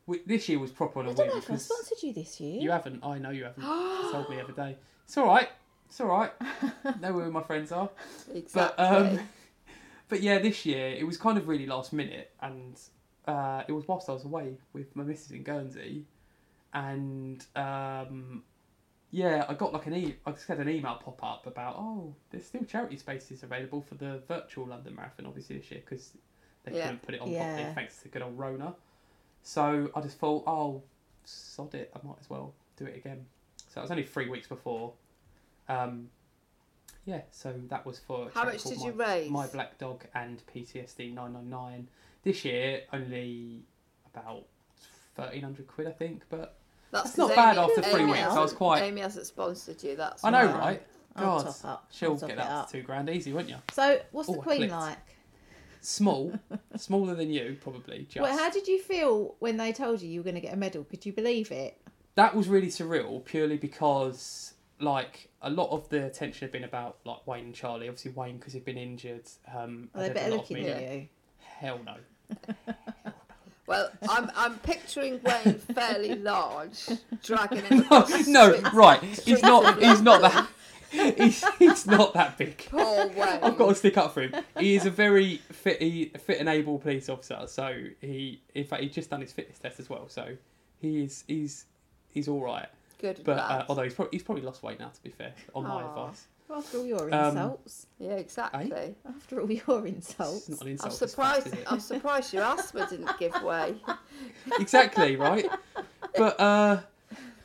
we, 0.06 0.20
this 0.26 0.48
year 0.48 0.58
was 0.58 0.70
proper 0.70 1.00
on 1.00 1.06
a 1.06 1.10
I 1.10 1.14
don't 1.14 1.26
know 1.26 1.36
if 1.36 1.44
I 1.44 1.54
because 1.54 1.64
sponsored 1.64 2.02
you 2.02 2.12
this 2.12 2.40
year. 2.40 2.60
you 2.60 2.70
haven't. 2.70 3.04
I 3.04 3.18
know 3.18 3.30
you 3.30 3.44
haven't. 3.44 3.62
you 3.64 4.12
told 4.12 4.30
me 4.30 4.36
the 4.36 4.44
other 4.44 4.52
day. 4.52 4.76
It's 5.04 5.16
all 5.18 5.26
right. 5.26 5.48
It's 5.88 6.00
all 6.00 6.08
right. 6.08 6.32
know 7.00 7.12
where 7.12 7.30
my 7.30 7.42
friends 7.42 7.72
are. 7.72 7.90
Exactly. 8.32 8.52
But 8.54 8.74
um, 8.78 9.20
but 10.08 10.22
yeah, 10.22 10.38
this 10.38 10.64
year 10.64 10.88
it 10.88 11.06
was 11.06 11.16
kind 11.16 11.38
of 11.38 11.48
really 11.48 11.66
last 11.66 11.92
minute, 11.92 12.30
and 12.40 12.80
uh, 13.26 13.62
it 13.68 13.72
was 13.72 13.86
whilst 13.86 14.08
I 14.08 14.12
was 14.12 14.24
away 14.24 14.58
with 14.72 14.94
my 14.96 15.04
missus 15.04 15.32
in 15.32 15.42
Guernsey, 15.42 16.04
and 16.74 17.44
um, 17.56 18.42
yeah, 19.10 19.44
I 19.48 19.54
got 19.54 19.72
like 19.72 19.86
an 19.86 19.94
e. 19.94 20.16
I 20.26 20.32
just 20.32 20.46
had 20.48 20.58
an 20.58 20.68
email 20.68 21.00
pop 21.02 21.22
up 21.22 21.46
about 21.46 21.76
oh, 21.78 22.14
there's 22.30 22.44
still 22.46 22.64
charity 22.64 22.96
spaces 22.96 23.42
available 23.42 23.80
for 23.80 23.94
the 23.94 24.20
virtual 24.28 24.66
London 24.66 24.94
Marathon, 24.96 25.26
obviously 25.26 25.58
this 25.58 25.70
year 25.70 25.80
because 25.84 26.12
they 26.64 26.72
Yeah. 26.76 26.82
couldn't 26.86 27.02
put 27.02 27.14
it 27.14 27.20
on 27.20 27.30
Yeah. 27.30 27.54
properly 27.54 27.74
thanks 27.74 28.02
to 28.02 28.08
good 28.08 28.22
old 28.22 28.36
Rona. 28.38 28.74
So 29.42 29.90
I 29.94 30.00
just 30.00 30.18
thought, 30.18 30.42
oh, 30.46 30.82
sod 31.24 31.74
it, 31.74 31.92
I 31.94 32.06
might 32.06 32.16
as 32.20 32.28
well 32.28 32.54
do 32.76 32.86
it 32.86 32.96
again. 32.96 33.26
So 33.68 33.80
it 33.80 33.84
was 33.84 33.90
only 33.90 34.04
three 34.04 34.28
weeks 34.28 34.48
before. 34.48 34.94
Um, 35.68 36.08
yeah, 37.04 37.22
so 37.30 37.52
that 37.68 37.84
was 37.84 37.98
for. 37.98 38.30
How 38.32 38.44
much 38.44 38.64
did 38.64 38.80
you 38.80 38.92
raise? 38.92 39.30
My 39.30 39.46
Black 39.46 39.78
Dog 39.78 40.04
and 40.14 40.42
PTSD 40.52 41.12
999. 41.12 41.88
This 42.22 42.44
year, 42.44 42.82
only 42.92 43.62
about 44.06 44.46
1300 45.16 45.66
quid, 45.66 45.86
I 45.86 45.90
think. 45.92 46.22
But 46.30 46.56
That's 46.94 47.08
It's 47.10 47.18
not 47.18 47.26
'cause 47.28 47.36
bad 47.36 47.58
after 47.58 47.82
three 47.82 48.02
Amy 48.02 48.12
weeks, 48.12 48.22
I 48.22 48.40
was 48.40 48.52
quite- 48.52 48.82
Amy 48.82 49.00
hasn't 49.02 49.26
sponsored 49.26 49.82
you. 49.82 49.96
That's 49.96 50.24
I 50.24 50.30
know, 50.30 50.46
why. 50.46 50.58
right? 50.58 50.82
I'll 51.16 51.42
God, 51.42 51.46
top 51.46 51.64
up. 51.64 51.86
she'll 51.92 52.12
I'll 52.12 52.16
top 52.18 52.28
get 52.28 52.34
it 52.38 52.38
that 52.38 52.50
up. 52.50 52.66
to 52.70 52.72
two 52.78 52.82
grand 52.82 53.10
easy, 53.10 53.32
won't 53.32 53.48
you? 53.48 53.56
So, 53.72 54.00
what's 54.12 54.28
the 54.28 54.36
Oh, 54.36 54.40
I 54.40 54.42
Queen 54.42 54.58
clicked. 54.58 54.72
like? 54.72 54.98
Small, 55.80 56.32
smaller 56.76 57.14
than 57.14 57.30
you, 57.30 57.56
probably. 57.60 58.04
Just. 58.08 58.20
Well, 58.22 58.36
how 58.36 58.48
did 58.50 58.66
you 58.66 58.80
feel 58.80 59.34
when 59.38 59.56
they 59.58 59.72
told 59.72 60.00
you 60.02 60.08
you 60.08 60.20
were 60.20 60.24
going 60.24 60.34
to 60.36 60.40
get 60.40 60.54
a 60.54 60.56
medal? 60.56 60.84
Could 60.84 61.04
you 61.04 61.12
believe 61.12 61.50
it? 61.52 61.78
that 62.16 62.34
was 62.36 62.46
really 62.48 62.68
surreal 62.68 63.24
purely 63.24 63.56
because 63.56 64.54
like 64.78 65.28
a 65.42 65.50
lot 65.50 65.70
of 65.70 65.88
the 65.88 66.06
attention 66.06 66.46
had 66.46 66.52
been 66.52 66.62
about 66.62 66.98
like 67.04 67.26
Wayne 67.26 67.46
and 67.46 67.54
Charlie. 67.54 67.88
Obviously 67.88 68.12
Wayne 68.12 68.38
because 68.38 68.52
he'd 68.52 68.64
been 68.64 68.78
injured. 68.78 69.28
Um, 69.52 69.90
Are 69.96 70.00
they 70.02 70.06
and 70.06 70.14
there'd 70.14 70.14
better 70.14 70.30
lot 70.30 70.34
of 70.44 70.50
looking 70.50 70.56
media. 70.58 70.74
than 70.76 70.92
you? 71.00 71.08
Hell 71.58 71.80
no. 71.84 71.96
Well, 73.66 73.90
I'm 74.08 74.30
I'm 74.36 74.58
picturing 74.58 75.20
Wayne 75.22 75.54
fairly 75.54 76.14
large, 76.16 76.86
dragging 77.22 77.64
him. 77.64 77.80
across 77.80 78.26
no, 78.26 78.60
right. 78.72 79.02
He's 79.02 79.42
not. 79.42 79.82
He's 79.82 80.02
not 80.02 80.20
that. 80.20 80.48
He's, 80.90 81.44
he's 81.58 81.86
not 81.86 82.14
that 82.14 82.38
big. 82.38 82.58
Poor 82.70 83.08
Wayne. 83.08 83.40
I've 83.42 83.58
got 83.58 83.70
to 83.70 83.74
stick 83.74 83.96
up 83.96 84.14
for 84.14 84.22
him. 84.22 84.34
He 84.58 84.76
is 84.76 84.86
a 84.86 84.90
very 84.90 85.38
fit, 85.50 85.82
he, 85.82 86.12
fit 86.24 86.38
and 86.38 86.48
able 86.48 86.78
police 86.78 87.08
officer. 87.08 87.40
So 87.46 87.74
he, 88.00 88.40
in 88.54 88.64
fact, 88.64 88.82
he's 88.82 88.92
just 88.92 89.10
done 89.10 89.20
his 89.20 89.32
fitness 89.32 89.58
test 89.58 89.80
as 89.80 89.90
well. 89.90 90.08
So 90.08 90.36
he 90.80 91.02
is, 91.02 91.24
he's, 91.26 91.66
he's 92.10 92.28
all 92.28 92.40
right. 92.40 92.68
Good 93.00 93.22
But 93.24 93.38
uh, 93.38 93.64
although 93.68 93.82
he's 93.82 93.94
probably, 93.94 94.10
he's 94.12 94.22
probably 94.22 94.44
lost 94.44 94.62
weight 94.62 94.78
now, 94.78 94.88
to 94.88 95.02
be 95.02 95.10
fair, 95.10 95.34
on 95.54 95.64
my 95.64 95.84
advice. 95.84 96.26
After 96.50 96.78
all 96.78 96.86
your 96.86 97.12
Um, 97.12 97.28
insults. 97.28 97.86
yeah, 97.98 98.12
exactly. 98.12 98.94
After 99.08 99.40
all 99.40 99.50
your 99.50 99.86
It's 99.86 100.10
insults. 100.10 100.48
not 100.48 100.60
an 100.60 100.66
I'm 100.66 100.72
insult. 100.72 100.92
it's 101.02 101.12
surprised. 101.12 101.44
fact, 101.48 101.56
it? 101.62 101.72
I'm 101.72 101.80
surprised 101.80 102.32
your 102.34 102.42
asthma 102.44 102.86
didn't 102.88 103.18
give 103.18 103.40
way. 103.42 103.76
exactly 104.60 105.16
right. 105.16 105.46
But 106.16 106.38
uh, 106.40 106.80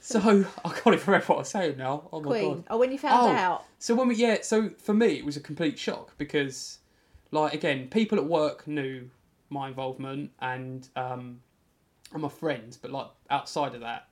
so 0.02 0.20
I 0.66 0.70
can't 0.70 0.96
even 0.96 1.06
remember 1.06 1.26
what 1.28 1.36
I 1.36 1.40
was 1.40 1.50
saying 1.50 1.78
now. 1.78 2.08
Oh 2.12 2.20
my 2.22 2.28
Queen. 2.28 2.56
god. 2.56 2.64
Oh, 2.70 2.78
when 2.78 2.92
you 2.92 2.98
found 2.98 3.28
Oh. 3.28 3.32
out. 3.32 3.66
So 3.80 3.96
when 3.96 4.08
we 4.10 4.16
yeah, 4.16 4.38
so 4.42 4.70
for 4.78 4.94
me 4.94 5.18
it 5.18 5.26
was 5.26 5.38
a 5.38 5.42
complete 5.42 5.80
shock 5.80 6.14
because, 6.18 6.80
like 7.32 7.54
again, 7.54 7.88
people 7.90 8.18
at 8.18 8.26
work 8.26 8.68
knew 8.68 9.10
my 9.50 9.70
involvement 9.70 10.32
and 10.42 10.88
um, 10.96 11.42
and 12.14 12.22
my 12.22 12.30
friends, 12.30 12.76
but 12.78 12.92
like 12.92 13.08
outside 13.30 13.74
of 13.76 13.82
that, 13.82 14.08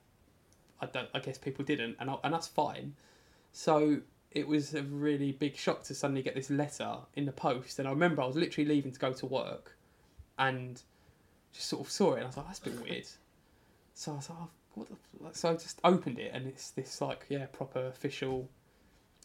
I 0.82 0.86
don't. 0.86 1.10
I 1.14 1.20
guess 1.20 1.38
people 1.38 1.66
didn't, 1.66 1.98
and 2.00 2.10
I, 2.10 2.16
and 2.24 2.34
that's 2.34 2.48
fine. 2.48 2.96
So 3.52 4.00
it 4.32 4.48
was 4.48 4.74
a 4.76 4.84
really 4.84 5.32
big 5.32 5.56
shock 5.56 5.84
to 5.84 5.96
suddenly 5.96 6.22
get 6.22 6.36
this 6.36 6.50
letter 6.50 6.98
in 7.16 7.26
the 7.26 7.32
post, 7.32 7.80
and 7.80 7.88
I 7.88 7.92
remember 7.92 8.22
I 8.22 8.28
was 8.28 8.36
literally 8.36 8.68
leaving 8.68 8.92
to 8.92 9.00
go 9.00 9.14
to 9.14 9.26
work, 9.26 9.76
and 10.38 10.82
just 11.54 11.68
sort 11.68 11.86
of 11.86 11.92
saw 11.92 12.14
it, 12.14 12.18
and 12.18 12.24
I 12.24 12.28
was 12.28 12.38
like, 12.38 12.48
that's 12.48 12.60
a 12.60 12.64
bit 12.64 12.82
weird. 12.90 13.08
So 13.94 14.14
I 14.14 14.16
was 14.16 14.30
like, 14.30 14.40
oh, 14.42 14.50
what 14.76 14.88
the? 14.88 14.94
f-" 14.94 15.36
So 15.36 15.50
I 15.50 15.54
just 15.54 15.80
opened 15.84 16.20
it, 16.20 16.32
and 16.34 16.48
it's 16.48 16.72
this 16.72 17.02
like 17.02 17.26
yeah 17.30 17.46
proper 17.48 17.88
official. 17.88 18.50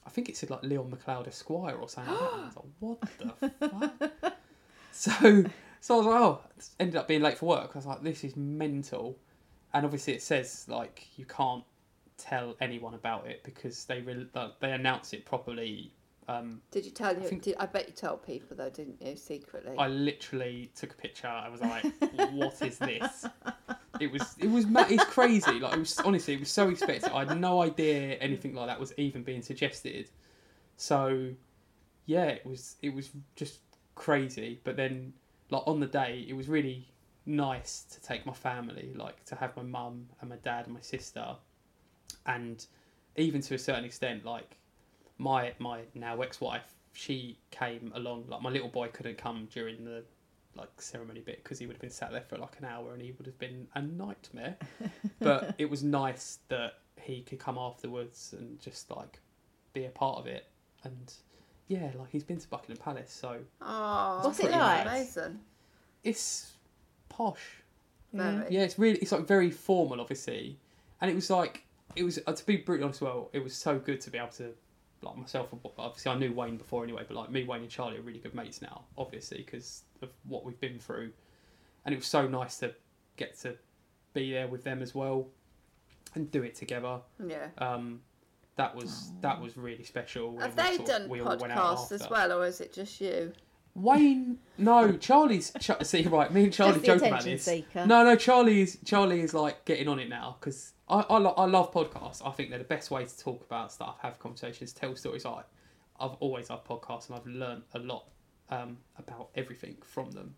I 0.07 0.11
think 0.11 0.29
it 0.29 0.37
said 0.37 0.51
like 0.51 0.63
Leon 0.65 0.91
McLeod 0.91 1.29
Esquire 1.29 1.77
or 1.77 1.89
something 1.89 2.13
like 2.13 2.23
that. 2.23 2.33
And 2.33 2.43
I 2.43 2.47
was 2.47 2.57
like, 2.57 2.65
what 2.81 3.51
the 3.61 3.69
fuck? 4.23 4.35
So 4.91 5.45
so 5.81 5.95
I 5.95 5.99
was 5.99 6.07
like, 6.07 6.21
oh, 6.21 6.41
ended 6.81 6.97
up 6.97 7.09
being 7.09 7.23
late 7.23 7.39
for 7.39 7.47
work. 7.47 7.71
I 7.75 7.79
was 7.79 7.87
like, 7.87 8.03
this 8.03 8.25
is 8.25 8.37
mental. 8.37 9.19
And 9.75 9.85
obviously 9.85 10.15
it 10.15 10.23
says 10.23 10.67
like 10.69 11.09
you 11.17 11.25
can't 11.25 11.65
tell 12.23 12.57
anyone 12.61 12.95
about 12.95 13.27
it 13.27 13.43
because 13.45 13.85
they 13.85 14.01
re- 14.01 14.29
they 14.61 14.73
announce 14.73 15.13
it 15.13 15.25
properly. 15.25 15.93
Um, 16.29 16.61
Did 16.71 16.85
you 16.85 16.93
tell 16.93 17.13
you? 17.15 17.23
I, 17.23 17.27
think- 17.27 17.43
did, 17.43 17.57
I 17.59 17.67
bet 17.67 17.89
you 17.89 17.95
told 17.95 18.25
people 18.25 18.57
though, 18.57 18.71
didn't 18.71 19.03
you? 19.03 19.17
Secretly. 19.17 19.75
I 19.77 19.89
literally 19.89 20.71
took 20.77 20.93
a 20.93 20.95
picture. 20.95 21.27
I 21.27 21.49
was 21.49 21.61
like, 21.61 21.85
"What 22.33 22.63
is 22.63 22.79
this?" 22.79 23.27
It 24.01 24.11
was, 24.11 24.35
it 24.39 24.49
was, 24.49 24.65
it's 24.91 25.05
crazy. 25.05 25.61
Like 25.61 25.75
it 25.75 25.79
was 25.79 25.99
honestly, 26.01 26.35
it 26.35 26.41
was 26.41 26.51
so 26.51 26.69
expected. 26.69 27.11
I 27.13 27.25
had 27.25 27.39
no 27.41 27.61
idea 27.63 28.15
anything 28.15 28.55
like 28.55 28.69
that 28.69 28.79
was 28.81 28.93
even 28.97 29.23
being 29.23 29.43
suggested. 29.43 30.09
So, 30.77 31.31
yeah, 32.07 32.25
it 32.27 32.47
was, 32.47 32.77
it 32.83 32.95
was 32.95 33.11
just 33.37 33.59
crazy. 33.95 34.61
But 34.65 34.77
then, 34.77 35.13
like 35.51 35.63
on 35.67 35.81
the 35.81 35.87
day, 35.87 36.25
it 36.29 36.33
was 36.35 36.49
really 36.49 36.89
nice 37.27 37.83
to 37.93 38.01
take 38.01 38.27
my 38.27 38.33
family, 38.33 38.93
like 38.97 39.25
to 39.27 39.35
have 39.37 39.57
my 39.57 39.63
mum 39.63 40.07
and 40.21 40.31
my 40.31 40.37
dad 40.37 40.67
and 40.67 40.75
my 40.75 40.81
sister, 40.81 41.37
and 42.27 42.65
even 43.17 43.41
to 43.43 43.55
a 43.55 43.59
certain 43.59 43.85
extent, 43.85 44.25
like 44.25 44.57
my 45.19 45.53
my 45.59 45.81
now 45.95 46.21
ex-wife 46.21 46.75
she 46.95 47.39
came 47.51 47.93
along 47.95 48.25
like 48.29 48.43
my 48.43 48.51
little 48.51 48.69
boy 48.69 48.89
couldn't 48.89 49.17
come 49.17 49.49
during 49.53 49.85
the 49.85 50.03
like 50.55 50.69
ceremony 50.81 51.21
bit 51.21 51.43
because 51.43 51.59
he 51.59 51.67
would 51.67 51.75
have 51.75 51.81
been 51.81 51.91
sat 51.91 52.13
there 52.13 52.21
for 52.29 52.37
like 52.37 52.59
an 52.59 52.65
hour 52.67 52.93
and 52.93 53.01
he 53.01 53.13
would 53.13 53.27
have 53.27 53.39
been 53.39 53.67
a 53.75 53.83
nightmare. 53.83 54.57
But 55.19 55.55
it 55.59 55.71
was 55.71 55.83
nice 55.83 56.41
that 56.49 56.75
he 57.01 57.23
could 57.23 57.39
come 57.39 57.57
afterwards 57.57 58.35
and 58.37 58.61
just 58.61 58.91
like 58.91 59.21
be 59.73 59.87
a 59.87 59.91
part 59.91 60.19
of 60.19 60.27
it. 60.27 60.47
And 60.85 61.13
yeah 61.69 61.91
like 61.99 62.11
he's 62.11 62.25
been 62.25 62.39
to 62.39 62.49
buckingham 62.49 62.77
palace 62.83 63.11
so 63.13 63.39
oh, 63.63 64.21
What's 64.25 64.41
it 64.41 64.43
pretty 64.43 64.59
like? 64.59 64.83
Amazing. 64.87 65.39
it's 66.05 66.53
posh. 67.09 67.63
Very. 68.13 68.53
yeah 68.55 68.61
it's 68.63 68.79
really 68.79 68.99
it's 68.99 69.13
like 69.13 69.27
very 69.27 69.51
formal 69.51 70.01
obviously. 70.01 70.59
And 71.01 71.11
it 71.11 71.15
was 71.15 71.31
like 71.31 71.65
it 71.97 72.05
was 72.05 72.19
uh, 72.27 72.33
to 72.33 72.47
be 72.47 72.57
brutally 72.57 72.85
honest 72.85 73.01
well 73.01 73.31
it 73.33 73.43
was 73.43 73.55
so 73.55 73.79
good 73.79 74.01
to 74.01 74.11
be 74.11 74.19
able 74.19 74.29
to 74.29 74.53
like 75.03 75.17
myself 75.17 75.53
obviously 75.79 76.13
i 76.13 76.15
knew 76.17 76.33
wayne 76.33 76.57
before 76.57 76.85
anyway 76.85 77.03
but 77.07 77.17
like 77.17 77.31
me 77.31 77.45
wayne 77.45 77.63
and 77.63 77.71
charlie 77.71 77.99
are 77.99 78.03
really 78.03 78.21
good 78.21 78.35
mates 78.35 78.63
now 78.63 78.83
obviously 78.97 79.39
because 79.39 79.83
of 80.01 80.11
what 80.29 80.45
we've 80.45 80.61
been 80.61 80.79
through 80.79 81.11
and 81.85 81.93
it 81.93 81.99
was 81.99 82.07
so 82.07 82.29
nice 82.29 82.59
to 82.59 82.73
get 83.17 83.39
to 83.39 83.57
be 84.15 84.33
there 84.33 84.47
with 84.47 84.65
them 84.65 84.83
as 84.83 84.95
well 84.95 85.27
and 86.15 86.31
do 86.31 86.43
it 86.43 86.55
together. 86.55 87.01
Yeah. 87.27 87.49
Um, 87.59 88.01
that 88.57 88.75
was 88.75 89.13
that 89.23 89.41
was 89.41 89.57
really 89.57 89.85
special. 89.85 90.39
Have 90.39 90.57
we 90.57 90.63
they 90.63 90.77
sort 90.77 90.89
done 90.89 91.09
we 91.09 91.21
all 91.21 91.37
went 91.39 91.53
out 91.53 91.79
podcasts 91.79 91.93
as 91.93 92.11
well, 92.11 92.33
or 92.33 92.47
is 92.47 92.61
it 92.61 92.73
just 92.73 93.01
you? 93.01 93.33
Wayne, 93.75 94.39
no, 94.59 94.97
Charlie's. 94.99 95.53
Ch- 95.59 95.71
see, 95.83 96.03
right, 96.03 96.33
me 96.33 96.45
and 96.45 96.53
Charlie 96.53 96.73
Just 96.75 96.83
the 96.83 96.87
joke 96.89 96.97
about 96.99 97.09
attention 97.21 97.33
this. 97.33 97.45
seeker. 97.45 97.87
No, 97.87 98.05
no, 98.05 98.17
Charlie's 98.17 98.79
Charlie 98.85 99.21
is 99.21 99.33
like 99.35 99.65
getting 99.65 99.89
on 99.89 99.99
it 99.99 100.09
now 100.11 100.37
because 100.39 100.73
I 100.89 101.01
I, 101.09 101.19
lo- 101.19 101.35
I 101.37 101.47
love 101.47 101.73
podcasts. 101.73 102.21
I 102.25 102.31
think 102.33 102.51
they're 102.51 102.59
the 102.59 102.65
best 102.65 102.91
way 102.91 103.05
to 103.05 103.19
talk 103.19 103.43
about 103.45 103.73
stuff, 103.73 103.97
have 104.03 104.19
conversations, 104.19 104.73
tell 104.73 104.95
stories. 104.97 105.25
I 105.25 105.43
I've 105.99 106.15
always 106.21 106.51
loved 106.51 106.67
podcasts 106.67 107.09
and 107.09 107.17
I've 107.17 107.27
learned 107.27 107.63
a 107.75 107.79
lot 107.79 108.05
um, 108.51 108.77
about 108.99 109.29
everything 109.37 109.77
from 109.85 110.11
them. 110.11 110.35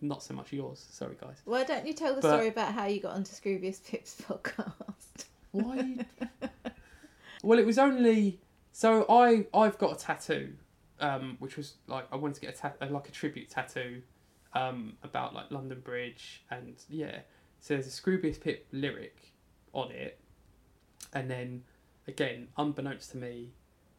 Not 0.00 0.22
so 0.22 0.34
much 0.34 0.52
yours. 0.52 0.86
Sorry, 0.90 1.16
guys. 1.20 1.42
Why 1.44 1.64
don't 1.64 1.84
you 1.84 1.92
tell 1.94 2.14
the 2.14 2.20
But- 2.20 2.28
story 2.36 2.48
about 2.48 2.72
how 2.74 2.86
you 2.86 3.00
got 3.00 3.14
onto 3.14 3.32
Scroobius 3.32 3.84
Pip's 3.84 4.20
podcast? 4.28 5.24
Why? 5.50 5.96
well, 7.42 7.58
it 7.58 7.66
was 7.66 7.78
only 7.78 8.38
so 8.70 9.04
I 9.08 9.46
I've 9.52 9.78
got 9.78 9.96
a 9.96 9.98
tattoo, 9.98 10.52
um, 11.00 11.36
which 11.38 11.56
was 11.56 11.74
like 11.86 12.06
I 12.12 12.16
wanted 12.16 12.34
to 12.36 12.40
get 12.40 12.60
a 12.62 12.84
uh, 12.84 12.88
like 12.90 13.08
a 13.08 13.12
tribute 13.12 13.50
tattoo, 13.50 14.02
um, 14.54 14.94
about 15.02 15.34
like 15.34 15.50
London 15.50 15.80
Bridge 15.80 16.44
and 16.50 16.74
yeah. 16.88 17.20
So 17.60 17.74
there's 17.74 17.86
a 17.86 17.90
Scroobius 17.90 18.40
Pip 18.40 18.66
lyric 18.72 19.32
on 19.72 19.90
it, 19.90 20.20
and 21.12 21.30
then 21.30 21.64
again, 22.06 22.48
unbeknownst 22.56 23.10
to 23.12 23.16
me, 23.16 23.50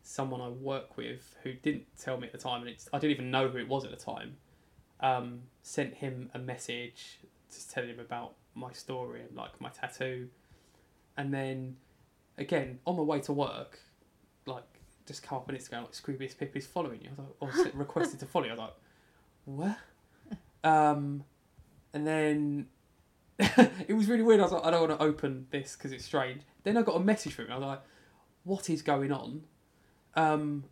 someone 0.04 0.42
I 0.42 0.50
work 0.50 0.98
with 0.98 1.36
who 1.44 1.54
didn't 1.54 1.86
tell 2.00 2.18
me 2.18 2.28
at 2.28 2.32
the 2.32 2.38
time, 2.38 2.62
and 2.62 2.70
it's 2.70 2.90
I 2.94 3.00
didn't 3.00 3.12
even 3.12 3.32
know 3.32 3.50
who 3.50 3.58
it 3.58 3.68
was 3.68 3.86
at 3.86 3.92
the 3.92 3.98
time, 3.98 4.38
um, 5.00 5.42
sent 5.62 5.96
him 5.96 6.30
a 6.34 6.40
message 6.40 7.20
just 7.52 7.72
telling 7.72 7.90
him 7.90 8.00
about 8.00 8.36
my 8.56 8.72
story 8.72 9.22
and 9.22 9.36
like 9.36 9.60
my 9.60 9.70
tattoo, 9.70 10.30
and 11.18 11.34
then 11.34 11.78
again 12.38 12.80
on 12.86 12.98
my 12.98 13.04
way 13.04 13.20
to 13.22 13.34
work, 13.34 13.80
just 15.10 15.24
come 15.24 15.40
up 15.40 15.50
on 15.50 15.56
Instagram 15.56 15.82
like 15.82 15.92
Scroobius 15.92 16.38
Pip 16.38 16.56
is 16.56 16.68
following 16.68 17.02
you. 17.02 17.10
I 17.18 17.46
was 17.46 17.58
like, 17.58 17.74
or 17.74 17.78
requested 17.80 18.20
to 18.20 18.28
follow 18.28 18.46
you. 18.46 18.52
I 18.52 18.54
was 18.54 18.60
like, 18.60 18.74
what? 19.46 19.78
Um, 20.64 21.24
and 21.94 22.06
then 22.06 22.68
it 23.40 23.96
was 23.96 24.08
really 24.08 24.22
weird. 24.22 24.40
I 24.40 24.44
was 24.44 24.52
like, 24.52 24.66
I 24.66 24.72
don't 24.72 24.88
want 24.88 25.00
to 25.00 25.04
open 25.04 25.48
this 25.50 25.76
because 25.76 25.92
it's 25.92 26.06
strange. 26.06 26.44
Then 26.64 26.78
I 26.78 26.84
got 26.84 26.96
a 26.96 27.00
message 27.00 27.34
from 27.34 27.46
him. 27.46 27.54
I 27.54 27.58
was 27.58 27.66
like, 27.66 27.82
what 28.44 28.70
is 28.70 28.84
going 28.84 29.12
on? 29.12 29.46
Um, 30.16 30.66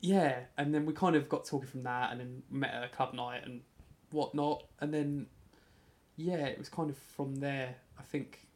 yeah, 0.00 0.40
and 0.56 0.72
then 0.72 0.86
we 0.86 0.92
kind 0.92 1.16
of 1.16 1.28
got 1.28 1.44
talking 1.44 1.68
from 1.68 1.82
that, 1.82 2.12
and 2.12 2.20
then 2.20 2.42
met 2.50 2.72
at 2.72 2.84
a 2.84 2.88
club 2.88 3.14
night 3.14 3.42
and 3.44 3.62
whatnot, 4.12 4.64
and 4.80 4.94
then 4.94 5.26
yeah, 6.16 6.46
it 6.46 6.58
was 6.58 6.68
kind 6.68 6.88
of 6.88 6.96
from 6.96 7.36
there. 7.36 7.74
I 7.98 8.02
think, 8.02 8.46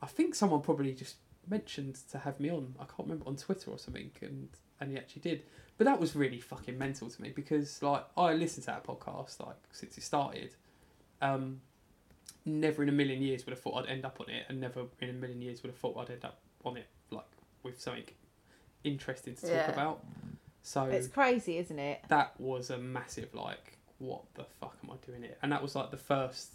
I 0.00 0.06
think 0.06 0.34
someone 0.34 0.62
probably 0.62 0.94
just 0.94 1.16
mentioned 1.48 1.98
to 2.10 2.18
have 2.18 2.40
me 2.40 2.50
on. 2.50 2.74
I 2.78 2.84
can't 2.84 3.00
remember 3.00 3.26
on 3.26 3.36
Twitter 3.36 3.70
or 3.70 3.78
something, 3.78 4.10
and 4.20 4.48
and 4.80 4.90
he 4.90 4.96
actually 4.98 5.22
did. 5.22 5.42
But 5.76 5.84
that 5.86 5.98
was 6.00 6.14
really 6.14 6.40
fucking 6.40 6.78
mental 6.78 7.08
to 7.10 7.22
me 7.22 7.30
because 7.34 7.82
like 7.82 8.04
I 8.16 8.32
listened 8.34 8.64
to 8.64 8.70
that 8.72 8.84
podcast 8.84 9.44
like 9.44 9.56
since 9.72 9.96
it 9.98 10.02
started. 10.04 10.54
Um, 11.22 11.60
never 12.44 12.82
in 12.82 12.88
a 12.88 12.92
million 12.92 13.22
years 13.22 13.46
would 13.46 13.52
have 13.52 13.60
thought 13.60 13.82
I'd 13.84 13.88
end 13.90 14.04
up 14.04 14.18
on 14.20 14.28
it, 14.30 14.44
and 14.48 14.60
never 14.60 14.84
in 15.00 15.10
a 15.10 15.12
million 15.14 15.40
years 15.42 15.62
would 15.62 15.70
have 15.70 15.78
thought 15.78 15.96
I'd 15.98 16.10
end 16.10 16.24
up 16.24 16.38
on 16.64 16.76
it 16.76 16.86
like 17.10 17.24
with 17.62 17.80
something 17.80 18.04
interesting 18.84 19.34
to 19.36 19.40
talk 19.42 19.50
Yeah. 19.50 19.70
about. 19.72 20.04
So 20.62 20.84
It's 20.84 21.08
crazy, 21.08 21.58
isn't 21.58 21.78
it? 21.78 22.00
that 22.08 22.38
was 22.40 22.70
a 22.70 22.78
massive 22.78 23.34
like, 23.34 23.78
what 23.98 24.22
the 24.34 24.44
fuck 24.44 24.76
am 24.82 24.90
I 24.90 24.96
doing 25.06 25.22
it? 25.24 25.38
And 25.42 25.52
that 25.52 25.62
was 25.62 25.74
like 25.74 25.90
the 25.90 25.96
first 25.96 26.50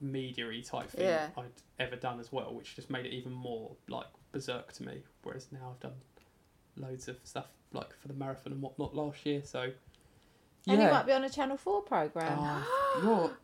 media 0.00 0.46
type 0.62 0.90
thing 0.90 1.06
Yeah. 1.06 1.28
I'd 1.36 1.44
ever 1.78 1.96
done 1.96 2.20
as 2.20 2.32
well, 2.32 2.52
which 2.54 2.74
just 2.76 2.90
made 2.90 3.06
it 3.06 3.12
even 3.12 3.32
more 3.32 3.72
like 3.88 4.06
berserk 4.32 4.72
to 4.74 4.82
me. 4.84 5.02
Whereas 5.22 5.48
now 5.52 5.72
I've 5.74 5.80
done 5.80 5.94
loads 6.76 7.08
of 7.08 7.18
stuff 7.24 7.46
like 7.72 7.92
for 8.00 8.08
the 8.08 8.14
marathon 8.14 8.52
and 8.52 8.62
whatnot 8.62 8.94
last 8.94 9.24
year. 9.26 9.42
So 9.44 9.62
yeah, 10.64 10.72
And 10.74 10.82
you 10.82 10.88
might 10.90 11.06
be 11.06 11.12
on 11.12 11.24
a 11.24 11.30
Channel 11.30 11.56
4 11.56 11.82
programme. 11.82 12.38
Oh, 12.38 13.00
you're- 13.04 13.34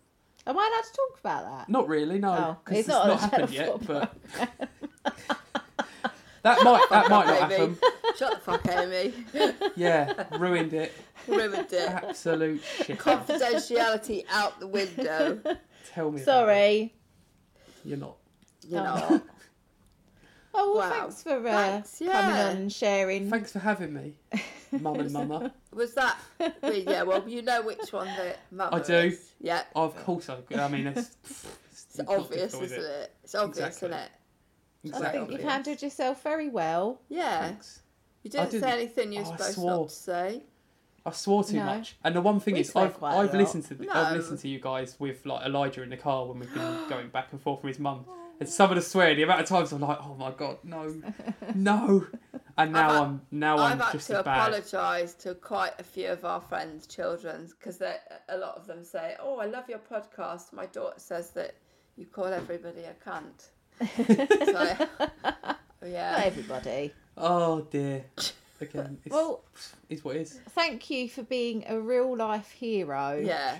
Am 0.48 0.56
I 0.56 0.62
allowed 0.62 0.84
to 0.84 0.92
talk 0.92 1.18
about 1.20 1.58
that? 1.58 1.68
not 1.68 1.88
really, 1.88 2.18
no, 2.20 2.30
Oh, 2.32 2.56
because 2.64 2.78
it's 2.78 2.88
it's, 2.88 2.94
not 2.96 3.06
not, 3.08 3.20
happened 3.20 3.50
yet. 3.50 3.84
But 3.84 4.14
that 6.42 6.62
might 6.62 6.86
that 6.90 7.10
might 7.10 7.26
not 7.26 7.50
happen. 7.50 7.76
Shut 8.16 8.34
the 8.34 8.40
fuck, 8.40 8.66
Amy. 8.68 9.12
Yeah, 9.76 10.24
ruined 10.38 10.72
it. 10.72 10.92
Ruined 11.26 11.72
it. 11.72 11.90
Absolute 11.90 12.62
shit. 12.84 12.98
Confidentiality 12.98 14.24
out 14.30 14.60
the 14.60 14.68
window. 14.68 15.40
Tell 15.94 16.10
me. 16.10 16.20
Sorry. 16.20 16.94
you're 17.84 17.98
not. 17.98 18.16
You 18.68 18.78
Oh. 18.78 18.82
know. 18.84 19.22
Oh, 20.58 20.74
well, 20.74 20.88
Wow. 20.88 21.00
thanks 21.00 21.22
for 21.22 21.36
uh, 21.36 21.42
Thanks, 21.42 21.98
coming 21.98 22.14
on 22.16 22.56
and 22.56 22.72
sharing. 22.72 23.28
Thanks 23.28 23.52
for 23.52 23.58
having 23.58 23.92
me, 23.92 24.14
mum 24.80 24.98
and 25.00 25.12
mama. 25.12 25.52
Was 25.74 25.92
that? 25.92 26.16
well, 26.40 26.72
yeah. 26.72 27.02
Well, 27.02 27.28
you 27.28 27.42
know 27.42 27.60
which 27.60 27.92
one 27.92 28.06
the 28.06 28.34
mama 28.50 28.76
I 28.76 28.80
do. 28.80 28.94
is. 28.94 29.32
Yeah. 29.38 29.64
Of 29.74 29.94
course, 30.06 30.30
I. 30.30 30.38
I 30.58 30.68
mean, 30.68 30.86
it's, 30.86 31.10
It's 31.98 32.00
obvious, 32.08 32.54
is 32.54 32.72
isn't 32.72 32.80
it? 32.90 33.12
It's 33.22 33.34
obvious, 33.34 33.66
Exactly. 33.82 33.88
isn't 34.84 35.02
it? 35.02 35.06
I 35.06 35.10
think 35.12 35.30
you've 35.30 35.42
handled 35.42 35.82
yourself 35.82 36.22
very 36.22 36.48
well. 36.48 37.02
Yeah. 37.10 37.48
Thanks. 37.48 37.80
You 38.22 38.30
didn't, 38.30 38.50
didn't- 38.52 38.62
say 38.64 38.72
anything 38.72 39.12
you 39.12 39.20
were 39.24 39.26
Oh, 39.28 39.36
supposed 39.36 39.58
not 39.62 39.88
to 39.90 39.94
say. 39.94 40.42
I 41.06 41.12
swore 41.12 41.44
too 41.44 41.56
No. 41.56 41.64
much, 41.66 41.96
and 42.04 42.14
the 42.16 42.20
one 42.20 42.40
thing 42.40 42.54
We 42.54 42.60
is, 42.60 42.70
swear 42.70 42.86
I've 42.86 42.94
quite 42.94 43.14
a 43.14 43.18
I've 43.18 43.26
lot. 43.26 43.34
listened 43.34 43.64
to 43.66 43.74
the, 43.74 43.88
I've 43.90 44.10
No. 44.12 44.18
listened 44.18 44.40
to 44.40 44.48
you 44.48 44.58
guys 44.60 44.96
with 44.98 45.24
like 45.24 45.46
Elijah 45.46 45.82
in 45.82 45.90
the 45.90 45.96
car 45.96 46.26
when 46.26 46.40
we've 46.40 46.52
been 46.52 46.86
going 46.88 47.08
back 47.08 47.28
and 47.32 47.40
forth 47.40 47.60
from 47.60 47.68
his 47.68 47.78
mum, 47.78 48.04
and 48.40 48.48
some 48.48 48.70
of 48.70 48.76
the 48.76 48.82
swearing, 48.82 49.16
the 49.16 49.22
amount 49.22 49.40
of 49.42 49.46
times 49.46 49.72
I'm 49.72 49.80
like, 49.80 49.98
oh 50.02 50.14
my 50.18 50.30
god, 50.32 50.58
no, 50.64 50.94
no, 51.54 52.06
and 52.58 52.72
now 52.72 52.88
I've- 52.90 52.98
I'm 52.98 53.20
now 53.30 53.56
I've 53.58 53.72
I'm 53.72 53.78
had 53.80 53.92
just 53.92 54.08
to 54.08 54.18
as 54.18 54.24
bad. 54.24 54.48
apologise 54.48 55.14
to 55.14 55.34
quite 55.34 55.72
a 55.78 55.84
few 55.84 56.08
of 56.08 56.24
our 56.24 56.40
friends' 56.40 56.86
children 56.86 57.48
because 57.58 57.80
a 57.80 58.36
lot 58.36 58.56
of 58.56 58.66
them 58.66 58.84
say, 58.84 59.14
"Oh, 59.20 59.38
I 59.38 59.46
love 59.46 59.68
your 59.68 59.78
podcast." 59.80 60.52
My 60.52 60.66
daughter 60.66 60.98
says 60.98 61.30
that 61.30 61.54
you 61.96 62.06
call 62.06 62.26
everybody 62.26 62.82
a 62.84 62.94
cunt. 63.08 63.48
so, 64.44 64.86
Not 65.24 65.58
yeah. 65.86 66.22
everybody. 66.24 66.92
Oh 67.16 67.60
dear. 67.62 68.04
Again, 68.60 68.98
it's, 69.04 69.12
Well- 69.14 69.42
it's 69.88 70.02
what 70.04 70.16
it 70.16 70.22
is. 70.22 70.40
Thank 70.50 70.88
you 70.90 71.08
for 71.08 71.22
being 71.22 71.64
a 71.68 71.78
real 71.80 72.16
life 72.16 72.50
hero. 72.50 73.20
Yeah. 73.22 73.58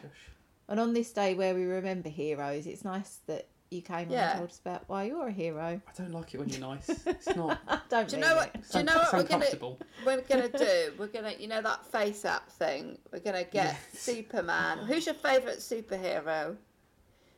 And 0.68 0.81
on 0.81 0.93
this 0.94 1.12
day 1.12 1.35
where 1.35 1.55
we 1.55 1.64
remember 1.64 2.09
heroes, 2.09 2.66
it's 2.66 2.85
nice 2.85 3.20
that 3.27 3.47
you 3.70 3.82
came 3.82 4.10
Yeah. 4.10 4.31
and 4.31 4.39
told 4.39 4.51
us 4.51 4.59
about 4.60 4.85
why 4.89 5.05
you're 5.05 5.27
a 5.28 5.32
hero. 5.32 5.81
I 5.86 5.93
don't 5.97 6.12
like 6.12 6.35
it 6.35 6.39
when 6.39 6.48
you're 6.48 6.60
nice. 6.60 6.89
It's 7.06 7.35
not. 7.36 7.60
Don't 7.89 8.09
Do 8.09 8.16
you 8.16 8.23
mean 8.23 8.31
know 8.31 8.36
what? 8.36 8.52
Do 8.70 8.78
you 8.78 8.85
know 8.85 8.94
what 8.94 9.02
it's 9.05 9.12
we're 9.12 9.23
gonna 9.24 9.35
uncomfortable. 9.44 9.78
we're 10.05 10.20
gonna 10.23 10.48
do? 10.48 10.93
We're 10.98 11.06
gonna, 11.09 11.32
you 11.39 11.48
know, 11.48 11.60
that 11.62 11.85
face 11.86 12.24
app 12.24 12.48
thing. 12.51 12.98
We're 13.12 13.20
gonna 13.20 13.44
get 13.44 13.52
Yes. 13.55 13.78
Superman. 14.01 14.78
Who's 14.86 15.06
your 15.06 15.14
favourite 15.16 15.59
superhero? 15.59 16.56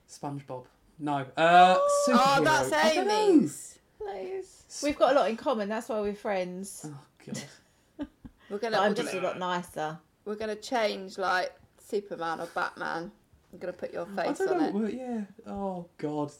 SpongeBob. 0.08 0.64
No. 0.98 1.26
Uh, 1.36 1.76
Oh, 2.08 2.40
that's 2.42 2.72
I 2.72 2.94
don't 2.94 3.06
know. 3.08 3.28
Amy's. 3.28 3.74
We've 4.82 4.98
got 4.98 5.12
a 5.12 5.14
lot 5.18 5.30
in 5.30 5.36
common. 5.36 5.68
That's 5.68 5.88
why 5.88 6.00
we're 6.00 6.14
friends. 6.14 6.86
Oh 6.88 6.98
god. 7.32 8.06
We're 8.50 8.58
gonna, 8.58 8.78
I'm 8.78 8.90
we're 8.90 8.94
just 8.94 9.12
gonna, 9.12 9.26
a 9.26 9.28
lot 9.28 9.38
nicer. 9.38 9.98
we're 10.24 10.34
gonna 10.36 10.56
change 10.56 11.18
like 11.18 11.52
Superman 11.78 12.40
or 12.40 12.46
Batman. 12.46 13.10
I'm 13.52 13.58
gonna 13.58 13.72
put 13.74 13.92
your 13.92 14.06
I 14.16 14.26
face 14.28 14.38
don't 14.38 14.48
on 14.50 14.58
know. 14.58 14.66
it. 14.68 14.74
well, 14.74 14.90
yeah. 14.90 15.20
Oh 15.46 15.86
god. 15.98 16.32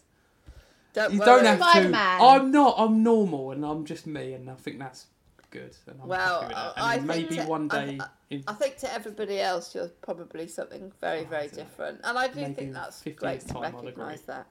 Don't 0.94 1.12
You 1.12 1.19
worry. 1.19 1.27
don't 1.27 1.44
have 1.44 1.59
to. 1.59 1.65
Spider-Man. 1.65 2.20
I'm 2.23 2.51
not. 2.51 2.74
I'm 2.78 3.02
normal, 3.02 3.51
and 3.52 3.65
I'm 3.65 3.85
just 3.85 4.06
me, 4.06 4.32
and 4.32 4.48
I 4.51 4.55
think 4.55 4.78
that's 4.78 5.06
good. 5.51 5.77
And 5.86 6.01
I'm 6.02 6.09
Well, 6.09 6.40
happy 6.40 6.55
with 6.55 6.56
that. 6.56 6.73
I 6.82 6.94
And 6.97 7.06
think 7.10 7.31
maybe 7.31 7.43
to- 7.43 7.48
one 7.48 7.70
I- 7.70 7.85
day, 7.86 7.98
in 8.31 8.44
I 8.48 8.52
think 8.55 8.77
to 8.78 8.93
everybody 8.93 9.40
else, 9.40 9.74
you're 9.74 9.89
probably 9.89 10.48
something 10.48 10.90
very, 11.01 11.20
Oh, 11.20 11.24
very 11.24 11.43
I 11.44 11.47
don't 11.48 11.56
know. 11.59 11.62
different, 11.65 12.01
and 12.05 12.19
I 12.19 12.28
do 12.28 12.40
Maybe 12.40 12.55
think 12.55 12.73
that's 12.73 13.02
great 13.02 13.40
to 13.40 13.47
time 13.48 13.56
I'll 13.65 13.69
agree. 13.81 13.89
recognise 13.90 14.23
that. 14.23 14.47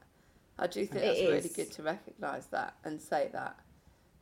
I 0.59 0.67
do 0.67 0.85
think 0.85 1.03
It 1.03 1.07
that's 1.07 1.19
really 1.21 1.49
good 1.55 1.71
to 1.73 1.83
recognise 1.83 2.45
that 2.47 2.75
and 2.83 3.01
say 3.01 3.29
that 3.33 3.59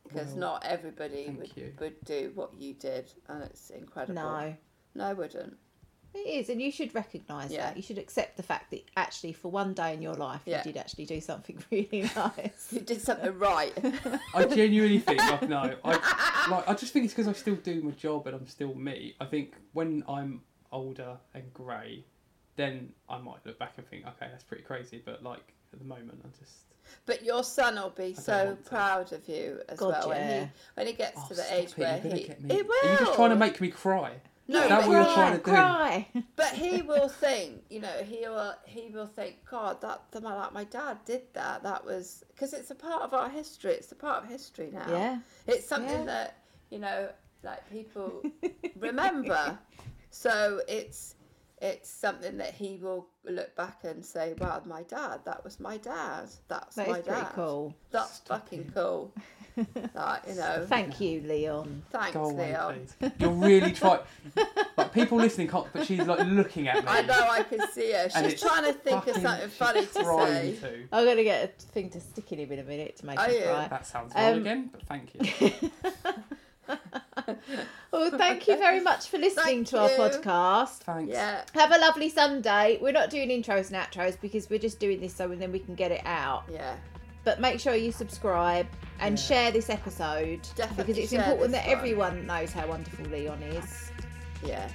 because 0.08 0.28
Well, 0.30 0.38
not 0.38 0.64
everybody 0.66 1.28
would, 1.38 1.50
you. 1.56 1.72
would 1.80 2.02
do 2.04 2.32
what 2.34 2.54
you 2.58 2.74
did, 2.74 3.12
and 3.28 3.42
it's 3.44 3.70
incredible. 3.70 4.14
No. 4.14 4.54
no, 4.94 5.14
wouldn't. 5.14 5.56
It 6.14 6.18
is, 6.20 6.48
and 6.48 6.62
you 6.62 6.70
should 6.72 6.94
recognise 6.94 7.52
Yeah. 7.52 7.66
that. 7.66 7.76
You 7.76 7.82
should 7.82 7.98
accept 7.98 8.38
the 8.38 8.42
fact 8.42 8.70
that 8.70 8.82
actually, 8.96 9.34
for 9.34 9.50
one 9.50 9.74
day 9.74 9.92
in 9.92 10.00
your 10.00 10.14
life, 10.14 10.40
Yeah. 10.46 10.58
you 10.58 10.72
did 10.72 10.78
actually 10.78 11.04
do 11.04 11.20
something 11.20 11.62
really 11.70 12.08
nice. 12.16 12.68
You 12.72 12.80
did 12.80 13.02
something 13.02 13.38
right. 13.38 13.72
I 14.34 14.44
genuinely 14.46 14.98
think 15.00 15.20
like 15.20 15.46
no, 15.48 15.76
I 15.84 16.48
like 16.50 16.68
I 16.68 16.72
just 16.74 16.92
think 16.94 17.04
it's 17.04 17.12
because 17.12 17.28
I 17.28 17.32
still 17.34 17.56
do 17.56 17.82
my 17.82 17.90
job 17.90 18.26
and 18.26 18.34
I'm 18.34 18.46
still 18.46 18.74
me. 18.74 19.14
I 19.20 19.26
think 19.26 19.56
when 19.74 20.04
I'm 20.08 20.40
older 20.72 21.18
and 21.34 21.52
grey, 21.52 22.06
then 22.56 22.94
I 23.10 23.18
might 23.18 23.44
look 23.44 23.58
back 23.58 23.74
and 23.76 23.86
think, 23.86 24.06
okay, 24.06 24.28
that's 24.30 24.44
pretty 24.44 24.62
crazy. 24.62 25.02
But 25.04 25.22
like 25.22 25.52
at 25.76 25.82
the 25.82 25.88
moment, 25.88 26.20
I 26.24 26.28
just 26.42 26.52
but 27.04 27.24
your 27.24 27.44
son 27.44 27.76
will 27.76 27.90
be 27.90 28.14
so 28.14 28.56
proud 28.64 29.12
of 29.12 29.28
you 29.28 29.60
as 29.68 29.78
God, 29.78 29.88
well 29.90 30.08
when 30.08 30.42
he 30.42 30.48
when 30.74 30.86
he 30.86 30.92
gets 30.92 31.18
oh, 31.18 31.28
to 31.28 31.34
the 31.34 31.42
stop 31.42 31.56
age 31.58 31.70
it, 31.70 31.78
where 31.78 32.00
you're 32.04 32.14
he 32.16 32.24
get 32.24 32.42
me. 32.42 32.54
it 32.54 32.66
will. 32.68 32.88
Are 32.88 32.92
you 32.92 32.98
just 32.98 33.14
trying 33.14 33.30
to 33.30 33.36
make 33.36 33.60
me 33.60 33.68
cry? 33.68 34.12
No, 34.48 34.62
Is 34.62 34.68
that 34.68 34.80
but 34.82 34.88
what 34.88 34.94
you're 34.94 35.14
trying 35.14 35.32
to 35.32 35.38
do? 35.38 35.50
cry. 35.50 36.08
But 36.36 36.52
he 36.54 36.82
will 36.82 37.08
think, 37.08 37.64
you 37.68 37.80
know, 37.80 38.02
he 38.04 38.20
will 38.28 38.54
he 38.64 38.90
will 38.92 39.06
think, 39.08 39.38
God, 39.50 39.80
that 39.82 40.02
the 40.12 40.20
man 40.20 40.36
like 40.36 40.52
my 40.52 40.64
dad 40.64 40.98
did 41.04 41.22
that. 41.34 41.62
That 41.64 41.84
was 41.84 42.24
because 42.28 42.52
it's 42.52 42.70
a 42.70 42.76
part 42.76 43.02
of 43.02 43.12
our 43.12 43.28
history. 43.28 43.72
It's 43.72 43.90
a 43.92 43.96
part 43.96 44.22
of 44.22 44.28
history 44.30 44.70
now. 44.72 44.86
Yeah. 44.88 45.18
It's 45.48 45.66
something 45.66 46.00
Yeah. 46.00 46.04
that 46.04 46.38
you 46.70 46.78
know, 46.78 47.08
like 47.42 47.68
people 47.70 48.22
remember. 48.78 49.58
So 50.10 50.62
it's 50.66 51.14
it's 51.60 51.88
something 51.88 52.36
that 52.38 52.54
he 52.54 52.78
will 52.82 53.08
look 53.24 53.54
back 53.56 53.78
and 53.84 54.04
say, 54.04 54.34
"Wow, 54.38 54.62
my 54.66 54.82
dad. 54.82 55.20
That 55.24 55.42
was 55.44 55.58
my 55.58 55.76
dad. 55.78 56.28
That's 56.48 56.76
That 56.76 56.88
my 56.88 56.98
is 56.98 57.06
pretty 57.06 57.20
dad. 57.22 57.32
cool. 57.34 57.74
That's 57.90 58.18
fucking 58.20 58.72
cool." 58.74 59.12
like 59.94 60.22
you 60.28 60.34
know. 60.34 60.66
Thank 60.68 61.00
you, 61.00 61.22
Leon. 61.22 61.82
Thanks, 61.90 62.12
Go 62.12 62.24
away, 62.26 62.48
Leon. 62.50 62.86
please. 63.00 63.10
You're 63.18 63.30
really 63.30 63.72
trying. 63.72 64.00
Like 64.76 64.92
people 64.92 65.16
listening 65.16 65.48
can't, 65.48 65.66
but 65.72 65.86
she's 65.86 66.00
like 66.06 66.26
looking 66.26 66.68
at 66.68 66.84
me. 66.84 66.90
I 66.90 67.00
know 67.00 67.14
I 67.30 67.42
can 67.44 67.66
see 67.72 67.92
her. 67.92 68.10
She's 68.10 68.38
trying 68.38 68.64
to 68.64 68.74
think 68.74 69.06
of 69.06 69.16
something 69.16 69.48
funny 69.48 69.86
to 69.86 69.92
say. 70.04 70.56
to. 70.60 70.82
I'm 70.92 71.06
gonna 71.06 71.24
get 71.24 71.44
a 71.44 71.46
thing 71.72 71.88
to 71.90 72.00
stick 72.00 72.30
in 72.32 72.40
him 72.40 72.52
in 72.52 72.58
a 72.58 72.62
minute 72.62 72.96
to 72.98 73.06
make 73.06 73.18
Are 73.18 73.24
him 73.26 73.34
you? 73.40 73.42
cry. 73.46 73.68
That 73.68 73.86
sounds 73.86 74.14
wrong 74.14 74.34
Um, 74.34 74.40
again, 74.42 74.70
but 74.70 74.82
thank 74.82 75.14
you. 75.14 75.70
Well, 77.92 78.10
thank 78.18 78.46
you 78.48 78.56
very 78.56 78.80
much 78.80 79.08
for 79.08 79.18
listening 79.18 79.64
Thank 79.64 79.68
to 79.68 79.78
our 79.80 79.90
you. 79.90 79.96
podcast. 79.96 80.78
Thanks. 80.78 81.12
Yeah. 81.12 81.42
Have 81.54 81.72
a 81.72 81.78
lovely 81.78 82.08
Sunday. 82.08 82.78
We're 82.80 82.92
not 82.92 83.10
doing 83.10 83.28
intros 83.28 83.72
and 83.72 83.76
outros 83.76 84.20
because 84.20 84.50
we're 84.50 84.58
just 84.58 84.78
doing 84.78 85.00
this 85.00 85.14
so 85.14 85.28
then 85.28 85.52
we 85.52 85.58
can 85.58 85.74
get 85.74 85.90
it 85.92 86.02
out. 86.04 86.44
Yeah. 86.52 86.76
But 87.24 87.40
make 87.40 87.58
sure 87.58 87.74
you 87.74 87.90
subscribe 87.90 88.66
and 89.00 89.18
share 89.18 89.50
this 89.50 89.68
episode 89.68 90.46
Definitely 90.54 90.94
because 90.94 90.98
it's 91.04 91.12
important 91.12 91.52
that 91.52 91.66
one. 91.66 91.76
everyone 91.76 92.26
knows 92.26 92.52
how 92.52 92.66
wonderful 92.68 93.04
Leon 93.06 93.42
is. 93.42 93.90
Yeah. 94.44 94.68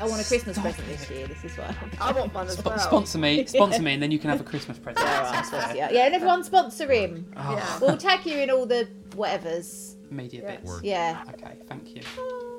I 0.00 0.06
want 0.06 0.20
a 0.20 0.24
Christmas 0.24 0.58
present 0.58 0.86
this 0.88 1.08
year. 1.10 1.26
This 1.26 1.44
is 1.44 1.56
why. 1.56 1.74
I 2.00 2.12
want 2.12 2.34
one 2.34 2.46
as 2.48 2.58
Sp- 2.58 2.66
well. 2.66 2.78
sponsor 2.78 3.18
me, 3.18 3.46
sponsor 3.46 3.80
me, 3.82 3.94
and 3.94 4.02
then 4.02 4.10
you 4.10 4.18
can 4.18 4.30
have 4.30 4.40
a 4.40 4.44
Christmas 4.44 4.78
present. 4.78 5.06
That 5.06 5.46
sounds 5.46 5.64
fair. 5.64 5.76
Yeah, 5.76 5.90
yeah, 5.92 6.06
and 6.06 6.14
everyone 6.14 6.42
sponsor 6.42 6.90
him. 6.90 7.32
Oh. 7.36 7.54
Yeah. 7.54 7.78
We'll 7.80 7.96
tag 7.96 8.26
you 8.26 8.38
in 8.38 8.50
all 8.50 8.66
the 8.66 8.88
whatevers. 9.10 9.94
Media 10.12 10.42
Yeah. 10.42 10.56
bits. 10.56 10.80
Yeah. 10.82 11.22
Okay, 11.34 11.56
thank 11.68 11.94
you. 11.96 12.02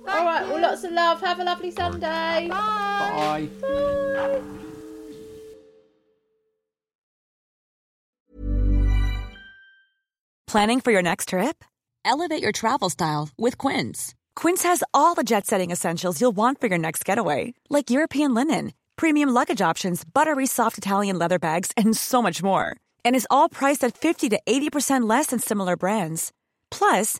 all 0.07 0.25
right. 0.25 0.47
Well, 0.47 0.61
lots 0.61 0.83
of 0.83 0.91
love. 0.91 1.21
Have 1.21 1.39
a 1.39 1.43
lovely 1.43 1.71
Sunday. 1.71 2.47
Bye. 2.49 3.49
Bye. 3.49 3.49
Bye. 3.61 4.41
Planning 10.47 10.81
for 10.81 10.91
your 10.91 11.01
next 11.01 11.29
trip? 11.29 11.63
Elevate 12.05 12.41
your 12.43 12.51
travel 12.51 12.89
style 12.89 13.29
with 13.37 13.57
Quince. 13.57 14.13
Quince 14.35 14.63
has 14.63 14.83
all 14.93 15.15
the 15.15 15.23
jet 15.23 15.45
setting 15.47 15.71
essentials 15.71 16.19
you'll 16.19 16.31
want 16.35 16.59
for 16.59 16.67
your 16.67 16.77
next 16.77 17.05
getaway, 17.05 17.53
like 17.69 17.89
European 17.89 18.33
linen, 18.33 18.73
premium 18.95 19.29
luggage 19.29 19.61
options, 19.61 20.03
buttery 20.03 20.45
soft 20.45 20.77
Italian 20.77 21.17
leather 21.17 21.39
bags, 21.39 21.71
and 21.77 21.95
so 21.97 22.21
much 22.21 22.43
more. 22.43 22.75
And 23.05 23.15
is 23.15 23.27
all 23.31 23.49
priced 23.49 23.83
at 23.83 23.97
50 23.97 24.29
to 24.29 24.39
80% 24.45 25.09
less 25.09 25.27
than 25.27 25.39
similar 25.39 25.75
brands. 25.77 26.31
Plus, 26.69 27.19